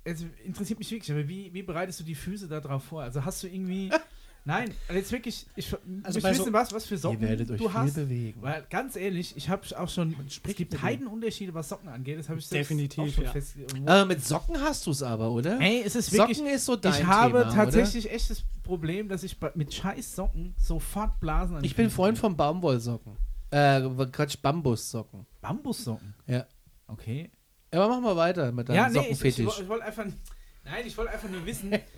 Also 0.04 0.26
interessiert 0.44 0.78
mich 0.78 0.90
wirklich, 0.90 1.10
aber 1.12 1.28
wie, 1.28 1.52
wie 1.52 1.62
bereitest 1.62 2.00
du 2.00 2.04
die 2.04 2.14
Füße 2.14 2.48
da 2.48 2.60
drauf 2.60 2.84
vor? 2.84 3.02
Also 3.02 3.24
hast 3.24 3.42
du 3.42 3.48
irgendwie. 3.48 3.90
Nein, 4.44 4.74
also 4.88 4.98
jetzt 4.98 5.12
wirklich. 5.12 5.46
Ich, 5.54 5.72
Also 6.02 6.18
ich 6.18 6.24
wissen, 6.24 6.44
so- 6.46 6.52
was, 6.52 6.72
was 6.72 6.84
für 6.86 6.98
Socken 6.98 7.20
Ihr 7.22 7.28
werdet 7.28 7.50
euch 7.52 7.58
du 7.58 7.68
viel 7.68 7.74
hast. 7.78 7.94
bewegen. 7.94 8.42
Weil 8.42 8.66
ganz 8.70 8.96
ehrlich, 8.96 9.36
ich 9.36 9.48
habe 9.48 9.62
auch 9.78 9.88
schon. 9.88 10.16
Es 10.26 10.42
gibt. 10.56 10.82
Heidenunterschiede, 10.82 11.54
was 11.54 11.68
Socken 11.68 11.88
angeht. 11.88 12.18
Das 12.18 12.28
habe 12.28 12.40
ich 12.40 12.46
selbst 12.46 12.70
Definitiv, 12.70 12.98
auch 13.12 13.14
schon 13.14 13.24
ja. 13.24 13.30
fest. 13.32 13.54
Äh, 13.86 14.04
mit 14.04 14.24
Socken 14.24 14.60
hast 14.60 14.84
du 14.86 14.90
es 14.90 15.02
aber, 15.02 15.30
oder? 15.30 15.60
Ey, 15.60 15.82
es 15.86 15.94
ist 15.94 16.12
wirklich. 16.12 16.38
Socken 16.38 16.52
ist 16.52 16.64
so 16.64 16.74
dein 16.74 16.92
ich 16.92 17.04
habe 17.06 17.38
Thema, 17.42 17.54
tatsächlich 17.54 18.10
echt 18.10 18.30
das 18.30 18.42
Problem, 18.64 19.08
dass 19.08 19.22
ich 19.22 19.36
mit 19.54 19.72
scheiß 19.72 20.16
Socken 20.16 20.54
sofort 20.58 21.20
Blasen 21.20 21.52
an 21.54 21.58
Oder? 21.58 21.64
Ich 21.66 21.76
bin 21.76 21.88
Freund 21.90 22.18
von 22.18 22.36
Baumwollsocken. 22.36 23.16
Äh, 23.50 23.80
Quatsch, 24.10 24.36
Bambussocken. 24.42 25.24
Bambussocken. 25.40 26.14
Ja. 26.26 26.46
Okay. 26.88 27.30
Aber 27.70 27.88
machen 27.88 28.02
wir 28.02 28.16
weiter 28.16 28.50
mit 28.50 28.68
deinem 28.68 28.76
Ja, 28.76 28.88
nee, 28.88 28.98
ich, 28.98 29.10
ich, 29.10 29.16
Sockenfetisch. 29.18 29.46
woll- 29.46 29.62
ich 29.62 29.68
wollte 29.68 29.84
einfach. 29.84 30.04
Nein, 30.64 30.84
ich 30.86 30.96
wollte 30.96 31.10
einfach 31.12 31.28
nur 31.28 31.44
wissen, 31.44 31.70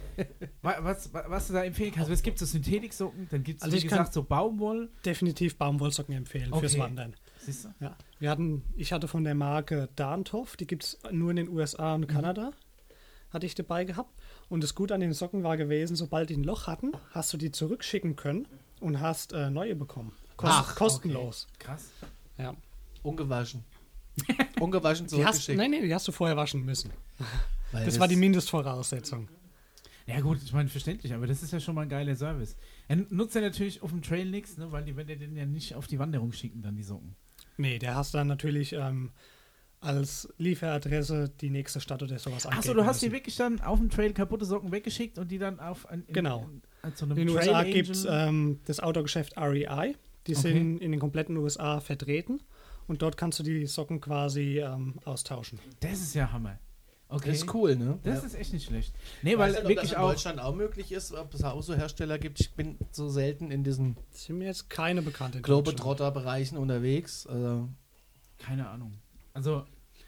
Wa- 0.62 0.76
was, 0.80 1.12
wa- 1.12 1.24
was 1.28 1.46
du 1.48 1.52
da 1.54 1.64
empfehlen 1.64 1.92
kannst, 1.94 2.10
es 2.10 2.22
gibt 2.22 2.38
so 2.38 2.46
Synthetiksocken, 2.46 3.28
dann 3.30 3.42
gibt 3.42 3.58
es, 3.60 3.64
Also 3.64 3.76
wie 3.76 3.82
gesagt, 3.82 4.12
so 4.12 4.22
Baumwoll. 4.22 4.90
Definitiv 5.04 5.56
Baumwollsocken 5.56 6.14
empfehlen 6.14 6.52
fürs 6.58 6.72
Okay. 6.74 6.82
Wandern. 6.82 7.14
Siehst 7.38 7.64
du? 7.64 7.68
Ja. 7.80 7.96
Wir 8.18 8.30
hatten, 8.30 8.62
ich 8.76 8.92
hatte 8.92 9.08
von 9.08 9.24
der 9.24 9.34
Marke 9.34 9.88
Darntoff, 9.96 10.56
die 10.56 10.66
gibt 10.66 10.84
es 10.84 10.98
nur 11.10 11.30
in 11.30 11.36
den 11.36 11.48
USA 11.48 11.94
und 11.94 12.06
Kanada, 12.06 12.52
hatte 13.30 13.46
ich 13.46 13.54
dabei 13.54 13.84
gehabt. 13.84 14.12
Und 14.48 14.62
das 14.62 14.74
Gute 14.74 14.94
an 14.94 15.00
den 15.00 15.12
Socken 15.12 15.42
war 15.42 15.56
gewesen, 15.56 15.96
sobald 15.96 16.30
die 16.30 16.36
ein 16.36 16.44
Loch 16.44 16.66
hatten, 16.66 16.92
hast 17.10 17.32
du 17.32 17.36
die 17.36 17.50
zurückschicken 17.50 18.16
können 18.16 18.46
und 18.80 19.00
hast 19.00 19.32
äh, 19.32 19.50
neue 19.50 19.74
bekommen. 19.74 20.12
Kost, 20.36 20.52
Ach, 20.54 20.74
kostenlos. 20.76 21.46
Krass. 21.58 21.90
Ja. 22.38 22.54
Ungewaschen. 23.02 23.64
Ungewaschen 24.60 25.06
Die 25.08 25.16
hast, 25.24 25.42
zurückgeschickt. 25.44 25.58
nein, 25.58 25.70
nein, 25.72 25.82
die 25.82 25.94
hast 25.94 26.06
du 26.08 26.12
vorher 26.12 26.36
waschen 26.36 26.64
müssen. 26.64 26.90
Weil 27.72 27.84
Das 27.84 27.98
war 27.98 28.08
die 28.08 28.16
Mindestvoraussetzung. 28.16 29.28
Ja 30.06 30.20
gut, 30.20 30.38
ich 30.44 30.52
meine, 30.52 30.68
verständlich, 30.68 31.14
aber 31.14 31.26
das 31.26 31.42
ist 31.42 31.52
ja 31.52 31.60
schon 31.60 31.74
mal 31.74 31.82
ein 31.82 31.88
geiler 31.88 32.14
Service. 32.14 32.56
Er 32.88 32.96
nutzt 32.96 33.34
ja 33.34 33.40
natürlich 33.40 33.82
auf 33.82 33.90
dem 33.90 34.02
Trail 34.02 34.26
nichts, 34.30 34.58
ne, 34.58 34.70
weil 34.70 34.84
die 34.84 34.94
werden 34.96 35.08
ja 35.08 35.14
den 35.16 35.36
ja 35.36 35.46
nicht 35.46 35.74
auf 35.74 35.86
die 35.86 35.98
Wanderung 35.98 36.32
schicken, 36.32 36.60
dann 36.62 36.76
die 36.76 36.82
Socken. 36.82 37.16
Nee, 37.56 37.78
der 37.78 37.94
hast 37.94 38.12
dann 38.14 38.26
natürlich 38.26 38.72
ähm, 38.74 39.12
als 39.80 40.28
Lieferadresse 40.38 41.30
die 41.40 41.50
nächste 41.50 41.80
Stadt 41.80 42.02
oder 42.02 42.18
sowas 42.18 42.46
Achso, 42.46 42.74
du 42.74 42.84
hast 42.84 43.02
die 43.02 43.12
wirklich 43.12 43.36
dann 43.36 43.60
auf 43.60 43.78
dem 43.78 43.90
Trail 43.90 44.12
kaputte 44.12 44.44
Socken 44.44 44.72
weggeschickt 44.72 45.18
und 45.18 45.30
die 45.30 45.38
dann 45.38 45.60
auf 45.60 45.86
ein, 45.88 46.04
in, 46.06 46.14
Genau. 46.14 46.48
in, 46.82 46.94
zu 46.94 47.04
einem 47.04 47.16
In 47.18 47.26
den 47.26 47.36
Trail 47.36 47.48
USA 47.48 47.62
gibt 47.64 47.90
es 47.90 48.06
ähm, 48.08 48.60
das 48.66 48.80
Autogeschäft 48.80 49.36
REI. 49.36 49.94
Die 50.26 50.32
Okay. 50.36 50.40
sind 50.52 50.78
in 50.78 50.90
den 50.90 51.00
kompletten 51.00 51.36
USA 51.36 51.80
vertreten. 51.80 52.40
Und 52.86 53.00
dort 53.02 53.16
kannst 53.16 53.38
du 53.38 53.42
die 53.42 53.66
Socken 53.66 54.00
quasi 54.00 54.58
ähm, 54.60 54.94
austauschen. 55.04 55.58
Das 55.80 56.00
ist 56.00 56.14
ja 56.14 56.32
Hammer. 56.32 56.58
Okay. 57.14 57.28
Das 57.30 57.38
ist 57.38 57.54
cool, 57.54 57.76
ne? 57.76 57.98
Das 58.02 58.20
Ja. 58.20 58.26
ist 58.26 58.34
echt 58.34 58.52
nicht 58.52 58.66
schlecht. 58.66 58.94
Nee, 59.22 59.32
Ich 59.32 59.38
weil 59.38 59.50
weiß 59.50 59.52
nicht, 59.56 59.62
ob 59.64 59.68
wirklich 59.68 59.90
das 59.90 59.98
in 59.98 60.04
auch. 60.04 60.10
Deutschland 60.10 60.40
auch 60.40 60.54
möglich 60.54 60.92
ist, 60.92 61.12
ob 61.12 61.32
es 61.34 61.44
auch 61.44 61.62
so 61.62 61.74
Hersteller 61.74 62.18
gibt. 62.18 62.40
Ich 62.40 62.52
bin 62.54 62.76
so 62.90 63.08
selten 63.08 63.50
in 63.50 63.62
diesen 63.64 63.96
sind 64.10 64.38
mir 64.38 64.46
jetzt 64.46 64.68
keine 64.70 65.02
bekannte. 65.02 65.38
in 65.38 65.42
Deutschland. 65.42 65.64
Globetrotter-Bereichen 65.66 66.56
unterwegs. 66.58 67.26
Also, 67.26 67.68
Keine 68.38 68.68
Ahnung. 68.68 68.92
Also, 69.32 69.64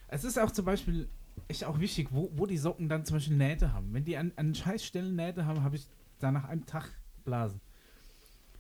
es 0.09 0.25
ist 0.25 0.39
auch 0.39 0.51
zum 0.51 0.65
Beispiel 0.65 1.09
echt 1.49 1.65
auch 1.65 1.79
wichtig, 1.81 2.09
wo, 2.11 2.31
wo 2.35 2.47
die 2.47 2.59
Socken 2.59 2.89
dann 2.89 3.05
zum 3.05 3.17
Beispiel 3.17 3.37
Nähte 3.37 3.73
haben. 3.73 3.93
Wenn 3.95 4.05
die 4.05 4.17
an, 4.17 4.33
an 4.37 4.55
Scheißstellen 4.55 5.15
Nähte 5.15 5.47
haben, 5.47 5.63
habe 5.63 5.77
ich 5.77 5.87
da 6.19 6.31
nach 6.33 6.45
einem 6.45 6.67
Tag 6.67 6.91
Blasen. 7.25 7.61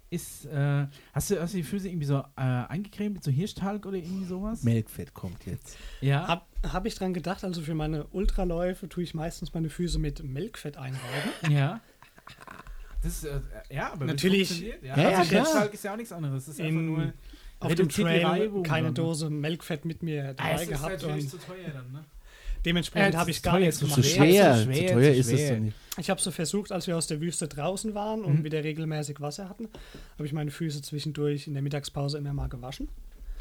Ist, 0.08 0.46
äh, 0.46 0.86
hast 1.12 1.30
du, 1.30 1.40
hast 1.40 1.52
du 1.52 1.56
die 1.58 1.62
Füße 1.64 1.88
irgendwie 1.88 2.06
so 2.06 2.18
äh, 2.36 2.40
eingecremt 2.40 3.14
mit 3.14 3.24
so 3.24 3.30
Hirschtalg 3.32 3.84
oder 3.86 3.96
irgendwie 3.96 4.24
sowas? 4.24 4.62
Melkfett 4.62 5.12
kommt 5.14 5.44
jetzt. 5.46 5.76
Ja. 6.00 6.28
Hab, 6.28 6.46
hab 6.62 6.86
ich 6.86 6.94
dran 6.94 7.12
gedacht, 7.12 7.42
also 7.42 7.60
für 7.60 7.74
meine 7.74 8.04
Ultraläufe 8.08 8.88
tue 8.88 9.02
ich 9.02 9.14
meistens 9.14 9.52
meine 9.52 9.68
Füße 9.68 9.98
mit 9.98 10.22
Melkfett 10.22 10.76
einreiben. 10.76 11.30
Ja. 11.50 11.80
Das, 13.02 13.24
äh, 13.24 13.40
ja, 13.70 13.92
aber 13.92 14.04
Natürlich- 14.06 14.60
Ja, 14.60 14.74
Ja, 14.96 15.10
ja, 15.10 15.18
also 15.18 15.28
klar. 15.30 15.42
Hirschtalg 15.44 15.74
ist 15.74 15.84
ja 15.84 15.92
auch 15.92 15.96
nichts 15.96 16.12
anderes. 16.12 16.46
Das 16.46 16.54
ist 16.54 16.60
einfach 16.60 16.78
In- 16.80 16.86
nur. 16.86 17.12
Auf 17.58 17.74
dem 17.74 17.88
Trail 17.88 18.62
keine 18.64 18.88
ne? 18.88 18.92
Dose 18.92 19.30
Melkfett 19.30 19.84
mit 19.86 20.02
mir 20.02 20.30
Ah, 20.30 20.32
dabei 20.34 20.62
ist 20.62 20.68
gehabt 20.68 20.92
natürlich 21.02 21.24
und 21.24 21.30
zu 21.30 21.38
teuer 21.38 21.70
dann, 21.72 21.90
ne? 21.90 22.04
dementsprechend 22.64 23.14
Ja, 23.14 23.20
habe 23.20 23.30
ich 23.30 23.36
ist 23.38 23.42
gar 23.42 23.54
teuer, 23.54 23.60
nichts 23.60 23.78
zu 23.78 23.86
Zu 23.86 23.94
gemacht. 23.94 24.10
schwer, 24.10 24.24
schwer, 24.26 24.54
zu 24.56 24.62
schwer, 24.64 24.92
teuer 24.92 25.12
zu 25.12 25.18
ist 25.20 25.26
es 25.32 25.32
schwer. 25.40 25.54
doch 25.54 25.60
nicht. 25.60 25.76
Ich 25.98 26.10
habe 26.10 26.20
so 26.20 26.30
versucht, 26.30 26.72
als 26.72 26.86
wir 26.86 26.96
aus 26.96 27.06
der 27.06 27.20
Wüste 27.20 27.48
draußen 27.48 27.94
waren 27.94 28.22
und 28.24 28.40
Mhm. 28.40 28.44
wieder 28.44 28.62
regelmäßig 28.62 29.20
Wasser 29.20 29.48
hatten, 29.48 29.68
habe 30.14 30.26
ich 30.26 30.32
meine 30.32 30.50
Füße 30.50 30.82
zwischendurch 30.82 31.46
in 31.46 31.54
der 31.54 31.62
Mittagspause 31.62 32.18
immer 32.18 32.34
mal 32.34 32.48
gewaschen, 32.48 32.88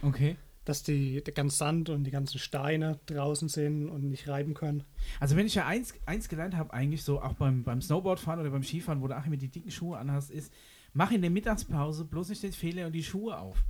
Okay. 0.02 0.38
dass 0.64 0.82
die, 0.82 1.22
der 1.24 1.34
ganze 1.34 1.58
Sand 1.58 1.90
und 1.90 2.06
die 2.06 2.12
ganzen 2.12 2.40
Steine 2.40 3.00
draußen 3.08 3.50
sind 3.50 3.90
und 3.90 4.10
nicht 4.10 4.28
reiben 4.30 4.54
können. 4.54 4.84
Also 5.20 5.36
wenn 5.36 5.46
ich 5.48 5.56
ja 5.56 5.66
eins, 5.68 5.94
eins 6.06 6.30
gelernt 6.30 6.56
habe, 6.56 6.74
eigentlich 6.74 7.04
so 7.04 7.22
auch 7.22 7.34
beim, 7.34 7.64
beim 7.64 7.82
Snowboardfahren 7.82 8.40
oder 8.40 8.50
beim 8.52 8.64
Skifahren, 8.64 9.02
wo 9.02 9.08
du 9.08 9.18
auch 9.18 9.26
immer 9.26 9.38
die 9.38 9.50
dicken 9.50 9.72
Schuhe 9.72 9.98
anhast, 9.98 10.32
ist, 10.32 10.52
mach 10.94 11.12
in 11.12 11.22
der 11.22 11.32
Mittagspause 11.32 12.06
bloß 12.06 12.30
nicht 12.30 12.42
den 12.44 12.54
Fehler 12.54 12.86
und 12.88 12.94
die 12.94 13.04
Schuhe 13.04 13.38
auf. 13.38 13.64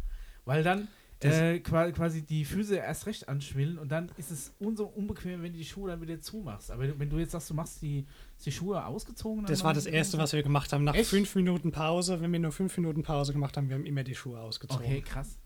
Weil 0.46 0.64
dann 0.64 0.88
äh, 1.34 1.60
qua- 1.60 1.92
quasi 1.92 2.22
die 2.24 2.46
Füße 2.46 2.76
erst 2.76 3.06
recht 3.08 3.28
anschwillen 3.30 3.78
und 3.78 3.90
dann 3.92 4.12
ist 4.18 4.32
es 4.32 4.54
umso 4.60 4.86
unbequem, 4.86 5.42
wenn 5.44 5.52
du 5.54 5.58
die 5.58 5.66
Schuhe 5.66 5.90
dann 5.92 6.02
wieder 6.02 6.20
zumachst. 6.22 6.72
Aber 6.72 7.00
wenn 7.00 7.10
du 7.10 7.18
jetzt 7.20 7.32
sagst, 7.32 7.50
du 7.50 7.54
machst 7.54 7.82
die, 7.82 8.06
die 8.44 8.52
Schuhe 8.52 8.86
ausgezogen, 8.86 9.44
dann 9.44 9.48
Das 9.52 9.64
war 9.64 9.74
das 9.74 9.86
Erste, 9.86 10.18
was 10.18 10.34
wir 10.34 10.44
gemacht 10.44 10.72
haben. 10.74 10.84
Nach 10.84 10.96
Echt? 10.96 11.10
fünf 11.10 11.34
Minuten 11.36 11.72
Pause, 11.72 12.22
wenn 12.22 12.32
wir 12.32 12.40
nur 12.40 12.52
fünf 12.52 12.76
Minuten 12.78 13.04
Pause 13.04 13.34
gemacht 13.34 13.56
haben, 13.58 13.70
wir 13.70 13.76
haben 13.76 13.86
immer 13.86 14.04
die 14.04 14.16
Schuhe 14.16 14.40
ausgezogen. 14.40 14.86
Okay, 14.86 15.02
krass. 15.02 15.38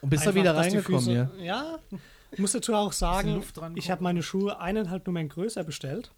Und 0.00 0.10
bist 0.10 0.26
du 0.26 0.34
wieder 0.34 0.54
reingekommen, 0.56 1.00
Füße- 1.00 1.12
ja? 1.14 1.30
Ja, 1.38 1.78
ich 2.30 2.38
muss 2.38 2.52
dazu 2.52 2.74
auch 2.74 2.92
sagen, 2.92 3.42
ich 3.74 3.90
habe 3.90 4.02
meine 4.02 4.22
Schuhe 4.22 4.60
eineinhalb 4.60 5.06
Nummern 5.06 5.28
größer 5.28 5.64
bestellt, 5.64 6.12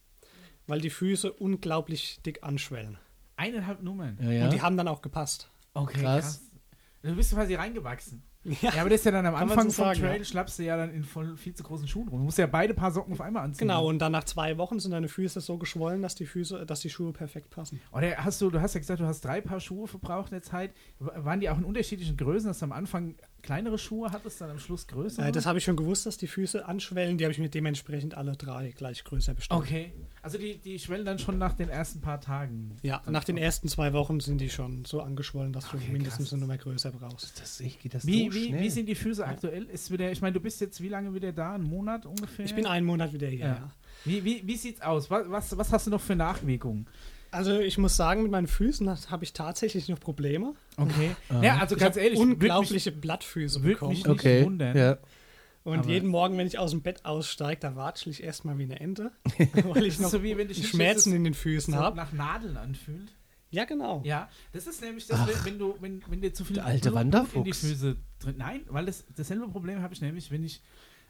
weil 0.67 0.81
die 0.81 0.91
Füße 0.91 1.33
unglaublich 1.33 2.19
dick 2.27 2.43
anschwellen. 2.43 2.99
Eineinhalb 3.37 3.83
Nummern. 3.83 4.19
Ja, 4.21 4.31
ja. 4.31 4.45
Und 4.45 4.53
die 4.55 4.63
haben 4.63 4.77
dann 4.77 4.89
auch 4.89 5.03
gepasst. 5.03 5.49
Okay, 5.75 6.01
Krass. 6.01 6.23
krass. 6.25 6.43
Du 7.03 7.15
bist 7.15 7.33
quasi 7.33 7.55
reingewachsen. 7.55 8.23
Ja, 8.63 8.73
Ja, 8.75 8.81
aber 8.81 8.91
das 8.91 9.01
ist 9.01 9.05
ja 9.07 9.13
dann 9.13 9.27
am 9.27 9.35
Anfang 9.35 9.71
so 9.71 9.83
vom 9.83 9.87
sagen, 9.87 10.01
Trail, 10.01 10.19
ja. 10.19 10.25
schlappst 10.25 10.59
du 10.59 10.63
ja 10.65 10.77
dann 10.77 10.91
in 10.93 11.05
voll, 11.05 11.37
viel 11.37 11.55
zu 11.55 11.63
großen 11.63 11.89
Schuhen 11.89 12.09
rum. 12.09 12.19
Du 12.21 12.25
musst 12.25 12.39
ja 12.39 12.47
beide 12.47 12.75
Paar 12.75 12.91
Socken 12.93 13.13
auf 13.13 13.21
einmal 13.21 13.45
anziehen. 13.45 13.69
genau. 13.69 13.87
Und 13.87 13.99
dann 13.99 14.13
nach 14.13 14.25
zwei 14.25 14.59
Wochen 14.59 14.79
sind 14.79 14.93
deine 14.93 15.09
Füße 15.09 15.41
so 15.41 15.59
geschwollen, 15.59 16.03
dass 16.03 16.15
die 16.15 16.27
Füße, 16.27 16.67
dass 16.67 16.81
die 16.81 16.91
Schuhe 16.91 17.13
perfekt 17.13 17.51
passen. 17.51 17.81
Oder 17.93 18.17
hast 18.19 18.41
du, 18.41 18.51
du 18.51 18.61
hast 18.61 18.75
ja 18.75 18.81
gesagt, 18.81 19.01
du 19.01 19.07
hast 19.07 19.25
drei 19.25 19.41
Paar 19.41 19.61
Schuhe 19.61 19.87
verbraucht 19.89 20.31
in 20.31 20.37
der 20.37 20.43
Zeit. 20.43 20.73
Waren 20.99 21.41
die 21.41 21.51
auch 21.51 21.59
in 21.59 21.65
unterschiedlichen 21.65 22.17
Größen, 22.17 22.49
dass 22.49 22.59
du 22.61 22.65
am 22.67 22.73
Anfang 22.73 23.15
kleinere 23.47 23.79
Schuhe 23.79 24.11
hattest, 24.13 24.41
dann 24.41 24.51
am 24.51 24.59
Schluss 24.59 24.87
größere? 24.87 25.27
Äh, 25.29 25.33
das 25.33 25.47
habe 25.47 25.59
ich 25.59 25.65
schon 25.65 25.77
gewusst, 25.77 26.05
dass 26.05 26.19
die 26.19 26.27
Füße 26.27 26.67
anschwellen. 26.67 27.17
Die 27.17 27.25
habe 27.25 27.33
ich 27.33 27.39
mir 27.39 27.49
dementsprechend 27.49 28.15
alle 28.17 28.37
drei 28.37 28.73
gleich 28.77 29.03
größer 29.05 29.33
bestellt. 29.35 29.59
okay. 29.61 29.93
Also 30.23 30.37
die, 30.39 30.59
die 30.59 30.79
schwellen 30.79 31.07
dann 31.07 31.19
schon 31.19 31.39
nach 31.39 31.55
den 31.55 31.69
ersten 31.69 32.01
paar 32.01 32.21
Tagen. 32.21 32.77
Ja, 32.83 33.01
nach 33.09 33.25
den 33.25 33.37
ersten 33.39 33.69
zwei 33.69 33.93
Wochen 33.93 34.21
sind 34.21 34.39
die 34.41 34.51
schon 34.51 34.85
so 34.85 35.01
angeschwollen, 35.01 35.53
dass 35.53 35.71
du 35.71 35.77
Okay, 35.77 35.93
mindestens 35.93 36.27
krass. 36.27 36.33
eine 36.35 36.41
Nummer 36.43 36.59
größer 36.59 36.91
brauchst. 36.91 37.41
Das, 37.41 37.61
ich, 37.61 37.79
geht 37.81 37.95
das 37.95 38.07
Wie, 38.07 38.27
so 38.29 38.35
wie, 38.35 38.47
schnell? 38.49 38.61
wie 38.61 38.71
sind 38.71 38.87
die 38.89 38.95
Füße 38.97 39.25
aktuell? 39.25 39.65
Ist 39.65 39.91
wieder, 39.91 40.11
ich 40.11 40.21
meine, 40.21 40.33
du 40.35 40.41
bist 40.41 40.61
jetzt 40.61 40.81
wie 40.83 40.89
lange 40.89 41.15
wieder 41.15 41.33
da? 41.33 41.55
Ein 41.55 41.63
Monat 41.63 42.05
ungefähr? 42.07 42.45
Ich 42.45 42.55
bin 42.55 42.67
einen 42.67 42.85
Monat 42.85 43.13
wieder 43.13 43.29
hier. 43.29 43.39
Ja. 43.39 43.47
Ja. 43.55 43.71
Wie, 44.05 44.25
wie, 44.25 44.43
wie 44.47 44.57
sieht's 44.57 44.81
aus? 44.83 45.11
Was, 45.11 45.31
was, 45.31 45.57
was 45.57 45.73
hast 45.73 45.87
du 45.87 45.91
noch 45.93 46.01
für 46.01 46.17
Nachwirkungen? 46.17 46.87
Also 47.31 47.59
ich 47.61 47.77
muss 47.79 47.97
sagen, 47.97 48.23
mit 48.23 48.31
meinen 48.33 48.47
Füßen 48.47 48.89
habe 49.11 49.25
ich 49.25 49.33
tatsächlich 49.33 49.89
noch 49.89 50.01
Probleme. 50.01 50.55
Okay. 50.77 51.11
Ja, 51.43 51.59
also 51.59 51.75
Ich 51.77 51.81
ganz 51.81 51.97
ehrlich, 51.97 52.19
unglaubliche 52.19 52.93
Blattfüße 52.93 53.59
mich, 53.59 53.65
würd 53.67 53.75
bekommen. 53.75 53.91
mich 53.91 53.99
nicht 54.05 54.09
Okay, 54.09 54.45
wundern. 54.45 54.77
ja. 54.77 54.99
Und 55.65 55.81
Aber- 55.81 55.89
jeden 55.89 56.09
Morgen, 56.09 56.39
wenn 56.39 56.47
ich 56.47 56.59
aus 56.59 56.71
dem 56.71 56.83
Bett 56.83 57.05
aussteige, 57.05 57.61
da 57.61 57.75
watschel 57.75 58.13
ich 58.13 58.23
erstmal 58.23 58.57
wie 58.59 58.63
eine 58.65 58.79
Ente, 58.81 59.11
weil 59.65 59.85
ich 59.87 59.99
noch 59.99 60.11
so 60.11 60.23
wie 60.23 60.37
wenn 60.37 60.47
dich 60.49 60.67
Schmerzen 60.69 61.13
in 61.13 61.25
den 61.25 61.33
so 61.33 61.41
Füßen 61.41 61.75
habe. 61.75 61.97
nach 61.97 62.13
Nadeln 62.13 62.57
anfühlt. 62.57 63.13
Ja, 63.51 63.65
genau. 63.65 64.03
Ja, 64.05 64.29
das 64.53 64.67
ist 64.67 64.81
nämlich 64.83 65.07
das, 65.07 65.27
wenn, 65.27 65.45
wenn 65.45 65.59
du, 65.59 65.75
wenn, 65.81 66.03
wenn 66.09 66.21
dir 66.21 66.33
zu 66.33 66.45
viel 66.45 66.61
alte 66.61 66.91
Blut 66.91 67.35
in 67.35 67.45
die. 67.45 67.53
Füße 67.53 67.97
drin. 68.21 68.35
Nein, 68.39 68.61
weil 68.69 68.87
das 68.87 69.05
dasselbe 69.17 69.49
Problem 69.49 69.83
habe 69.83 69.93
ich 69.95 70.01
nämlich, 70.01 70.31
wenn 70.31 70.45
ich 70.45 70.63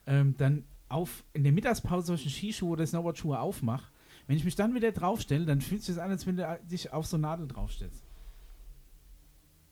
ähm, 0.07 0.35
dann 0.38 0.64
auf 0.88 1.24
in 1.33 1.42
der 1.44 1.52
Mittagspause 1.52 2.07
solche 2.07 2.31
Skischuhe 2.31 2.70
oder 2.70 2.87
Snowboardschuhe 2.87 3.38
aufmache. 3.40 3.87
Wenn 4.27 4.37
ich 4.37 4.45
mich 4.45 4.57
dann 4.57 4.75
wieder 4.75 4.91
draufstelle, 4.93 5.45
dann 5.47 5.61
fühlt 5.61 5.83
sich 5.83 5.95
das 5.95 6.03
an, 6.05 6.11
als 6.11 6.27
wenn 6.27 6.37
du 6.37 6.61
dich 6.71 6.93
auf 6.93 7.07
so 7.07 7.17
Nadeln 7.17 7.49
draufstellst. 7.49 8.03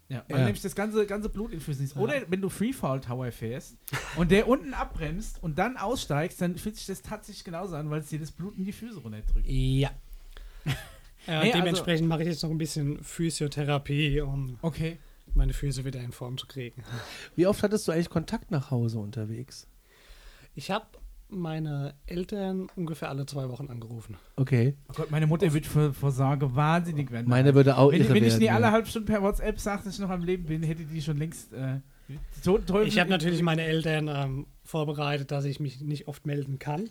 Ja, 0.09 0.23
weil 0.29 0.38
Ja. 0.38 0.45
nämlich 0.45 0.62
das 0.62 0.75
ganze, 0.75 1.07
ganze 1.07 1.29
Blut 1.31 1.51
in 1.51 1.59
den 1.59 1.64
Füßen 1.64 1.83
ist. 1.85 1.97
Oder 1.97 2.23
wenn 2.29 2.40
du 2.43 2.49
Freefall 2.51 3.01
Tower 3.01 3.33
fährst 3.33 3.77
und 4.17 4.31
der 4.31 4.47
unten 4.49 4.75
abbremst 4.75 5.43
und 5.43 5.59
dann 5.59 5.77
aussteigst, 5.77 6.40
dann 6.40 6.57
fühlt 6.57 6.77
sich 6.77 6.87
das 6.87 7.01
tatsächlich 7.03 7.43
genauso 7.45 7.75
an, 7.75 7.88
weil 7.90 8.01
es 8.01 8.09
dir 8.09 8.19
das 8.21 8.31
Blut 8.31 8.57
in 8.57 8.64
die 8.64 8.73
Füße 8.73 8.99
runterdrückt. 9.01 9.47
Ja. 9.49 9.90
Äh, 11.27 11.31
Nee, 11.31 11.37
also- 11.53 11.59
dementsprechend 11.59 12.07
mache 12.07 12.21
ich 12.21 12.29
jetzt 12.29 12.43
noch 12.43 12.51
ein 12.51 12.59
bisschen 12.59 13.03
Physiotherapie, 13.03 14.21
um 14.21 14.59
Okay. 14.61 14.99
meine 15.33 15.55
Füße 15.55 15.83
wieder 15.87 15.99
in 16.01 16.12
Form 16.12 16.37
zu 16.37 16.47
kriegen. 16.47 16.85
Wie 17.35 17.47
oft 17.47 17.62
hattest 17.62 17.88
du 17.88 17.93
eigentlich 17.93 18.11
Kontakt 18.11 18.51
nach 18.51 18.71
Hause 18.71 18.99
unterwegs? 18.99 19.67
Ich 20.55 20.71
habe 20.71 20.85
meine 21.40 21.94
Eltern 22.07 22.68
ungefähr 22.77 23.09
alle 23.09 23.27
zwei 23.27 23.49
Wochen 23.49 23.66
angerufen. 23.68 24.16
Okay. 24.37 24.75
Oh 24.88 24.92
Gott, 24.97 25.11
meine 25.11 25.27
Mutter 25.27 25.53
wird 25.53 25.66
vor, 25.66 25.93
vor 25.93 26.11
Sorge 26.11 26.55
wahnsinnig 26.55 27.11
werden. 27.11 27.28
Meine 27.28 27.55
würde 27.55 27.76
auch 27.76 27.93
wenn, 27.93 28.01
irre 28.03 28.11
wenn 28.14 28.24
ich 28.24 28.30
werden. 28.30 28.39
nie 28.41 28.47
ja. 28.47 28.55
alle 28.55 28.70
halb 28.72 28.87
Stunden 28.87 29.07
per 29.07 29.22
WhatsApp 29.22 29.59
sage, 29.61 29.82
dass 29.85 29.95
ich 29.95 30.01
noch 30.01 30.11
am 30.11 30.22
Leben 30.22 30.45
bin, 30.45 30.62
hätte 30.62 30.85
die 30.85 31.03
schon 31.03 31.16
längst 31.18 31.53
äh, 31.53 31.80
Totenteufel- 32.45 32.87
Ich 32.89 32.99
habe 32.99 33.11
natürlich 33.11 33.43
meine 33.43 33.62
Eltern 33.62 34.09
ähm, 34.09 34.47
vorbereitet, 34.64 35.30
dass 35.30 35.45
ich 35.45 35.61
mich 35.61 35.80
nicht 35.80 36.09
oft 36.09 36.26
melden 36.26 36.59
kann. 36.59 36.91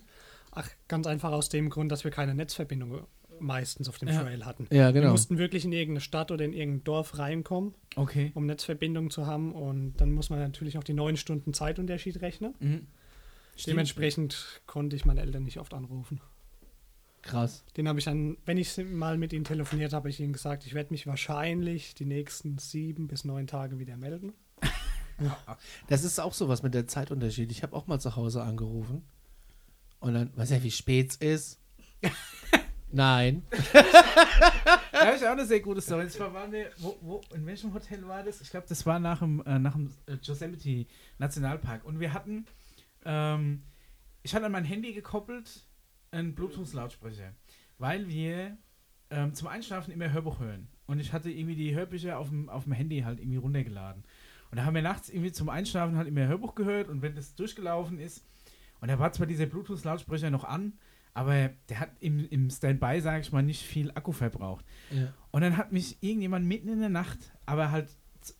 Ach, 0.52 0.68
ganz 0.88 1.06
einfach 1.06 1.32
aus 1.32 1.48
dem 1.48 1.70
Grund, 1.70 1.90
dass 1.92 2.04
wir 2.04 2.10
keine 2.10 2.34
Netzverbindung 2.34 3.00
meistens 3.40 3.88
auf 3.88 3.98
dem 3.98 4.08
Ja. 4.08 4.22
Trail 4.22 4.44
hatten. 4.46 4.66
Ja, 4.70 4.86
Wir 4.94 5.00
genau. 5.00 5.10
mussten 5.10 5.38
wirklich 5.38 5.64
in 5.64 5.72
irgendeine 5.72 6.00
Stadt 6.00 6.30
oder 6.30 6.44
in 6.44 6.52
irgendein 6.52 6.84
Dorf 6.84 7.18
reinkommen, 7.18 7.74
Okay. 7.96 8.30
um 8.34 8.46
Netzverbindung 8.46 9.10
zu 9.10 9.26
haben. 9.26 9.52
Und 9.52 9.94
dann 9.96 10.12
muss 10.12 10.30
man 10.30 10.38
natürlich 10.38 10.74
noch 10.74 10.84
die 10.84 10.94
neun 10.94 11.16
Stunden 11.16 11.52
Zeitunterschied 11.52 12.22
rechnen. 12.22 12.54
Mhm. 12.60 12.86
Stimmt. 13.56 13.72
Dementsprechend 13.72 14.62
konnte 14.66 14.96
ich 14.96 15.04
meine 15.04 15.20
Eltern 15.20 15.44
nicht 15.44 15.58
oft 15.58 15.74
anrufen. 15.74 16.20
Krass. 17.22 17.64
Den 17.76 17.88
habe 17.88 17.98
ich 17.98 18.04
dann, 18.04 18.36
wenn 18.44 18.58
ich 18.58 18.76
mal 18.76 19.16
mit 19.16 19.32
ihnen 19.32 19.44
telefoniert 19.44 19.92
habe, 19.92 20.02
habe 20.02 20.10
ich 20.10 20.20
ihnen 20.20 20.34
gesagt, 20.34 20.66
ich 20.66 20.74
werde 20.74 20.92
mich 20.92 21.06
wahrscheinlich 21.06 21.94
die 21.94 22.04
nächsten 22.04 22.58
sieben 22.58 23.08
bis 23.08 23.24
neun 23.24 23.46
Tage 23.46 23.78
wieder 23.78 23.96
melden. 23.96 24.32
Das 25.86 26.02
ist 26.02 26.18
auch 26.18 26.34
sowas 26.34 26.64
mit 26.64 26.74
der 26.74 26.88
Zeitunterschied. 26.88 27.52
Ich 27.52 27.62
habe 27.62 27.76
auch 27.76 27.86
mal 27.86 28.00
zu 28.00 28.16
Hause 28.16 28.42
angerufen. 28.42 29.04
Und 30.00 30.14
dann, 30.14 30.36
weiß 30.36 30.50
ja, 30.50 30.60
wie 30.64 30.72
spät 30.72 31.12
es 31.12 31.16
ist. 31.16 31.60
Nein. 32.90 33.44
Da 34.92 35.06
habe 35.08 35.16
ich 35.16 35.26
auch 35.26 35.32
eine 35.32 35.44
sehr 35.44 35.60
gute 35.60 35.80
Story. 35.80 36.08
Zwar 36.08 36.32
waren 36.32 36.52
wir, 36.52 36.70
wo, 36.78 36.96
wo, 37.00 37.20
in 37.34 37.44
welchem 37.44 37.74
Hotel 37.74 38.06
war 38.06 38.22
das? 38.22 38.40
Ich 38.40 38.50
glaube, 38.50 38.66
das 38.68 38.86
war 38.86 38.98
nach 38.98 39.18
dem, 39.18 39.42
äh, 39.44 39.58
nach 39.58 39.74
dem 39.74 39.92
äh, 40.06 40.16
Yosemite 40.22 40.86
Nationalpark. 41.18 41.84
Und 41.84 42.00
wir 42.00 42.12
hatten, 42.12 42.46
ähm, 43.04 43.64
ich 44.22 44.34
hatte 44.34 44.46
an 44.46 44.52
mein 44.52 44.64
Handy 44.64 44.92
gekoppelt 44.92 45.66
einen 46.10 46.34
Bluetooth-Lautsprecher, 46.34 47.34
weil 47.78 48.08
wir 48.08 48.56
ähm, 49.10 49.34
zum 49.34 49.48
Einschlafen 49.48 49.92
immer 49.92 50.12
Hörbuch 50.12 50.40
hören. 50.40 50.68
Und 50.86 50.98
ich 51.00 51.12
hatte 51.12 51.30
irgendwie 51.30 51.56
die 51.56 51.74
Hörbücher 51.74 52.18
auf 52.18 52.28
dem, 52.28 52.48
auf 52.48 52.64
dem 52.64 52.72
Handy 52.72 53.00
halt 53.00 53.20
irgendwie 53.20 53.38
runtergeladen. 53.38 54.04
Und 54.50 54.58
da 54.58 54.64
haben 54.64 54.74
wir 54.74 54.82
nachts 54.82 55.08
irgendwie 55.08 55.32
zum 55.32 55.48
Einschlafen 55.48 55.96
halt 55.96 56.08
immer 56.08 56.26
Hörbuch 56.26 56.54
gehört 56.54 56.88
und 56.88 57.02
wenn 57.02 57.14
das 57.14 57.34
durchgelaufen 57.34 57.98
ist, 57.98 58.24
und 58.80 58.88
da 58.88 58.98
war 58.98 59.12
zwar 59.12 59.26
dieser 59.26 59.46
Bluetooth-Lautsprecher 59.46 60.30
noch 60.30 60.44
an, 60.44 60.74
aber 61.14 61.50
der 61.68 61.80
hat 61.80 61.90
im, 62.00 62.28
im 62.28 62.50
Standby, 62.50 63.00
sage 63.00 63.20
ich 63.20 63.32
mal, 63.32 63.42
nicht 63.42 63.62
viel 63.62 63.90
Akku 63.92 64.12
verbraucht. 64.12 64.64
Ja. 64.90 65.12
Und 65.30 65.40
dann 65.40 65.56
hat 65.56 65.72
mich 65.72 66.02
irgendjemand 66.02 66.46
mitten 66.46 66.68
in 66.68 66.80
der 66.80 66.88
Nacht, 66.88 67.18
aber 67.46 67.70
halt 67.70 67.88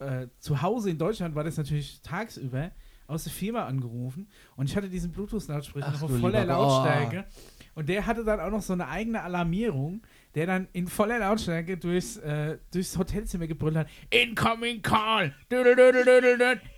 äh, 0.00 0.26
zu 0.38 0.60
Hause 0.60 0.90
in 0.90 0.98
Deutschland 0.98 1.34
war 1.34 1.44
das 1.44 1.56
natürlich 1.56 2.02
tagsüber, 2.02 2.72
aus 3.06 3.24
der 3.24 3.32
Firma 3.32 3.64
angerufen 3.66 4.28
und 4.56 4.68
ich 4.68 4.76
hatte 4.76 4.88
diesen 4.88 5.12
Bluetooth-Lautsprecher 5.12 5.90
noch 5.92 5.98
voller 6.20 6.40
lieber. 6.42 6.44
Lautstärke 6.54 7.24
und 7.74 7.88
der 7.88 8.06
hatte 8.06 8.24
dann 8.24 8.40
auch 8.40 8.50
noch 8.50 8.62
so 8.62 8.72
eine 8.72 8.88
eigene 8.88 9.22
Alarmierung, 9.22 10.02
der 10.34 10.46
dann 10.46 10.68
in 10.72 10.88
voller 10.88 11.18
Lautstärke 11.18 11.76
durchs, 11.76 12.16
äh, 12.16 12.58
durchs 12.72 12.96
Hotelzimmer 12.98 13.46
gebrüllt 13.46 13.76
hat, 13.76 13.88
Incoming 14.10 14.80
Call! 14.82 15.32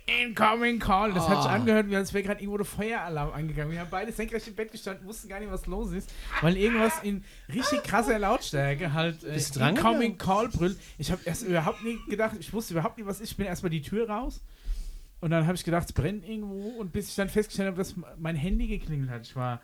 Incoming 0.05 0.79
Call! 0.79 1.13
Das 1.13 1.27
hat 1.27 1.41
sich 1.43 1.51
Ah. 1.51 1.55
angehört, 1.55 1.89
wie 1.89 1.95
als 1.95 2.13
wäre 2.13 2.23
gerade 2.23 2.39
irgendwo 2.41 2.57
der 2.57 2.65
Feueralarm 2.65 3.33
angegangen. 3.33 3.71
Wir 3.71 3.79
haben 3.81 3.89
beide 3.89 4.11
senkrecht 4.11 4.47
im 4.47 4.55
Bett 4.55 4.71
gestanden, 4.71 5.05
wussten 5.07 5.27
gar 5.27 5.39
nicht, 5.39 5.51
was 5.51 5.65
los 5.65 5.91
ist, 5.91 6.13
weil 6.41 6.55
irgendwas 6.57 7.01
in 7.03 7.23
richtig 7.53 7.83
krasser 7.83 8.17
Lautstärke 8.19 8.93
halt 8.93 9.23
äh, 9.23 9.37
Incoming 9.69 10.17
Call 10.17 10.49
brüllt. 10.49 10.77
Ich 10.97 11.11
habe 11.11 11.21
erst 11.25 11.43
überhaupt 11.43 11.83
nie 11.83 11.97
gedacht, 12.09 12.35
ich 12.39 12.51
wusste 12.53 12.73
überhaupt 12.73 12.97
nicht, 12.97 13.07
was 13.07 13.19
ist. 13.19 13.31
Ich 13.31 13.37
bin 13.37 13.45
erstmal 13.45 13.69
die 13.69 13.81
Tür 13.81 14.09
raus 14.09 14.41
und 15.19 15.31
dann 15.31 15.45
habe 15.45 15.55
ich 15.55 15.63
gedacht, 15.63 15.87
es 15.87 15.93
brennt 15.93 16.27
irgendwo 16.27 16.69
und 16.79 16.91
bis 16.91 17.09
ich 17.09 17.15
dann 17.15 17.29
festgestellt 17.29 17.67
habe, 17.67 17.77
dass 17.77 17.95
mein 18.17 18.35
Handy 18.35 18.67
geklingelt 18.67 19.09
hat. 19.09 19.25
Ich 19.25 19.35
war 19.35 19.61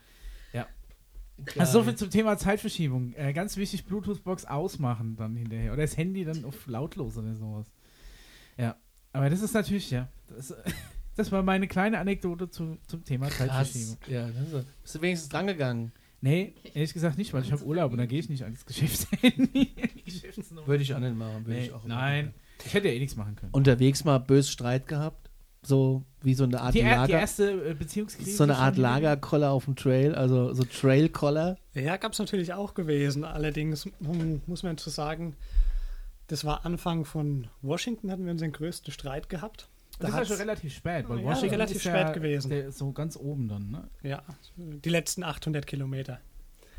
also 1.58 1.80
so 1.80 1.84
viel 1.84 1.95
zum 1.95 2.10
Thema 2.10 2.38
Zeitverschiebung. 2.38 3.14
Äh, 3.14 3.34
ganz 3.34 3.58
wichtig, 3.58 3.86
Bluetooth-Box 3.86 4.45
ausmachen 4.45 5.16
dann 5.16 5.36
hinterher. 5.36 5.74
Oder 5.74 5.82
das 5.82 5.97
Handy 5.97 6.26
dann 6.26 6.45
auf 6.45 6.68
lautlos 6.68 7.18
oder 7.18 7.36
sowas. 7.36 7.72
Ja. 8.58 8.76
Aber 9.14 9.30
das 9.30 9.41
ist 9.41 9.54
natürlich, 9.54 9.89
ja. 9.91 10.10
Das, 10.28 10.54
das 11.16 11.32
war 11.32 11.43
meine 11.43 11.68
kleine 11.68 11.99
Anekdote 11.99 12.49
zu, 12.49 12.78
zum 12.88 13.04
Thema 13.04 13.30
Zeitverschiebung. 13.30 13.99
Krass. 13.99 14.12
Ja, 14.12 14.28
das 14.28 14.54
ist, 14.54 14.82
bist 14.84 14.95
du 14.95 15.01
wenigstens 15.01 15.30
drangegangen? 15.30 15.91
Nee, 16.22 16.54
ehrlich 16.74 16.93
gesagt 16.93 17.18
nicht, 17.18 17.34
weil 17.34 17.43
ich 17.43 17.51
habe 17.51 17.64
Urlaub 17.66 17.91
und 17.91 17.97
dann 17.97 18.08
gehe 18.08 18.20
ich 18.20 18.30
nicht 18.30 18.43
ans 18.43 18.66
Geschäftshandy. 18.66 19.74
Würde 20.66 20.84
ich 20.84 20.93
auch 20.93 20.99
nicht 20.99 21.16
machen. 21.16 21.45
Würde 21.45 21.60
Nee, 21.60 21.66
ich 21.66 21.74
auch 21.74 21.84
nein, 21.84 22.34
ich 22.66 22.74
hätte 22.74 22.88
ja 22.88 22.93
eh 22.93 22.99
nichts 22.99 23.18
machen 23.18 23.36
können. 23.36 23.51
Unterwegs 23.51 24.06
mal 24.06 24.20
bös 24.20 24.49
Streit 24.49 24.88
gehabt. 24.88 25.22
So 25.66 26.03
wie 26.22 26.34
so 26.34 26.43
eine 26.43 26.59
Art 26.61 26.74
Die, 26.76 26.82
er- 26.82 26.89
die 27.07 27.11
Lager. 27.14 27.20
erste 27.20 27.70
äh, 27.70 27.74
Beziehungskrise. 27.74 28.36
so 28.36 28.43
eine 28.43 28.57
Art 28.57 28.78
Lagerkoller 28.78 29.51
auf 29.51 29.66
dem 29.66 29.76
Trail, 29.76 30.14
also 30.16 30.53
so 30.53 30.64
Trail-Koller. 30.64 31.57
Ja, 31.74 31.97
gab 31.97 32.11
es 32.14 32.20
natürlich 32.20 32.53
auch 32.53 32.74
gewesen. 32.74 33.24
Allerdings 33.24 33.88
muss 34.45 34.64
man 34.64 34.78
zu 34.78 34.89
sagen, 34.89 35.36
das 36.28 36.43
war 36.45 36.66
Anfang 36.66 37.05
von 37.05 37.47
Washington, 37.61 38.11
hatten 38.11 38.26
wir 38.26 38.32
unseren 38.32 38.51
größten 38.51 38.91
Streit 38.93 39.30
gehabt. 39.30 39.68
Das 39.99 40.09
ist 40.09 40.16
ja 40.18 40.26
schon 40.26 40.38
relativ 40.38 40.74
spät, 40.74 41.07
weil 41.07 41.20
Ja, 41.20 41.26
Washington 41.26 41.51
relativ 41.51 41.76
ist 41.78 41.84
spät 41.84 41.93
ja 41.95 42.11
gewesen. 42.11 42.49
Der, 42.49 42.72
so 42.72 42.91
ganz 42.91 43.16
oben 43.16 43.47
dann, 43.47 43.70
ne? 43.72 43.84
ja, 44.01 44.24
die 44.57 44.89
letzten 44.89 45.24
800 45.24 45.66
Kilometer. 45.68 46.20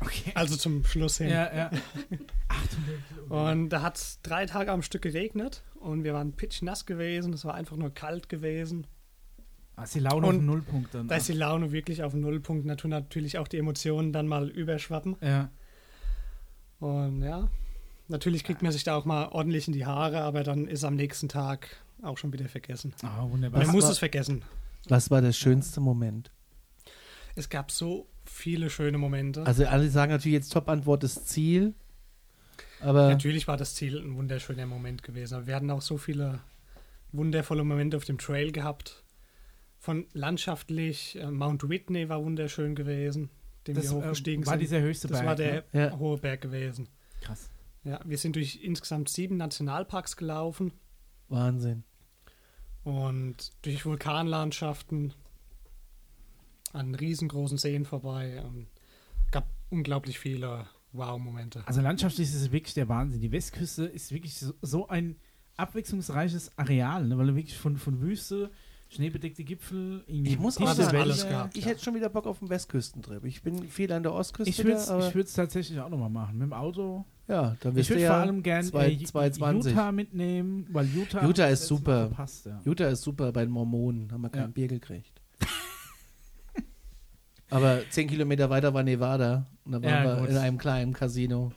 Okay. 0.01 0.31
Also 0.35 0.55
zum 0.55 0.83
Schluss 0.85 1.17
hin. 1.17 1.29
Ja, 1.29 1.53
ja. 1.55 1.71
800 2.47 3.07
Kilometer. 3.07 3.51
Und 3.51 3.69
da 3.69 3.81
hat 3.81 3.97
es 3.97 4.19
drei 4.21 4.45
Tage 4.45 4.71
am 4.71 4.81
Stück 4.81 5.01
geregnet 5.01 5.63
und 5.75 6.03
wir 6.03 6.13
waren 6.13 6.33
pitchnass 6.33 6.85
gewesen. 6.85 7.33
Es 7.33 7.45
war 7.45 7.55
einfach 7.55 7.75
nur 7.77 7.93
kalt 7.93 8.29
gewesen. 8.29 8.87
Ah, 9.77 9.83
ist 9.83 9.95
die 9.95 9.99
Laune 9.99 10.27
auf 10.27 10.33
Und 10.33 10.39
dem 10.39 10.45
Nullpunkt 10.45 10.93
dann. 10.93 11.07
Da 11.07 11.15
ist 11.15 11.27
die 11.27 11.33
Laune 11.33 11.71
wirklich 11.71 12.03
auf 12.03 12.11
dem 12.13 12.21
Nullpunkt. 12.21 12.69
Da 12.69 12.75
tun 12.75 12.91
natürlich 12.91 13.37
auch 13.37 13.47
die 13.47 13.57
Emotionen 13.57 14.13
dann 14.13 14.27
mal 14.27 14.49
überschwappen. 14.49 15.15
ja. 15.21 15.49
Und 16.79 17.23
ja, 17.23 17.47
natürlich 18.09 18.43
kriegt 18.43 18.61
man 18.61 18.71
sich 18.71 18.83
da 18.83 18.95
auch 18.95 19.05
mal 19.05 19.29
ordentlich 19.29 19.67
in 19.67 19.73
die 19.73 19.85
Haare, 19.85 20.21
aber 20.21 20.43
dann 20.43 20.67
ist 20.67 20.83
am 20.83 20.95
nächsten 20.95 21.29
Tag 21.29 21.69
auch 22.01 22.17
schon 22.17 22.33
wieder 22.33 22.47
vergessen. 22.49 22.93
Ah, 23.01 23.23
wunderbar. 23.29 23.63
Man 23.63 23.71
muss 23.73 23.85
war- 23.85 23.91
es 23.91 23.97
vergessen. 23.99 24.43
Was 24.89 25.09
war 25.09 25.21
der 25.21 25.31
schönste 25.31 25.79
Moment? 25.79 26.31
Es 27.35 27.49
gab 27.49 27.71
so 27.71 28.07
viele 28.35 28.69
schöne 28.69 28.97
Momente. 28.97 29.45
Also 29.45 29.65
alle 29.65 29.89
sagen 29.89 30.11
natürlich 30.11 30.33
jetzt 30.33 30.51
Top-Antwort 30.53 31.03
ist 31.03 31.27
Ziel. 31.29 31.73
Aber 32.81 33.09
Natürlich 33.09 33.47
war 33.47 33.57
das 33.57 33.73
Ziel 33.75 33.97
ein 33.97 34.15
wunderschöner 34.15 34.65
Moment 34.65 35.01
gewesen. 35.03 35.35
Aber 35.35 35.47
wir 35.47 35.55
hatten 35.55 35.71
auch 35.71 35.81
so 35.81 35.97
viele 35.97 36.39
wundervolle 37.11 37.63
Momente 37.63 37.95
auf 37.97 38.03
dem 38.05 38.17
Trail 38.17 38.51
gehabt. 38.51 39.03
Von 39.79 40.05
landschaftlich, 40.13 41.15
äh, 41.17 41.31
Mount 41.31 41.67
Whitney 41.69 42.09
war 42.09 42.23
wunderschön 42.23 42.75
gewesen, 42.75 43.29
den 43.67 43.75
das 43.75 43.85
wir 43.85 43.91
äh, 43.91 44.01
hochgestiegen 44.03 44.45
war 44.45 44.53
sind. 44.53 44.61
dieser 44.61 44.81
höchste 44.81 45.07
das 45.07 45.17
Berg. 45.19 45.27
war 45.27 45.35
der 45.35 45.53
Ne? 45.53 45.63
Ja. 45.91 45.97
hohe 45.97 46.17
Berg 46.17 46.41
gewesen. 46.41 46.89
Krass. 47.21 47.49
Ja, 47.83 47.99
wir 48.03 48.17
sind 48.17 48.35
durch 48.35 48.59
insgesamt 48.63 49.09
sieben 49.09 49.37
Nationalparks 49.37 50.17
gelaufen 50.17 50.73
Wahnsinn. 51.29 51.83
und 52.83 53.51
durch 53.61 53.85
Vulkanlandschaften 53.85 55.13
an 56.75 56.93
riesengroßen 56.95 57.57
Seen 57.57 57.85
vorbei. 57.85 58.43
Und 58.45 58.67
gab 59.31 59.47
unglaublich 59.69 60.19
viele 60.19 60.65
Wow-Momente. 60.93 61.63
Also 61.65 61.81
landschaftlich 61.81 62.27
ist 62.27 62.35
es 62.35 62.51
wirklich 62.51 62.73
der 62.73 62.87
Wahnsinn. 62.87 63.19
Die 63.21 63.31
Westküste 63.31 63.85
ist 63.85 64.11
wirklich 64.11 64.35
so, 64.37 64.53
so 64.61 64.87
ein 64.87 65.15
abwechslungsreiches 65.57 66.57
Areal, 66.57 67.07
ne? 67.07 67.17
weil 67.17 67.27
du 67.27 67.35
wirklich 67.35 67.57
von, 67.57 67.77
von 67.77 68.01
Wüste, 68.01 68.51
schneebedeckte 68.89 69.43
Gipfel, 69.43 70.03
irgendwie 70.07 70.31
Ich 70.31 70.39
muss 70.39 70.55
sagen, 70.55 70.77
Wälder- 70.77 70.99
alles 71.01 71.27
gehabt. 71.27 71.57
Ich 71.57 71.65
hätte 71.65 71.83
schon 71.83 71.95
wieder 71.95 72.09
Bock 72.09 72.27
auf 72.27 72.41
einen 72.41 72.49
Westküstentrip. 72.49 73.25
Ich 73.25 73.41
bin 73.41 73.67
viel 73.69 73.91
an 73.91 74.03
der 74.03 74.13
Ostküste, 74.13 74.49
Ich 74.49 74.63
würde 74.63 75.21
es 75.21 75.33
tatsächlich 75.33 75.79
auch 75.79 75.89
nochmal 75.89 76.09
machen. 76.09 76.37
Mit 76.37 76.47
dem 76.47 76.53
Auto. 76.53 77.05
ja, 77.27 77.55
da 77.59 77.69
Ich 77.69 77.75
wirst 77.75 77.89
du 77.89 77.93
würde 77.95 78.03
ja 78.03 78.09
vor 78.13 78.17
allem 78.21 78.43
gerne 78.43 78.67
zwei- 78.69 78.91
äh, 78.91 79.03
220. 79.03 79.71
Utah 79.73 79.91
mitnehmen, 79.91 80.67
weil 80.71 80.85
Utah, 80.87 81.25
Utah 81.25 81.47
ist 81.47 81.65
super. 81.67 82.07
Verpasst, 82.07 82.45
ja. 82.45 82.61
Utah 82.63 82.87
ist 82.89 83.01
super 83.01 83.31
bei 83.31 83.43
den 83.45 83.51
Mormonen, 83.51 84.11
haben 84.11 84.21
wir 84.21 84.29
kein 84.29 84.41
Ja. 84.43 84.47
Bier 84.47 84.67
gekriegt. 84.67 85.21
Aber 87.49 87.81
zehn 87.89 88.07
Kilometer 88.07 88.49
weiter 88.49 88.73
war 88.73 88.83
Nevada 88.83 89.45
und 89.65 89.71
da 89.73 89.81
waren 89.83 89.89
Ja, 89.89 90.03
wir 90.15 90.21
gut. 90.21 90.29
in 90.29 90.37
einem 90.37 90.57
kleinen 90.57 90.93
Casino. 90.93 91.51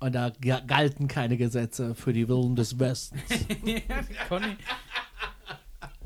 Und 0.00 0.14
da 0.14 0.30
ga- 0.40 0.60
galten 0.60 1.08
keine 1.08 1.36
Gesetze 1.36 1.94
für 1.94 2.12
die 2.12 2.28
Willen 2.28 2.56
des 2.56 2.78
Westens. 2.78 3.22
Conny. 4.28 4.56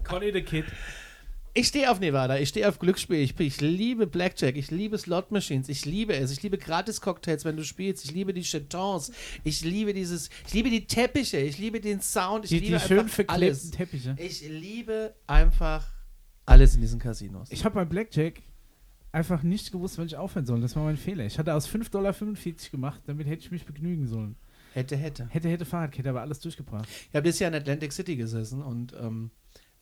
Conny 0.04 0.32
the 0.32 0.42
Kid. 0.42 0.64
Ich 1.54 1.68
stehe 1.68 1.90
auf 1.90 1.98
Nevada, 1.98 2.38
ich 2.38 2.50
stehe 2.50 2.68
auf 2.68 2.78
Glücksspiel, 2.78 3.18
ich, 3.18 3.38
ich 3.40 3.60
liebe 3.60 4.06
Blackjack, 4.06 4.54
ich 4.56 4.70
liebe 4.70 4.96
Slot 4.96 5.32
Machines, 5.32 5.68
ich 5.68 5.84
liebe 5.86 6.14
es, 6.14 6.30
ich 6.30 6.40
liebe 6.42 6.56
Gratis-Cocktails, 6.56 7.44
wenn 7.44 7.56
du 7.56 7.64
spielst, 7.64 8.04
ich 8.04 8.12
liebe 8.12 8.32
die 8.32 8.42
Chatons, 8.42 9.10
ich 9.42 9.64
liebe 9.64 9.92
dieses, 9.92 10.30
ich 10.46 10.54
liebe 10.54 10.70
die 10.70 10.86
Teppiche, 10.86 11.38
ich 11.38 11.58
liebe 11.58 11.80
den 11.80 12.00
Sound, 12.00 12.44
ich 12.44 12.50
Die, 12.50 12.58
liebe 12.60 12.78
die 12.78 12.86
schön 12.86 13.10
alles. 13.26 13.70
Teppiche. 13.72 14.14
Ich 14.20 14.46
liebe 14.48 15.14
einfach 15.26 15.84
alles 16.46 16.76
in 16.76 16.80
diesen 16.82 17.00
Casinos. 17.00 17.48
Ich 17.50 17.64
habe 17.64 17.74
bei 17.74 17.84
Blackjack 17.84 18.40
einfach 19.12 19.42
nicht 19.42 19.72
gewusst, 19.72 19.98
wann 19.98 20.06
ich 20.06 20.16
aufhören 20.16 20.46
soll. 20.46 20.60
Das 20.60 20.76
war 20.76 20.84
mein 20.84 20.96
Fehler. 20.96 21.24
Ich 21.24 21.38
hatte 21.38 21.54
aus 21.54 21.68
5,45 21.68 21.90
Dollar 21.90 22.14
gemacht, 22.70 23.02
damit 23.06 23.26
hätte 23.26 23.42
ich 23.42 23.50
mich 23.50 23.64
begnügen 23.64 24.06
sollen. 24.06 24.36
hätte, 24.74 24.96
hätte. 24.96 25.26
Hätte, 25.28 25.48
hätte 25.48 25.64
Fahrradkette, 25.64 26.10
aber 26.10 26.20
alles 26.20 26.40
durchgebracht. 26.40 26.88
Ich 27.08 27.14
habe 27.14 27.22
dieses 27.22 27.40
Jahr 27.40 27.50
in 27.50 27.56
Atlantic 27.56 27.92
City 27.92 28.16
gesessen 28.16 28.62
und 28.62 28.94
ähm, 29.00 29.30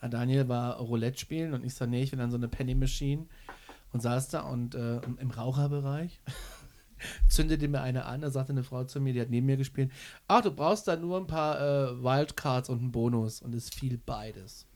Daniel 0.01 0.49
war 0.49 0.77
Roulette 0.79 1.19
spielen 1.19 1.55
und 1.55 1.65
ich 1.65 1.75
sah, 1.75 1.87
nee, 1.87 2.03
ich 2.03 2.13
will 2.13 2.19
dann 2.19 2.31
so 2.31 2.37
eine 2.37 2.49
Penny 2.49 2.75
Machine 2.75 3.27
und 3.93 4.01
saß 4.01 4.29
da 4.29 4.41
und 4.41 4.75
äh, 4.75 5.01
im 5.19 5.31
Raucherbereich 5.31 6.21
zündete 7.29 7.69
mir 7.69 7.81
eine 7.81 8.05
an, 8.05 8.21
da 8.21 8.31
sagte 8.31 8.53
eine 8.53 8.63
Frau 8.63 8.85
zu 8.85 9.01
mir, 9.01 9.13
die 9.13 9.21
hat 9.21 9.31
neben 9.31 9.47
mir 9.47 9.57
gespielt, 9.57 9.91
ach, 10.29 10.43
du 10.43 10.51
brauchst 10.51 10.87
da 10.87 10.97
nur 10.97 11.19
ein 11.19 11.27
paar 11.27 11.61
äh, 11.61 12.03
Wildcards 12.03 12.69
und 12.69 12.79
einen 12.79 12.93
Bonus 12.93 13.43
und 13.43 13.55
es 13.55 13.71
fiel 13.71 13.99
beides. 13.99 14.67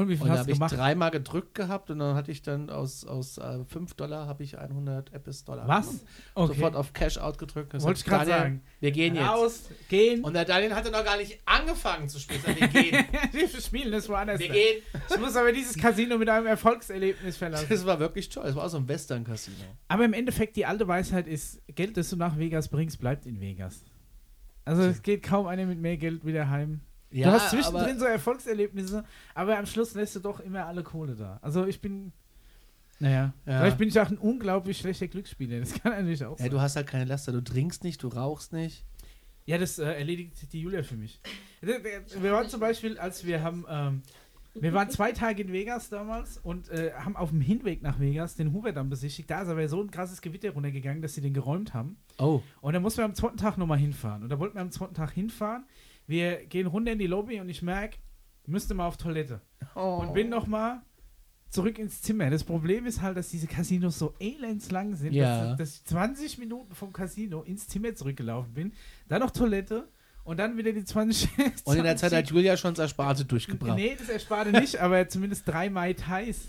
Und 0.00 0.08
wie 0.08 0.16
viel 0.16 0.24
Und 0.24 0.30
hast 0.30 0.38
habe 0.38 0.46
du 0.46 0.52
ich 0.52 0.58
gemacht? 0.58 0.72
dreimal 0.74 1.10
gedrückt 1.10 1.54
gehabt 1.54 1.90
und 1.90 1.98
dann 1.98 2.14
hatte 2.14 2.32
ich 2.32 2.40
dann 2.40 2.70
aus, 2.70 3.04
aus 3.04 3.36
äh, 3.36 3.64
5 3.66 3.92
Dollar 3.94 4.26
habe 4.26 4.42
ich 4.42 4.58
100 4.58 5.12
Epis 5.12 5.44
Dollar. 5.44 5.68
Was? 5.68 6.04
Okay. 6.34 6.54
Sofort 6.54 6.74
auf 6.74 6.94
Cash 6.94 7.18
out 7.18 7.36
gedrückt. 7.36 7.74
Wollte 7.82 7.98
ich 7.98 8.04
gerade 8.06 8.26
sagen. 8.26 8.62
Wir 8.80 8.92
gehen 8.92 9.14
jetzt. 9.14 9.28
Raus, 9.28 9.68
gehen. 9.90 10.24
Und 10.24 10.32
der 10.32 10.46
Daniel 10.46 10.74
hatte 10.74 10.90
noch 10.90 11.04
gar 11.04 11.18
nicht 11.18 11.38
angefangen 11.44 12.08
zu 12.08 12.18
spielen. 12.18 12.40
Ich 12.46 12.60
Wir 12.60 12.68
gehen. 12.68 13.04
wir 13.32 13.48
spielen 13.60 13.92
das 13.92 14.08
woanders. 14.08 14.40
Wir 14.40 14.48
gehen. 14.48 14.82
Ich 15.10 15.18
muss 15.20 15.36
aber 15.36 15.52
dieses 15.52 15.76
Casino 15.76 16.16
mit 16.16 16.30
einem 16.30 16.46
Erfolgserlebnis 16.46 17.36
verlassen. 17.36 17.66
Das 17.68 17.84
war 17.84 18.00
wirklich 18.00 18.30
toll. 18.30 18.46
Es 18.46 18.54
war 18.54 18.64
auch 18.64 18.70
so 18.70 18.78
ein 18.78 18.88
Western-Casino. 18.88 19.56
Aber 19.88 20.04
im 20.06 20.14
Endeffekt, 20.14 20.56
die 20.56 20.64
alte 20.64 20.88
Weisheit 20.88 21.26
ist, 21.26 21.60
Geld, 21.74 21.98
das 21.98 22.08
du 22.08 22.16
nach 22.16 22.38
Vegas 22.38 22.68
bringst, 22.68 22.98
bleibt 23.00 23.26
in 23.26 23.38
Vegas. 23.38 23.84
Also 24.64 24.82
es 24.82 25.02
geht 25.02 25.22
kaum 25.22 25.46
einer 25.46 25.66
mit 25.66 25.78
mehr 25.78 25.96
Geld 25.96 26.24
wieder 26.24 26.48
heim. 26.48 26.80
Ja, 27.10 27.26
du 27.28 27.32
hast 27.32 27.50
zwischendrin 27.50 27.98
so 27.98 28.04
Erfolgserlebnisse, 28.04 29.04
aber 29.34 29.58
am 29.58 29.66
Schluss 29.66 29.94
lässt 29.94 30.14
du 30.16 30.20
doch 30.20 30.40
immer 30.40 30.66
alle 30.66 30.82
Kohle 30.82 31.14
da. 31.16 31.38
Also 31.42 31.66
ich 31.66 31.80
bin, 31.80 32.12
Naja. 33.00 33.32
Ja. 33.46 33.60
Vielleicht 33.60 33.78
bin 33.78 33.88
ich 33.88 33.98
auch 33.98 34.08
ein 34.10 34.18
unglaublich 34.18 34.78
schlechter 34.78 35.08
Glücksspieler. 35.08 35.58
Das 35.60 35.72
kann 35.74 35.92
natürlich 35.92 36.24
auch 36.24 36.38
Ja, 36.38 36.44
sein. 36.44 36.50
du 36.50 36.60
hast 36.60 36.76
halt 36.76 36.86
keine 36.86 37.04
Laster, 37.06 37.32
du 37.32 37.40
trinkst 37.42 37.82
nicht, 37.82 38.02
du 38.02 38.08
rauchst 38.08 38.52
nicht. 38.52 38.84
Ja, 39.46 39.58
das 39.58 39.78
äh, 39.78 39.84
erledigt 39.84 40.52
die 40.52 40.60
Julia 40.60 40.82
für 40.84 40.96
mich. 40.96 41.20
Wir 41.60 42.32
waren 42.32 42.48
zum 42.48 42.60
Beispiel, 42.60 42.98
als 42.98 43.26
wir 43.26 43.42
haben, 43.42 43.64
ähm, 43.68 44.02
wir 44.54 44.72
waren 44.72 44.90
zwei 44.90 45.12
Tage 45.12 45.42
in 45.42 45.52
Vegas 45.52 45.88
damals 45.88 46.38
und 46.38 46.68
äh, 46.70 46.92
haben 46.92 47.16
auf 47.16 47.30
dem 47.30 47.40
Hinweg 47.40 47.82
nach 47.82 47.98
Vegas 47.98 48.36
den 48.36 48.52
Hoover-Damm 48.52 48.88
besichtigt. 48.90 49.28
Da 49.30 49.42
ist 49.42 49.48
aber 49.48 49.66
so 49.68 49.80
ein 49.82 49.90
krasses 49.90 50.20
Gewitter 50.22 50.50
runtergegangen, 50.50 51.02
dass 51.02 51.14
sie 51.14 51.20
den 51.20 51.34
geräumt 51.34 51.74
haben. 51.74 51.96
Oh. 52.18 52.42
Und 52.60 52.74
dann 52.74 52.82
mussten 52.82 52.98
wir 52.98 53.04
am 53.06 53.14
zweiten 53.14 53.36
Tag 53.38 53.58
nochmal 53.58 53.78
hinfahren. 53.78 54.22
Und 54.22 54.28
da 54.28 54.38
wollten 54.38 54.54
wir 54.54 54.62
am 54.62 54.70
zweiten 54.70 54.94
Tag 54.94 55.10
hinfahren. 55.12 55.64
Wir 56.10 56.44
gehen 56.46 56.66
runter 56.66 56.90
in 56.92 56.98
die 56.98 57.06
Lobby 57.06 57.38
und 57.40 57.48
ich 57.48 57.62
merke, 57.62 57.96
müsste 58.46 58.74
mal 58.74 58.86
auf 58.88 58.96
Toilette. 58.96 59.40
Und 59.74 60.12
bin 60.12 60.28
nochmal 60.28 60.82
zurück 61.50 61.78
ins 61.78 62.02
Zimmer. 62.02 62.30
Das 62.30 62.42
Problem 62.42 62.84
ist 62.84 63.00
halt, 63.00 63.16
dass 63.16 63.28
diese 63.28 63.46
Casinos 63.46 63.96
so 63.98 64.12
elendslang 64.18 64.96
sind, 64.96 65.12
Ja. 65.12 65.50
dass, 65.50 65.56
dass 65.58 65.74
ich 65.76 65.84
20 65.84 66.38
Minuten 66.38 66.74
vom 66.74 66.92
Casino 66.92 67.42
ins 67.42 67.68
Zimmer 67.68 67.94
zurückgelaufen 67.94 68.52
bin, 68.52 68.72
dann 69.08 69.20
noch 69.20 69.30
Toilette 69.30 69.88
und 70.30 70.36
dann 70.36 70.56
wieder 70.56 70.70
die 70.70 70.84
20 70.84 71.28
Und 71.64 71.76
in 71.76 71.82
der 71.82 71.96
Zeit 71.96 72.12
hat 72.12 72.30
Julia 72.30 72.56
schon 72.56 72.72
das 72.72 72.78
Ersparte 72.78 73.24
durchgebracht. 73.24 73.74
Nee, 73.76 73.96
das 73.98 74.08
ersparte 74.08 74.52
nicht, 74.52 74.78
aber 74.78 75.08
zumindest 75.08 75.48
drei 75.48 75.68
Mai 75.68 75.92
Thais. 75.92 76.42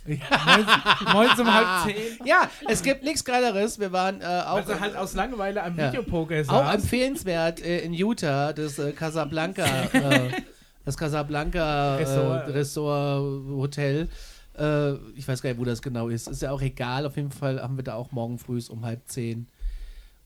Morgens 1.12 1.40
um 1.40 1.52
halb 1.52 1.90
zehn. 1.90 2.24
Ja, 2.28 2.48
es 2.70 2.84
gibt 2.84 3.04
nichts 3.04 3.26
Geileres. 3.26 3.80
Wir 3.80 3.92
waren 3.92 4.22
äh, 4.22 4.26
auch, 4.26 4.58
Also 4.58 4.80
halt 4.80 4.96
aus 4.96 5.16
Langeweile 5.16 5.64
am 5.64 5.76
Ja. 5.80 5.88
Videopoker 5.92 6.42
auch 6.42 6.46
saß. 6.46 6.76
empfehlenswert 6.76 7.60
äh, 7.66 7.80
in 7.80 7.94
Utah, 7.94 8.54
das 8.54 8.78
äh, 8.78 8.92
Casablanca, 8.92 9.66
äh, 9.94 10.30
das 10.86 10.96
Casablanca 10.96 11.98
äh, 11.98 12.52
Resort 12.52 13.08
Hotel. 13.50 14.10
Äh, 14.60 14.94
ich 15.16 15.28
weiß 15.28 15.42
gar 15.42 15.50
nicht, 15.50 15.60
wo 15.60 15.66
das 15.66 15.82
genau 15.82 16.08
ist. 16.10 16.28
Ist 16.28 16.44
ja 16.44 16.52
auch 16.52 16.62
egal. 16.62 17.08
Auf 17.08 17.16
jeden 17.16 17.32
Fall 17.32 17.60
haben 17.60 17.78
wir 17.78 17.84
da 17.84 17.96
auch 17.96 18.12
morgen 18.12 18.38
früh 18.38 18.62
um 18.70 18.86
halb 18.86 19.08
zehn. 19.08 19.48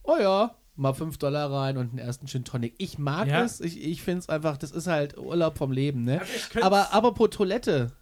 Oh 0.02 0.18
ja, 0.20 0.54
mal 0.76 0.92
5 0.92 1.18
Dollar 1.18 1.50
rein 1.50 1.76
und 1.78 1.90
einen 1.90 1.98
ersten 1.98 2.26
Gin 2.26 2.44
Tonic. 2.44 2.74
Ich 2.78 2.98
mag 2.98 3.28
Ja. 3.28 3.42
es. 3.44 3.60
Ich, 3.60 3.82
ich 3.82 4.02
finde 4.02 4.20
es 4.20 4.28
einfach, 4.28 4.56
das 4.56 4.70
ist 4.72 4.86
halt 4.86 5.16
Urlaub 5.18 5.56
vom 5.58 5.72
Leben, 5.72 6.02
ne? 6.02 6.20
Also 6.54 6.66
Aber 6.66 6.92
apropos 6.92 7.30
Toilette, 7.30 7.92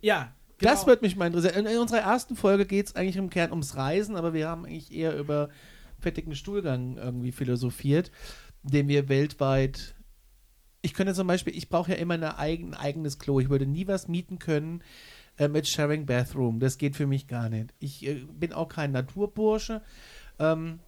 ja, 0.00 0.32
genau. 0.58 0.72
das 0.72 0.86
wird 0.86 1.02
mich 1.02 1.16
mal 1.16 1.26
interessieren. 1.26 1.66
In, 1.66 1.72
in 1.72 1.78
unserer 1.78 2.00
ersten 2.00 2.36
Folge 2.36 2.66
geht 2.66 2.86
es 2.86 2.96
eigentlich 2.96 3.16
im 3.16 3.30
Kern 3.30 3.50
ums 3.50 3.76
Reisen, 3.76 4.16
aber 4.16 4.32
wir 4.32 4.48
haben 4.48 4.64
eigentlich 4.64 4.92
eher 4.92 5.16
über 5.18 5.48
fettigen 6.00 6.34
Stuhlgang 6.34 6.96
irgendwie 6.96 7.32
philosophiert, 7.32 8.10
den 8.62 8.88
wir 8.88 9.08
weltweit. 9.08 9.94
Ich 10.80 10.94
könnte 10.94 11.14
zum 11.14 11.28
Beispiel, 11.28 11.56
ich 11.56 11.68
brauche 11.68 11.92
ja 11.92 11.96
immer 11.98 12.14
eine 12.14 12.38
eigen, 12.38 12.74
ein 12.74 12.80
eigenes 12.80 13.18
Klo. 13.18 13.38
Ich 13.38 13.50
würde 13.50 13.66
nie 13.66 13.86
was 13.86 14.08
mieten 14.08 14.40
können 14.40 14.82
äh, 15.38 15.46
mit 15.46 15.68
Sharing 15.68 16.06
Bathroom. 16.06 16.58
Das 16.58 16.76
geht 16.78 16.96
für 16.96 17.06
mich 17.06 17.28
gar 17.28 17.48
nicht. 17.48 17.72
Ich 17.78 18.04
äh, 18.04 18.24
bin 18.32 18.52
auch 18.52 18.68
kein 18.68 18.90
Naturbursche. 18.90 19.82
Ähm, 20.40 20.80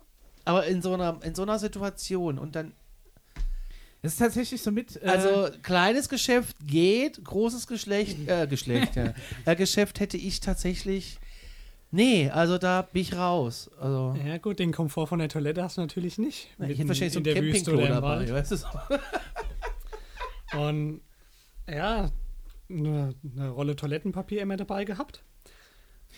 aber 0.45 0.67
in 0.67 0.83
so 0.83 0.95
einer, 0.95 1.21
in 1.23 1.35
so 1.35 1.43
einer 1.43 1.59
Situation 1.59 2.39
und 2.39 2.55
dann 2.57 2.73
Das 4.03 4.13
ist 4.13 4.19
tatsächlich 4.19 4.63
so 4.63 4.71
mit. 4.71 5.03
Äh, 5.03 5.07
also 5.07 5.49
kleines 5.63 6.09
Geschäft 6.09 6.57
geht, 6.67 7.25
großes 7.25 7.67
Geschlecht, 7.67 8.19
äh, 8.29 8.47
Geschlecht, 8.47 8.97
ja. 8.97 9.15
Äh, 9.45 9.57
Geschäft 9.57 10.01
hätte 10.01 10.17
ich 10.17 10.41
tatsächlich. 10.41 11.19
Nee, 11.91 12.29
also 12.29 12.59
da 12.59 12.83
bin 12.83 13.03
ich 13.03 13.15
raus. 13.15 13.71
Also 13.81 14.17
Ja 14.27 14.39
gut, 14.39 14.59
den 14.59 14.73
Komfort 14.73 15.07
von 15.07 15.21
der 15.21 15.29
Toilette 15.29 15.63
hast 15.63 15.77
du 15.77 15.81
natürlich 15.81 16.19
nicht. 16.19 16.49
ich 16.59 16.79
hätte 16.79 16.89
wahrscheinlich 16.89 17.13
so 17.13 17.21
ein 17.21 17.25
in 17.25 17.35
der 17.35 17.43
Wüste 17.43 17.71
Campingklo 17.71 17.95
dabei, 17.95 18.33
weißt 18.33 18.51
du? 18.51 18.57
so. 18.57 18.67
Und 20.59 21.01
ja, 21.69 22.11
eine, 22.69 23.15
eine 23.37 23.49
Rolle 23.51 23.77
Toilettenpapier 23.77 24.43
immer 24.43 24.57
dabei 24.57 24.85
gehabt. 24.85 25.23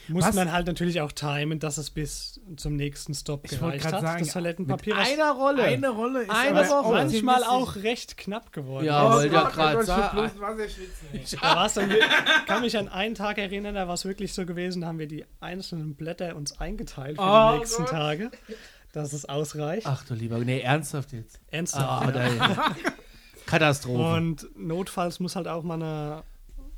Muss 0.09 0.25
Was? 0.25 0.35
man 0.35 0.53
halt 0.53 0.67
natürlich 0.67 1.01
auch 1.01 1.11
timen, 1.13 1.59
dass 1.59 1.79
es 1.79 1.91
bis 1.91 2.41
zum 2.57 2.77
nächsten 2.77 3.13
Stop 3.15 3.45
Ich 3.45 3.61
wollte 3.61 3.79
gereicht 3.79 3.93
hat. 3.95 4.03
sagen, 4.03 4.25
das 4.25 4.33
Toilettenpapier 4.33 4.95
Mit 4.95 5.05
einer 5.07 5.33
Rolle. 5.33 5.63
eine 5.65 5.89
Rolle 5.89 6.23
ist 6.23 6.31
Eine 6.31 6.61
aber 6.61 6.69
Woche. 6.69 6.93
manchmal 6.93 7.43
auch 7.45 7.77
recht 7.77 8.17
knapp 8.17 8.53
geworden. 8.53 8.85
Ja, 8.87 9.13
wollte 9.13 9.35
ja 9.35 9.75
will 9.79 9.85
sagen. 9.85 10.31
Da 11.41 11.57
war's 11.57 11.75
dann, 11.75 11.91
ich 11.91 12.47
kann 12.47 12.61
mich 12.63 12.77
an 12.79 12.89
einen 12.89 13.15
Tag 13.15 13.39
erinnern, 13.39 13.75
da 13.75 13.89
war 13.89 13.95
es 13.95 14.05
wirklich 14.05 14.33
so 14.35 14.47
gewesen, 14.47 14.83
da 14.83 14.89
haben 14.89 14.99
wir 14.99 15.09
die 15.09 15.25
einzelnen 15.41 15.95
Blätter 15.97 16.37
uns 16.37 16.59
eingeteilt 16.61 17.17
für 17.17 17.23
Oh 17.23 17.51
die 17.53 17.59
nächsten 17.59 17.83
Gott. 17.83 17.91
Tage, 17.91 18.31
dass 18.93 19.13
es 19.13 19.29
ausreicht. 19.29 19.87
Ach 19.87 20.05
du 20.05 20.15
lieber, 20.15 20.39
nee, 20.39 20.61
ernsthaft 20.61 21.13
jetzt. 21.13 21.41
Ernsthaft. 21.51 22.07
Ah, 22.09 22.13
da, 22.13 22.75
Katastrophe. 23.47 24.03
Und 24.17 24.47
notfalls 24.57 25.21
muss 25.21 25.37
halt 25.37 25.49
auch 25.49 25.63
mal 25.63 25.75
eine, 25.75 26.23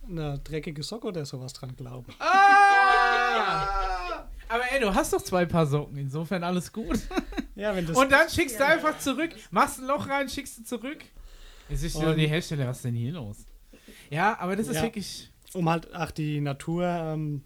eine 0.08 0.38
dreckige 0.38 0.82
Socke 0.82 1.06
oder 1.08 1.24
sowas 1.24 1.52
dran 1.52 1.74
glauben. 1.76 2.12
Aber 4.50 4.62
ey, 4.72 4.80
du 4.80 4.94
hast 4.94 5.12
doch 5.12 5.20
zwei 5.20 5.44
Paar 5.44 5.66
Socken, 5.66 5.96
insofern 5.98 6.42
alles 6.42 6.72
gut. 6.72 6.98
Ja, 7.54 7.74
wenn 7.76 7.86
das 7.86 7.96
Und 7.96 8.10
dann 8.10 8.28
schickst 8.30 8.58
du 8.58 8.64
einfach 8.66 8.98
zurück, 8.98 9.30
machst 9.50 9.78
ein 9.80 9.86
Loch 9.86 10.08
rein, 10.08 10.28
schickst 10.28 10.58
du 10.58 10.64
zurück. 10.64 11.04
Jetzt 11.68 11.82
ist 11.82 12.00
nur 12.00 12.14
die 12.14 12.26
Hersteller, 12.26 12.66
was 12.66 12.76
ist 12.78 12.84
denn 12.86 12.94
hier 12.94 13.12
los? 13.12 13.44
Ja, 14.10 14.38
aber 14.38 14.56
das 14.56 14.68
ist 14.68 14.76
Ja. 14.76 14.82
wirklich. 14.84 15.30
um 15.54 15.68
halt 15.68 15.94
auch 15.94 16.10
die 16.10 16.40
Natur 16.40 16.84
ähm, 16.86 17.42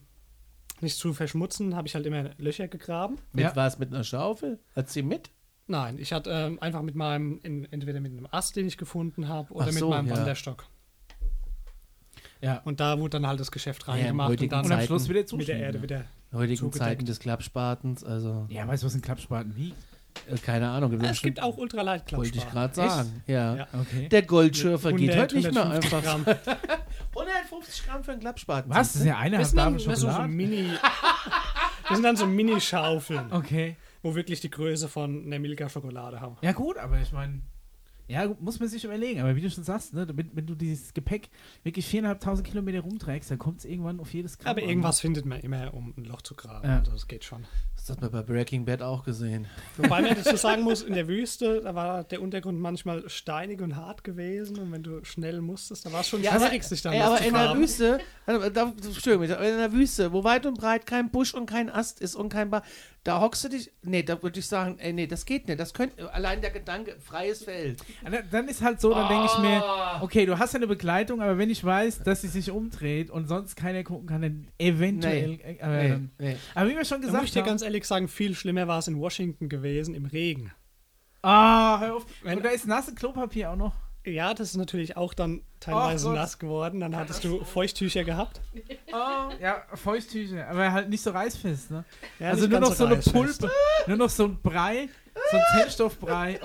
nicht 0.81 0.97
zu 0.97 1.13
verschmutzen, 1.13 1.75
habe 1.77 1.89
ich 1.89 1.95
halt 1.95 2.07
immer 2.07 2.31
Löcher 2.39 2.69
gegraben. 2.69 3.19
mit 3.33 3.45
Ja. 3.45 3.57
was? 3.57 3.79
Mit 3.79 3.93
einer 3.93 4.05
Schaufel? 4.05 4.61
Hat 4.77 4.89
sie 4.91 5.03
mit? 5.03 5.31
Nein, 5.69 5.99
ich 5.99 6.13
hatte 6.13 6.31
ähm, 6.31 6.61
einfach 6.61 6.83
mit 6.83 6.95
meinem, 6.97 7.39
in, 7.43 7.65
entweder 7.73 8.01
mit 8.01 8.13
einem 8.13 8.27
Ast, 8.31 8.57
den 8.57 8.67
ich 8.67 8.77
gefunden 8.77 9.29
habe, 9.29 9.53
oder 9.55 9.65
Ach 9.65 9.71
mit 9.71 9.79
so, 9.79 9.91
meinem 9.91 10.09
ja. 10.09 10.17
Wanderstock. 10.17 10.67
Ja. 12.43 12.61
Und 12.65 12.81
da 12.81 12.99
wurde 12.99 13.11
dann 13.11 13.27
halt 13.27 13.41
das 13.41 13.51
Geschäft 13.51 13.85
Ja, 13.87 13.93
reingemacht 13.95 14.29
und 14.29 14.33
heutigen 14.35 14.51
dann 14.51 14.65
Und 14.65 14.73
am 14.73 14.79
Zeiten- 14.79 14.87
Schluss 14.89 15.09
wieder 15.09 15.37
mit 15.37 15.49
der 15.49 15.57
Erde 15.59 15.79
ja. 15.79 15.83
wieder. 15.83 16.05
In 16.33 16.39
heutigen 16.39 16.57
Zugedeckt. 16.59 16.85
Zeiten 16.85 17.05
des 17.07 17.19
Klappspartens, 17.21 18.05
also 18.05 18.47
Ja, 18.49 18.67
weißt 18.67 18.83
du, 18.83 18.87
was 18.87 18.95
ein 18.95 19.03
Klappspaten 19.03 19.55
wiegt? 19.57 19.77
äh, 20.31 20.37
keine 20.39 20.69
Ahnung. 20.69 20.93
Es 21.01 21.23
gibt 21.23 21.41
auch 21.43 21.57
ultralight 21.57 22.13
Wollte 22.13 22.37
ich 22.37 22.51
gerade 22.51 22.75
sagen. 22.75 23.23
Ja. 23.27 23.57
Ja. 23.57 23.67
Okay. 23.81 24.09
Der 24.09 24.23
Goldschürfer 24.23 24.93
geht 24.93 25.11
100, 25.11 25.19
heute 25.23 25.37
nicht 25.37 25.55
mehr 25.55 25.63
150 25.63 25.95
einfach. 25.95 26.45
Gramm. 26.45 26.77
150 27.17 27.87
Gramm 27.87 28.05
für 28.05 28.13
einen 28.13 28.21
Klappspaten. 28.21 28.71
Was? 28.71 28.93
Das 28.93 28.97
ist 28.97 29.07
ja 29.07 29.19
eine 29.19 29.39
Das 29.39 29.51
sind, 29.51 29.87
das, 29.87 30.01
so. 30.01 30.09
Mini, 30.27 30.69
das 31.89 31.95
sind 31.97 32.03
dann 32.03 32.17
so 32.17 32.27
Mini-Schaufeln, 32.27 33.33
Okay. 33.33 33.77
wo 34.03 34.15
wirklich 34.15 34.41
die 34.41 34.51
Größe 34.51 34.89
von 34.89 35.25
einer 35.27 35.39
Milka-Schokolade 35.39 36.21
haben. 36.21 36.37
Ja, 36.43 36.53
gut, 36.53 36.77
aber 36.79 37.01
ich 37.01 37.13
meine. 37.13 37.41
Ja, 38.09 38.35
muss 38.41 38.61
man 38.61 38.69
sich 38.69 38.85
überlegen. 38.85 39.21
Aber 39.21 39.37
wie 39.37 39.41
du 39.41 39.51
schon 39.51 39.65
sagst, 39.65 39.95
ne, 39.95 40.07
wenn, 40.13 40.31
wenn 40.35 40.47
du 40.47 40.55
dieses 40.55 40.93
Gepäck 40.93 41.31
wirklich 41.63 41.87
4.500 41.87 42.43
Kilometer 42.43 42.81
rumträgst, 42.81 43.31
dann 43.31 43.39
kommt 43.39 43.59
es 43.61 43.65
irgendwann 43.65 44.01
auf 44.01 44.13
jedes 44.13 44.39
Gramm. 44.39 44.51
Aber 44.51 44.63
an. 44.63 44.69
irgendwas 44.69 45.01
findet 45.01 45.25
man 45.25 45.41
immer, 45.41 45.73
um 45.75 45.95
ein 45.97 46.05
Loch 46.05 46.23
zu 46.23 46.35
graben. 46.35 46.69
Ja. 46.69 46.79
Also 46.79 46.93
das 46.93 47.07
geht 47.07 47.25
schon. 47.25 47.47
Das 47.85 47.91
hat 47.97 48.01
man 48.01 48.13
bei 48.13 48.23
Breaking 48.23 48.65
Bad 48.65 48.81
auch 48.81 49.03
gesehen. 49.03 49.49
Wobei 49.77 50.03
man 50.03 50.15
dazu 50.15 50.37
sagen 50.37 50.63
muss, 50.63 50.83
in 50.83 50.95
der 50.95 51.09
Wüste, 51.09 51.61
da 51.63 51.75
war 51.75 52.05
der 52.05 52.23
Untergrund 52.23 52.61
manchmal 52.61 53.09
steinig 53.11 53.61
und 53.61 53.75
hart 53.75 54.05
gewesen 54.05 54.57
und 54.61 54.71
wenn 54.71 54.85
du 54.85 55.05
schnell 55.05 55.41
musstest, 55.41 55.85
da 55.85 55.93
war 55.93 56.03
es 56.03 56.09
schon 56.09 56.23
Ja, 56.23 56.31
aber- 56.31 56.47
schwierig, 56.47 56.63
sich 56.63 56.81
dann 56.81 56.93
Ey, 56.93 57.01
aber 57.01 57.17
zu 57.17 57.25
in 57.25 57.35
der. 57.35 57.57
Wüste, 57.57 57.99
da, 58.27 58.73
Entschuldigung, 58.85 59.25
in 59.25 59.59
der 59.59 59.73
Wüste, 59.73 60.13
wo 60.13 60.23
weit 60.23 60.47
und 60.47 60.59
breit 60.59 60.87
kein 60.87 61.11
Busch 61.11 61.35
und 61.35 61.47
kein 61.47 61.69
Ast 61.69 62.01
ist 62.01 62.15
und 62.15 62.29
kein 62.29 62.51
Bar, 62.51 62.63
da 63.05 63.21
hockst 63.21 63.43
du 63.43 63.49
dich, 63.49 63.73
nee, 63.83 64.05
da 64.05 64.23
würde 64.23 64.39
ich 64.39 64.47
sagen, 64.47 64.77
ey, 64.79 64.93
nee, 64.93 65.09
das 65.09 65.25
geht 65.27 65.49
nicht, 65.49 65.59
das 65.59 65.75
könnte, 65.75 66.13
allein 66.15 66.41
der 66.41 66.51
Gedanke, 66.53 66.95
freies 67.01 67.43
Feld. 67.43 67.81
Dann- 68.05 68.23
Dann 68.31 68.47
ist 68.49 68.63
halt 68.63 68.81
so, 68.81 68.95
dann 68.95 69.09
denke 69.09 69.27
ich 69.27 69.39
mir, 69.41 69.61
Ah. 69.61 70.01
okay, 70.03 70.25
du 70.25 70.39
hast 70.39 70.53
ja 70.53 70.59
eine 70.59 70.69
Begleitung, 70.69 71.21
aber 71.21 71.37
wenn 71.37 71.51
ich 71.51 71.65
weiß, 71.65 72.05
dass 72.05 72.21
sie 72.21 72.29
sich 72.29 72.53
umdreht 72.53 73.11
und 73.11 73.27
sonst 73.27 73.57
keiner 73.57 73.83
gucken 73.83 74.07
kann, 74.07 74.23
dann 74.23 74.47
eventuell. 74.57 75.31
Nee. 75.31 75.41
äh, 75.59 75.63
aber, 75.63 75.77
Nee, 75.83 75.89
dann, 75.89 76.11
nee. 76.19 76.37
aber 76.55 76.71
wie 76.71 76.77
wir 76.77 76.85
schon 76.85 77.01
gesagt 77.01 77.17
haben. 77.17 77.25
Ehrlich 77.73 77.87
sagen, 77.87 78.07
viel 78.09 78.35
schlimmer 78.35 78.69
war 78.69 78.79
es 78.81 78.87
in 78.89 79.01
Washington 79.01 79.49
gewesen, 79.49 79.95
im 79.95 80.05
Regen. 80.05 80.53
Ah, 81.23 81.81
hör 81.81 81.97
auf. 81.97 82.07
Wenn- 82.23 82.39
und 82.39 82.45
da 82.45 82.51
ist 82.51 82.67
nasse 82.67 82.95
Klopapier 82.95 83.51
auch 83.51 83.57
noch. 83.57 83.73
Ja, 84.05 84.35
das 84.35 84.51
ist 84.51 84.57
natürlich 84.57 84.97
auch 84.97 85.15
dann 85.15 85.43
teilweise 85.61 86.09
Gott. 86.09 86.17
nass 86.17 86.39
geworden. 86.39 86.81
Dann 86.81 86.97
hattest 86.97 87.23
du 87.25 87.45
Feuchttücher 87.45 88.03
gehabt. 88.05 88.41
Oh, 88.93 89.31
ja, 89.41 89.63
Feuchttücher, 89.75 90.49
aber 90.49 90.73
halt 90.73 90.89
nicht 90.91 91.03
so 91.03 91.13
reißfest, 91.13 91.71
ne? 91.71 91.85
Ja, 92.19 92.31
also 92.31 92.47
nur 92.49 92.61
noch 92.61 92.75
so 92.75 92.85
eine. 92.85 92.97
Pulpe, 92.97 93.51
nur 93.87 93.97
noch 93.97 94.11
so 94.11 94.25
ein 94.25 94.43
Brei, 94.43 94.89
so 95.31 95.37
ein 95.37 95.43
Zellstoffbrei. 95.55 96.41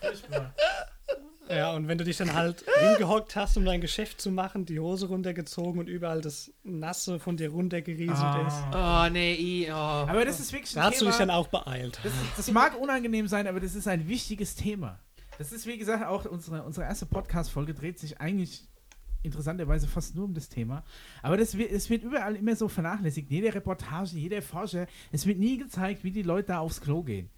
Furchtbar. 0.00 0.54
Ja, 1.48 1.74
und 1.74 1.88
wenn 1.88 1.98
du 1.98 2.04
dich 2.04 2.16
dann 2.16 2.32
halt 2.32 2.64
hingehockt 2.80 3.36
hast, 3.36 3.56
um 3.56 3.64
dein 3.64 3.80
Geschäft 3.80 4.20
zu 4.20 4.30
machen, 4.30 4.64
die 4.64 4.80
Hose 4.80 5.08
runtergezogen 5.08 5.78
und 5.78 5.88
überall 5.88 6.20
das 6.20 6.52
Nasse 6.62 7.18
von 7.18 7.36
dir 7.36 7.50
runtergerieselt 7.50 8.46
ist. 8.46 8.56
Ah. 8.72 9.06
Oh, 9.06 9.10
nee, 9.10 9.34
i, 9.34 9.68
oh. 9.70 9.74
Aber 9.74 10.24
das 10.24 10.40
ist 10.40 10.52
wirklich 10.52 10.74
ein 10.74 10.80
Da 10.80 10.90
hast 10.90 11.00
du 11.00 11.06
dich 11.06 11.16
dann 11.16 11.30
auch 11.30 11.48
beeilt. 11.48 11.98
das, 12.02 12.12
das 12.36 12.50
mag 12.50 12.80
unangenehm 12.80 13.28
sein, 13.28 13.46
aber 13.46 13.60
das 13.60 13.74
ist 13.74 13.86
ein 13.88 14.08
wichtiges 14.08 14.54
Thema. 14.54 14.98
Das 15.38 15.52
ist, 15.52 15.66
wie 15.66 15.76
gesagt, 15.76 16.06
auch 16.06 16.24
unsere, 16.26 16.62
unsere 16.62 16.86
erste 16.86 17.06
Podcast-Folge 17.06 17.74
dreht 17.74 17.98
sich 17.98 18.20
eigentlich 18.20 18.68
interessanterweise 19.22 19.88
fast 19.88 20.14
nur 20.14 20.26
um 20.26 20.34
das 20.34 20.48
Thema. 20.48 20.84
Aber 21.22 21.36
das 21.36 21.56
wird, 21.58 21.72
es 21.72 21.90
wird 21.90 22.04
überall 22.04 22.36
immer 22.36 22.54
so 22.54 22.68
vernachlässigt. 22.68 23.30
Jede 23.30 23.54
Reportage, 23.54 24.16
jeder 24.16 24.42
Forscher, 24.42 24.86
es 25.12 25.26
wird 25.26 25.38
nie 25.38 25.58
gezeigt, 25.58 26.04
wie 26.04 26.10
die 26.10 26.22
Leute 26.22 26.48
da 26.48 26.58
aufs 26.58 26.80
Klo 26.80 27.02
gehen. 27.02 27.30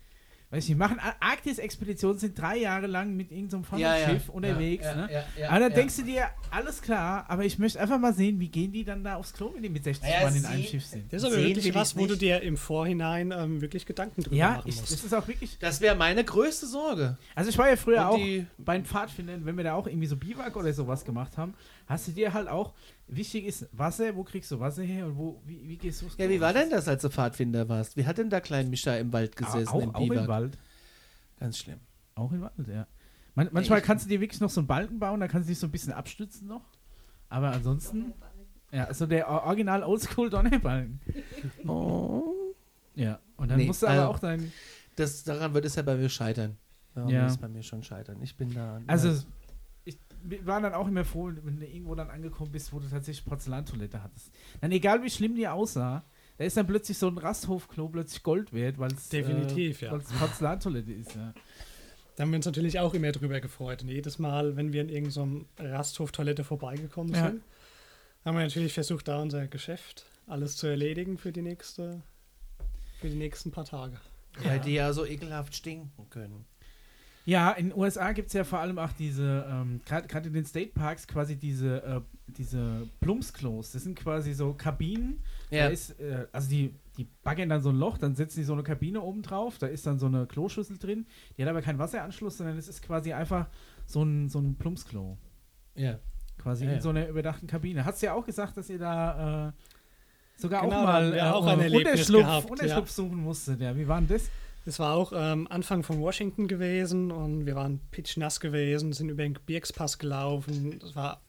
Weiß 0.51 0.69
nicht, 0.69 0.79
machen 0.79 0.99
Ar- 1.01 1.17
Arktis-Expeditionen, 1.21 2.19
sind 2.19 2.39
drei 2.39 2.59
Jahre 2.59 2.87
lang 2.87 3.15
mit 3.17 3.33
irgendeinem 3.33 3.65
so 3.65 3.77
Ja, 3.77 3.97
ja. 3.99 4.17
Unterwegs. 4.33 4.85
Ja, 4.85 4.91
ja, 4.91 4.97
ne? 5.07 5.13
ja, 5.13 5.25
ja, 5.41 5.49
aber 5.51 5.61
dann 5.61 5.71
ja. 5.71 5.77
denkst 5.77 5.97
du 5.97 6.03
dir, 6.03 6.29
alles 6.51 6.81
klar, 6.83 7.25
aber 7.29 7.45
ich 7.45 7.59
möchte 7.59 7.81
einfach 7.81 7.99
mal 7.99 8.13
sehen, 8.15 8.39
wie 8.39 8.49
gehen 8.49 8.73
die 8.73 8.85
dann 8.85 9.03
da 9.03 9.17
aufs 9.17 9.33
Klo, 9.33 9.53
wenn 9.55 9.63
die 9.63 9.69
mit 9.69 9.83
60 9.85 10.09
Ja, 10.09 10.23
Mann 10.25 10.37
in 10.37 10.45
einem 10.45 10.63
Schiff 10.63 10.85
sind. 10.85 11.13
Das 11.13 11.23
ist 11.23 11.27
aber 11.27 11.35
Sehen 11.37 11.47
wirklich 11.57 11.75
was, 11.75 11.97
wo 11.97 12.07
du 12.07 12.17
dir 12.17 12.43
im 12.43 12.57
Vorhinein 12.57 13.33
ähm, 13.37 13.61
wirklich 13.61 13.87
Gedanken 13.87 14.23
drüber 14.23 14.37
Ja, 14.37 14.51
machen 14.53 14.69
ich, 14.69 14.77
musst. 14.77 14.93
das 14.93 15.05
ist 15.05 15.15
auch 15.15 15.27
wirklich. 15.27 15.59
Das 15.59 15.81
wäre 15.81 15.97
meine 15.97 16.23
größte 16.23 16.67
Sorge. 16.67 17.19
Also 17.35 17.51
ich 17.51 17.59
war 17.59 17.69
ja 17.69 17.77
früher 17.77 18.09
auch 18.09 18.19
bei 18.59 18.77
den 18.77 18.85
Pfadfindern, 18.85 19.45
wenn 19.47 19.57
wir 19.57 19.65
da 19.65 19.75
auch 19.75 19.87
irgendwie 19.87 20.07
so 20.07 20.17
Biwak 20.17 20.55
oder 20.57 20.73
sowas 20.73 21.05
gemacht 21.05 21.37
haben, 21.37 21.55
hast 21.87 22.09
du 22.09 22.12
dir 22.12 22.32
halt 22.32 22.49
auch, 22.49 22.72
wichtig 23.09 23.45
ist 23.47 23.68
Wasser, 23.72 24.14
wo 24.16 24.24
kriegst 24.24 24.51
du 24.51 24.61
Wasser 24.61 24.82
her 24.82 25.07
und 25.07 25.16
wo, 25.16 25.41
wie, 25.47 25.68
wie 25.68 25.76
gehst 25.76 26.03
du 26.03 26.07
Ja, 26.18 26.28
wie 26.28 26.41
war 26.41 26.53
denn 26.53 26.70
das, 26.70 26.89
als 26.89 27.03
du 27.03 27.11
Pfadfinder 27.11 27.68
warst? 27.68 27.97
Wie 27.97 28.05
hat 28.07 28.18
denn 28.18 28.30
da 28.30 28.41
Klein 28.41 28.68
Mischa 28.70 28.97
im 28.97 29.12
Wald 29.12 29.37
gesessen, 29.37 29.68
auch, 29.68 29.80
im 29.82 29.95
auch 29.95 30.01
im? 30.11 30.26
Wald. 30.28 30.59
Ganz 31.39 31.59
schlimm. 31.59 31.78
Auch 32.14 32.32
im 32.32 32.41
Wald, 32.43 32.53
ja. 32.68 32.87
Man, 33.34 33.49
manchmal 33.53 33.82
kannst 33.82 34.07
du 34.07 34.09
dir 34.09 34.20
wirklich 34.20 34.41
noch 34.41 34.51
so 34.51 34.61
einen 34.61 34.66
Balken 34.66 34.99
bauen, 34.99 35.20
da 35.20 35.28
kannst 35.28 35.49
du 35.49 35.53
dich 35.53 35.59
so 35.59 35.66
ein 35.66 35.70
bisschen 35.70 35.93
abstützen 35.93 36.49
noch. 36.49 36.62
Aber 37.28 37.51
ansonsten, 37.53 38.14
ja, 38.72 38.93
so 38.95 39.07
der 39.07 39.28
original 39.28 39.82
Oldschool 39.82 40.30
Donnerbalken. 40.30 41.01
Oh. 41.66 42.22
Ja, 42.95 43.18
und 43.37 43.51
dann 43.51 43.59
Nee, 43.59 43.66
musst 43.66 43.82
du 43.82 43.87
aber 43.87 43.97
also- 44.01 44.11
auch 44.12 44.18
dein. 44.18 44.51
Das, 44.97 45.22
daran 45.24 45.53
wird 45.53 45.66
es 45.66 45.74
ja 45.74 45.82
bei 45.82 45.95
mir 45.97 46.09
scheitern. 46.09 46.57
Daran 46.95 47.11
Ja. 47.11 47.20
wird 47.22 47.30
es 47.32 47.37
bei 47.37 47.49
mir 47.49 47.62
schon 47.62 47.82
scheitern. 47.82 48.16
Ich 48.22 48.34
bin 48.37 48.55
da. 48.55 48.80
Also, 48.87 49.11
ich 49.11 49.26
wir 50.31 50.45
waren 50.47 50.62
dann 50.62 50.74
auch 50.74 50.89
immer 50.89 51.05
froh, 51.05 51.31
wenn 51.43 51.59
du 51.61 51.66
irgendwo 51.66 51.95
dann 51.95 52.11
angekommen 52.11 52.53
bist, 52.53 52.72
wo 52.72 52.79
du 52.81 52.89
tatsächlich 52.89 53.24
Porzellantoilette 53.24 54.03
hattest. 54.03 54.33
Dann 54.61 54.72
egal 54.72 55.03
wie 55.03 55.11
schlimm 55.11 55.35
die 55.35 55.49
aussah, 55.49 56.05
da 56.39 56.45
ist 56.45 56.57
dann 56.57 56.66
plötzlich 56.66 56.99
so 56.99 57.09
ein 57.09 57.18
Rasthofklo 57.18 57.89
plötzlich 57.89 58.22
Gold 58.22 58.53
wert, 58.53 58.79
weil 58.79 58.93
es 58.93 59.09
Definitiv, 59.09 59.83
äh, 59.83 59.87
ja. 59.87 59.99
Porzellantoilette 60.18 60.93
ist. 60.93 61.14
Ja. 61.14 61.33
Da 62.16 62.22
haben 62.22 62.31
wir 62.31 62.37
uns 62.37 62.47
natürlich 62.47 62.79
auch 62.79 62.95
immer 62.95 63.12
drüber 63.12 63.41
gefreut. 63.41 63.83
Und 63.83 63.89
jedes 63.89 64.18
Mal, 64.18 64.57
wenn 64.57 64.72
wir 64.72 64.83
in 64.83 64.89
irgendeiner 64.89 65.45
Rasthof-Toilette 65.59 66.45
vorbeigekommen 66.45 67.14
Ja. 67.14 67.29
sind, 67.29 67.43
haben 68.24 68.37
wir 68.37 68.45
natürlich 68.45 68.72
versucht, 68.74 69.09
da 69.09 69.20
unser 69.20 69.47
Geschäft 69.47 70.07
alles 70.27 70.57
zu 70.57 70.66
erledigen 70.66 71.18
für 71.18 71.31
die 71.33 71.43
nächste, 71.43 72.03
für 73.01 73.09
die 73.09 73.16
nächsten 73.16 73.51
paar 73.51 73.64
Tage. 73.64 73.99
Weil 74.43 74.61
die 74.61 74.74
ja 74.74 74.93
so 74.93 75.07
ekelhaft 75.07 75.55
stinken 75.55 76.11
können. 76.11 76.45
Ja, 77.29 77.51
in 77.51 77.70
den 77.70 77.79
USA 77.79 78.12
gibt 78.12 78.29
es 78.29 78.35
ja 78.35 78.45
vor 78.45 78.61
allem 78.61 78.79
auch 78.79 78.93
diese, 78.93 79.45
ähm, 79.51 79.81
gerade 79.85 80.29
in 80.29 80.33
den 80.33 80.45
State 80.47 80.70
Parks, 80.74 81.09
quasi 81.09 81.35
diese, 81.37 81.83
äh, 81.83 82.01
diese 82.29 82.87
Plumpsklos. 83.01 83.72
Das 83.72 83.83
sind 83.83 83.99
quasi 83.99 84.33
so 84.33 84.55
Kabinen. 84.55 85.20
Da 85.51 85.57
Ja. 85.57 85.66
ist, 85.66 85.99
äh, 86.01 86.27
also 86.33 86.49
die, 86.49 86.72
die 86.97 87.05
baggern 87.24 87.49
dann 87.49 87.62
so 87.62 87.70
ein 87.70 87.77
Loch, 87.77 87.99
dann 87.99 88.14
setzen 88.14 88.39
die 88.39 88.45
so 88.45 88.53
eine 88.53 88.62
Kabine 88.62 89.01
oben 89.03 89.22
drauf, 89.22 89.59
da 89.59 89.66
ist 89.66 89.87
dann 89.89 89.99
so 89.99 90.07
eine 90.07 90.27
Kloschüssel 90.27 90.79
drin. 90.79 91.05
Die 91.37 91.43
hat 91.43 91.51
aber 91.51 91.62
keinen 91.62 91.81
Wasseranschluss, 91.81 92.39
sondern 92.39 92.57
es 92.59 92.68
ist 92.68 92.81
quasi 92.81 93.12
einfach 93.12 93.49
so 93.87 94.05
ein, 94.05 94.29
so 94.29 94.39
ein 94.39 94.55
Plumpsklo. 94.57 95.18
ja. 95.74 95.99
Quasi 96.39 96.64
Ja, 96.64 96.70
in 96.72 96.77
ja. 96.77 96.83
so 96.83 96.91
einer 96.91 97.09
überdachten 97.09 97.47
Kabine. 97.47 97.85
Hast 97.87 98.03
du 98.03 98.07
ja 98.07 98.12
auch 98.12 98.24
gesagt, 98.27 98.59
dass 98.59 98.68
ihr 98.68 98.79
da 98.79 99.49
äh, 99.49 99.53
sogar 100.37 100.61
Genau, 100.62 100.77
auch 100.77 100.81
da 100.81 100.87
mal 100.93 101.14
äh, 101.16 101.20
auch 101.22 101.47
Erlebnis 101.47 101.77
Unterschlupf, 101.93 102.22
gehabt, 102.24 102.51
Unterschlupf 102.51 102.91
suchen 102.91 103.16
musstet. 103.16 103.61
Ja, 103.62 103.74
wie 103.74 103.89
war 103.89 103.99
denn 103.99 104.07
das? 104.09 104.29
Es 104.67 104.79
war 104.81 104.95
auch 104.95 105.12
ähm, 105.14 105.47
Anfang 105.49 105.83
von 105.85 106.01
Washington 106.01 106.49
gewesen 106.49 107.11
und 107.12 107.47
wir 107.47 107.55
waren 107.55 107.81
pitchnass 107.93 108.41
gewesen, 108.41 108.93
sind 108.93 109.09
über 109.09 109.23
den 109.23 109.35
Gebirgspass 109.35 109.99
gelaufen. 109.99 110.81
Es 110.85 110.97
war 110.97 111.21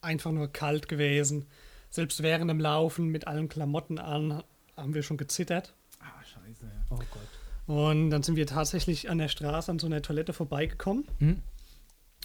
einfach 0.00 0.30
nur 0.30 0.48
kalt 0.48 0.88
gewesen. 0.88 1.46
Selbst 1.90 2.22
während 2.22 2.48
dem 2.48 2.60
Laufen 2.60 3.08
mit 3.08 3.26
allen 3.26 3.48
Klamotten 3.48 3.98
an 3.98 4.42
haben 4.76 4.94
wir 4.94 5.02
schon 5.02 5.16
gezittert. 5.16 5.74
Ah, 5.98 6.22
scheiße. 6.22 6.64
Ja. 6.64 6.86
Oh 6.90 6.96
Gott. 6.96 7.76
Und 7.76 8.10
dann 8.10 8.22
sind 8.22 8.36
wir 8.36 8.46
tatsächlich 8.46 9.10
an 9.10 9.18
der 9.18 9.28
Straße 9.28 9.70
an 9.70 9.78
so 9.80 9.86
einer 9.86 10.00
Toilette 10.02 10.32
vorbeigekommen 10.32 11.04
Hm? 11.18 11.42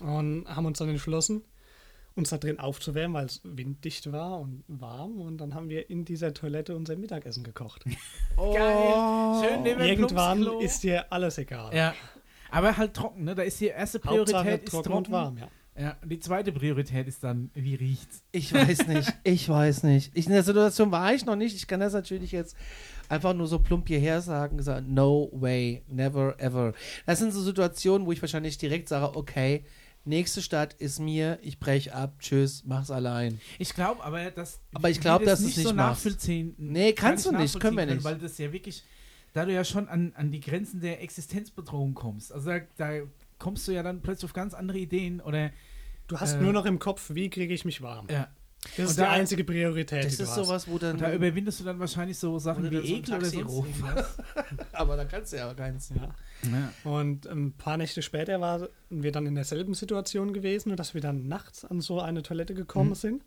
und 0.02 0.46
haben 0.48 0.66
uns 0.68 0.78
dann 0.78 0.89
entschlossen, 0.89 1.41
uns 2.16 2.30
da 2.30 2.38
drin 2.38 2.59
aufzuwärmen, 2.59 3.13
weil 3.13 3.26
es 3.26 3.41
winddicht 3.43 4.11
war 4.11 4.39
und 4.39 4.63
warm. 4.68 5.20
Und 5.22 5.38
dann 5.38 5.53
haben 5.53 5.70
wir 5.70 5.89
in 5.89 6.05
dieser 6.05 6.34
Toilette 6.34 6.76
unser 6.76 6.95
Mittagessen 6.95 7.43
gekocht. 7.43 7.84
Geil. 8.38 9.43
Schön 9.43 9.63
neben 9.63 9.80
dem 9.80 9.88
Irgendwann 9.88 10.47
ist 10.61 10.84
dir 10.84 11.11
alles 11.11 11.38
egal. 11.38 11.76
Ja. 11.76 11.93
Aber 12.51 12.78
halt 12.78 12.93
trocken, 12.93 13.26
ne? 13.26 13.36
Da 13.36 13.43
ist 13.43 13.59
die 13.59 13.68
erste 13.68 13.99
Hauptsache 14.03 14.43
Priorität 14.43 14.63
ist 14.63 14.72
trocken 14.72 14.89
trocken. 14.89 15.05
und 15.05 15.11
warm, 15.11 15.38
ja. 15.38 15.49
Ja, 15.78 15.97
die 16.05 16.22
zweite 16.22 16.53
Priorität 16.53 17.05
ist 17.05 17.22
dann, 17.22 17.51
wie 17.53 17.76
riecht's? 17.76 18.24
Ich 18.32 18.53
weiß 18.53 18.88
nicht. 18.88 19.13
Ich 19.26 19.49
weiß 19.49 19.84
nicht. 19.84 20.11
Ich, 20.16 20.26
in 20.26 20.32
der 20.32 20.43
Situation 20.43 20.89
war 20.91 21.13
ich 21.13 21.26
noch 21.26 21.36
nicht. 21.36 21.53
Ich 21.53 21.68
kann 21.68 21.82
das 21.82 21.91
natürlich 21.91 22.32
jetzt 22.32 22.55
einfach 23.09 23.34
nur 23.34 23.47
so 23.47 23.59
plump 23.59 23.89
hierher 23.89 24.22
sagen. 24.22 24.55
Gesagt, 24.55 24.88
no 24.88 25.30
way, 25.34 25.84
never 25.89 26.39
ever. 26.39 26.74
Das 27.05 27.20
sind 27.20 27.34
so 27.34 27.41
Situationen, 27.41 28.07
wo 28.07 28.13
ich 28.13 28.22
wahrscheinlich 28.22 28.57
direkt 28.57 28.88
sage, 28.88 29.18
okay, 29.18 29.66
nächste 30.06 30.41
Stadt 30.41 30.74
ist 30.74 30.99
mir, 30.99 31.39
ich 31.41 31.60
brech 31.60 31.93
ab, 31.93 32.16
tschüss, 32.20 32.64
mach's 32.66 32.91
allein. 32.91 33.39
Ich 33.60 33.74
glaube 33.74 34.03
aber, 34.03 34.32
dass. 34.32 34.60
Aber 34.74 34.89
ich 34.89 34.97
wir 34.97 35.01
glaub, 35.01 35.24
dass 35.24 35.39
das 35.39 35.41
nicht 35.41 35.56
so 35.56 35.62
nicht 35.62 35.76
machst. 35.76 36.06
nachvollziehen. 36.06 36.56
Nee, 36.58 36.93
kannst 36.93 37.26
du 37.26 37.32
nicht, 37.32 37.60
können 37.60 37.78
wir 37.78 37.86
nicht. 37.86 38.03
Weil 38.03 38.18
das 38.18 38.38
ja 38.38 38.51
wirklich, 38.51 38.84
da 39.34 39.45
du 39.45 39.53
ja 39.53 39.64
schon 39.64 39.88
an, 39.88 40.14
an 40.16 40.32
die 40.32 40.39
Grenzen 40.41 40.80
der 40.82 41.01
Existenzbedrohung 41.01 41.93
kommst. 41.93 42.32
Also 42.32 42.49
da, 42.49 42.60
da 42.78 43.01
kommst 43.39 43.68
du 43.68 43.72
ja 43.72 43.84
dann 43.84 44.01
plötzlich 44.01 44.26
auf 44.26 44.34
ganz 44.34 44.53
andere 44.53 44.78
Ideen 44.78 45.22
oder. 45.22 45.51
Du 46.08 46.20
hast 46.20 46.36
Äh, 46.36 46.41
nur 46.41 46.53
noch 46.53 46.66
im 46.66 46.78
Kopf, 46.78 47.16
wie 47.16 47.30
kriege 47.32 47.53
ich 47.53 47.66
mich 47.66 47.82
warm. 47.82 48.08
Ja. 48.12 48.28
Das 48.78 48.89
ist 48.91 48.99
die 48.99 49.03
einzige 49.03 49.43
Priorität, 49.43 50.05
Das 50.05 50.13
ist 50.20 50.22
hast. 50.22 50.36
sowas, 50.36 50.68
wo 50.68 50.78
dann. 50.78 50.97
Da 50.97 51.13
überwindest 51.13 51.59
du 51.59 51.63
dann 51.63 51.80
wahrscheinlich 51.80 52.18
so 52.18 52.38
Sachen 52.39 52.70
wie 52.72 52.76
so 52.78 52.82
Ekel 52.84 53.16
oder 53.16 53.34
irgendwas. 53.34 54.18
aber 54.74 54.97
da 54.97 55.05
kannst 55.05 55.34
du 55.34 55.38
ja 55.38 55.53
keins. 55.53 55.89
Ja. 55.89 56.09
Ja. 56.49 56.74
Und 56.91 57.28
ein 57.28 57.53
paar 57.53 57.78
Nächte 57.78 58.01
später 58.01 58.41
waren 58.41 58.68
wir 58.89 59.11
dann 59.11 59.26
in 59.26 59.36
derselben 59.36 59.74
Situation 59.74 60.34
gewesen, 60.34 60.70
nur 60.70 60.76
dass 60.76 60.93
wir 60.93 61.01
dann 61.01 61.28
nachts 61.28 61.63
an 61.66 61.80
so 61.82 61.99
eine 62.01 62.24
Toilette 62.24 62.53
gekommen 62.53 62.89
Mhm. 62.91 62.95
sind. 62.95 63.26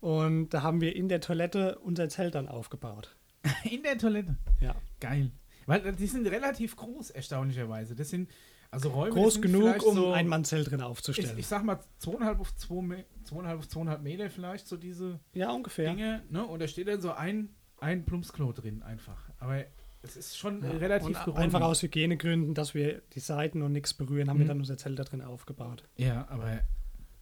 Und 0.00 0.50
da 0.50 0.62
haben 0.62 0.80
wir 0.80 0.96
in 0.96 1.08
der 1.08 1.20
Toilette 1.20 1.78
unser 1.78 2.08
Zelt 2.08 2.34
dann 2.34 2.48
aufgebaut. 2.48 3.14
In 3.70 3.82
der 3.82 3.98
Toilette. 3.98 4.36
Ja. 4.60 4.74
Geil. 5.00 5.30
Weil 5.66 5.86
äh, 5.86 5.92
die 5.92 6.06
sind 6.08 6.26
relativ 6.26 6.74
groß, 6.76 7.10
erstaunlicherweise. 7.10 7.94
Das 7.94 8.08
sind 8.10 8.28
also 8.72 8.88
Räume. 8.88 9.14
Groß 9.14 9.34
sind 9.34 9.42
genug, 9.42 9.82
um 9.86 9.94
so, 9.94 10.10
ein 10.12 10.26
Mannzelt 10.26 10.70
drin 10.70 10.80
ich, 10.80 10.84
aufzustellen. 10.86 11.38
ich 11.38 11.46
sag 11.46 11.62
mal 11.62 11.78
zweieinhalb 11.98 12.40
auf 12.40 12.54
zwei, 12.56 13.04
zweieinhalb 13.22 13.58
auf 13.60 13.68
zweieinhalb 13.68 14.02
Meter 14.02 14.28
vielleicht, 14.30 14.66
so 14.66 14.76
diese 14.76 15.20
ja, 15.34 15.52
ungefähr. 15.52 15.90
Dinge. 15.90 16.22
Ne? 16.30 16.44
Und 16.44 16.60
da 16.60 16.66
steht 16.66 16.88
dann 16.88 17.00
so 17.00 17.12
ein, 17.12 17.50
ein 17.80 18.04
Plumpsklo 18.04 18.50
drin 18.52 18.82
einfach. 18.82 19.28
Aber 19.38 19.62
es 20.02 20.16
ist 20.16 20.36
schon 20.36 20.62
Ja. 20.64 20.70
relativ 20.70 21.06
und 21.08 21.12
geräumig. 21.24 21.38
einfach 21.44 21.60
aus 21.60 21.82
Hygienegründen, 21.82 22.54
dass 22.54 22.74
wir 22.74 23.02
die 23.14 23.20
Seiten 23.20 23.62
und 23.62 23.72
nichts 23.72 23.94
berühren, 23.94 24.28
haben 24.28 24.38
wir 24.38 24.44
Mhm. 24.46 24.48
dann 24.48 24.58
unser 24.58 24.76
Zelt 24.76 24.98
da 24.98 25.04
drin 25.04 25.22
aufgebaut. 25.22 25.84
Ja, 25.96 26.26
aber 26.28 26.60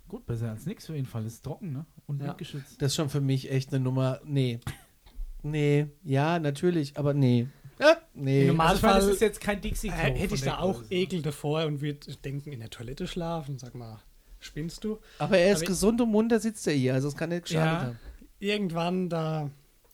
gut, 0.09 0.24
besser 0.26 0.51
als 0.51 0.64
nichts 0.66 0.88
auf 0.88 0.96
jeden 0.96 1.07
Fall. 1.09 1.26
Ist 1.26 1.42
trocken, 1.42 1.72
ne? 1.72 1.84
Und 2.07 2.20
Ja. 2.20 2.28
windgeschützt. 2.28 2.80
Das 2.80 2.92
ist 2.92 2.96
schon 2.96 3.11
für 3.11 3.20
mich 3.20 3.51
echt 3.51 3.74
eine 3.74 3.82
Nummer. 3.82 4.20
Nee. 4.24 4.61
Nee. 5.42 5.88
Ja, 6.05 6.38
natürlich, 6.38 6.96
aber 6.96 7.12
nee. 7.14 7.48
Ja, 7.81 7.97
nee. 8.14 8.49
Im 8.49 8.61
Also 8.61 8.76
ich 8.76 8.83
meine, 8.83 8.95
das 8.95 9.03
Normalfall- 9.05 9.14
ist 9.14 9.20
jetzt 9.20 9.41
kein 9.41 9.61
Dixie-Klo. 9.61 9.99
Äh, 9.99 10.14
hätte 10.18 10.35
ich 10.35 10.43
da 10.43 10.59
auch 10.59 10.78
Größe. 10.78 10.93
Ekel 10.95 11.22
davor 11.22 11.64
und 11.64 11.81
würde 11.81 12.14
denken, 12.24 12.53
in 12.53 12.61
der 12.61 12.70
Toilette 12.70 13.07
schlafen. 13.07 13.59
Sag 13.59 13.74
mal, 13.74 14.01
spinnst 14.39 14.85
du? 14.85 14.99
Aber 15.18 15.39
er 15.39 15.53
ist 15.53 15.59
Aber- 15.61 15.66
gesund 15.68 16.01
und 16.01 16.11
munter 16.11 16.39
sitzt 16.41 16.66
er 16.66 16.74
hier, 16.74 16.95
also 16.95 17.09
es 17.09 17.16
kann 17.16 17.31
nicht 17.31 17.45
geschadet 17.47 17.72
Ja. 17.72 17.87
haben. 17.89 17.99
Irgendwann, 18.39 19.09
da 19.09 19.51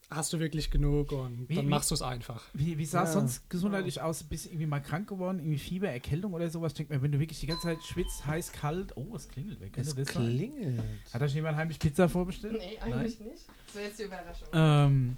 hast 0.09 0.33
du 0.33 0.39
wirklich 0.39 0.71
genug 0.71 1.11
und 1.11 1.49
Wie- 1.49 1.57
dann 1.57 1.69
machst 1.69 1.91
du 1.91 1.95
es 1.97 2.03
einfach. 2.03 2.45
Wie, 2.55 2.79
wie 2.79 2.85
sah 2.85 3.03
es 3.03 3.09
Ja. 3.09 3.15
sonst 3.15 3.51
gesundheitlich 3.51 4.01
aus? 4.01 4.23
Bist 4.23 4.45
du 4.45 4.51
irgendwie 4.51 4.67
mal 4.67 4.79
krank 4.81 5.09
geworden? 5.09 5.41
Irgendwie 5.41 5.59
Fieber, 5.59 5.89
Erkältung 5.89 6.33
oder 6.33 6.49
sowas? 6.49 6.73
Ich 6.73 6.77
denke 6.77 6.95
mir, 6.95 7.03
wenn 7.03 7.11
du 7.11 7.19
wirklich 7.19 7.41
die 7.41 7.47
ganze 7.49 7.65
Zeit 7.65 7.83
schwitzt, 7.83 8.25
heiß, 8.25 8.53
kalt. 8.53 8.97
Oh, 8.97 9.17
es 9.17 9.29
klingelt. 9.29 9.59
Könnte 9.61 9.81
Es 9.81 9.95
das 9.97 10.09
sein? 10.15 10.29
klingelt. 10.37 10.81
Hat 11.13 11.23
euch 11.23 11.35
jemand 11.35 11.57
heimlich 11.57 11.81
Pizza 11.81 12.09
vorbestellt? 12.09 12.57
Nee, 12.59 12.79
eigentlich 12.81 13.19
nicht. 13.19 13.47
Das 13.67 13.75
wäre 13.75 13.87
jetzt 13.87 13.99
die 13.99 14.05
Überraschung. 14.05 14.49
Ähm, 14.53 15.17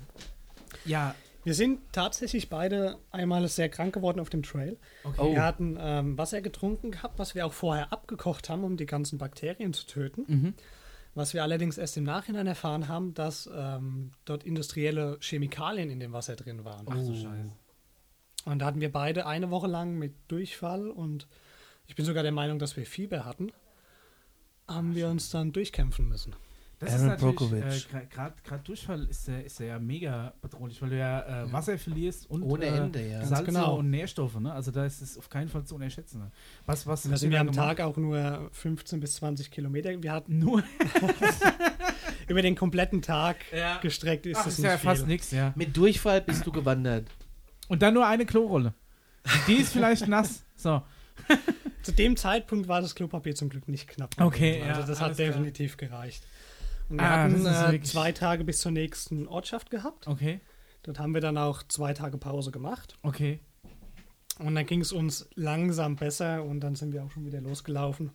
ja, 0.86 1.14
Wir 1.48 1.54
sind 1.54 1.80
tatsächlich 1.92 2.50
beide 2.50 2.98
einmal 3.10 3.48
sehr 3.48 3.70
krank 3.70 3.94
geworden 3.94 4.20
auf 4.20 4.28
dem 4.28 4.42
Trail. 4.42 4.76
okay. 5.02 5.16
Oh. 5.18 5.32
Wir 5.32 5.42
hatten 5.42 5.78
ähm, 5.80 6.18
Wasser 6.18 6.42
getrunken 6.42 6.90
gehabt, 6.90 7.18
was 7.18 7.34
wir 7.34 7.46
auch 7.46 7.54
vorher 7.54 7.90
abgekocht 7.90 8.50
haben, 8.50 8.64
um 8.64 8.76
die 8.76 8.84
ganzen 8.84 9.16
Bakterien 9.16 9.72
zu 9.72 9.86
töten. 9.86 10.24
Mhm. 10.26 10.54
Was 11.14 11.32
wir 11.32 11.42
allerdings 11.42 11.78
erst 11.78 11.96
im 11.96 12.04
Nachhinein 12.04 12.46
erfahren 12.46 12.86
haben, 12.88 13.14
dass 13.14 13.48
ähm, 13.50 14.12
dort 14.26 14.44
industrielle 14.44 15.16
Chemikalien 15.22 15.88
in 15.88 16.00
dem 16.00 16.12
Wasser 16.12 16.36
drin 16.36 16.66
waren. 16.66 16.84
Ach 16.86 17.00
so 17.00 17.14
Scheiße. 17.14 17.56
Und 18.44 18.58
da 18.58 18.66
hatten 18.66 18.82
wir 18.82 18.92
beide 18.92 19.24
eine 19.24 19.48
Woche 19.50 19.68
lang 19.68 19.96
mit 19.96 20.12
Durchfall 20.28 20.90
und 20.90 21.28
ich 21.86 21.94
bin 21.94 22.04
sogar 22.04 22.24
der 22.24 22.32
Meinung, 22.32 22.58
dass 22.58 22.76
wir 22.76 22.84
Fieber 22.84 23.24
hatten, 23.24 23.52
haben 24.68 24.94
wir 24.94 25.08
uns 25.08 25.30
dann 25.30 25.52
durchkämpfen 25.52 26.10
müssen. 26.10 26.36
Das 26.80 26.92
Aaron 26.92 27.06
ist 27.14 27.22
natürlich, 27.22 27.88
äh, 27.92 28.06
gerade 28.06 28.62
Durchfall 28.62 29.04
ist, 29.10 29.26
ja- 29.26 29.38
ist 29.40 29.58
ja 29.58 29.78
mega 29.80 30.32
bedrohlich, 30.40 30.80
weil 30.80 30.90
du 30.90 30.98
ja, 30.98 31.44
äh, 31.44 31.52
Wasser 31.52 31.76
verlierst 31.76 32.30
und 32.30 32.42
Ohne 32.44 32.66
äh, 32.66 32.76
Ende, 32.76 33.04
ja. 33.04 33.18
Ganz 33.18 33.30
Salze 33.30 33.44
genau. 33.46 33.78
und 33.78 33.90
Nährstoffe. 33.90 34.38
Ne? 34.38 34.52
Also 34.52 34.70
da 34.70 34.84
ist 34.86 35.02
es 35.02 35.18
auf 35.18 35.28
keinen 35.28 35.48
Fall 35.48 35.64
zu 35.64 35.74
unterschätzen. 35.74 36.20
Ne? 36.20 36.30
Was, 36.66 36.86
was 36.86 37.04
ihr 37.04 37.30
wir 37.30 37.40
am? 37.40 37.50
Tag 37.50 37.80
auch 37.80 37.96
nur 37.96 38.48
15 38.52 39.00
bis 39.00 39.16
20 39.16 39.50
Kilometer. 39.50 40.00
Wir 40.00 40.12
hatten 40.12 40.38
Nur. 40.38 40.62
über 42.28 42.42
den 42.42 42.54
kompletten 42.54 43.02
Tag 43.02 43.36
Ja. 43.52 43.78
gestreckt, 43.78 44.26
ist 44.26 44.38
Ach, 44.38 44.44
das 44.44 44.52
ist 44.54 44.58
nicht 44.60 44.70
ja 44.70 44.78
viel. 44.78 44.90
fast 44.90 45.06
nichts, 45.06 45.30
ja. 45.30 45.52
Mit 45.56 45.76
Durchfall 45.76 46.20
bist 46.20 46.46
du 46.46 46.52
gewandert. 46.52 47.06
Und 47.68 47.82
dann 47.82 47.94
nur 47.94 48.06
eine 48.06 48.24
Klorolle. 48.26 48.74
Die 49.46 49.54
ist 49.54 49.72
vielleicht 49.72 50.06
nass. 50.08 50.44
So. 50.56 50.82
Zu 51.82 51.92
dem 51.92 52.16
Zeitpunkt 52.16 52.68
war 52.68 52.80
das 52.80 52.94
Klopapier 52.94 53.34
zum 53.34 53.48
Glück 53.48 53.66
nicht 53.68 53.88
knapp. 53.88 54.14
Okay, 54.20 54.62
also 54.62 54.80
ja, 54.82 54.86
das 54.86 55.00
hat 55.00 55.18
definitiv 55.18 55.76
gereicht. 55.76 56.22
Und 56.88 56.96
wir 56.98 57.04
Ah, 57.04 57.24
hatten 57.24 57.74
äh, 57.74 57.82
zwei 57.82 58.12
Tage 58.12 58.44
bis 58.44 58.60
zur 58.60 58.72
nächsten 58.72 59.26
Ortschaft 59.28 59.70
gehabt. 59.70 60.06
Okay, 60.06 60.40
Dort 60.84 60.98
haben 60.98 61.12
wir 61.12 61.20
dann 61.20 61.36
auch 61.36 61.62
zwei 61.64 61.92
Tage 61.92 62.16
Pause 62.18 62.50
gemacht. 62.50 62.96
okay. 63.02 63.40
Und 64.38 64.54
dann 64.54 64.66
ging 64.66 64.80
es 64.80 64.92
uns 64.92 65.28
langsam 65.34 65.96
besser 65.96 66.44
und 66.44 66.60
dann 66.60 66.76
sind 66.76 66.92
wir 66.92 67.02
auch 67.04 67.10
schon 67.10 67.26
wieder 67.26 67.40
losgelaufen. 67.40 68.12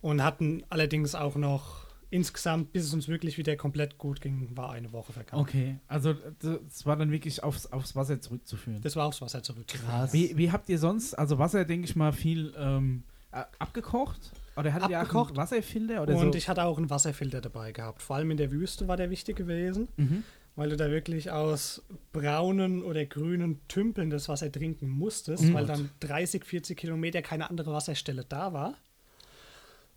Und 0.00 0.22
hatten 0.22 0.62
allerdings 0.68 1.16
auch 1.16 1.34
noch 1.34 1.86
insgesamt, 2.10 2.72
bis 2.72 2.84
es 2.84 2.94
uns 2.94 3.08
wirklich 3.08 3.36
wieder 3.38 3.56
komplett 3.56 3.98
gut 3.98 4.20
ging, 4.20 4.56
war 4.56 4.70
eine 4.70 4.92
Woche 4.92 5.12
vergangen. 5.12 5.42
Okay, 5.42 5.78
also 5.88 6.14
das 6.14 6.86
war 6.86 6.96
dann 6.96 7.10
wirklich 7.10 7.42
aufs, 7.42 7.66
aufs 7.66 7.96
Wasser 7.96 8.20
zurückzuführen. 8.20 8.80
Das 8.80 8.94
war 8.96 9.06
aufs 9.06 9.20
Wasser 9.20 9.42
zurück. 9.42 9.66
Krass. 9.66 10.12
Wie, 10.12 10.36
wie 10.36 10.52
habt 10.52 10.68
ihr 10.68 10.78
sonst, 10.78 11.14
also 11.14 11.38
Wasser, 11.38 11.64
denke 11.64 11.86
ich 11.86 11.96
mal, 11.96 12.12
viel 12.12 12.54
ähm, 12.56 13.02
äh, 13.32 13.42
abgekocht? 13.58 14.30
Oder 14.58 14.72
hattet 14.74 14.90
ihr 14.90 15.00
auch 15.02 15.28
einen 15.28 15.36
Wasserfilter? 15.36 16.02
Oder 16.02 16.16
Und 16.16 16.32
so? 16.32 16.38
ich 16.38 16.48
hatte 16.48 16.64
auch 16.64 16.76
einen 16.78 16.90
Wasserfilter 16.90 17.40
dabei 17.40 17.72
gehabt. 17.72 18.02
Vor 18.02 18.16
allem 18.16 18.30
in 18.30 18.36
der 18.36 18.50
Wüste 18.50 18.88
war 18.88 18.96
der 18.96 19.10
wichtig 19.10 19.36
gewesen, 19.36 19.88
Mhm. 19.96 20.24
weil 20.56 20.70
du 20.70 20.76
da 20.76 20.90
wirklich 20.90 21.30
aus 21.30 21.82
braunen 22.12 22.82
oder 22.82 23.04
grünen 23.06 23.60
Tümpeln 23.68 24.10
das 24.10 24.28
Wasser 24.28 24.50
trinken 24.50 24.88
musstest, 24.88 25.44
Mhm. 25.44 25.54
weil 25.54 25.66
dann 25.66 25.90
30, 26.00 26.44
40 26.44 26.76
Kilometer 26.76 27.22
keine 27.22 27.48
andere 27.50 27.72
Wasserstelle 27.72 28.24
da 28.28 28.52
war. 28.52 28.74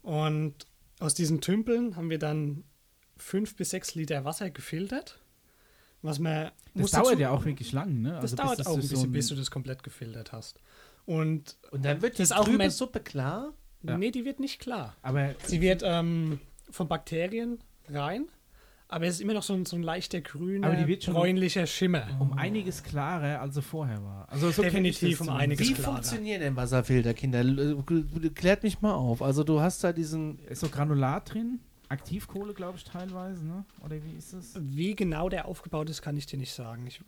Und 0.01 0.55
aus 0.99 1.14
diesen 1.14 1.41
Tümpeln 1.41 1.95
haben 1.95 2.09
wir 2.09 2.20
dann 2.20 2.64
fünf 3.18 3.55
bis 3.55 3.70
sechs 3.72 3.95
Liter 3.95 4.26
Wasser 4.26 4.49
gefiltert. 4.49 5.20
Was 6.01 6.18
man 6.18 6.51
Das 6.74 6.91
dauert 6.91 7.07
dazu- 7.14 7.20
ja 7.20 7.30
auch 7.30 7.45
wirklich 7.45 7.72
lang, 7.74 8.01
ne? 8.01 8.09
Das 8.14 8.22
Also 8.22 8.36
bis 8.38 8.45
dauert 8.45 8.59
das 8.59 8.68
auch 8.68 8.76
ein 8.76 8.82
so 8.82 8.89
bisschen, 8.89 9.12
bis 9.12 9.28
du 9.28 9.36
das 9.36 9.51
komplett 9.51 9.84
gefiltert 9.84 10.32
hast. 10.32 10.59
Und 11.05 11.57
Und 11.72 11.86
dann 11.86 12.01
wird 12.01 12.20
Das 12.20 12.32
auch 12.32 12.45
trübe 12.45 12.70
Suppe 12.72 12.99
klar. 12.99 13.53
Ja. 13.84 13.97
nee, 13.97 14.11
die 14.11 14.25
wird 14.25 14.39
nicht 14.39 14.59
klar. 14.59 14.95
Aber 15.01 15.34
Sie 15.45 15.61
wird 15.61 15.82
ähm, 15.84 16.39
von 16.69 16.88
Bakterien 16.88 17.59
rein, 17.89 18.27
aber 18.88 19.05
es 19.05 19.15
ist 19.15 19.21
immer 19.21 19.34
noch 19.34 19.43
so 19.43 19.53
ein, 19.53 19.65
so 19.65 19.75
ein 19.75 19.84
leichter 19.84 20.21
grüner, 20.21 20.67
Aber 20.67 20.75
die 20.75 20.88
wird 20.88 21.03
schon- 21.03 21.13
bräunlicher 21.13 21.65
Schimmer. 21.65 22.05
um 22.19 22.34
einiges 22.34 22.84
klarer, 22.84 23.41
als 23.41 23.55
sie 23.55 23.61
vorher 23.61 24.03
war. 24.03 24.29
Also 24.29 24.51
so 24.51 24.61
Definitiv 24.61 25.21
um 25.21 25.29
einiges 25.29 25.67
Wie 25.69 25.73
klarer. 25.73 25.93
funktionieren 25.93 26.41
denn 26.41 26.55
Wasserfilter, 26.55 27.13
Kinder? 27.13 27.41
Äh, 27.41 28.29
Klärt 28.36 28.63
mich 28.63 28.82
mal 28.82 28.93
auf. 28.93 29.21
Also 29.21 29.43
du 29.43 29.61
hast 29.61 29.84
da 29.84 29.93
diesen... 29.93 30.39
Ist 30.45 30.59
so 30.59 30.67
Granulat 30.69 31.34
drin? 31.34 31.59
Aktivkohle, 31.89 32.53
glaube 32.53 32.77
ich, 32.77 32.84
teilweise, 32.86 33.45
ne? 33.45 33.65
Oder 33.84 33.97
wie 34.03 34.15
ist 34.17 34.34
das? 34.34 34.53
Wie 34.59 34.95
genau 34.95 35.27
der 35.27 35.45
aufgebaut 35.47 35.89
ist, 35.89 36.01
kann 36.01 36.15
ich 36.15 36.25
dir 36.25 36.38
nicht 36.38 36.53
sagen. 36.53 36.86
Ich, 36.88 37.01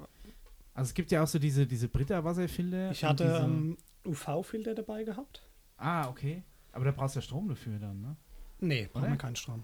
Also 0.73 0.89
es 0.89 0.93
gibt 0.93 1.11
ja 1.11 1.23
auch 1.23 1.27
so 1.27 1.39
diese, 1.39 1.65
diese 1.67 1.87
Brita-Wasserfilter. 1.87 2.91
ich 2.91 3.03
hatte 3.03 3.23
diese, 3.23 3.37
ähm, 3.45 3.77
UV-Filter 4.05 4.73
dabei 4.75 5.03
gehabt. 5.05 5.41
Ah, 5.77 6.09
okay. 6.09 6.43
Aber 6.73 6.85
da 6.85 6.91
brauchst 6.91 7.15
du 7.15 7.19
ja 7.19 7.21
Strom 7.21 7.47
dafür 7.47 7.79
dann, 7.79 8.01
ne? 8.01 8.17
Nee, 8.59 8.89
braucht 8.91 9.07
man 9.07 9.17
keinen 9.17 9.35
Strom. 9.35 9.63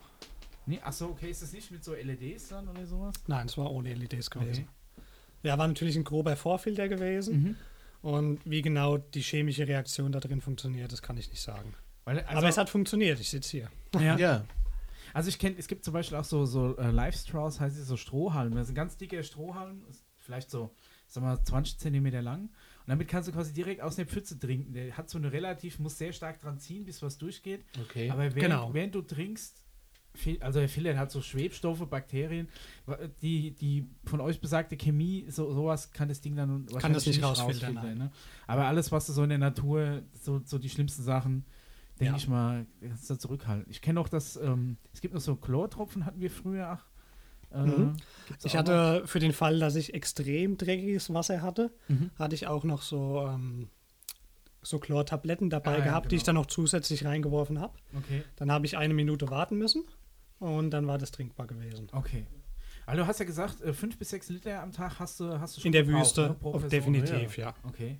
Nee, 0.65 0.79
achso, 0.81 1.07
okay, 1.07 1.29
ist 1.31 1.41
das 1.41 1.51
nicht 1.51 1.71
mit 1.71 1.83
so 1.83 1.93
LEDs 1.93 2.49
dann 2.49 2.67
oder 2.67 2.85
sowas? 2.85 3.15
Nein, 3.27 3.47
es 3.47 3.57
war 3.57 3.71
ohne 3.71 3.93
LEDs 3.93 4.29
gewesen. 4.29 4.67
Okay. 4.67 5.03
Ja, 5.43 5.57
war 5.57 5.67
natürlich 5.67 5.95
ein 5.95 6.03
grober 6.03 6.35
Vorfilter 6.35 6.87
gewesen. 6.87 7.41
Mhm. 7.41 7.55
Und 8.01 8.39
wie 8.45 8.61
genau 8.61 8.97
die 8.97 9.21
chemische 9.21 9.67
Reaktion 9.67 10.11
da 10.11 10.19
drin 10.19 10.41
funktioniert, 10.41 10.91
das 10.91 11.01
kann 11.01 11.17
ich 11.17 11.29
nicht 11.29 11.41
sagen. 11.41 11.73
Weil, 12.05 12.19
also, 12.21 12.37
aber 12.37 12.49
es 12.49 12.57
hat 12.57 12.69
funktioniert, 12.69 13.19
ich 13.19 13.29
sitze 13.29 13.51
hier. 13.51 13.69
ja. 13.99 14.17
Ja. 14.17 14.45
Also 15.13 15.29
ich 15.29 15.39
kenne, 15.39 15.55
es 15.57 15.67
gibt 15.67 15.83
zum 15.83 15.93
Beispiel 15.93 16.17
auch 16.17 16.23
so, 16.23 16.45
so 16.45 16.77
äh, 16.77 16.91
Live 16.91 17.15
Straws, 17.15 17.59
heißt 17.59 17.77
es 17.77 17.87
so 17.87 17.97
Strohhalme. 17.97 18.55
Das 18.55 18.65
ist 18.65 18.71
ein 18.71 18.75
ganz 18.75 18.95
dicker 18.95 19.23
Strohhalm, 19.23 19.83
ist 19.89 20.03
vielleicht 20.17 20.51
so, 20.51 20.69
sag 21.07 21.23
mal, 21.23 21.43
20 21.43 21.79
Zentimeter 21.79 22.21
lang. 22.21 22.49
Und 22.89 22.93
damit 22.93 23.07
kannst 23.07 23.29
du 23.29 23.31
quasi 23.33 23.53
direkt 23.53 23.81
aus 23.81 23.97
der 23.97 24.07
Pfütze 24.07 24.39
trinken. 24.39 24.73
Der 24.73 24.97
hat 24.97 25.11
so 25.11 25.19
eine 25.19 25.31
relativ, 25.31 25.77
muss 25.77 25.95
sehr 25.99 26.11
stark 26.11 26.41
dran 26.41 26.57
ziehen, 26.57 26.85
bis 26.85 27.03
was 27.03 27.19
durchgeht. 27.19 27.63
Okay. 27.83 28.09
Aber 28.09 28.23
während, 28.23 28.35
Genau. 28.39 28.73
während 28.73 28.95
du 28.95 29.03
trinkst, 29.03 29.61
also 30.39 30.59
er 30.59 30.67
filtert 30.67 30.97
hat 30.97 31.11
so 31.11 31.21
Schwebstoffe, 31.21 31.87
Bakterien, 31.87 32.47
die, 33.21 33.51
die 33.51 33.87
von 34.05 34.19
euch 34.21 34.41
besagte 34.41 34.75
Chemie, 34.75 35.25
so, 35.29 35.53
sowas 35.53 35.91
kann 35.91 36.09
das 36.09 36.19
Ding 36.21 36.35
dann 36.35 36.65
wahrscheinlich 36.73 37.03
das 37.03 37.05
nicht 37.13 37.21
rausfiltern, 37.23 37.75
nein. 37.75 37.97
ne? 37.99 38.11
Aber 38.47 38.65
alles, 38.65 38.91
was 38.91 39.05
du 39.05 39.13
so 39.13 39.21
in 39.21 39.29
der 39.29 39.37
Natur, 39.37 40.01
so, 40.19 40.41
so 40.43 40.57
die 40.57 40.69
schlimmsten 40.69 41.03
Sachen, 41.03 41.45
denke 41.99 42.13
Ja. 42.13 42.17
ich 42.17 42.27
mal, 42.27 42.65
kannst 42.81 43.07
du 43.07 43.15
zurückhalten. 43.19 43.69
Ich 43.69 43.83
kenne 43.83 43.99
auch 43.99 44.09
das, 44.09 44.35
ähm, 44.35 44.77
es 44.93 45.01
gibt 45.01 45.13
noch 45.13 45.21
so 45.21 45.35
Chlortropfen, 45.35 46.07
hatten 46.07 46.21
wir 46.21 46.31
früher. 46.31 46.67
Ach, 46.71 46.85
Mhm. 47.53 47.93
gibt's 48.27 48.45
Ich 48.45 48.55
hatte 48.55 49.03
für 49.05 49.19
den 49.19 49.33
Fall, 49.33 49.59
dass 49.59 49.75
ich 49.75 49.93
extrem 49.93 50.57
dreckiges 50.57 51.13
Wasser 51.13 51.41
hatte. 51.41 51.71
Mhm. 51.87 52.11
hatte 52.17 52.35
ich 52.35 52.47
auch 52.47 52.63
noch 52.63 52.81
so, 52.81 53.25
ähm, 53.27 53.69
so 54.61 54.77
Chlortabletten 54.79 55.49
dabei 55.49 55.75
Ah, 55.75 55.77
ja, 55.79 55.83
gehabt, 55.85 56.11
die 56.11 56.15
ich 56.17 56.21
genau. 56.23 56.25
dann 56.27 56.35
noch 56.35 56.45
zusätzlich 56.47 57.05
reingeworfen 57.05 57.59
habe. 57.59 57.77
Okay, 57.97 58.23
Dann 58.35 58.51
habe 58.51 58.65
ich 58.65 58.77
eine 58.77 58.93
Minute 58.93 59.29
warten 59.29 59.57
müssen 59.57 59.83
und 60.39 60.71
dann 60.71 60.85
war 60.87 60.97
das 60.97 61.11
trinkbar 61.11 61.47
gewesen. 61.47 61.87
okay. 61.91 62.27
Also 62.85 63.03
du 63.03 63.07
hast 63.07 63.19
ja 63.19 63.25
gesagt, 63.25 63.61
äh, 63.61 63.71
fünf 63.71 63.99
bis 63.99 64.09
sechs 64.09 64.29
Liter 64.29 64.63
am 64.63 64.71
Tag 64.71 64.97
hast 64.99 65.19
du, 65.19 65.39
hast 65.39 65.55
du 65.55 65.61
schon 65.61 65.67
In 65.67 65.73
der 65.73 65.85
Wüste, 65.87 66.35
ne, 66.41 66.67
definitiv, 66.69 67.37
ja. 67.37 67.53
Okay. 67.63 67.99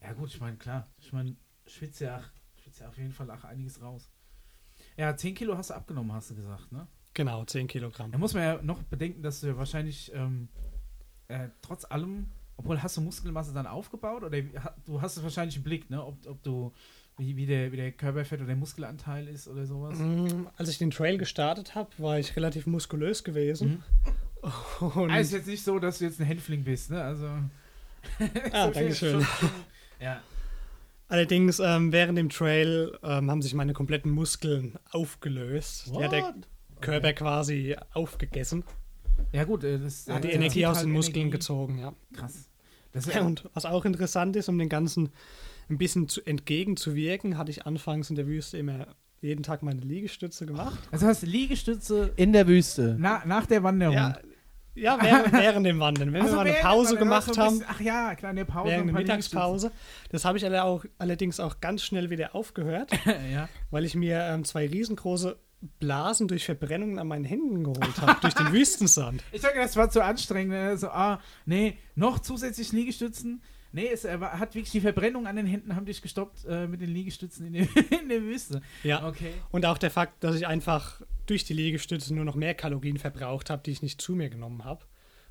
Ja 0.00 0.12
gut, 0.12 0.28
ich 0.28 0.40
meine, 0.40 0.56
klar. 0.56 0.86
Ich 0.98 1.12
meine, 1.12 1.34
schwitze 1.66 2.04
ja, 2.04 2.22
schwitze 2.62 2.84
ja 2.84 2.88
auf 2.88 2.96
jeden 2.98 3.10
Fall 3.12 3.28
auch 3.32 3.42
einiges 3.42 3.82
raus. 3.82 4.08
Ja, 4.96 5.16
10 5.16 5.34
Kilo 5.34 5.56
hast 5.58 5.70
du 5.70 5.74
abgenommen, 5.74 6.12
hast 6.12 6.30
du 6.30 6.36
gesagt, 6.36 6.70
ne? 6.70 6.86
Genau, 7.14 7.44
10 7.44 7.66
Kilogramm. 7.68 8.10
Da 8.12 8.18
muss 8.18 8.34
man 8.34 8.42
ja 8.42 8.58
noch 8.62 8.82
bedenken, 8.84 9.22
dass 9.22 9.40
du 9.40 9.48
ja 9.48 9.56
wahrscheinlich 9.58 10.10
ähm, 10.14 10.48
äh, 11.28 11.48
trotz 11.60 11.84
allem, 11.84 12.26
obwohl 12.56 12.82
hast 12.82 12.96
du 12.96 13.00
Muskelmasse 13.02 13.52
dann 13.52 13.66
aufgebaut 13.66 14.22
oder 14.22 14.40
du 14.86 15.00
hast 15.02 15.22
wahrscheinlich 15.22 15.56
im 15.56 15.62
Blick, 15.62 15.90
ne? 15.90 16.04
Ob, 16.04 16.16
ob 16.26 16.42
du, 16.42 16.72
wie, 17.18 17.36
wie, 17.36 17.44
der, 17.46 17.70
wie 17.72 17.76
der 17.76 17.92
Körperfett 17.92 18.40
oder 18.40 18.46
der 18.46 18.56
Muskelanteil 18.56 19.28
ist 19.28 19.46
oder 19.48 19.66
sowas. 19.66 19.98
Mm, 19.98 20.46
Als 20.56 20.68
ich 20.70 20.78
den 20.78 20.90
Trail 20.90 21.18
gestartet 21.18 21.74
habe, 21.74 21.90
war 21.98 22.18
ich 22.18 22.34
relativ 22.36 22.66
muskulös 22.66 23.24
gewesen. 23.24 23.82
Und, 24.80 25.10
Ah, 25.10 25.18
ist 25.18 25.32
jetzt 25.32 25.46
nicht 25.46 25.62
so, 25.62 25.78
dass 25.78 25.98
du 25.98 26.04
jetzt 26.04 26.18
ein 26.20 26.26
Hänfling 26.26 26.64
bist, 26.64 26.90
ne? 26.90 27.02
Also. 27.02 27.26
ah, 28.52 28.66
so 28.66 28.70
danke 28.72 28.94
schön. 28.94 29.20
schon- 29.22 29.50
Ja. 30.00 30.20
Allerdings, 31.08 31.60
ähm, 31.60 31.92
während 31.92 32.16
dem 32.16 32.30
Trail 32.30 32.98
ähm, 33.02 33.30
haben 33.30 33.42
sich 33.42 33.52
meine 33.54 33.74
kompletten 33.74 34.10
Muskeln 34.10 34.78
aufgelöst. 34.90 35.88
Die 35.94 36.02
hat 36.02 36.10
der 36.12 36.22
What? 36.22 36.34
Körper 36.82 37.12
quasi 37.14 37.76
aufgegessen. 37.94 38.64
Ja, 39.32 39.44
gut, 39.44 39.64
äh, 39.64 39.78
das 39.78 40.06
Hat 40.08 40.24
die 40.24 40.28
äh, 40.28 40.34
Energie 40.34 40.66
aus 40.66 40.76
halt 40.78 40.86
den 40.86 40.92
Muskeln 40.92 41.16
Energie. 41.16 41.30
gezogen, 41.32 41.78
ja. 41.78 41.92
Krass. 42.14 42.48
Das 42.92 43.06
ist 43.06 43.14
Ja, 43.14 43.22
und 43.22 43.48
was 43.54 43.64
auch 43.64 43.84
interessant 43.86 44.36
ist, 44.36 44.48
um 44.48 44.58
den 44.58 44.68
Ganzen 44.68 45.10
ein 45.70 45.78
bisschen 45.78 46.08
zu, 46.08 46.20
entgegenzuwirken, 46.24 47.38
hatte 47.38 47.50
ich 47.50 47.64
anfangs 47.66 48.10
in 48.10 48.16
der 48.16 48.26
Wüste 48.26 48.58
immer 48.58 48.88
jeden 49.20 49.42
Tag 49.42 49.62
meine 49.62 49.80
Liegestütze 49.80 50.46
gemacht. 50.46 50.80
Das 50.90 51.02
heißt, 51.02 51.22
Liegestütze 51.22 52.12
In 52.16 52.32
der 52.32 52.46
Wüste. 52.48 52.96
na, 52.98 53.22
nach 53.24 53.46
der 53.46 53.62
Wanderung. 53.62 53.94
Ja, 53.94 54.18
ja 54.74 54.98
während, 55.00 55.32
während 55.32 55.64
dem 55.66 55.78
Wandern. 55.78 56.12
Wenn 56.12 56.22
Ach 56.22 56.26
so, 56.26 56.32
wir 56.32 56.36
mal 56.38 56.46
eine 56.46 56.58
Pause 56.60 56.96
gemacht 56.96 57.28
war 57.28 57.34
so 57.34 57.40
ein 57.40 57.46
haben, 57.46 57.58
bisschen- 57.60 57.74
Ach 57.76 57.80
ja, 57.80 58.14
kleine 58.16 58.44
Pause. 58.44 58.70
während 58.70 58.88
der 58.88 58.94
Mittagspause. 58.94 59.70
Das 60.10 60.24
habe 60.24 60.38
ich 60.38 60.44
alle 60.44 60.64
auch, 60.64 60.84
allerdings 60.98 61.38
auch 61.38 61.60
ganz 61.60 61.82
schnell 61.84 62.10
wieder 62.10 62.34
aufgehört, 62.34 62.90
ja. 63.32 63.48
weil 63.70 63.84
ich 63.84 63.94
mir 63.94 64.20
ähm, 64.22 64.44
zwei 64.44 64.66
riesengroße 64.66 65.36
Blasen 65.78 66.28
durch 66.28 66.44
Verbrennungen 66.44 66.98
an 66.98 67.06
meinen 67.08 67.24
Händen 67.24 67.62
geholt 67.64 68.00
habe, 68.00 68.20
durch 68.20 68.34
den 68.34 68.52
Wüstensand. 68.52 69.22
Ich 69.32 69.40
sage, 69.42 69.58
das 69.58 69.76
war 69.76 69.90
zu 69.90 70.02
anstrengend. 70.04 70.50
ne? 70.52 70.76
So, 70.76 70.88
ah, 70.88 71.20
nee, 71.46 71.78
noch 71.94 72.18
zusätzlich 72.18 72.72
Liegestützen. 72.72 73.42
Nee, 73.74 73.88
es 73.90 74.04
äh, 74.04 74.18
hat 74.18 74.54
wirklich 74.54 74.70
die 74.72 74.80
Verbrennung 74.82 75.26
an 75.26 75.36
den 75.36 75.46
Händen 75.46 75.74
haben 75.74 75.86
dich 75.86 76.02
gestoppt 76.02 76.44
äh, 76.46 76.66
mit 76.66 76.80
den 76.82 76.90
Liegestützen 76.90 77.46
in, 77.46 77.52
der- 77.54 77.62
in 78.02 78.08
der 78.08 78.20
Wüste. 78.22 78.60
Ja. 78.82 79.06
Okay. 79.08 79.32
Und 79.50 79.64
auch 79.64 79.78
der 79.78 79.90
Fakt, 79.90 80.22
dass 80.24 80.34
ich 80.36 80.46
einfach 80.46 81.00
durch 81.26 81.44
die 81.44 81.54
Liegestütze 81.54 82.14
nur 82.14 82.24
noch 82.26 82.34
mehr 82.34 82.54
Kalorien 82.54 82.98
verbraucht 82.98 83.48
habe, 83.48 83.62
die 83.64 83.70
ich 83.70 83.80
nicht 83.80 84.00
zu 84.02 84.14
mir 84.14 84.28
genommen 84.28 84.64
habe. 84.64 84.84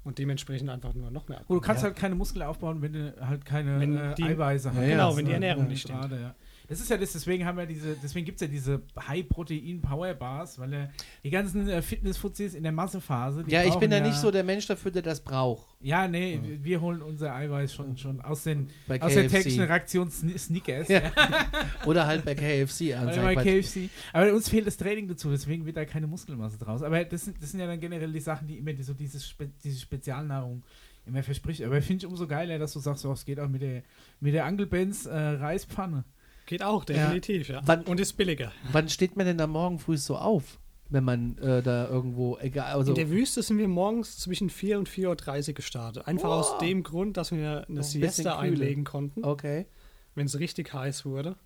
Und 0.04 0.18
dementsprechend 0.18 0.68
einfach 0.72 0.96
nur 0.96 1.12
noch 1.12 1.28
mehr. 1.28 1.44
Gut, 1.46 1.58
du 1.58 1.62
kannst 1.62 1.84
Ja. 1.84 1.90
halt 1.90 1.98
keine 2.00 2.16
Muskeln 2.16 2.42
aufbauen, 2.44 2.82
wenn 2.82 2.94
du 2.94 3.16
halt 3.24 3.46
keine 3.46 3.80
Wenn 3.80 3.96
äh, 3.96 4.16
die- 4.16 4.24
Eiweiße 4.24 4.70
hast. 4.72 4.78
Ja. 4.82 4.88
Genau, 4.88 5.16
wenn 5.16 5.26
die 5.28 5.34
Ernährung 5.34 5.68
nicht 5.68 5.82
stimmt. 5.82 6.02
gerade, 6.02 6.20
ja. 6.20 6.36
Das 6.72 6.80
ist 6.80 6.90
ja 6.90 6.98
das, 6.98 7.12
deswegen 7.12 7.46
haben 7.46 7.58
wir 7.58 7.66
diese, 7.66 7.96
deswegen 8.02 8.26
gibt 8.26 8.38
es 8.38 8.42
ja 8.42 8.48
diese 8.48 8.82
High-Protein-Power-Bars, 9.08 10.58
weil 10.60 10.74
äh, 10.74 10.88
die 11.24 11.30
ganzen 11.30 11.68
äh, 11.70 11.82
Fitness-Fuzis 11.82 12.54
in 12.56 12.64
der 12.64 12.72
Massephase. 12.72 13.44
Ja, 13.48 13.64
ich 13.64 13.76
bin 13.76 13.92
ja, 13.92 14.00
nicht 14.00 14.16
so 14.16 14.32
der 14.32 14.44
Mensch 14.44 14.68
dafür, 14.68 14.92
der 14.92 15.02
das 15.02 15.20
braucht. 15.20 15.68
Ja, 15.82 16.08
nee, 16.08 16.40
wir- 16.44 16.64
wir 16.64 16.82
holen 16.82 17.02
unser 17.02 17.36
Eiweiß 17.36 17.74
schon, 17.74 17.98
schon 17.98 18.22
aus, 18.22 18.44
den, 18.44 18.70
Bei 18.88 19.02
aus 19.02 19.14
der 19.14 19.28
KFC. 19.28 19.60
Reaktion 19.60 20.10
Sn 20.10 20.38
Snickers. 20.38 20.88
Ja. 20.88 21.02
Oder 21.86 22.08
halt 22.08 22.24
bei 22.26 22.36
KFC 22.36 22.90
Oder 22.94 23.00
anzeigen. 23.02 23.36
bei 23.36 23.62
KFC. 23.62 23.90
Aber 24.14 24.34
uns 24.34 24.48
fehlt 24.50 24.66
das 24.68 24.78
Training 24.78 25.08
dazu, 25.08 25.30
deswegen 25.30 25.66
wird 25.66 25.78
da 25.78 25.86
keine 25.86 26.08
Muskelmasse 26.08 26.58
draus. 26.58 26.84
Aber 26.84 27.04
das 27.04 27.26
sind, 27.26 27.42
das 27.42 27.52
sind 27.52 27.60
ja 27.60 27.68
dann 27.68 27.80
generell 27.80 28.12
die 28.12 28.20
Sachen, 28.20 28.48
die 28.48 28.58
immer 28.58 28.72
so 28.82 28.94
dieses 28.94 29.28
Spe 29.28 29.50
diese 29.64 29.80
Spezialnahrung 29.80 30.64
immer 31.06 31.24
verspricht. 31.24 31.64
Aber 31.64 31.82
finde 31.82 32.06
ich 32.06 32.12
umso 32.12 32.28
geiler, 32.28 32.60
dass 32.60 32.74
du 32.74 32.80
sagst, 32.80 33.06
oh, 33.06 33.12
es 33.14 33.26
geht 33.26 33.40
auch 33.40 33.50
mit 33.50 33.62
der, 33.62 33.82
mit 34.20 34.34
der 34.34 34.46
Angelbenz 34.46 35.06
äh, 35.06 35.16
Reispfanne. 35.18 36.06
Geht 36.52 36.64
auch, 36.64 36.84
definitiv, 36.84 37.48
ja. 37.48 37.62
Wann- 37.66 37.84
Und 37.84 38.00
ist 38.02 38.14
billiger. 38.18 38.52
Wann 38.74 38.90
steht 38.90 39.16
man 39.16 39.26
denn 39.26 39.38
da 39.38 39.48
morgen 39.48 39.80
früh 39.80 39.96
so 39.98 40.18
auf? 40.18 40.60
wenn 40.94 41.06
man 41.06 41.38
äh, 41.38 41.64
da 41.64 41.88
irgendwo, 41.88 42.38
egal, 42.40 42.74
also 42.74 42.92
In 42.92 42.96
der 42.96 43.10
Wüste 43.10 43.42
sind 43.42 43.58
wir 43.58 43.70
morgens 43.70 44.18
zwischen 44.18 44.50
4 44.50 44.78
und 44.78 44.90
4.30 44.90 45.48
Uhr 45.48 45.54
gestartet. 45.54 46.06
Einfach 46.06 46.28
Oh. 46.28 46.34
aus 46.34 46.58
dem 46.58 46.84
Grund, 46.84 47.16
dass 47.16 47.32
wir 47.32 47.66
eine 47.70 47.80
ein 47.80 47.84
Siesta 47.84 48.38
einlegen 48.38 48.84
konnten, 48.84 49.24
okay. 49.24 49.68
wenn 50.16 50.26
es 50.26 50.38
richtig 50.38 50.74
heiß 50.74 51.06
wurde. 51.06 51.38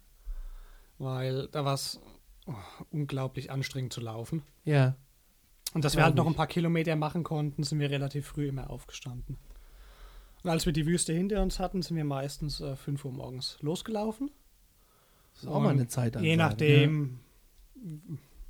Weil 0.97 1.47
da 1.51 1.64
war 1.64 1.76
es 1.76 1.99
oh, 2.47 2.53
unglaublich 2.89 3.51
anstrengend 3.51 3.93
zu 3.93 4.01
laufen. 4.01 4.41
Ja. 4.64 4.95
Und 5.76 5.86
dass 5.86 5.95
wir 5.95 6.03
halt 6.03 6.16
noch 6.16 6.26
ein 6.26 6.34
paar 6.34 6.47
Kilometer 6.47 6.95
machen 6.95 7.24
konnten, 7.24 7.62
sind 7.62 7.80
wir 7.80 7.91
relativ 7.91 8.26
früh 8.26 8.47
immer 8.47 8.72
aufgestanden. 8.72 9.38
Und 10.41 10.49
als 10.49 10.66
wir 10.66 10.74
die 10.74 10.88
Wüste 10.88 11.14
hinter 11.14 11.43
uns 11.43 11.60
hatten, 11.60 11.84
sind 11.84 11.97
wir 11.97 12.03
meistens 12.06 12.62
äh, 12.62 12.76
5 12.76 13.06
Uhr 13.06 13.12
morgens 13.12 13.58
losgelaufen. 13.62 14.32
Das 15.36 15.43
ist 15.43 15.49
auch 15.49 15.61
mal 15.61 15.69
eine 15.69 15.88
Zeit 15.88 16.19
Je 16.19 16.36
nachdem, 16.36 17.19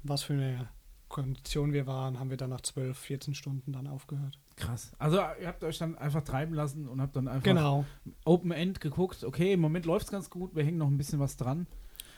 was 0.03 0.23
für 0.23 0.33
eine 0.33 0.69
Kondition 1.09 1.73
wir 1.73 1.87
waren, 1.87 2.19
haben 2.19 2.29
wir 2.29 2.37
dann 2.37 2.49
nach 2.49 2.61
12, 2.61 2.97
14 2.97 3.33
Stunden 3.35 3.71
dann 3.71 3.87
aufgehört. 3.87 4.37
Krass. 4.55 4.91
Also 4.97 5.17
ihr 5.17 5.47
habt 5.47 5.63
euch 5.63 5.77
dann 5.77 5.97
einfach 5.97 6.23
treiben 6.23 6.53
lassen 6.53 6.87
und 6.87 7.01
habt 7.01 7.15
dann 7.15 7.27
einfach 7.27 7.43
Genau. 7.43 7.85
Open 8.23 8.51
End 8.51 8.81
geguckt. 8.81 9.23
Okay, 9.23 9.53
im 9.53 9.59
Moment 9.59 9.85
läuft 9.85 10.05
es 10.05 10.11
ganz 10.11 10.29
gut. 10.29 10.55
Wir 10.55 10.63
hängen 10.63 10.77
noch 10.77 10.87
ein 10.87 10.97
bisschen 10.97 11.19
was 11.19 11.37
dran. 11.37 11.67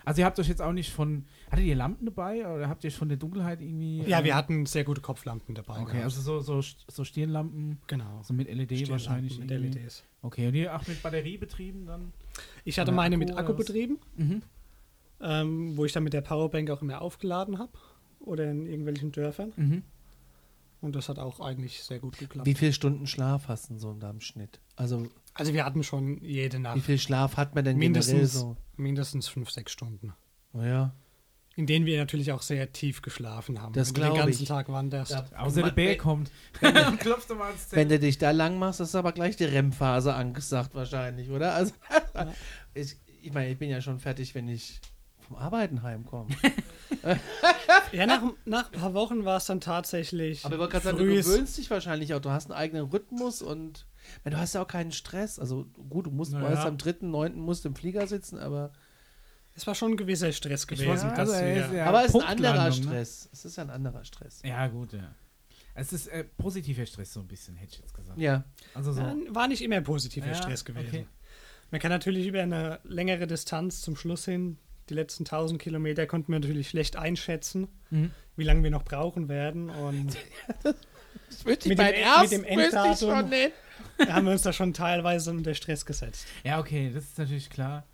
Also 0.05 0.22
ihr 0.22 0.26
habt 0.26 0.39
euch 0.39 0.47
jetzt 0.47 0.61
auch 0.61 0.72
nicht 0.72 0.91
von. 0.93 1.26
Hattet 1.51 1.65
ihr 1.65 1.76
Lampen 1.76 2.05
dabei 2.05 2.47
oder 2.47 2.70
habt 2.70 2.84
ihr 2.86 2.91
von 2.93 3.09
der 3.09 3.18
Dunkelheit 3.18 3.59
irgendwie? 3.59 4.03
Ja, 4.03 4.22
äh, 4.22 4.24
wir 4.24 4.36
hatten 4.36 4.65
sehr 4.65 4.86
gute 4.86 5.01
Kopflampen 5.01 5.53
dabei. 5.53 5.82
Okay, 5.82 5.97
gehabt. 5.97 6.03
also 6.05 6.22
so, 6.22 6.39
so, 6.61 6.61
so 6.88 7.03
Stirnlampen, 7.03 7.80
genau. 7.88 8.22
so 8.24 8.34
mit 8.34 8.47
LED 8.47 8.89
wahrscheinlich. 8.89 9.38
mit 9.38 9.51
irgendwie. 9.51 9.80
LEDs. 9.80 10.03
Okay, 10.22 10.47
und 10.47 10.55
ihr 10.55 10.74
auch 10.74 10.88
mit 10.88 11.03
Batterie 11.03 11.38
betrieben 11.38 11.86
dann? 11.86 12.13
Ich 12.63 12.80
hatte 12.80 12.93
meine 12.93 13.15
Akku 13.18 13.26
mit 13.26 13.38
Akku 13.38 13.53
betrieben, 13.53 13.97
Mhm. 14.15 14.41
Ähm, 15.22 15.76
wo 15.78 15.86
ich 15.86 15.93
dann 15.93 16.03
mit 16.03 16.13
der 16.13 16.22
Powerbank 16.22 16.70
auch 16.70 16.82
immer 16.82 17.01
aufgeladen 17.01 17.59
habe. 17.59 17.72
Oder 18.20 18.49
in 18.49 18.65
irgendwelchen 18.65 19.11
Dörfern. 19.11 19.53
Mhm. 19.55 19.84
Und 20.82 20.95
das 20.95 21.09
hat 21.09 21.18
auch 21.20 21.39
eigentlich 21.39 21.84
sehr 21.84 21.99
gut 21.99 22.18
geklappt. 22.18 22.45
Wie 22.45 22.53
viele 22.53 22.74
Stunden 22.74 23.07
Schlaf 23.07 23.47
hast 23.47 23.70
du 23.70 23.78
so 23.78 23.91
in 23.91 23.99
deinem 23.99 24.22
Schnitt? 24.22 24.59
Also, 24.76 25.07
Also 25.34 25.53
wir 25.53 25.65
hatten 25.65 25.84
schon 25.84 26.22
jede 26.22 26.57
wie 26.57 26.61
Nacht 26.61 26.82
viel 26.82 26.99
Schlaf 26.99 27.38
hat 27.38 27.55
man 27.55 27.65
denn 27.65 27.80
generell 27.80 28.03
mindestens, 28.03 28.34
so? 28.34 28.57
mindestens 28.76 29.28
fünf, 29.28 29.49
sechs 29.49 29.72
Stunden. 29.72 30.13
Naja. 30.53 30.93
In 31.55 31.65
denen 31.65 31.88
wir 31.88 31.97
natürlich 31.97 32.32
auch 32.32 32.43
sehr 32.43 32.72
tief 32.72 33.01
geschlafen 33.01 33.59
haben. 33.59 33.74
Das 33.74 33.88
Wenn 33.89 33.95
du 33.95 34.01
den 34.01 34.13
glaub 34.13 34.26
ganzen 34.26 34.43
ich. 34.43 34.47
Tag 34.47 34.70
wanderst. 34.70 35.11
Ja. 35.11 35.26
Außer 35.38 35.63
der 35.63 35.72
Bär 35.72 35.97
kommt. 35.97 36.30
und 36.61 36.99
klopft 36.99 37.30
mal 37.30 37.47
ans 37.47 37.72
Wenn 37.72 37.89
Zelt. 37.89 38.03
du 38.03 38.05
dich 38.05 38.20
da 38.20 38.30
lang 38.30 38.59
machst, 38.59 38.80
ist 38.80 38.93
aber 38.93 39.11
gleich 39.11 39.36
die 39.36 39.45
REM-Phase 39.45 40.13
angesagt 40.13 40.76
wahrscheinlich, 40.76 41.32
oder? 41.32 41.55
Also, 41.55 41.74
ich, 42.76 42.97
ich 43.24 43.34
meine, 43.34 43.49
ich 43.49 43.57
bin 43.57 43.72
ja 43.72 43.82
schon 43.82 43.99
fertig, 43.99 44.36
wenn 44.36 44.47
ich 44.47 44.80
vom 45.28 45.36
Arbeiten 45.38 45.84
heimkomme. 45.84 46.30
Ja, 47.92 48.06
nach, 48.06 48.22
nach 48.46 48.72
ein 48.72 48.80
paar 48.80 48.94
Wochen 48.94 49.24
war 49.24 49.38
es 49.38 49.46
dann 49.46 49.62
tatsächlich. 49.62 50.44
Aber 50.46 50.56
ich 50.56 50.60
wollte 50.60 50.72
gerade 50.74 50.86
sagen, 50.86 50.98
du 50.98 51.06
gewöhnst 51.06 51.58
dich 51.58 51.70
wahrscheinlich 51.70 52.14
auch. 52.14 52.20
Du 52.20 52.30
hast 52.32 52.50
einen 52.52 52.60
eigenen 52.60 52.86
Rhythmus 52.86 53.42
und 53.42 53.88
meine, 54.24 54.36
du 54.36 54.42
hast 54.42 54.54
ja 54.56 54.62
auch 54.62 54.68
keinen 54.68 54.92
Stress. 54.92 55.40
Also 55.40 55.66
gut, 55.90 56.06
du 56.06 56.12
musst 56.12 56.34
Naja. 56.34 56.50
meist 56.50 56.66
am 56.66 56.78
dritten, 56.78 57.12
neunten 57.12 57.40
musst 57.40 57.66
im 57.66 57.76
Flieger 57.76 58.08
sitzen, 58.08 58.40
aber, 58.40 58.72
Es 59.54 59.66
war 59.68 59.76
schon 59.76 59.92
ein 59.94 59.98
gewisser 59.98 60.32
Stress 60.34 60.68
gewesen. 60.68 61.10
dass 61.16 61.30
also 61.30 61.34
ist 61.34 61.72
ja 61.74 61.86
aber 61.86 62.04
es 62.06 62.14
ist 62.14 62.22
ein 62.22 62.28
anderer 62.28 62.66
ne? 62.66 62.74
Stress. 62.74 63.30
Es 63.32 63.46
ist 63.46 63.56
ja 63.58 63.64
ein 63.64 63.70
anderer 63.70 64.04
Stress. 64.04 64.42
Ja, 64.44 64.68
gut, 64.68 64.94
ja. 64.94 65.14
Es 65.74 65.94
ist 65.94 66.08
äh, 66.08 66.24
positiver 66.24 66.86
Stress 66.86 67.14
so 67.14 67.20
ein 67.22 67.28
bisschen, 67.28 67.56
hätte 67.56 67.74
ich 67.74 67.80
jetzt 67.80 67.94
gesagt. 67.94 68.18
Ja. 68.20 68.44
Also 68.74 68.92
so. 68.92 69.02
Ja, 69.02 69.16
war 69.30 69.48
nicht 69.48 69.62
immer 69.62 69.80
positiver 69.82 70.28
Ja, 70.28 70.36
Stress 70.36 70.66
gewesen. 70.66 70.88
okay. 70.88 71.08
Man 71.72 71.80
kann 71.82 71.92
natürlich 71.92 72.26
über 72.28 72.42
eine 72.42 72.80
längere 72.84 73.28
Distanz 73.28 73.82
zum 73.82 73.96
Schluss 73.96 74.26
hin, 74.26 74.58
die 74.90 74.94
letzten 74.94 75.24
1000 75.26 75.62
Kilometer, 75.62 76.06
konnten 76.08 76.32
wir 76.32 76.40
natürlich 76.40 76.70
schlecht 76.70 76.96
einschätzen, 76.96 77.68
Mhm. 77.90 78.12
wie 78.36 78.44
lange 78.44 78.64
wir 78.64 78.72
noch 78.72 78.84
brauchen 78.84 79.30
werden. 79.30 79.70
Und 79.70 80.18
Das 81.30 81.46
wüsste 81.46 81.70
Mit 81.70 81.80
dem- 81.80 82.22
mit 82.22 82.32
dem 82.32 82.44
Enddatum. 82.44 83.10
da 83.98 84.08
haben 84.14 84.26
wir 84.26 84.32
uns 84.34 84.44
da 84.44 84.54
schon 84.54 84.74
teilweise 84.74 85.32
unter 85.32 85.54
Stress 85.56 85.86
gesetzt. 85.86 86.26
Ja, 86.44 86.60
okay, 86.60 86.92
das 86.94 87.04
ist 87.06 87.18
natürlich 87.18 87.50
klar. 87.50 87.86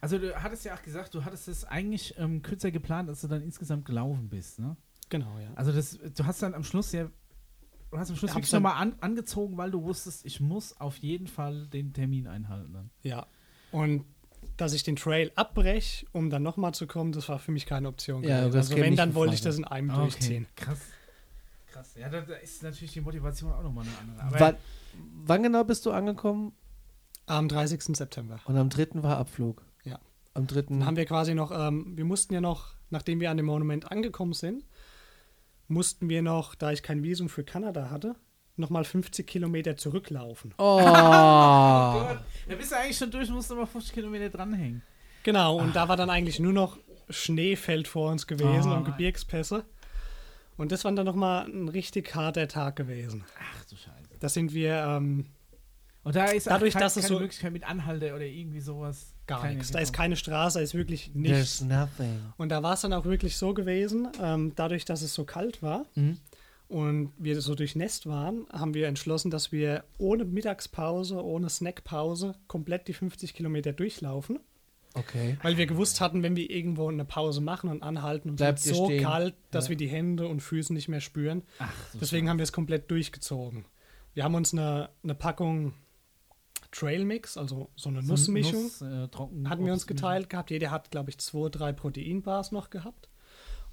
Also 0.00 0.18
du 0.18 0.34
hattest 0.42 0.64
ja 0.64 0.74
auch 0.74 0.82
gesagt, 0.82 1.14
du 1.14 1.24
hattest 1.24 1.48
es 1.48 1.64
eigentlich 1.64 2.14
ähm, 2.18 2.42
kürzer 2.42 2.70
geplant, 2.70 3.08
als 3.08 3.20
du 3.22 3.28
dann 3.28 3.42
insgesamt 3.42 3.84
gelaufen 3.86 4.28
bist, 4.28 4.58
ne? 4.58 4.76
Genau, 5.10 5.38
ja. 5.38 5.48
Also 5.54 5.72
das, 5.72 5.98
du 6.16 6.24
hast 6.26 6.42
dann 6.42 6.54
am 6.54 6.64
Schluss 6.64 6.92
ja, 6.92 7.08
du 7.90 7.98
hast 7.98 8.10
am 8.10 8.16
Schluss 8.16 8.34
wirklich 8.34 8.52
nochmal 8.52 8.76
an, 8.82 8.96
angezogen, 9.00 9.56
weil 9.56 9.70
du 9.70 9.82
wusstest, 9.82 10.26
ich 10.26 10.40
muss 10.40 10.78
auf 10.80 10.96
jeden 10.98 11.26
Fall 11.26 11.66
den 11.68 11.92
Termin 11.92 12.26
einhalten 12.26 12.72
dann. 12.72 12.90
Ja. 13.02 13.26
Und 13.70 14.04
dass 14.56 14.72
ich 14.72 14.82
den 14.82 14.96
Trail 14.96 15.32
abbreche, 15.34 16.06
um 16.12 16.30
dann 16.30 16.42
nochmal 16.42 16.74
zu 16.74 16.86
kommen, 16.86 17.12
das 17.12 17.28
war 17.28 17.38
für 17.38 17.52
mich 17.52 17.66
keine 17.66 17.88
Option. 17.88 18.22
Ja, 18.22 18.42
also 18.42 18.76
wenn, 18.76 18.96
dann 18.96 19.14
wollte 19.14 19.34
ich 19.34 19.40
das 19.40 19.58
in 19.58 19.64
einem 19.64 19.88
durchziehen. 19.88 20.46
krass. 20.56 20.78
Krass. 21.66 21.94
Ja, 21.96 22.08
da, 22.08 22.20
da 22.20 22.34
ist 22.36 22.62
natürlich 22.62 22.92
die 22.92 23.00
Motivation 23.00 23.52
auch 23.52 23.62
nochmal 23.62 23.84
eine 23.84 23.98
andere. 23.98 24.26
Aber 24.26 24.40
Wann, 24.40 24.56
wann 25.26 25.42
genau 25.42 25.64
bist 25.64 25.84
du 25.86 25.90
angekommen? 25.90 26.52
Am 27.26 27.48
30. 27.48 27.96
September. 27.96 28.38
Und 28.44 28.56
am 28.56 28.68
dritten 28.68 29.02
war 29.02 29.16
Abflug. 29.16 29.64
Ja. 29.82 29.98
Am 30.34 30.46
dritten. 30.46 30.80
Dann 30.80 30.86
haben 30.86 30.96
wir 30.96 31.06
quasi 31.06 31.34
noch, 31.34 31.50
ähm, 31.50 31.96
wir 31.96 32.04
mussten 32.04 32.32
ja 32.32 32.40
noch, 32.40 32.74
nachdem 32.90 33.18
wir 33.18 33.30
an 33.30 33.38
dem 33.38 33.46
Monument 33.46 33.90
angekommen 33.90 34.34
sind, 34.34 34.64
mussten 35.66 36.08
wir 36.08 36.22
noch, 36.22 36.54
da 36.54 36.70
ich 36.70 36.82
kein 36.82 37.02
Visum 37.02 37.28
für 37.28 37.42
Kanada 37.42 37.90
hatte, 37.90 38.14
nochmal 38.56 38.84
50 38.84 39.26
Kilometer 39.26 39.76
zurücklaufen. 39.76 40.54
oh. 40.58 40.78
Gott, 40.82 42.18
da 42.48 42.54
bist 42.56 42.72
du 42.72 42.76
eigentlich 42.78 42.96
schon 42.98 43.10
durch, 43.10 43.28
musst 43.30 43.50
du 43.50 43.56
mal 43.56 43.66
50 43.66 43.92
Kilometer 43.94 44.30
dranhängen. 44.30 44.82
Genau, 45.22 45.56
und 45.58 45.74
da 45.74 45.88
war 45.88 45.96
dann 45.96 46.10
eigentlich 46.10 46.38
nur 46.38 46.52
noch 46.52 46.78
Schneefeld 47.10 47.88
vor 47.88 48.10
uns 48.10 48.26
gewesen 48.26 48.70
Oh 48.72 48.76
und. 48.76 48.84
Gebirgspässe. 48.84 49.64
Und 50.56 50.70
das 50.70 50.84
war 50.84 50.92
dann 50.92 51.06
nochmal 51.06 51.46
ein 51.46 51.68
richtig 51.68 52.14
harter 52.14 52.46
Tag 52.46 52.76
gewesen. 52.76 53.24
Ach 53.40 53.64
du 53.64 53.76
Scheiße. 53.76 54.18
Da 54.20 54.28
sind 54.28 54.54
wir 54.54 54.74
ähm, 54.76 55.26
Und 56.04 56.14
da 56.14 56.26
ist 56.26 56.46
Dadurch, 56.46 56.74
auch 56.74 56.78
kein, 56.78 56.82
dass 56.86 56.96
es 56.96 57.04
keine 57.04 57.14
so- 57.14 57.20
Möglichkeit 57.20 57.52
mit 57.52 57.64
Anhalte 57.64 58.14
oder 58.14 58.24
irgendwie 58.24 58.60
sowas. 58.60 59.12
gar 59.26 59.40
keine 59.40 59.54
nichts. 59.54 59.72
Da 59.72 59.80
ist 59.80 59.92
keine 59.92 60.14
Straße, 60.16 60.58
da 60.58 60.62
ist 60.62 60.74
wirklich 60.74 61.10
There's 61.12 61.60
nichts. 61.60 61.60
nothing. 61.62 62.20
Und 62.36 62.50
da 62.50 62.62
war 62.62 62.74
es 62.74 62.82
dann 62.82 62.92
auch 62.92 63.04
wirklich 63.04 63.36
so 63.36 63.52
gewesen, 63.54 64.08
ähm, 64.22 64.52
dadurch, 64.54 64.84
dass 64.84 65.02
es 65.02 65.12
so 65.14 65.24
kalt 65.24 65.60
war 65.62 65.86
Mhm. 65.96 66.18
Und 66.68 67.12
wir 67.18 67.40
so 67.40 67.54
durchnässt 67.54 68.06
waren, 68.06 68.46
haben 68.52 68.74
wir 68.74 68.88
entschlossen, 68.88 69.30
dass 69.30 69.52
wir 69.52 69.84
ohne 69.98 70.24
Mittagspause, 70.24 71.22
ohne 71.22 71.48
Snackpause 71.48 72.34
komplett 72.48 72.88
die 72.88 72.94
50 72.94 73.34
Kilometer 73.34 73.72
durchlaufen. 73.72 74.40
Okay. 74.94 75.36
Weil 75.42 75.56
wir 75.56 75.66
gewusst 75.66 76.00
hatten, 76.00 76.22
wenn 76.22 76.36
wir 76.36 76.48
irgendwo 76.48 76.88
eine 76.88 77.04
Pause 77.04 77.40
machen 77.40 77.68
und 77.68 77.82
anhalten 77.82 78.28
und 78.30 78.34
es 78.36 78.38
Bleibt 78.38 78.60
so 78.60 78.84
stehen. 78.86 79.02
kalt, 79.02 79.34
dass 79.50 79.64
Ja. 79.66 79.70
wir 79.70 79.76
die 79.76 79.88
Hände 79.88 80.28
und 80.28 80.40
Füße 80.40 80.72
nicht 80.72 80.88
mehr 80.88 81.00
spüren. 81.00 81.42
Ach, 81.58 81.72
so 81.92 81.98
Deswegen 81.98 82.28
haben 82.28 82.38
wir 82.38 82.44
es 82.44 82.52
komplett 82.52 82.90
durchgezogen. 82.90 83.64
Wir 84.14 84.22
haben 84.22 84.36
uns 84.36 84.52
eine, 84.52 84.90
eine 85.02 85.16
Packung 85.16 85.74
Trail 86.70 87.04
Mix, 87.04 87.36
also 87.36 87.70
so 87.76 87.88
eine 87.88 88.02
So 88.02 88.08
Nussmischung, 88.12 88.62
Nuss, 88.64 88.82
äh, 88.82 89.08
hatten 89.48 89.64
wir 89.66 89.72
uns 89.72 89.86
geteilt 89.86 90.28
gehabt. 90.30 90.50
Jeder 90.50 90.70
hat, 90.70 90.90
glaube 90.90 91.10
ich, 91.10 91.18
zwei, 91.18 91.48
drei 91.48 91.72
Proteinbars 91.72 92.52
noch 92.52 92.70
gehabt. 92.70 93.08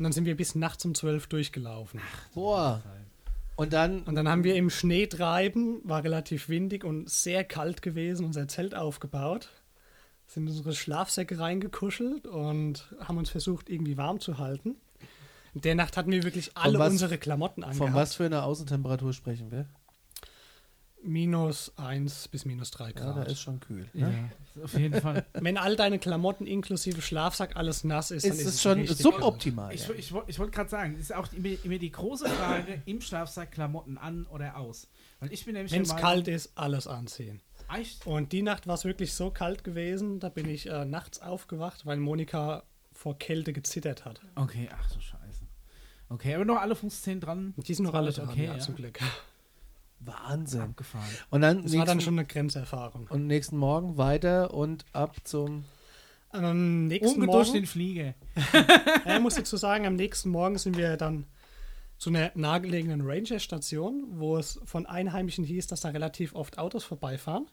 Und 0.02 0.06
dann 0.06 0.14
sind 0.14 0.26
wir 0.26 0.36
bis 0.36 0.56
nachts 0.56 0.84
um 0.84 0.96
zwölf 0.96 1.28
durchgelaufen. 1.28 2.00
Boah. 2.34 2.82
Und 3.56 3.72
dann. 3.72 4.02
Und 4.02 4.16
dann 4.16 4.28
haben 4.28 4.44
wir 4.44 4.56
im 4.56 4.72
Schnee 4.72 5.06
treiben, 5.06 5.80
war 5.84 6.04
relativ 6.04 6.50
windig 6.50 6.84
und 6.84 7.08
sehr 7.08 7.44
kalt 7.44 7.84
gewesen, 7.84 8.26
unser 8.26 8.48
Zelt 8.48 8.74
aufgebaut. 8.74 9.50
Sind 10.26 10.48
in 10.48 10.50
unsere 10.50 10.74
Schlafsäcke 10.74 11.38
reingekuschelt 11.38 12.26
und 12.26 12.96
haben 13.00 13.20
uns 13.20 13.30
versucht, 13.30 13.70
irgendwie 13.70 13.96
warm 13.96 14.20
zu 14.20 14.40
halten. 14.40 14.76
In 15.54 15.62
der 15.62 15.76
Nacht 15.76 15.98
hatten 15.98 16.10
wir 16.10 16.24
wirklich 16.24 16.58
alle 16.58 16.80
was- 16.80 16.94
unsere 16.94 17.20
Klamotten 17.20 17.62
Von 17.62 17.70
angehabt. 17.70 17.94
was 17.94 18.16
für 18.16 18.26
einer 18.26 18.44
Außentemperatur 18.46 19.14
sprechen 19.14 19.52
wir? 19.52 19.68
Minus 21.04 21.72
1 21.78 22.28
bis 22.28 22.46
minus 22.46 22.72
3 22.72 22.88
Ja, 22.88 22.92
Grad. 22.92 23.18
da 23.18 23.24
ist 23.24 23.40
schon 23.42 23.60
kühl. 23.60 23.90
Ja, 23.94 24.08
Ne? 24.10 24.32
auf 24.64 24.74
jeden 24.78 25.00
Fall. 25.02 25.26
Wenn 25.34 25.58
all 25.58 25.76
deine 25.76 25.98
Klamotten 26.00 26.46
inklusive 26.46 27.02
Schlafsack 27.02 27.56
alles 27.56 27.84
nass 27.84 28.12
ist, 28.12 28.26
dann 28.26 28.34
Ist 28.34 28.40
ist 28.42 28.48
es 28.56 28.62
schon 28.62 28.86
suboptimal. 28.88 29.74
Ich, 29.74 29.88
ja. 29.88 29.94
ich, 29.96 30.14
ich 30.28 30.40
wollte 30.40 30.52
gerade 30.52 30.70
sagen, 30.70 30.98
ist 31.00 31.14
auch 31.16 31.32
immer, 31.34 31.50
immer 31.64 31.78
die 31.80 31.92
große 31.92 32.28
Frage, 32.28 32.82
im 32.86 33.02
Schlafsack 33.02 33.52
Klamotten 33.52 33.98
an 33.98 34.26
oder 34.28 34.58
aus? 34.58 34.90
Weil 35.20 35.32
ich 35.34 35.46
bin 35.46 35.54
nämlich 35.56 35.72
Wenn 35.72 35.84
es 35.84 35.96
kalt 35.96 36.28
ist, 36.28 36.52
alles 36.56 36.88
anziehen. 36.88 37.42
Echt? 37.74 38.06
Und 38.06 38.32
die 38.34 38.42
Nacht 38.42 38.68
war 38.68 38.76
es 38.76 38.84
wirklich 38.86 39.14
so 39.14 39.32
kalt 39.32 39.64
gewesen, 39.64 40.20
da 40.20 40.30
bin 40.30 40.50
ich 40.50 40.68
äh, 40.68 40.84
nachts 40.86 41.22
aufgewacht, 41.22 41.86
weil 41.86 41.98
Monika 41.98 42.64
vor 42.92 43.18
Kälte 43.18 43.54
gezittert 43.54 44.04
hat. 44.06 44.20
Okay, 44.36 44.68
ach 44.72 44.92
du 44.92 45.00
Scheiße. 45.00 45.46
Okay, 46.10 46.36
aber 46.36 46.44
noch 46.44 46.58
alle 46.58 46.76
Fußzehen 46.76 47.22
dran. 47.22 47.54
Die 47.56 47.74
sind 47.74 47.86
noch 47.86 47.94
alle 47.94 48.12
dran, 48.12 48.28
okay, 48.30 48.46
ja, 48.46 48.54
ja. 48.54 48.60
zum 48.60 48.76
Glück. 48.76 49.00
Wahnsinn. 50.06 50.62
Abgefahren. 50.62 51.10
Und 51.30 51.42
dann, 51.42 51.64
Das 51.64 51.74
war 51.78 51.86
dann 51.86 52.02
schon 52.02 52.18
eine 52.18 52.26
Grenzerfahrung. 52.28 53.08
und 53.10 53.28
nächsten 53.28 53.58
Morgen 53.58 53.98
weiter 53.98 54.54
und 54.54 54.86
ab 54.94 55.16
zum. 55.24 55.66
Am 56.30 56.88
nächsten 56.88 57.26
Morgen, 57.26 57.54
den 57.54 57.66
Flieger. 57.66 58.14
ja, 59.06 59.16
ich 59.16 59.22
muss 59.22 59.36
dazu 59.36 59.58
sagen, 59.58 59.86
am 59.86 59.96
nächsten 59.96 60.30
Morgen 60.30 60.58
sind 60.58 60.78
wir 60.78 60.96
dann 60.96 61.26
zu 61.98 62.10
einer 62.10 62.32
nahegelegenen 62.36 63.02
Ranger-Station, 63.02 64.06
wo 64.14 64.38
es 64.38 64.60
von 64.64 64.86
Einheimischen 64.86 65.44
hieß, 65.44 65.68
dass 65.68 65.82
da 65.82 65.90
relativ 65.90 66.34
oft 66.34 66.58
Autos 66.58 66.86
vorbeifahren 66.86 67.48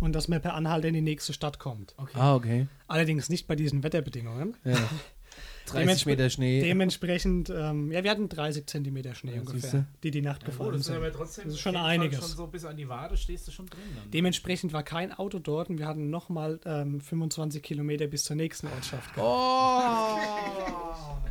und 0.00 0.14
dass 0.14 0.26
man 0.28 0.42
per 0.42 0.54
Anhalter 0.54 0.88
in 0.88 0.94
die 0.94 1.00
nächste 1.00 1.32
Stadt 1.32 1.58
kommt. 1.58 1.94
Okay. 1.96 2.18
Ah, 2.18 2.34
okay. 2.34 2.66
Allerdings 2.88 3.28
nicht 3.28 3.46
bei 3.46 3.54
diesen 3.56 3.82
Wetterbedingungen. 3.82 4.56
Ja. 4.64 4.76
30 5.66 6.06
Meter 6.06 6.28
Schnee. 6.30 6.60
Dementsprechend, 6.62 7.50
ähm, 7.50 7.90
ja, 7.92 8.02
wir 8.04 8.10
hatten 8.10 8.28
30 8.28 8.66
Zentimeter 8.66 9.14
Schnee 9.14 9.34
Ja, 9.34 9.40
ungefähr, 9.40 9.60
siehste. 9.60 9.86
die 10.02 10.10
die 10.10 10.22
Nacht 10.22 10.44
gefallen 10.44 10.72
das 10.72 10.80
ist 10.82 10.86
sind. 10.86 10.96
aber 10.96 11.12
trotzdem 11.12 11.44
Das 11.44 11.54
ist 11.54 11.60
schon 11.60 11.76
einiges. 11.76 12.18
Schon 12.20 12.28
so 12.28 12.46
bis 12.46 12.64
an 12.64 12.76
die 12.76 12.88
Wade 12.88 13.16
stehst 13.16 13.46
du 13.48 13.52
schon 13.52 13.66
drin 13.66 13.80
dann. 13.96 14.10
Dementsprechend 14.10 14.72
war 14.72 14.82
kein 14.82 15.12
Auto 15.12 15.38
dort 15.38 15.70
und 15.70 15.78
wir 15.78 15.86
hatten 15.86 16.10
nochmal 16.10 16.60
ähm, 16.64 17.00
25 17.00 17.62
Kilometer 17.62 18.06
bis 18.06 18.24
zur 18.24 18.36
nächsten 18.36 18.66
Ortschaft. 18.68 19.10
Oh! 19.18 20.18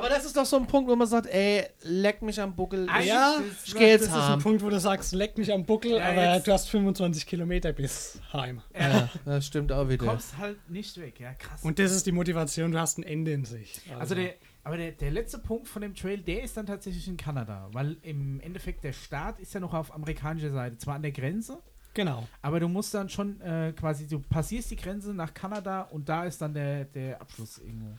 Aber 0.00 0.08
das 0.08 0.24
ist 0.24 0.36
doch 0.36 0.44
so 0.46 0.56
ein 0.56 0.66
Punkt, 0.66 0.90
wo 0.90 0.96
man 0.96 1.06
sagt, 1.06 1.26
ey, 1.26 1.64
leck 1.82 2.22
mich 2.22 2.40
am 2.40 2.54
Buckel. 2.56 2.88
Eigentlich 2.88 3.06
Ja, 3.08 3.34
ist- 3.38 3.68
ich 3.68 3.74
geh 3.74 3.88
jetzt 3.90 4.06
Das 4.06 4.16
ist 4.16 4.30
ein. 4.30 4.38
Punkt, 4.40 4.62
wo 4.62 4.70
du 4.70 4.80
sagst, 4.80 5.12
leck 5.12 5.36
mich 5.38 5.52
am 5.52 5.64
Buckel, 5.64 5.92
Ja, 5.92 6.08
aber 6.10 6.34
jetzt- 6.34 6.46
du 6.46 6.52
hast 6.52 6.68
25 6.70 7.26
Kilometer 7.26 7.72
bis 7.72 8.18
heim. 8.32 8.60
Ja, 8.78 9.08
das 9.24 9.46
stimmt 9.46 9.70
auch 9.72 9.84
Du 9.84 9.90
wieder. 9.90 10.06
kommst 10.06 10.36
halt 10.38 10.58
nicht 10.70 10.98
weg, 11.00 11.20
ja 11.20 11.34
krass. 11.34 11.62
Und 11.62 11.78
das 11.78 11.92
ist 11.92 12.06
die 12.06 12.12
Motivation, 12.12 12.72
du 12.72 12.78
hast 12.80 12.98
ein 12.98 13.02
Ende 13.02 13.32
in 13.32 13.44
sich. 13.44 13.80
also 13.98 14.14
der, 14.14 14.34
aber 14.64 14.76
der, 14.76 14.92
der 14.92 15.10
letzte 15.10 15.38
Punkt 15.38 15.68
von 15.68 15.82
dem 15.82 15.94
Trail, 15.94 16.18
der 16.18 16.42
ist 16.42 16.56
dann 16.56 16.66
tatsächlich 16.66 17.06
in 17.08 17.16
Kanada, 17.16 17.68
weil 17.72 17.96
im 18.02 18.40
Endeffekt 18.40 18.84
der 18.84 18.92
Start 18.92 19.38
ist 19.40 19.54
ja 19.54 19.60
noch 19.60 19.74
auf 19.74 19.94
amerikanischer 19.94 20.50
Seite, 20.50 20.76
zwar 20.78 20.96
an 20.96 21.02
der 21.02 21.12
Grenze, 21.12 21.58
Genau. 21.94 22.26
aber 22.40 22.60
du 22.60 22.68
musst 22.68 22.94
dann 22.94 23.08
schon 23.08 23.40
äh, 23.40 23.72
quasi, 23.78 24.06
du 24.06 24.20
passierst 24.20 24.70
die 24.70 24.76
Grenze 24.76 25.12
nach 25.12 25.34
Kanada 25.34 25.82
und 25.82 26.08
da 26.08 26.24
ist 26.24 26.40
dann 26.40 26.54
der, 26.54 26.84
der 26.84 27.20
Abschluss 27.20 27.58
irgendwo. 27.58 27.96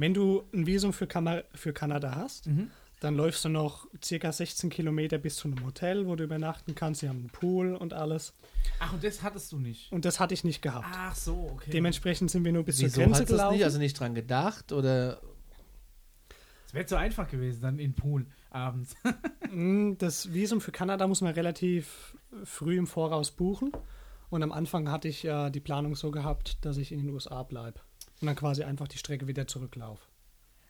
Wenn 0.00 0.14
du 0.14 0.44
ein 0.54 0.66
Visum 0.66 0.92
für, 0.92 1.06
Kama 1.06 1.42
für 1.54 1.72
Kanada 1.72 2.14
hast, 2.16 2.46
Mhm. 2.46 2.70
dann 3.00 3.14
läufst 3.16 3.44
du 3.44 3.48
noch 3.50 3.86
circa 4.02 4.32
16 4.32 4.70
Kilometer 4.70 5.18
bis 5.18 5.36
zu 5.36 5.48
einem 5.48 5.64
Hotel, 5.64 6.06
wo 6.06 6.16
du 6.16 6.24
übernachten 6.24 6.74
kannst. 6.74 7.00
Sie 7.00 7.08
haben 7.08 7.18
einen 7.20 7.30
Pool 7.30 7.74
und 7.74 7.92
alles. 7.92 8.34
Ach, 8.78 8.92
und 8.92 9.02
das 9.04 9.22
hattest 9.22 9.52
du 9.52 9.58
nicht. 9.58 9.90
Und 9.92 10.04
das 10.04 10.18
hatte 10.20 10.34
ich 10.34 10.42
nicht 10.44 10.62
gehabt. 10.62 10.86
Ach 10.90 11.14
so, 11.14 11.50
okay. 11.52 11.70
Dementsprechend 11.70 12.30
sind 12.30 12.44
wir 12.44 12.52
nur 12.52 12.62
bis 12.64 12.76
zur 12.78 12.86
Wieso 12.86 13.00
Grenze 13.02 13.20
du 13.20 13.26
das 13.26 13.28
gelaufen. 13.36 13.54
nicht? 13.56 13.64
Also 13.64 13.78
nicht 13.78 13.98
dran 13.98 14.14
gedacht? 14.14 14.72
Oder 14.72 15.20
Es 16.66 16.74
wäre 16.74 16.86
zu 16.86 16.96
einfach 16.98 17.28
gewesen, 17.28 17.60
dann 17.62 17.78
in 17.78 17.90
den 17.92 17.94
Pool 17.94 18.26
abends. 18.50 18.94
Mm, 19.52 19.94
Das 19.98 20.32
Visum 20.32 20.60
für 20.60 20.70
Kanada 20.70 21.08
muss 21.08 21.20
man 21.22 21.34
relativ 21.34 22.16
früh 22.44 22.78
im 22.78 22.86
Voraus 22.86 23.32
buchen. 23.32 23.72
Und 24.30 24.44
am 24.44 24.52
Anfang 24.52 24.88
hatte 24.92 25.08
ich 25.08 25.24
ja 25.24 25.50
die 25.50 25.58
Planung 25.58 25.96
so 25.96 26.12
gehabt, 26.12 26.64
dass 26.64 26.76
ich 26.76 26.92
in 26.92 27.00
den 27.00 27.10
USA 27.10 27.42
bleibe. 27.42 27.80
Und 28.20 28.26
dann 28.26 28.36
quasi 28.36 28.62
einfach 28.64 28.88
die 28.88 28.98
Strecke 28.98 29.26
wieder 29.26 29.46
zurücklaufe. 29.46 30.02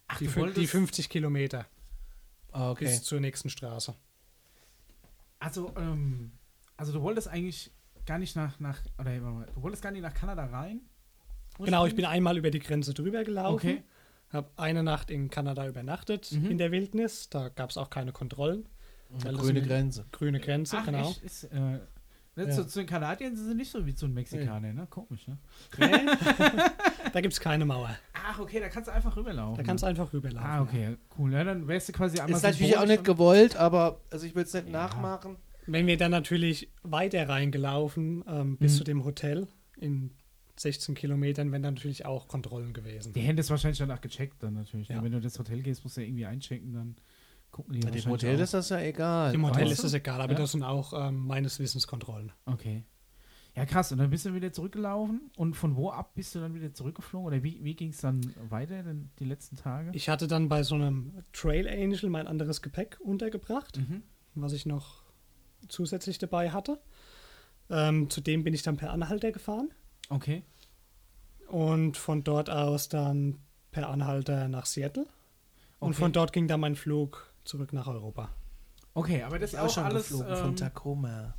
Ach, 0.09 0.19
Die, 0.19 0.27
die 0.27 0.37
wolltest- 0.37 0.71
50 0.71 1.09
Kilometer 1.09 1.67
Ah, 2.53 2.71
okay. 2.71 2.85
bis 2.87 3.03
zur 3.03 3.21
nächsten 3.21 3.51
Straße. 3.51 3.95
Also, 5.39 5.73
ähm, 5.77 6.33
also 6.77 6.93
du 6.93 7.03
wolltest 7.03 7.29
eigentlich 7.29 7.71
gar 8.07 8.19
nicht 8.19 8.37
nach, 8.37 8.59
nach 8.61 8.79
oder 8.99 9.17
du 9.19 9.63
wolltest 9.63 9.83
gar 9.83 9.91
nicht 9.91 10.03
nach 10.03 10.15
Kanada 10.15 10.45
rein? 10.47 10.81
Genau, 11.59 11.87
ich 11.87 11.95
bin 11.95 12.05
einmal 12.05 12.39
über 12.39 12.51
die 12.51 12.59
Grenze 12.59 12.95
drüber 12.95 13.25
gelaufen. 13.25 13.55
Okay. 13.71 13.83
Habe 14.33 14.49
eine 14.57 14.83
Nacht 14.83 15.11
in 15.11 15.29
Kanada 15.29 15.67
übernachtet, 15.67 16.31
Mhm. 16.33 16.53
in 16.53 16.59
der 16.59 16.71
Wildnis. 16.71 17.29
Da 17.31 17.49
gab 17.49 17.71
es 17.71 17.77
auch 17.77 17.91
keine 17.91 18.13
Kontrollen. 18.13 18.69
das 19.13 19.25
Grüne 19.35 19.59
eine 19.59 19.63
Grenze. 19.69 20.07
Grüne 20.13 20.39
Grenze, 20.39 20.77
Ach, 20.79 20.85
genau. 20.87 21.11
echt? 21.11 21.23
Ist, 21.25 21.45
äh, 21.45 21.81
ne, 22.45 22.49
Ja. 22.51 22.57
zu, 22.57 22.67
zu 22.67 22.79
den 22.81 22.87
Kanadiern 22.87 23.37
sind 23.37 23.49
sie 23.49 23.55
nicht 23.55 23.71
so 23.71 23.85
wie 23.87 23.95
zu 23.95 24.07
den 24.07 24.15
Mexikanern, 24.15 24.75
ne? 24.75 24.87
Komisch, 24.91 25.27
ne? 25.29 25.39
Nee. 25.79 25.87
da 27.13 27.21
gibt 27.21 27.33
es 27.35 27.41
keine 27.41 27.65
Mauer. 27.65 27.91
Ach, 28.13 28.39
okay, 28.39 28.61
da 28.61 28.69
kannst 28.69 28.89
du 28.89 28.93
einfach 28.93 29.17
rüberlaufen. 29.17 29.57
Da 29.57 29.63
kannst 29.63 29.83
du 29.83 29.87
einfach 29.89 30.13
rüberlaufen. 30.13 30.49
Ah, 30.49 30.63
okay, 30.63 30.97
cool. 31.19 31.33
Ja, 31.33 31.45
dann 31.45 31.67
wärst 31.69 31.89
du 31.89 31.93
quasi 31.93 32.19
einmal 32.21 32.37
Ist 32.37 32.43
natürlich 32.43 32.77
auch 32.79 32.87
nicht 32.87 33.05
gewollt, 33.05 33.57
aber 33.57 34.01
also 34.11 34.27
ich 34.27 34.35
will 34.35 34.45
es 34.45 34.53
nicht 34.55 34.67
Ja. 34.67 34.73
nachmachen. 34.73 35.37
Wenn 35.67 35.87
wir 35.87 35.97
dann 35.97 36.11
natürlich 36.11 36.71
weiter 36.83 37.29
reingelaufen 37.29 38.25
ähm, 38.27 38.57
bis 38.59 38.73
Mhm. 38.75 38.79
zu 38.79 38.85
dem 38.85 39.05
Hotel 39.05 39.47
in 39.79 40.11
16 40.59 40.95
Kilometern, 40.95 41.53
wären 41.53 41.63
dann 41.63 41.75
natürlich 41.75 42.05
auch 42.07 42.29
Kontrollen 42.29 42.73
gewesen. 42.73 43.13
Die 43.15 43.21
Hände 43.21 43.41
ist 43.41 43.51
wahrscheinlich 43.51 43.79
danach 43.79 44.01
gecheckt 44.01 44.43
dann 44.43 44.55
natürlich. 44.55 44.89
ne? 44.91 44.97
Ja. 44.97 45.03
Wenn 45.03 45.13
du 45.13 45.19
ins 45.19 45.39
Hotel 45.39 45.63
gehst, 45.63 45.85
musst 45.85 45.97
du 45.97 46.03
ja 46.03 46.07
irgendwie 46.07 46.27
einchecken, 46.27 46.75
dann 46.75 46.97
gucken 47.61 47.75
die 47.75 47.81
Bei 47.81 47.91
dem 47.91 48.05
Hotel 48.11 48.37
auch. 48.37 48.41
ist 48.41 48.55
das 48.55 48.69
ja 48.71 48.81
egal. 48.81 49.35
Im 49.35 49.45
Hotel 49.47 49.63
Weißt 49.65 49.73
ist 49.73 49.83
du? 49.83 49.87
es 49.89 49.95
egal, 49.95 50.21
aber 50.21 50.33
Ja. 50.33 50.39
das 50.39 50.53
sind 50.53 50.63
auch 50.63 50.93
ähm, 51.09 51.27
meines 51.27 51.59
Wissens 51.59 51.87
Kontrollen. 51.87 52.33
Okay. 52.47 52.85
Ja, 53.57 53.67
krass. 53.67 53.91
Und 53.91 53.99
dann 53.99 54.11
bist 54.11 54.25
du 54.27 54.33
wieder 54.33 54.53
zurückgelaufen. 54.53 55.31
Und 55.37 55.55
von 55.55 55.75
wo 55.77 55.91
ab 55.91 56.13
bist 56.15 56.35
du 56.35 56.39
dann 56.41 56.55
wieder 56.55 56.73
zurückgeflogen? 56.73 57.27
Oder 57.27 57.43
wie, 57.43 57.63
wie 57.65 57.75
ging 57.75 57.91
es 57.91 58.01
dann 58.01 58.21
weiter, 58.49 58.83
denn 58.85 59.11
die 59.19 59.25
letzten 59.25 59.57
Tage? 59.57 59.91
Ich 59.93 60.09
hatte 60.09 60.29
dann 60.29 60.49
bei 60.49 60.63
so 60.63 60.77
einem 60.77 61.13
Trail 61.33 61.69
Angel 61.69 62.09
mein 62.11 62.27
anderes 62.29 62.63
Gepäck 62.63 62.99
untergebracht, 63.01 63.77
Mhm. 63.79 64.03
was 64.35 64.53
ich 64.53 64.67
noch 64.67 65.03
zusätzlich 65.69 66.19
dabei 66.19 66.51
hatte. 66.53 66.81
Ähm, 67.69 68.09
zudem 68.09 68.45
bin 68.45 68.55
ich 68.55 68.63
dann 68.63 68.77
per 68.77 68.93
Anhalter 68.93 69.33
gefahren 69.33 69.71
Okay. 70.09 70.43
und 71.49 71.97
von 71.97 72.23
dort 72.25 72.51
aus 72.51 72.89
dann 72.89 73.39
per 73.73 73.89
Anhalter 73.89 74.49
nach 74.49 74.67
Seattle. 74.67 75.07
Und 75.81 75.91
Okay. 75.93 75.99
von 76.03 76.13
dort 76.13 76.33
ging 76.33 76.47
dann 76.49 76.61
mein 76.61 76.77
Flug 76.77 77.30
zurück 77.51 77.73
nach 77.73 77.87
Europa. 77.89 78.31
Okay, 78.95 79.23
aber 79.23 79.39
das 79.39 79.53
ist 79.53 79.59
auch 79.59 79.67
auch 79.67 79.71
schon 79.75 79.85
alles 79.85 80.09
geflogen 80.09 80.37
von 80.37 80.49
ähm, 80.51 80.57
Tacoma. 80.57 81.35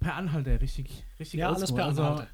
per 0.00 0.14
Anhalter, 0.14 0.60
richtig, 0.60 1.04
richtig 1.18 1.38
Ja, 1.40 1.52
alles 1.52 1.72
per 1.72 1.86
Also, 1.86 2.02
Anhalter. 2.02 2.28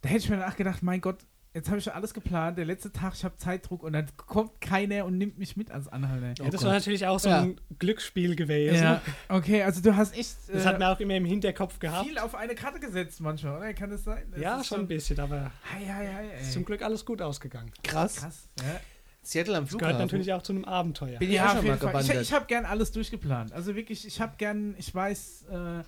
Da 0.00 0.08
hätte 0.08 0.18
ich 0.24 0.30
mir 0.30 0.36
nachgedacht, 0.36 0.82
mein 0.82 1.00
Gott, 1.00 1.18
jetzt 1.54 1.68
habe 1.68 1.78
ich 1.78 1.84
schon 1.84 1.92
alles 1.92 2.14
geplant, 2.14 2.56
der 2.56 2.64
letzte 2.66 2.92
Tag, 2.92 3.14
ich 3.14 3.24
habe 3.24 3.36
Zeitdruck 3.36 3.82
und 3.82 3.92
dann 3.92 4.06
kommt 4.16 4.60
keiner 4.60 5.04
und 5.06 5.18
nimmt 5.18 5.38
mich 5.38 5.56
mit 5.56 5.70
als 5.70 5.88
Anhalter. 5.88 6.34
Ja, 6.42 6.50
das 6.50 6.62
Oh 6.62 6.66
war 6.66 6.74
natürlich 6.74 7.06
auch 7.06 7.18
so 7.18 7.28
Ja. 7.28 7.40
ein 7.42 7.60
Glücksspiel 7.78 8.36
gewesen. 8.36 8.76
Ja, 8.82 9.02
okay, 9.28 9.62
also 9.64 9.82
du 9.82 9.96
hast 9.96 10.16
echt 10.16 10.36
Das 10.52 10.64
äh, 10.64 10.68
hat 10.68 10.78
man 10.78 10.94
auch 10.94 11.00
immer 11.00 11.14
im 11.16 11.24
Hinterkopf 11.24 11.78
gehabt. 11.80 12.06
viel 12.06 12.18
auf 12.18 12.34
eine 12.34 12.54
Karte 12.54 12.78
gesetzt 12.80 13.20
manchmal, 13.20 13.56
oder? 13.58 13.74
Kann 13.74 13.90
das 13.90 14.04
sein? 14.04 14.24
Das 14.30 14.40
ja, 14.40 14.62
schon 14.62 14.80
ein 14.80 14.88
bisschen, 14.88 15.18
aber 15.20 15.50
Hei, 15.74 15.84
hei, 15.86 16.12
hei, 16.14 16.40
ist 16.40 16.52
zum 16.52 16.64
Glück 16.64 16.82
alles 16.82 17.04
gut 17.04 17.20
ausgegangen. 17.20 17.72
Krass. 17.82 18.16
Krass, 18.16 18.48
ja. 18.60 18.80
Seattle 19.22 19.56
am 19.56 19.64
Das 19.64 19.70
Flughafen. 19.70 19.92
gehört 19.94 20.06
natürlich 20.10 20.32
auch 20.32 20.42
zu 20.42 20.52
einem 20.52 20.64
Abenteuer. 20.64 21.18
Bin 21.18 21.28
ich 21.28 21.36
ja, 21.36 21.42
auch 21.42 21.48
auf 21.50 21.56
schon 21.56 21.64
jeden 21.66 21.78
mal 21.78 21.78
Fall. 21.78 22.00
Ich, 22.00 22.06
gewandert. 22.06 22.26
ich 22.26 22.32
habe 22.32 22.46
gern 22.46 22.64
alles 22.64 22.92
durchgeplant. 22.92 23.52
Also 23.52 23.74
wirklich, 23.74 24.06
ich 24.06 24.20
habe 24.20 24.34
gern, 24.38 24.74
ich 24.78 24.94
weiß, 24.94 25.46
äh, 25.50 25.82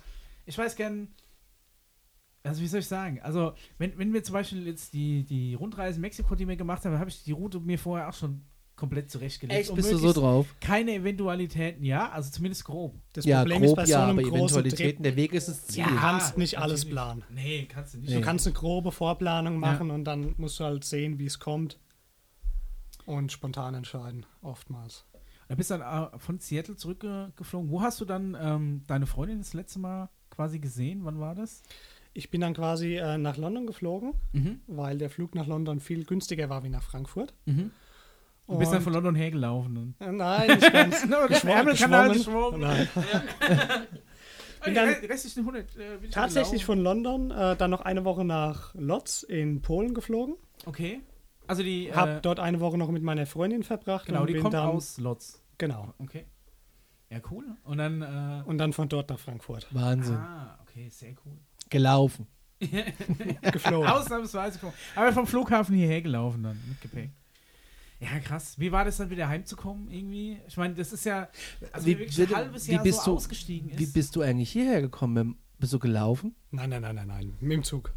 ich 0.45 0.57
weiß 0.57 0.75
gern, 0.75 1.07
also 2.43 2.61
wie 2.61 2.67
soll 2.67 2.79
ich 2.79 2.87
sagen? 2.87 3.19
Also, 3.21 3.53
wenn, 3.77 3.97
wenn 3.97 4.13
wir 4.13 4.23
zum 4.23 4.33
Beispiel 4.33 4.65
jetzt 4.67 4.93
die, 4.93 5.23
die 5.23 5.53
Rundreise 5.53 5.97
in 5.97 6.01
Mexiko, 6.01 6.35
die 6.35 6.47
wir 6.47 6.55
gemacht 6.55 6.83
haben, 6.85 6.97
habe 6.97 7.09
ich 7.09 7.23
die 7.23 7.31
Route 7.33 7.59
mir 7.59 7.77
vorher 7.77 8.09
auch 8.09 8.13
schon 8.13 8.41
komplett 8.75 9.11
zurechtgelegt. 9.11 9.59
Echt, 9.59 9.75
bist 9.75 9.91
du 9.91 9.97
so 9.97 10.11
drauf? 10.11 10.47
Keine 10.59 10.95
Eventualitäten, 10.95 11.83
ja, 11.85 12.09
also 12.09 12.31
zumindest 12.31 12.65
grob. 12.65 12.95
Das 13.13 13.25
Ja, 13.25 13.41
Problem 13.41 13.59
grob 13.59 13.69
ist 13.69 13.75
bei 13.75 13.85
so 13.85 13.91
ja, 13.91 14.07
einem 14.07 14.17
aber 14.17 14.27
Eventualitäten, 14.27 15.03
Trip, 15.03 15.03
der 15.03 15.15
Weg 15.15 15.33
ist 15.33 15.49
das 15.49 15.67
Ziel. 15.67 15.83
Du 15.83 15.95
kannst 15.95 16.35
nicht 16.37 16.57
alles 16.57 16.85
planen. 16.85 17.23
Nee, 17.29 17.67
kannst 17.71 17.93
du 17.93 17.99
nicht. 17.99 18.09
Nee. 18.09 18.15
du 18.15 18.21
kannst 18.21 18.47
eine 18.47 18.55
grobe 18.55 18.91
Vorplanung 18.91 19.57
machen 19.57 19.91
und 19.91 20.05
dann 20.05 20.33
musst 20.37 20.59
du 20.59 20.63
halt 20.63 20.83
sehen, 20.83 21.19
wie 21.19 21.25
es 21.27 21.37
kommt. 21.37 21.77
Und 23.05 23.31
spontan 23.31 23.73
entscheiden, 23.73 24.25
oftmals. 24.41 25.05
Da 25.47 25.55
bist 25.55 25.69
du 25.71 25.77
dann 25.77 26.13
äh, 26.13 26.19
von 26.19 26.39
Seattle 26.39 26.75
zurückgeflogen. 26.77 27.69
Wo 27.71 27.81
hast 27.81 27.99
du 27.99 28.05
dann 28.05 28.37
ähm, 28.39 28.83
deine 28.87 29.05
Freundin 29.05 29.39
das 29.39 29.53
letzte 29.53 29.79
Mal 29.79 30.09
quasi 30.29 30.59
gesehen? 30.59 31.01
Wann 31.03 31.19
war 31.19 31.35
das? 31.35 31.63
Ich 32.13 32.29
bin 32.29 32.41
dann 32.41 32.53
quasi 32.53 32.95
äh, 32.97 33.17
nach 33.17 33.37
London 33.37 33.65
geflogen, 33.67 34.13
Mhm. 34.33 34.61
weil 34.67 34.97
der 34.97 35.09
Flug 35.09 35.33
nach 35.35 35.47
London 35.47 35.79
viel 35.79 36.05
günstiger 36.05 36.49
war 36.49 36.63
wie 36.63 36.69
nach 36.69 36.83
Frankfurt. 36.83 37.33
Mhm. 37.45 37.71
Du 38.47 38.57
bist 38.57 38.71
dann 38.71 38.79
Und- 38.79 38.83
von 38.83 38.93
London 38.93 39.15
hergelaufen. 39.15 39.95
Äh, 39.99 40.11
Nein, 40.11 40.47
nicht 40.57 40.73
ganz. 40.73 41.05
No, 41.09 41.27
Geschwommen, 41.27 41.65
geschwommen. 41.67 42.13
geschwommen. 42.13 42.59
Nein. 42.61 42.87
Okay, 44.61 44.73
dann- 44.73 44.89
re- 44.89 45.09
restlichen 45.09 45.39
100. 45.41 45.75
Äh, 45.75 45.97
bin 45.97 46.03
ich 46.05 46.09
Tatsächlich 46.11 46.65
von 46.65 46.79
London 46.79 47.31
äh, 47.31 47.55
dann 47.55 47.71
noch 47.71 47.81
eine 47.81 48.03
Woche 48.05 48.25
nach 48.25 48.73
Lodz 48.75 49.23
in 49.23 49.61
Polen 49.61 49.93
geflogen. 49.93 50.35
Okay. 50.65 51.01
Also 51.51 51.63
die. 51.63 51.93
Hab 51.93 52.07
Äh, 52.09 52.21
dort 52.21 52.39
eine 52.39 52.59
Woche 52.61 52.77
noch 52.77 52.89
mit 52.89 53.03
meiner 53.03 53.25
Freundin 53.25 53.63
verbracht. 53.63 54.05
genau, 54.05 54.21
und 54.21 54.27
die 54.27 54.33
bin 54.33 54.41
kommt 54.43 54.53
dann, 54.53 54.69
aus 54.69 54.97
Lotz. 54.97 55.41
Genau. 55.57 55.93
Okay. 55.99 56.25
Ja, 57.09 57.19
cool. 57.29 57.43
Und 57.63 57.77
dann. 57.77 58.01
Äh, 58.01 58.43
Und 58.45 58.57
dann 58.57 58.71
von 58.73 58.87
dort 58.87 59.09
nach 59.09 59.19
Frankfurt 59.19 59.67
Wahnsinn. 59.71 60.15
ah, 60.15 60.57
okay, 60.61 60.87
sehr 60.89 61.11
cool. 61.25 61.37
Gelaufen. 61.69 62.25
geflogen. 63.51 63.87
Ausnahmsweise. 63.89 64.59
Vom, 64.59 64.71
aber 64.95 65.11
vom 65.13 65.27
Flughafen 65.27 65.75
hierher 65.75 66.01
gelaufen 66.01 66.43
dann 66.43 66.59
mit 66.67 66.79
Gepäck. 66.81 67.09
Ja, 67.99 68.17
krass. 68.19 68.57
Wie 68.57 68.71
war 68.71 68.83
das 68.85 68.97
dann 68.97 69.09
wieder 69.09 69.27
heimzukommen 69.27 69.89
irgendwie? 69.91 70.39
Ich 70.47 70.57
meine, 70.57 70.73
das 70.73 70.91
ist 70.93 71.05
ja. 71.05 71.27
Also 71.71 71.85
Wie- 71.85 71.91
wie, 71.95 71.99
wirklich 71.99 72.17
wie- 72.17 72.23
ein 72.25 72.35
halbes 72.35 72.67
wie 72.67 72.71
Jahr 72.73 72.83
bist 72.83 73.03
so 73.03 73.11
du- 73.11 73.17
ausgestiegen 73.17 73.69
ist. 73.71 73.79
Wie 73.79 73.85
bist 73.87 74.15
du 74.15 74.21
eigentlich 74.21 74.51
hierher 74.51 74.81
gekommen? 74.81 75.37
Bist 75.59 75.73
du 75.73 75.79
gelaufen? 75.79 76.33
Nein, 76.49 76.69
nein, 76.71 76.81
nein, 76.81 76.95
nein, 76.95 77.07
nein. 77.07 77.33
Mit 77.39 77.51
dem 77.51 77.63
Zug. 77.63 77.93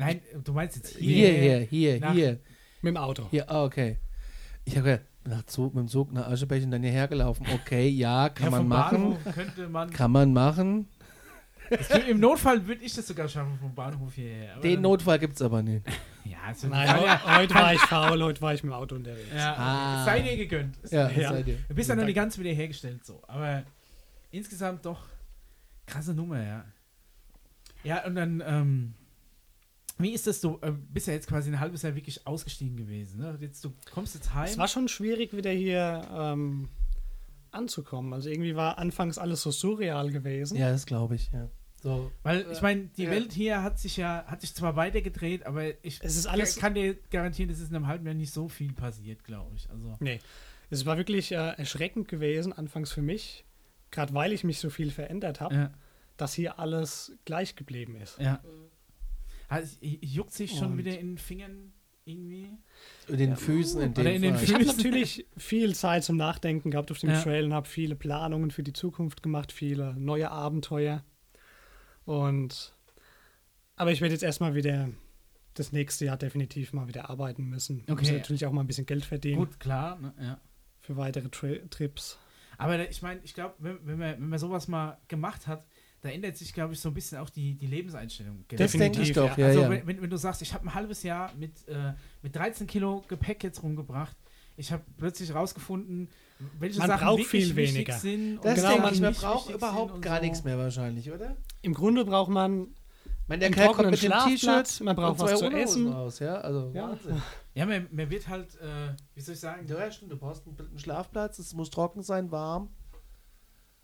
Nein, 0.00 0.20
du 0.44 0.52
meinst 0.52 0.76
jetzt 0.76 0.96
Hier, 0.96 1.28
hier. 1.28 1.38
hier, 1.40 1.58
hier, 1.60 2.00
nach- 2.00 2.12
hier. 2.14 2.38
Mit 2.82 2.94
dem 2.94 2.96
Auto. 2.96 3.26
Hier, 3.30 3.50
ah, 3.50 3.64
okay. 3.64 3.98
Ich 4.64 4.76
habe 4.76 4.84
gedacht, 4.90 5.06
nach 5.24 5.42
Zug, 5.44 5.74
mit 5.74 5.82
dem 5.84 5.88
Zug 5.88 6.10
nach 6.12 6.26
Aschebeck 6.28 6.62
und 6.64 6.70
dann 6.70 6.82
hierher 6.82 7.06
gelaufen. 7.06 7.46
Okay, 7.54 7.88
ja, 7.88 8.30
kann 8.30 8.44
ja, 8.46 8.50
man 8.50 8.60
vom 8.60 8.68
machen. 8.68 9.70
Man. 9.70 9.90
Kann 9.90 10.10
man 10.10 10.32
machen. 10.32 10.88
Das, 11.68 11.90
Im 12.08 12.18
Notfall 12.18 12.66
würde 12.66 12.82
ich 12.82 12.94
das 12.94 13.06
sogar 13.06 13.28
schaffen 13.28 13.58
vom 13.60 13.74
Bahnhof 13.74 14.14
hierher. 14.14 14.54
aber 14.54 14.62
Den 14.62 14.74
dann- 14.74 14.82
Not 14.82 15.04
gibt 15.20 15.34
es 15.36 15.42
aber 15.42 15.62
nicht. 15.62 15.86
Ja, 16.24 16.38
es 16.50 16.62
Nein, 16.64 16.86
ja, 16.86 17.38
heute 17.38 17.54
war 17.54 17.74
ich 17.74 17.80
faul, 17.82 18.22
heute 18.22 18.40
war 18.42 18.54
ich 18.54 18.62
mit 18.64 18.72
dem 18.72 18.74
Auto 18.74 18.96
unterwegs. 18.96 19.28
ja 19.36 19.54
Ah. 19.56 20.04
sei 20.04 20.20
dir 20.22 20.36
gegönnt. 20.36 20.76
Ja, 20.90 21.10
Ja. 21.10 21.28
seid 21.32 21.46
ihr. 21.46 21.58
Du 21.68 21.74
bist 21.74 21.88
ja 21.90 21.94
noch 21.94 22.04
nicht 22.04 22.14
ganz 22.16 22.38
wiederhergestellt 22.38 23.04
so. 23.06 23.22
Aber 23.28 23.62
insgesamt 24.30 24.84
doch 24.86 25.04
krasse 25.86 26.12
Nummer, 26.14 26.42
ja. 26.42 26.64
Ja, 27.84 28.04
und 28.04 28.14
dann, 28.16 28.42
ähm, 28.46 28.94
Wie 30.02 30.10
ist 30.12 30.26
das? 30.26 30.40
Du 30.40 30.58
äh, 30.62 30.72
bist 30.72 31.06
ja 31.06 31.12
jetzt 31.14 31.26
quasi 31.28 31.50
ein 31.50 31.60
halbes 31.60 31.82
Jahr 31.82 31.94
wirklich 31.94 32.26
ausgestiegen 32.26 32.76
gewesen. 32.76 33.20
Ne? 33.20 33.36
Jetzt, 33.40 33.64
du 33.64 33.72
kommst 33.92 34.14
jetzt 34.14 34.34
heim. 34.34 34.44
Es 34.46 34.58
war 34.58 34.68
schon 34.68 34.88
schwierig, 34.88 35.34
wieder 35.36 35.50
hier 35.50 36.02
ähm, 36.12 36.68
anzukommen. 37.50 38.12
Also 38.12 38.28
irgendwie 38.30 38.54
war 38.56 38.78
anfangs 38.78 39.18
alles 39.18 39.42
so 39.42 39.50
surreal 39.50 40.10
gewesen. 40.10 40.56
Ja, 40.56 40.70
das 40.70 40.86
glaube 40.86 41.14
ich, 41.16 41.30
ja. 41.32 41.48
So. 41.82 42.12
Weil 42.22 42.46
ich 42.52 42.60
meine, 42.60 42.88
die 42.96 43.04
Ja. 43.04 43.10
Welt 43.10 43.32
hier 43.32 43.62
hat 43.62 43.78
sich 43.78 43.96
ja, 43.96 44.24
hat 44.26 44.42
sich 44.42 44.54
zwar 44.54 44.76
weitergedreht, 44.76 45.46
aber 45.46 45.64
ich 45.84 45.98
Es 46.02 46.16
ist 46.16 46.26
alles- 46.26 46.56
kann 46.56 46.74
dir 46.74 46.94
garantieren, 47.10 47.50
es 47.50 47.58
ist 47.58 47.70
in 47.70 47.76
einem 47.76 47.86
halben 47.86 48.04
Jahr 48.04 48.14
nicht 48.14 48.32
so 48.32 48.48
viel 48.48 48.72
passiert, 48.74 49.24
glaube 49.24 49.56
ich. 49.56 49.70
Also, 49.70 49.96
Nee. 50.00 50.20
Es 50.72 50.86
war 50.86 50.96
wirklich 50.98 51.32
äh, 51.32 51.36
erschreckend 51.56 52.06
gewesen, 52.06 52.52
anfangs 52.52 52.92
für 52.92 53.02
mich, 53.02 53.44
gerade 53.90 54.14
weil 54.14 54.32
ich 54.32 54.44
mich 54.44 54.60
so 54.60 54.70
viel 54.70 54.90
verändert 54.92 55.40
habe, 55.40 55.54
ja, 55.54 55.70
dass 56.16 56.34
hier 56.34 56.58
alles 56.60 57.12
gleich 57.24 57.56
geblieben 57.56 57.96
ist. 57.96 58.18
ja. 58.20 58.40
Also, 59.50 59.76
juckt 59.82 60.32
sich 60.32 60.56
schon 60.56 60.72
Und- 60.72 60.78
wieder 60.78 60.98
in 60.98 61.08
den 61.08 61.18
Fingern 61.18 61.72
irgendwie? 62.04 62.50
In 63.08 63.18
den 63.18 63.36
Füßen 63.36 63.80
in 63.82 63.92
dem 63.94 64.00
Oder 64.00 64.12
in 64.14 64.22
den 64.22 64.34
Fall. 64.34 64.44
Ich 64.44 64.54
habe 64.54 64.64
Füßen. 64.64 64.76
natürlich 64.84 65.26
viel 65.36 65.74
Zeit 65.74 66.04
zum 66.04 66.16
Nachdenken 66.16 66.70
gehabt 66.70 66.90
auf 66.90 66.98
dem 66.98 67.10
Ja. 67.10 67.20
Trail 67.20 67.44
und 67.44 67.52
habe 67.52 67.68
viele 67.68 67.94
Planungen 67.96 68.50
für 68.50 68.62
die 68.62 68.72
Zukunft 68.72 69.22
gemacht, 69.22 69.52
viele 69.52 69.94
neue 69.96 70.30
Abenteuer. 70.30 71.04
Und 72.04 72.74
aber 73.76 73.92
ich 73.92 74.00
werde 74.00 74.12
jetzt 74.14 74.22
erstmal 74.22 74.54
wieder 74.54 74.88
das 75.54 75.72
nächste 75.72 76.04
Jahr 76.04 76.16
definitiv 76.16 76.72
mal 76.72 76.86
wieder 76.88 77.10
arbeiten 77.10 77.44
müssen. 77.44 77.82
Okay. 77.88 77.94
Muss 78.02 78.10
natürlich 78.12 78.46
auch 78.46 78.52
mal 78.52 78.60
ein 78.62 78.66
bisschen 78.66 78.86
Geld 78.86 79.04
verdienen 79.04 79.38
Gut, 79.38 79.58
klar. 79.60 79.98
Ne? 79.98 80.14
Ja. 80.20 80.40
für 80.80 80.96
weitere 80.96 81.28
Tri 81.28 81.62
Trips. 81.70 82.18
Aber 82.58 82.88
ich 82.90 83.00
meine, 83.02 83.20
ich 83.24 83.32
glaube, 83.34 83.54
wenn, 83.58 83.78
wenn, 83.86 83.98
man, 83.98 84.20
wenn 84.20 84.28
man 84.28 84.38
sowas 84.38 84.68
mal 84.68 84.98
gemacht 85.08 85.46
hat, 85.46 85.66
da 86.02 86.08
ändert 86.08 86.36
sich, 86.36 86.52
glaube 86.52 86.72
ich, 86.72 86.80
so 86.80 86.88
ein 86.88 86.94
bisschen 86.94 87.18
auch 87.18 87.30
die, 87.30 87.54
die 87.54 87.66
Lebenseinstellung. 87.66 88.44
Das 88.48 88.72
denke 88.72 89.02
ich 89.02 89.12
Definitiv, 89.12 89.14
doch, 89.14 89.36
ja. 89.38 89.38
ja, 89.38 89.46
also, 89.48 89.60
ja. 89.62 89.70
Wenn, 89.86 90.02
wenn, 90.02 90.10
du 90.10 90.16
sagst, 90.16 90.42
ich 90.42 90.54
habe 90.54 90.66
ein 90.66 90.74
halbes 90.74 91.02
Jahr 91.02 91.32
mit, 91.38 91.66
äh, 91.68 91.92
mit 92.22 92.34
13 92.34 92.66
Kilo 92.66 93.04
Gepäck 93.08 93.44
jetzt 93.44 93.62
rumgebracht, 93.62 94.16
ich 94.56 94.72
habe 94.72 94.82
plötzlich 94.96 95.34
rausgefunden, 95.34 96.08
welche 96.58 96.78
Man 96.78 96.88
Sachen 96.88 97.06
braucht 97.06 97.18
wirklich 97.18 97.44
viel 97.46 97.56
wichtig 97.56 97.74
weniger. 97.76 97.98
sind. 97.98 98.36
und 98.38 98.44
Das 98.44 98.54
Genau, 98.56 98.68
denke 98.68 98.82
man 98.82 98.94
ich, 98.94 99.00
man 99.00 99.14
braucht 99.14 99.50
überhaupt 99.50 100.02
gar 100.02 100.16
so. 100.18 100.22
nichts 100.24 100.44
mehr 100.44 100.58
wahrscheinlich, 100.58 101.10
oder? 101.10 101.36
Im 101.62 101.74
Grunde 101.74 102.04
braucht 102.04 102.30
man 102.30 102.68
meine, 103.30 103.40
der 103.40 103.46
Einen 103.46 103.54
Kerl 103.54 103.74
kommt 103.74 103.90
mit 103.92 104.02
dem 104.02 104.10
T-Shirt 104.12 104.80
man 104.80 104.96
braucht 104.96 105.20
was 105.20 105.38
zu 105.38 105.50
essen. 105.52 105.92
Raus, 105.92 106.18
ja? 106.18 106.34
Also, 106.40 106.72
Ja. 106.74 106.90
Wahnsinn. 106.90 107.22
Ja, 107.54 107.66
man, 107.66 107.88
man 107.90 108.08
wird 108.10 108.28
halt, 108.28 108.54
äh, 108.60 108.94
wie 109.14 109.20
soll 109.20 109.34
ich 109.34 109.40
sagen, 109.40 109.66
Ja, 109.68 109.90
stimmt, 109.90 110.12
du 110.12 110.16
brauchst 110.16 110.46
einen, 110.46 110.56
einen 110.58 110.78
Schlafplatz, 110.78 111.38
es 111.38 111.52
muss 111.52 111.70
trocken 111.70 112.02
sein, 112.02 112.30
warm. 112.30 112.70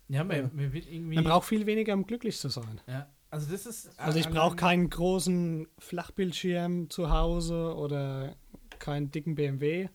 Ja, 0.09 0.23
man, 0.23 0.37
Ja. 0.37 0.49
man 0.53 0.73
wird 0.73 0.87
irgendwie. 0.89 1.15
man 1.15 1.23
braucht 1.23 1.47
viel 1.47 1.65
weniger, 1.65 1.93
um 1.93 2.05
glücklich 2.05 2.37
zu 2.37 2.49
sein. 2.49 2.79
ja, 2.87 3.07
also 3.29 3.51
das 3.51 3.65
ist. 3.65 3.99
Also 3.99 4.19
ich 4.19 4.25
allein- 4.27 4.37
brauche 4.37 4.55
keinen 4.55 4.89
großen 4.89 5.67
Flachbildschirm 5.79 6.89
zu 6.89 7.09
Hause 7.11 7.75
oder 7.75 8.35
keinen 8.79 9.11
dicken 9.11 9.35
BMW. 9.35 9.89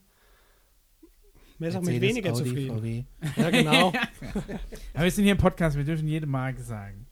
Mir 1.58 1.68
ist 1.68 1.76
auch 1.76 1.82
mit 1.82 2.00
weniger 2.00 2.32
Audi, 2.32 2.44
zufrieden. 2.44 2.78
VW. 2.78 3.04
Ja, 3.36 3.50
genau. 3.50 3.88
Aber 4.94 5.04
wir 5.04 5.10
sind 5.10 5.24
hier 5.24 5.32
im 5.32 5.38
Podcast, 5.38 5.76
wir 5.76 5.84
dürfen 5.84 6.08
jede 6.08 6.26
Marke 6.26 6.60
sagen. 6.62 7.06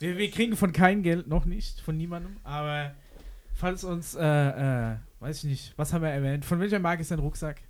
Wir, 0.00 0.18
wir 0.18 0.30
kriegen 0.30 0.56
von 0.56 0.72
kein 0.72 1.02
Geld, 1.04 1.28
noch 1.28 1.44
nicht, 1.44 1.80
von 1.80 1.96
niemandem, 1.96 2.36
aber 2.42 2.94
falls 3.54 3.84
uns, 3.84 4.16
äh, 4.16 4.20
äh, 4.92 4.96
weiß 5.20 5.38
ich 5.38 5.44
nicht, 5.50 5.78
was 5.78 5.92
haben 5.92 6.02
wir 6.02 6.08
erwähnt? 6.10 6.44
Von 6.44 6.58
welcher 6.58 6.80
Marke 6.80 7.02
ist 7.02 7.12
dein 7.12 7.20
Rucksack? 7.20 7.62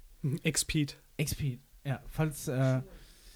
Expeed. 0.42 0.96
XP. 1.22 1.58
Ja, 1.84 2.00
falls 2.08 2.48
äh, 2.48 2.80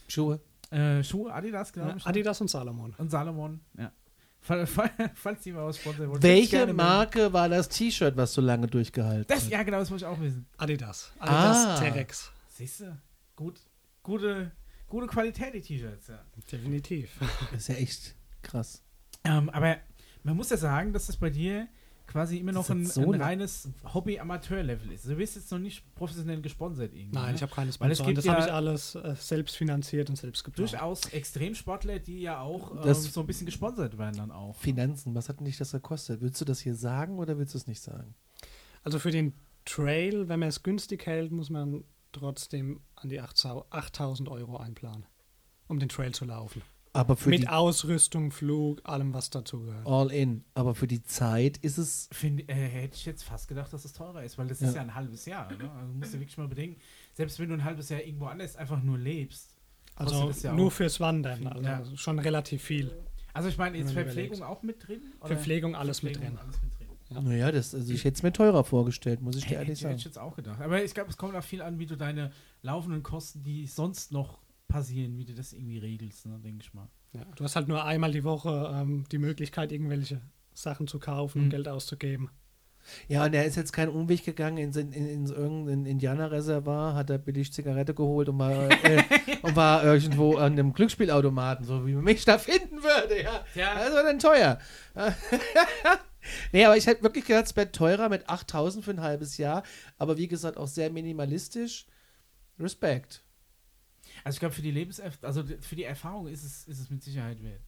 Schuhe. 0.08 0.40
Äh, 0.70 1.02
Schuhe, 1.02 1.32
Adidas, 1.32 1.72
glaube 1.72 1.94
ich. 1.96 2.06
Adidas 2.06 2.40
und 2.40 2.48
Salomon. 2.48 2.94
Und 2.98 3.10
Salomon, 3.10 3.60
ja. 3.78 3.92
Fall, 4.40 4.66
fall, 4.66 4.90
falls 5.14 5.42
die 5.42 5.52
mal 5.52 5.66
was 5.66 5.78
sponsern 5.78 6.10
wollen. 6.10 6.22
Welche. 6.22 6.72
Marke 6.72 7.32
war 7.32 7.48
das 7.48 7.68
T-Shirt, 7.68 8.16
was 8.16 8.32
so 8.32 8.40
lange 8.40 8.68
durchgehalten 8.68 9.26
Das, 9.26 9.44
hat? 9.44 9.50
ja, 9.50 9.62
genau, 9.64 9.78
das 9.80 9.90
muss 9.90 10.00
ich 10.02 10.06
auch 10.06 10.20
wissen. 10.20 10.46
Adidas. 10.56 11.12
Adidas 11.18 11.66
Ah. 11.66 11.78
Terex. 11.80 12.30
Siehst 12.48 12.80
du? 12.80 12.96
Gut, 13.34 13.60
gute, 14.02 14.52
gute 14.86 15.06
Qualität, 15.08 15.54
die 15.54 15.60
T-Shirts, 15.60 16.06
ja. 16.08 16.20
Definitiv. 16.52 17.10
Das 17.52 17.62
ist 17.62 17.68
ja 17.68 17.74
echt 17.74 18.14
krass. 18.42 18.82
Ähm, 19.24 19.50
aber 19.50 19.76
man 20.22 20.36
muss 20.36 20.50
ja 20.50 20.56
sagen, 20.56 20.92
dass 20.92 21.06
das 21.06 21.16
bei 21.16 21.30
dir 21.30 21.66
quasi 22.08 22.38
immer 22.38 22.50
noch 22.52 22.68
ein, 22.70 22.84
so 22.84 23.12
ein 23.12 23.20
reines 23.20 23.68
Hobby-Amateur-Level 23.94 24.90
ist. 24.92 25.04
Du 25.06 25.16
wirst 25.18 25.36
jetzt 25.36 25.52
noch 25.52 25.58
nicht 25.60 25.94
professionell 25.94 26.40
gesponsert 26.40 26.92
irgendwie. 26.94 27.14
Nein, 27.14 27.28
ne? 27.30 27.34
ich 27.36 27.42
habe 27.42 27.54
keine 27.54 27.66
Weil 27.78 27.90
es 27.92 27.98
Sponsoren. 27.98 28.06
gibt 28.14 28.18
Das 28.18 28.28
habe 28.28 28.40
ja- 28.40 28.46
ich 28.46 28.52
alles 28.52 28.94
äh, 28.96 29.14
selbst 29.16 29.56
finanziert 29.56 30.08
und 30.10 30.16
selbst 30.16 30.42
geplant. 30.42 30.72
durchaus 30.72 31.04
Extremsportler, 31.12 31.98
die 32.00 32.20
ja 32.22 32.40
auch 32.40 32.72
ähm, 32.72 32.80
Das- 32.82 33.04
so 33.04 33.20
ein 33.20 33.26
bisschen 33.26 33.46
gesponsert 33.46 33.96
werden 33.98 34.16
dann 34.16 34.30
auch. 34.32 34.56
Finanzen, 34.56 35.14
was 35.14 35.28
hat 35.28 35.38
denn 35.38 35.44
dich 35.46 35.58
das 35.58 35.70
gekostet? 35.72 36.20
Willst 36.20 36.40
du 36.40 36.44
das 36.44 36.58
hier 36.60 36.74
sagen 36.74 37.18
oder 37.18 37.38
willst 37.38 37.54
du 37.54 37.58
es 37.58 37.66
nicht 37.66 37.80
sagen? 37.82 38.14
Also 38.82 38.98
für 38.98 39.10
den 39.10 39.34
Trail, 39.64 40.28
wenn 40.28 40.40
man 40.40 40.48
es 40.48 40.62
günstig 40.62 41.04
hält, 41.06 41.30
muss 41.30 41.50
man 41.50 41.84
trotzdem 42.12 42.80
an 42.96 43.10
die 43.10 43.20
8.000 43.20 43.64
8000 43.70 44.28
Euro 44.30 44.56
einplanen, 44.56 45.04
um 45.68 45.78
den 45.78 45.90
Trail 45.90 46.12
zu 46.14 46.24
laufen. 46.24 46.62
Aber 46.92 47.16
für 47.16 47.30
Mit 47.30 47.42
die 47.42 47.48
Ausrüstung, 47.48 48.30
Flug, 48.30 48.80
allem, 48.84 49.12
was 49.14 49.30
dazugehört. 49.30 49.86
All 49.86 50.10
in. 50.10 50.44
Aber 50.54 50.74
für 50.74 50.86
die 50.86 51.02
Zeit 51.02 51.58
ist 51.58 51.78
es. 51.78 52.08
Find, 52.12 52.48
äh, 52.48 52.54
hätte 52.54 52.96
ich 52.96 53.04
jetzt 53.04 53.22
fast 53.22 53.46
gedacht, 53.48 53.72
dass 53.72 53.84
es 53.84 53.92
teurer 53.92 54.22
ist, 54.24 54.38
weil 54.38 54.46
das 54.46 54.60
Ja. 54.60 54.68
ist 54.68 54.74
ja 54.74 54.80
ein 54.82 54.94
halbes 54.94 55.24
Jahr. 55.26 55.50
Ne? 55.52 55.70
Also 55.70 55.92
musst 55.92 56.14
du 56.14 56.20
wirklich 56.20 56.38
mal 56.38 56.48
bedenken, 56.48 56.80
selbst 57.14 57.38
wenn 57.38 57.48
du 57.48 57.54
ein 57.54 57.64
halbes 57.64 57.88
Jahr 57.88 58.00
irgendwo 58.02 58.26
anders 58.26 58.56
einfach 58.56 58.82
nur 58.82 58.98
lebst. 58.98 59.54
Also 59.96 60.30
ja 60.30 60.52
nur 60.54 60.68
auch 60.68 60.72
fürs 60.72 61.00
Wandern, 61.00 61.38
viel, 61.38 61.48
also 61.48 61.90
ja. 61.90 61.96
schon 61.96 62.18
relativ 62.20 62.62
viel. 62.62 62.92
Also 63.34 63.48
ich 63.48 63.58
meine, 63.58 63.78
du 63.78 63.88
Verpflegung 63.88 64.42
auch 64.42 64.62
mit 64.62 64.86
drin? 64.86 65.02
Verpflegung, 65.22 65.74
alles 65.74 66.02
mit 66.02 66.16
Verpflegung, 66.16 66.36
drin. 66.38 66.46
alles 66.46 66.62
mit 66.62 66.78
drin. 66.78 66.88
Ja. 67.10 67.20
Naja, 67.22 67.52
das, 67.52 67.74
also 67.74 67.92
ich 67.92 68.04
hätte 68.04 68.16
es 68.16 68.22
mir 68.22 68.32
teurer 68.32 68.64
vorgestellt, 68.64 69.20
muss 69.22 69.36
ich 69.36 69.46
dir 69.46 69.54
ehrlich 69.54 69.78
ich, 69.78 69.84
hätte 69.84 69.94
ich 69.94 70.02
sagen. 70.02 70.10
jetzt 70.10 70.18
auch 70.18 70.36
gedacht. 70.36 70.60
Aber 70.60 70.82
ich 70.82 70.94
glaube, 70.94 71.10
es 71.10 71.16
kommt 71.16 71.34
auch 71.34 71.42
viel 71.42 71.62
an, 71.62 71.78
wie 71.78 71.86
du 71.86 71.96
deine 71.96 72.32
laufenden 72.62 73.02
Kosten, 73.02 73.42
die 73.42 73.66
sonst 73.66 74.12
noch 74.12 74.38
passieren, 74.68 75.16
wie 75.16 75.24
du 75.24 75.34
das 75.34 75.52
irgendwie 75.52 75.78
regelst, 75.78 76.26
ne, 76.26 76.38
denke 76.38 76.62
ich 76.62 76.74
mal. 76.74 76.88
Ja. 77.14 77.24
Du 77.36 77.44
hast 77.44 77.56
halt 77.56 77.68
nur 77.68 77.84
einmal 77.84 78.12
die 78.12 78.24
Woche 78.24 78.70
ähm, 78.74 79.04
die 79.10 79.18
Möglichkeit, 79.18 79.72
irgendwelche 79.72 80.20
Sachen 80.52 80.86
zu 80.86 80.98
kaufen 80.98 81.38
Mhm. 81.38 81.44
und 81.44 81.50
Geld 81.50 81.68
auszugeben. 81.68 82.30
Ja, 83.06 83.24
und 83.24 83.34
er 83.34 83.44
ist 83.44 83.56
jetzt 83.56 83.72
keinen 83.72 83.90
Umweg 83.90 84.24
gegangen 84.24 84.56
in, 84.56 84.72
in, 84.72 84.92
in, 84.92 85.26
irgendein 85.26 85.84
Indianerreservat, 85.84 86.94
hat 86.94 87.10
er 87.10 87.18
billig 87.18 87.52
Zigarette 87.52 87.92
geholt 87.92 88.28
und 88.30 88.38
war, 88.38 88.70
äh, 88.84 89.02
und 89.42 89.56
war 89.56 89.84
irgendwo 89.84 90.36
an 90.36 90.52
einem 90.52 90.72
Glücksspielautomaten, 90.72 91.66
so 91.66 91.86
wie 91.86 91.92
man 91.94 92.04
mich 92.04 92.24
da 92.24 92.38
finden 92.38 92.82
würde. 92.82 93.22
Ja, 93.22 93.44
Ja. 93.54 93.74
das 93.74 93.92
war 93.94 94.02
dann 94.04 94.18
teuer. 94.18 94.58
nee, 96.52 96.64
aber 96.64 96.76
ich 96.76 96.86
hätte 96.86 97.02
wirklich 97.02 97.24
gedacht, 97.26 97.46
es 97.46 97.56
wäre 97.56 97.70
teurer 97.72 98.08
mit 98.08 98.28
8000 98.28 98.84
für 98.84 98.90
ein 98.92 99.00
halbes 99.00 99.36
Jahr, 99.38 99.62
aber 99.98 100.16
wie 100.16 100.28
gesagt, 100.28 100.56
auch 100.56 100.68
sehr 100.68 100.90
minimalistisch. 100.90 101.86
Respekt. 102.58 103.22
Also 104.28 104.36
ich 104.36 104.40
glaube, 104.40 104.54
für 104.54 104.62
die 104.62 104.70
Lebenserf 104.70 105.18
also 105.22 105.42
für 105.60 105.76
die 105.76 105.84
Erfahrung 105.84 106.28
ist 106.28 106.44
es, 106.44 106.66
ist 106.68 106.78
es 106.80 106.90
mit 106.90 107.02
Sicherheit 107.02 107.42
wert. 107.42 107.60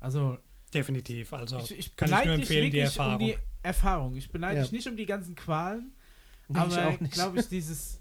Also 0.00 0.38
Definitiv. 0.74 1.32
Also 1.32 1.58
ich, 1.58 1.78
ich 1.78 1.96
kann 1.96 2.08
ich 2.10 2.24
nur 2.24 2.34
empfehlen, 2.34 2.70
die 2.70 2.78
Erfahrung. 2.78 3.14
um 3.14 3.18
die 3.26 3.36
Erfahrung. 3.62 4.16
Ich 4.16 4.30
beneide 4.30 4.56
Ja. 4.56 4.62
dich 4.62 4.72
nicht 4.72 4.86
um 4.88 4.96
die 4.96 5.06
ganzen 5.06 5.34
Qualen, 5.34 5.92
Nee, 6.48 6.58
ich 6.68 6.76
aber 6.78 6.96
glaube 7.08 7.40
ich, 7.40 7.48
dieses 7.50 8.00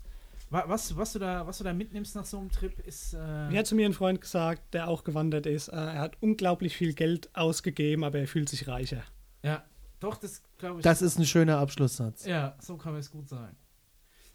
wa- 0.49 0.63
was, 0.67 0.95
was, 0.95 1.13
du 1.13 1.19
da, 1.19 1.45
was 1.45 1.57
du 1.57 1.63
da 1.65 1.73
mitnimmst 1.73 2.15
nach 2.15 2.25
so 2.25 2.37
einem 2.39 2.49
Trip 2.49 2.79
ist 2.87 3.13
äh, 3.13 3.49
Mir 3.49 3.59
hat 3.59 3.67
zu 3.67 3.75
mir 3.75 3.85
ein 3.85 3.93
Freund 3.93 4.21
gesagt, 4.21 4.73
der 4.73 4.87
auch 4.87 5.03
gewandert 5.03 5.45
ist, 5.45 5.67
äh, 5.69 5.75
er 5.75 5.99
hat 5.99 6.17
unglaublich 6.21 6.75
viel 6.77 6.93
Geld 6.93 7.29
ausgegeben, 7.35 8.03
aber 8.03 8.19
er 8.19 8.27
fühlt 8.27 8.47
sich 8.49 8.67
reicher. 8.67 9.03
ja, 9.43 9.63
doch, 9.99 10.15
das 10.17 10.41
glaube 10.57 10.79
ich. 10.79 10.83
Das 10.83 11.01
ist 11.01 11.19
ein 11.19 11.25
schöner 11.25 11.59
Abschlusssatz. 11.59 12.25
ja, 12.25 12.55
so 12.59 12.75
kann 12.77 12.93
man 12.93 13.01
es 13.01 13.11
gut 13.11 13.27
sagen. 13.29 13.55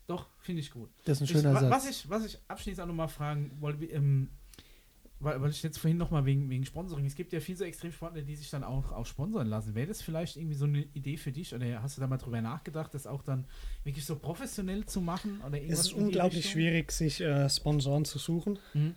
Doch, 0.06 0.28
finde 0.38 0.60
ich 0.60 0.70
gut. 0.70 0.90
Das 1.04 1.18
ist 1.18 1.22
ein 1.22 1.24
Ich, 1.24 1.30
schöner 1.32 1.54
wa- 1.54 1.60
Satz. 1.60 1.70
was, 1.70 1.90
ich, 1.90 2.08
was 2.10 2.24
ich 2.26 2.38
abschließend 2.48 2.82
auch 2.82 2.86
nochmal 2.86 3.08
fragen 3.08 3.50
wollte, 3.60 3.84
ähm, 3.86 4.30
weil, 5.18 5.40
weil 5.40 5.50
ich 5.50 5.62
jetzt 5.62 5.78
vorhin 5.78 5.96
nochmal 5.96 6.24
wegen, 6.26 6.48
wegen 6.50 6.64
Sponsoring, 6.66 7.06
es 7.06 7.14
gibt 7.14 7.32
ja 7.32 7.40
viele 7.40 7.58
so 7.58 7.64
Extremsportler, 7.64 8.22
die 8.22 8.36
sich 8.36 8.50
dann 8.50 8.62
auch, 8.62 8.92
auch 8.92 9.06
sponsern 9.06 9.46
lassen. 9.48 9.74
Wäre 9.74 9.86
das 9.88 10.02
vielleicht 10.02 10.36
irgendwie 10.36 10.54
so 10.54 10.66
eine 10.66 10.82
Idee 10.92 11.16
für 11.16 11.32
dich 11.32 11.54
oder 11.54 11.82
hast 11.82 11.96
du 11.96 12.00
da 12.02 12.06
mal 12.06 12.18
drüber 12.18 12.40
nachgedacht, 12.42 12.92
das 12.94 13.06
auch 13.06 13.22
dann 13.22 13.46
wirklich 13.82 14.04
so 14.04 14.16
professionell 14.16 14.84
zu 14.86 15.00
machen? 15.00 15.40
Oder 15.40 15.56
Es 15.56 15.62
irgendwas 15.62 15.80
ist 15.80 15.92
in 15.92 15.96
die 15.98 16.04
unglaublich 16.04 16.50
schwierig, 16.50 16.92
sich 16.92 17.20
äh, 17.20 17.48
Sponsoren 17.48 18.04
zu 18.04 18.18
suchen, 18.18 18.58
Mhm. 18.74 18.94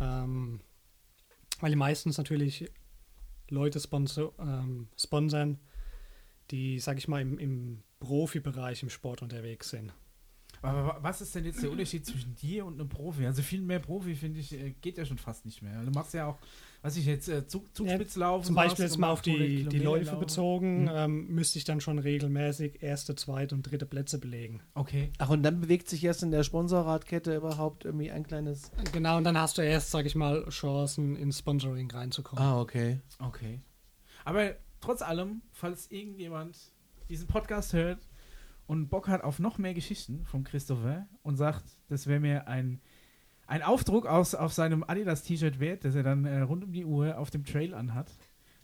ähm, 0.00 0.60
weil 1.60 1.70
die 1.70 1.76
meistens 1.76 2.16
natürlich 2.18 2.70
Leute 3.50 3.78
sponsor, 3.80 4.32
ähm, 4.40 4.88
sponsern, 4.96 5.58
die, 6.50 6.78
sag 6.80 6.96
ich 6.98 7.06
mal, 7.06 7.20
im, 7.20 7.38
im 7.38 7.82
Profibereich 8.00 8.82
im 8.82 8.88
Sport 8.90 9.20
unterwegs 9.22 9.70
sind. 9.70 9.92
Aber 10.62 10.86
wa- 10.86 10.98
was 11.00 11.20
ist 11.22 11.34
denn 11.34 11.44
jetzt 11.46 11.62
der 11.62 11.70
Unterschied 11.70 12.04
zwischen 12.04 12.34
dir 12.36 12.66
und 12.66 12.74
einem 12.78 12.88
Profi? 12.88 13.24
Also 13.24 13.40
viel 13.42 13.62
mehr 13.62 13.78
Profi, 13.78 14.14
finde 14.14 14.40
ich, 14.40 14.52
äh, 14.52 14.72
geht 14.80 14.98
ja 14.98 15.04
schon 15.06 15.16
fast 15.18 15.44
nicht 15.46 15.62
mehr. 15.62 15.82
Du 15.82 15.90
machst 15.90 16.12
ja 16.12 16.26
auch, 16.26 16.38
was 16.82 16.96
ich 16.98 17.06
jetzt, 17.06 17.28
äh, 17.28 17.46
Zug, 17.46 17.74
Zugspitzlaufen. 17.74 18.44
Zum 18.46 18.54
so 18.54 18.60
hast 18.60 18.68
Beispiel 18.68 18.84
jetzt 18.84 18.98
mal 18.98 19.10
auf 19.10 19.22
die, 19.22 19.64
die 19.64 19.78
Läufe 19.78 20.04
laufen. 20.10 20.20
bezogen, 20.20 20.82
Mhm. 20.82 20.90
ähm, 20.92 21.26
müsste 21.28 21.58
ich 21.58 21.64
dann 21.64 21.80
schon 21.80 21.98
regelmäßig 21.98 22.82
erste, 22.82 23.14
zweite 23.14 23.54
und 23.54 23.62
dritte 23.62 23.86
Plätze 23.86 24.18
belegen. 24.18 24.60
Okay. 24.74 25.10
Ach, 25.18 25.30
und 25.30 25.42
dann 25.42 25.60
bewegt 25.62 25.88
sich 25.88 26.04
erst 26.04 26.22
in 26.22 26.30
der 26.30 26.42
Sponsorradkette 26.44 27.34
überhaupt 27.36 27.86
irgendwie 27.86 28.10
ein 28.10 28.26
kleines. 28.26 28.70
Genau, 28.92 29.16
und 29.16 29.24
dann 29.24 29.38
hast 29.38 29.56
du 29.56 29.62
erst, 29.62 29.90
sag 29.90 30.04
ich 30.04 30.14
mal, 30.14 30.46
Chancen, 30.50 31.16
ins 31.16 31.38
Sponsoring 31.38 31.90
reinzukommen. 31.90 32.44
Ah, 32.44 32.60
okay. 32.60 33.00
Okay. 33.18 33.60
Aber 34.26 34.54
trotz 34.82 35.00
allem, 35.00 35.40
falls 35.52 35.90
irgendjemand 35.90 36.58
diesen 37.08 37.26
Podcast 37.26 37.72
hört 37.72 37.98
und 38.70 38.88
Bock 38.88 39.08
hat 39.08 39.24
auf 39.24 39.40
noch 39.40 39.58
mehr 39.58 39.74
Geschichten 39.74 40.24
von 40.26 40.44
Christopher 40.44 41.08
und 41.24 41.34
sagt, 41.36 41.64
das 41.88 42.06
wäre 42.06 42.20
mir 42.20 42.46
ein, 42.46 42.80
ein 43.48 43.62
Aufdruck 43.64 44.06
aus, 44.06 44.36
auf 44.36 44.52
seinem 44.52 44.84
Adidas-T-Shirt 44.84 45.58
wert, 45.58 45.84
das 45.84 45.96
er 45.96 46.04
dann 46.04 46.24
äh, 46.24 46.42
rund 46.42 46.62
um 46.62 46.72
die 46.72 46.84
Uhr 46.84 47.18
auf 47.18 47.30
dem 47.30 47.44
Trail 47.44 47.74
anhat, 47.74 48.06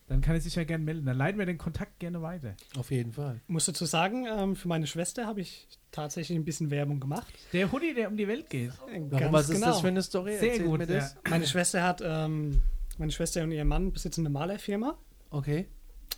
dann 0.07 0.21
kann 0.21 0.37
er 0.37 0.41
sich 0.41 0.55
ja 0.55 0.63
gerne 0.63 0.85
melden. 0.85 1.05
Dann 1.07 1.17
leiten 1.17 1.41
wir 1.41 1.47
den 1.47 1.59
Kontakt 1.59 1.99
gerne 1.99 2.23
weiter. 2.23 2.55
Auf 2.79 2.93
jeden 2.93 3.13
Fall. 3.13 3.41
Muss 3.49 3.67
dazu 3.67 3.85
sagen, 3.85 4.27
ähm, 4.29 4.55
für 4.55 4.69
meine 4.69 4.87
Schwester 4.87 5.27
habe 5.27 5.41
ich 5.41 5.67
tatsächlich 5.91 6.39
ein 6.39 6.45
bisschen 6.45 6.71
Werbung 6.71 7.01
gemacht. 7.01 7.35
Der 7.53 7.73
Hoodie, 7.73 7.93
der 7.93 8.07
um 8.09 8.17
die 8.17 8.29
Welt 8.29 8.49
geht. 8.49 8.71
Äh, 8.89 9.03
Warum, 9.11 9.33
was 9.33 9.49
ist 9.51 9.61
das 9.61 9.81
für 9.81 9.89
eine 9.89 10.03
Story? 10.05 10.37
Sehr 10.39 10.51
Erzähl 10.53 10.67
gut, 10.67 10.79
Mir 10.79 10.87
das. 10.87 11.17
Meine 11.29 11.49
Schwester 11.49 11.83
hat, 11.83 12.01
ähm, 12.05 12.63
meine 12.99 13.11
Schwester 13.11 13.43
und 13.43 13.51
ihr 13.51 13.65
Mann 13.65 13.91
besitzen 13.93 14.21
eine 14.21 14.31
Malerfirma, 14.31 14.97
Okay. 15.31 15.67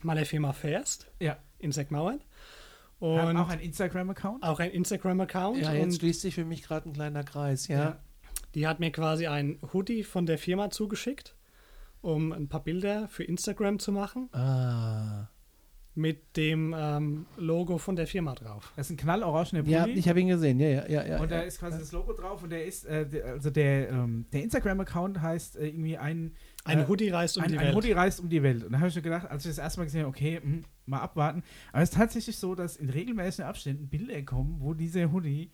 Malerfirma 0.02 0.52
First 0.52 1.10
Ja. 1.20 1.38
in 1.58 1.72
Seckmauern. 1.72 2.20
Und 3.00 3.36
auch 3.36 3.48
ein 3.48 3.60
Instagram-Account. 3.60 4.42
auch 4.42 4.58
ein 4.60 4.70
Instagram-Account. 4.70 5.58
Ja, 5.58 5.72
jetzt 5.72 5.84
und 5.84 5.94
schließt 5.94 6.20
sich 6.20 6.34
für 6.34 6.44
mich 6.44 6.62
gerade 6.62 6.88
ein 6.88 6.92
kleiner 6.92 7.22
Kreis, 7.22 7.68
ja. 7.68 7.78
Ja. 7.78 8.00
die 8.54 8.66
hat 8.66 8.80
mir 8.80 8.90
quasi 8.90 9.26
ein 9.26 9.58
Hoodie 9.72 10.02
von 10.02 10.26
der 10.26 10.38
Firma 10.38 10.70
zugeschickt, 10.70 11.36
um 12.00 12.32
ein 12.32 12.48
paar 12.48 12.62
Bilder 12.64 13.06
für 13.08 13.24
Instagram 13.24 13.78
zu 13.78 13.92
machen, 13.92 14.28
Ah. 14.32 15.28
mit 15.94 16.36
dem 16.36 16.74
ähm, 16.76 17.26
Logo 17.36 17.78
von 17.78 17.94
der 17.96 18.06
Firma 18.06 18.34
drauf. 18.34 18.72
Das 18.76 18.86
ist 18.86 18.92
ein 18.92 18.96
knallorangener 18.96 19.62
Pulli. 19.62 19.74
Ja, 19.74 19.86
ich 19.86 20.08
habe 20.08 20.20
ihn 20.20 20.28
gesehen, 20.28 20.58
ja, 20.60 20.68
ja, 20.68 20.86
ja. 20.88 21.06
ja 21.06 21.20
und 21.20 21.30
da 21.30 21.36
ja. 21.36 21.42
ist 21.42 21.58
quasi 21.60 21.78
das 21.78 21.92
Logo 21.92 22.12
drauf 22.12 22.42
und 22.42 22.50
der 22.50 22.64
ist, 22.64 22.84
äh, 22.84 23.06
der, 23.08 23.24
also 23.26 23.50
der, 23.50 23.90
ähm, 23.90 24.26
der 24.32 24.42
Instagram-Account 24.44 25.20
heißt 25.20 25.56
äh, 25.56 25.66
irgendwie 25.66 25.98
ein, 25.98 26.34
Ein 26.68 26.80
äh, 26.80 26.86
Hoodie 26.86 27.08
reist 27.10 27.36
um 27.36 27.44
ein, 27.44 27.50
die 27.50 27.58
ein 27.58 27.64
Welt. 27.66 27.74
Hoodie 27.74 27.92
reist 27.92 28.20
um 28.20 28.28
die 28.28 28.42
Welt. 28.42 28.64
Und 28.64 28.72
da 28.72 28.78
habe 28.78 28.88
ich 28.88 28.94
mir 28.96 29.02
gedacht, 29.02 29.30
als 29.30 29.44
ich 29.44 29.50
das 29.50 29.58
erste 29.58 29.80
Mal 29.80 29.84
gesehen 29.84 30.00
habe, 30.00 30.10
okay, 30.10 30.40
hm, 30.42 30.64
mal 30.86 31.00
abwarten. 31.00 31.42
Aber 31.72 31.82
es 31.82 31.90
ist 31.90 31.96
tatsächlich 31.96 32.36
so, 32.36 32.54
dass 32.54 32.76
in 32.76 32.90
regelmäßigen 32.90 33.44
Abständen 33.48 33.88
Bilder 33.88 34.22
kommen, 34.22 34.56
wo 34.60 34.74
dieser 34.74 35.10
Hoodie 35.12 35.50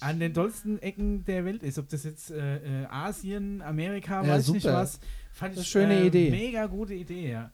an 0.00 0.20
den 0.20 0.32
dollsten 0.32 0.80
Ecken 0.80 1.24
der 1.24 1.44
Welt 1.44 1.62
ist. 1.62 1.78
Ob 1.78 1.88
das 1.88 2.04
jetzt 2.04 2.30
äh, 2.30 2.82
äh, 2.82 2.86
Asien, 2.86 3.60
Amerika, 3.62 4.22
Ja, 4.22 4.28
weiß 4.34 4.46
ich 4.48 4.54
nicht 4.54 4.62
super. 4.62 4.74
was. 4.76 5.00
Fand 5.32 5.56
Das 5.56 5.62
ich 5.64 5.68
ist 5.70 5.76
eine 5.76 5.86
schöne 5.88 6.00
äh, 6.02 6.06
Idee. 6.06 6.30
Mega 6.30 6.66
gute 6.66 6.94
Idee, 6.94 7.30
ja. 7.32 7.50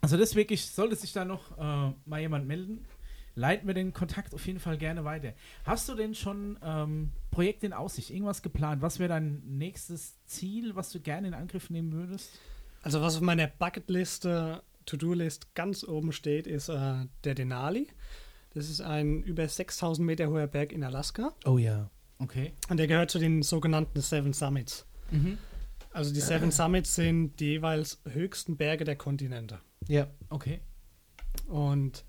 Also 0.00 0.16
das 0.16 0.34
wirklich, 0.34 0.66
sollte 0.66 0.96
sich 0.96 1.12
da 1.12 1.24
noch 1.24 1.56
äh, 1.58 1.92
mal 2.04 2.20
jemand 2.20 2.46
melden, 2.46 2.84
leiten 3.34 3.66
wir 3.66 3.74
den 3.74 3.92
Kontakt 3.92 4.34
auf 4.34 4.46
jeden 4.46 4.60
Fall 4.60 4.78
gerne 4.78 5.04
weiter. 5.04 5.32
Hast 5.64 5.88
du 5.88 5.94
denn 5.94 6.14
schon 6.14 6.58
ähm, 6.62 7.10
Projekte 7.30 7.66
in 7.66 7.72
Aussicht, 7.72 8.10
irgendwas 8.10 8.42
geplant? 8.42 8.82
Was 8.82 8.98
wäre 8.98 9.08
dein 9.08 9.42
nächstes 9.44 10.24
Ziel, 10.26 10.76
was 10.76 10.90
du 10.90 11.00
gerne 11.00 11.28
in 11.28 11.34
Angriff 11.34 11.70
nehmen 11.70 11.92
würdest? 11.92 12.38
Also 12.82 13.00
was 13.00 13.16
auf 13.16 13.22
meiner 13.22 13.46
Bucketliste, 13.46 14.62
To-Do-List 14.86 15.54
ganz 15.54 15.84
oben 15.84 16.12
steht, 16.12 16.46
ist 16.46 16.68
äh, 16.68 17.06
der 17.24 17.34
Denali. 17.34 17.88
Das 18.52 18.68
ist 18.68 18.80
ein 18.80 19.22
über 19.22 19.48
6000 19.48 20.06
Meter 20.06 20.28
hoher 20.28 20.46
Berg 20.46 20.72
in 20.72 20.84
Alaska 20.84 21.32
Oh 21.44 21.58
ja. 21.58 21.90
Okay. 22.18 22.52
und 22.68 22.76
der 22.76 22.86
gehört 22.86 23.10
zu 23.10 23.18
den 23.18 23.42
sogenannten 23.42 24.00
Seven 24.00 24.32
Summits. 24.32 24.86
Mhm. 25.10 25.38
Also 25.92 26.12
die 26.12 26.20
Seven 26.20 26.50
Summits 26.52 26.94
sind 26.94 27.38
die 27.40 27.46
jeweils 27.46 28.00
höchsten 28.08 28.56
Berge 28.56 28.84
der 28.84 28.96
Kontinente. 28.96 29.60
Ja. 29.88 30.06
Okay. 30.28 30.60
Und 31.46 32.04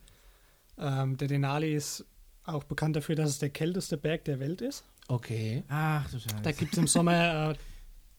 ähm, 0.78 1.18
der 1.18 1.28
Denali 1.28 1.74
ist 1.74 2.06
auch 2.44 2.64
bekannt 2.64 2.96
dafür, 2.96 3.16
dass 3.16 3.30
es 3.30 3.40
der 3.40 3.50
kälteste 3.50 3.98
Berg 3.98 4.26
der 4.26 4.40
Welt 4.40 4.62
ist. 4.62 4.84
Okay. 5.08 5.64
Ach 5.68 6.10
du 6.10 6.20
Scheiße. 6.20 6.42
Da 6.44 6.52
gibt 6.52 6.74
es 6.74 6.78
im 6.78 6.88
Sommer, 6.88 7.52
äh, 7.52 7.56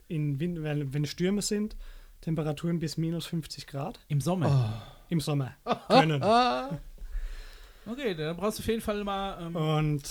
in 0.08 0.38
Wind, 0.38 0.62
wenn, 0.62 0.92
wenn 0.92 1.04
Stürme 1.04 1.42
sind, 1.42 1.76
Temperaturen 2.20 2.78
bis 2.78 2.96
minus 2.96 3.26
50 3.26 3.66
Grad. 3.66 4.00
Im 4.08 4.20
Sommer. 4.20 4.82
Im 5.08 5.20
Sommer. 5.20 5.52
Können. 5.88 6.22
Ah. 6.22 6.78
Okay, 7.86 8.14
dann 8.14 8.36
brauchst 8.36 8.58
du 8.58 8.62
auf 8.62 8.66
jeden 8.66 8.82
Fall 8.82 9.04
mal 9.04 9.46
ähm, 9.46 9.56
Und 9.56 10.02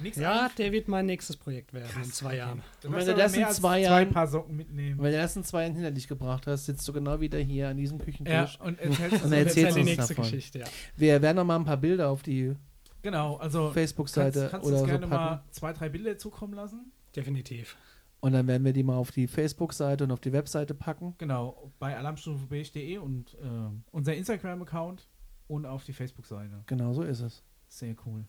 nichts 0.00 0.18
ja, 0.18 0.48
der 0.56 0.72
wird 0.72 0.88
mein 0.88 1.06
nächstes 1.06 1.36
Projekt 1.36 1.72
werden 1.72 1.88
in 2.02 2.10
zwei 2.12 2.36
Jahren. 2.36 2.62
Du 2.80 2.88
Und 2.88 2.94
darfst 2.94 3.08
wenn 3.08 3.14
du 3.16 3.22
das 3.22 3.32
in 3.34 3.38
mehr 3.40 3.48
als 3.48 3.56
zwei 3.56 3.80
Jahren- 3.80 4.10
Paar 4.10 4.26
Socken 4.26 4.56
mitnehmen. 4.56 4.98
Weil 5.00 5.12
du 5.12 5.18
das 5.18 5.36
in 5.36 5.44
zwei 5.44 5.62
Jahren 5.62 5.74
hinter 5.74 5.90
dich 5.90 6.08
gebracht 6.08 6.46
hast, 6.46 6.66
sitzt 6.66 6.86
du 6.86 6.92
genau 6.92 7.20
wieder 7.20 7.38
hier 7.38 7.68
an 7.68 7.76
diesem 7.76 7.98
Ja, 7.98 8.04
Küchentisch. 8.04 8.60
und 8.60 8.78
erzählst 8.78 9.24
Und 9.24 9.30
du 9.30 9.36
er 9.36 9.44
erzählt 9.44 9.66
dann 9.68 9.74
die 9.74 9.80
uns 9.80 9.90
nächste 9.90 10.14
davon. 10.14 10.24
Geschichte, 10.24 10.58
ja. 10.60 10.66
Wir 10.96 11.22
werden 11.22 11.36
noch 11.36 11.44
mal 11.44 11.56
ein 11.56 11.64
paar 11.64 11.76
Bilder 11.78 12.08
auf 12.10 12.22
die 12.22 12.54
Genau, 13.02 13.36
also 13.36 13.70
Facebook-Seite 13.70 14.38
kannst, 14.40 14.50
kannst 14.50 14.66
oder 14.66 14.76
uns 14.76 14.80
so 14.80 14.86
gerne 14.86 15.06
packen. 15.06 15.24
mal 15.36 15.44
zwei, 15.50 15.72
drei 15.72 15.88
Bilder 15.88 16.18
zukommen 16.18 16.54
lassen. 16.54 16.90
Definitiv. 17.14 17.76
Und 18.20 18.32
dann 18.32 18.46
werden 18.48 18.64
wir 18.64 18.72
die 18.72 18.82
mal 18.82 18.96
auf 18.96 19.12
die 19.12 19.28
Facebook-Seite 19.28 20.04
und 20.04 20.10
auf 20.10 20.18
die 20.20 20.32
Webseite 20.32 20.74
packen. 20.74 21.14
Genau, 21.18 21.70
bei 21.78 21.96
alarmstufebeige.de 21.96 22.98
und 22.98 23.34
äh, 23.34 23.38
unser 23.92 24.14
Instagram-Account 24.14 25.06
und 25.46 25.66
auf 25.66 25.84
die 25.84 25.92
Facebook-Seite. 25.92 26.64
Genau 26.66 26.92
so 26.94 27.02
ist 27.02 27.20
es. 27.20 27.44
Sehr 27.68 27.94
cool. 28.06 28.24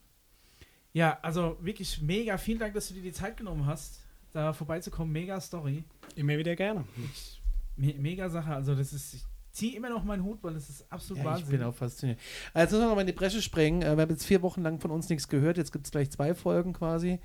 Ja, 0.93 1.19
also 1.21 1.57
wirklich 1.61 2.01
mega. 2.01 2.37
Vielen 2.37 2.59
Dank, 2.59 2.73
dass 2.73 2.87
du 2.87 2.93
dir 2.95 3.03
die 3.03 3.11
Zeit 3.11 3.37
genommen 3.37 3.65
hast, 3.65 3.99
da 4.33 4.53
vorbeizukommen. 4.53 5.11
Mega 5.11 5.39
Story. 5.39 5.83
Immer 6.15 6.37
wieder 6.37 6.55
gerne. 6.55 6.85
Ich, 7.13 7.41
me 7.75 7.93
mega 7.99 8.29
Sache. 8.29 8.51
Also 8.53 8.73
das 8.75 8.93
ist, 8.93 9.13
ich 9.13 9.23
ziehe 9.51 9.75
immer 9.75 9.89
noch 9.89 10.03
meinen 10.03 10.23
Hut, 10.23 10.39
weil 10.43 10.53
das 10.55 10.69
ist 10.69 10.91
absolut 10.91 11.23
Ja, 11.23 11.31
ich 11.31 11.41
Wahnsinn. 11.41 11.57
bin 11.59 11.63
auch 11.67 11.75
fasziniert. 11.75 12.19
Also 12.53 12.75
müssen 12.77 12.85
wir 12.85 12.89
noch 12.89 12.95
mal 12.95 13.01
in 13.01 13.07
die 13.07 13.13
Bresche 13.13 13.41
sprengen. 13.41 13.81
Äh, 13.83 13.95
Wir 13.95 14.01
haben 14.03 14.09
jetzt 14.11 14.25
vier 14.25 14.41
Wochen 14.41 14.61
lang 14.63 14.79
von 14.79 14.91
uns 14.91 15.07
nichts 15.09 15.27
gehört. 15.27 15.57
Jetzt 15.57 15.71
gibt 15.71 15.85
es 15.85 15.91
gleich 15.91 16.09
zwei 16.09 16.33
Folgen 16.33 16.73
quasi. 16.73 17.19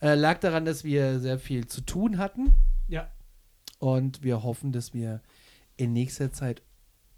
Äh, 0.00 0.14
lag 0.14 0.38
daran, 0.38 0.64
dass 0.64 0.84
wir 0.84 1.18
sehr 1.20 1.38
viel 1.38 1.66
zu 1.66 1.80
tun 1.82 2.18
hatten. 2.18 2.52
Ja, 2.88 3.10
Und 3.78 4.22
wir 4.22 4.42
hoffen, 4.42 4.72
dass 4.72 4.94
wir 4.94 5.20
in 5.76 5.92
nächster 5.92 6.32
Zeit 6.32 6.62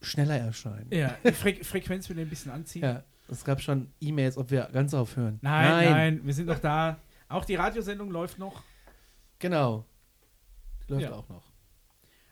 schneller 0.00 0.36
erscheinen. 0.36 0.88
ja. 0.92 1.16
Die 1.24 1.32
Fre 1.32 1.54
Frequenz 1.62 2.08
will 2.08 2.18
ein 2.18 2.28
bisschen 2.28 2.50
anziehen. 2.50 2.82
Ja, 2.82 3.04
es 3.32 3.44
gab 3.44 3.60
schon 3.60 3.90
E-Mails, 4.00 4.36
ob 4.38 4.50
wir 4.50 4.68
ganz 4.72 4.94
aufhören. 4.94 5.38
Nein, 5.42 5.90
nein, 5.90 6.20
wir 6.24 6.34
sind 6.34 6.46
noch 6.46 6.58
da. 6.58 6.98
Auch 7.28 7.44
die 7.44 7.54
Radiosendung 7.54 8.10
läuft 8.10 8.38
noch. 8.38 8.62
Genau. 9.38 9.84
Die 10.88 10.92
läuft 10.92 11.04
Ja. 11.04 11.12
auch 11.12 11.28
noch. 11.28 11.50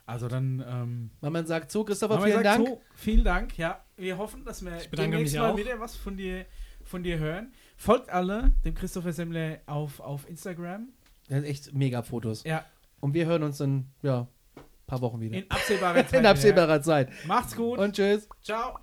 Also 0.06 0.28
dann, 0.28 0.64
ähm, 0.68 1.10
Mama 1.20 1.44
sagt 1.44 1.70
so, 1.70 1.84
Christopher, 1.84 2.14
Aber 2.14 2.24
vielen 2.24 2.34
sagt 2.42 2.46
Dank. 2.46 2.66
So, 2.68 2.82
vielen 2.94 3.24
Dank. 3.24 3.56
Ja, 3.58 3.84
wir 3.96 4.18
hoffen, 4.18 4.44
dass 4.44 4.64
wir 4.64 4.76
Ich 4.78 4.90
bedanke 4.90 5.12
demnächst 5.12 5.36
mal 5.36 5.50
auch. 5.52 5.56
wieder 5.56 5.78
was 5.78 5.96
von 5.96 6.16
dir, 6.16 6.46
von 6.84 7.02
dir 7.02 7.18
hören. 7.18 7.52
Folgt 7.76 8.10
alle 8.10 8.52
dem 8.64 8.74
Christopher 8.74 9.12
Semmler 9.12 9.58
auf, 9.66 10.00
auf 10.00 10.28
Instagram. 10.28 10.88
Das 11.28 11.36
sind 11.38 11.44
echt 11.44 11.72
mega 11.74 12.02
Fotos. 12.02 12.42
Ja, 12.44 12.64
Und 12.98 13.14
wir 13.14 13.26
hören 13.26 13.44
uns 13.44 13.60
in 13.60 13.86
ja, 14.02 14.22
ein 14.56 14.62
paar 14.88 15.00
Wochen 15.00 15.20
wieder. 15.20 15.36
in 15.38 15.48
absehbarer 15.50 16.04
Zeit. 16.08 16.20
In 16.20 16.26
absehbarer 16.26 16.82
Zeit. 16.82 17.08
Macht's 17.26 17.54
gut. 17.54 17.78
Und 17.78 17.94
tschüss. 17.94 18.28
Ciao. 18.42 18.78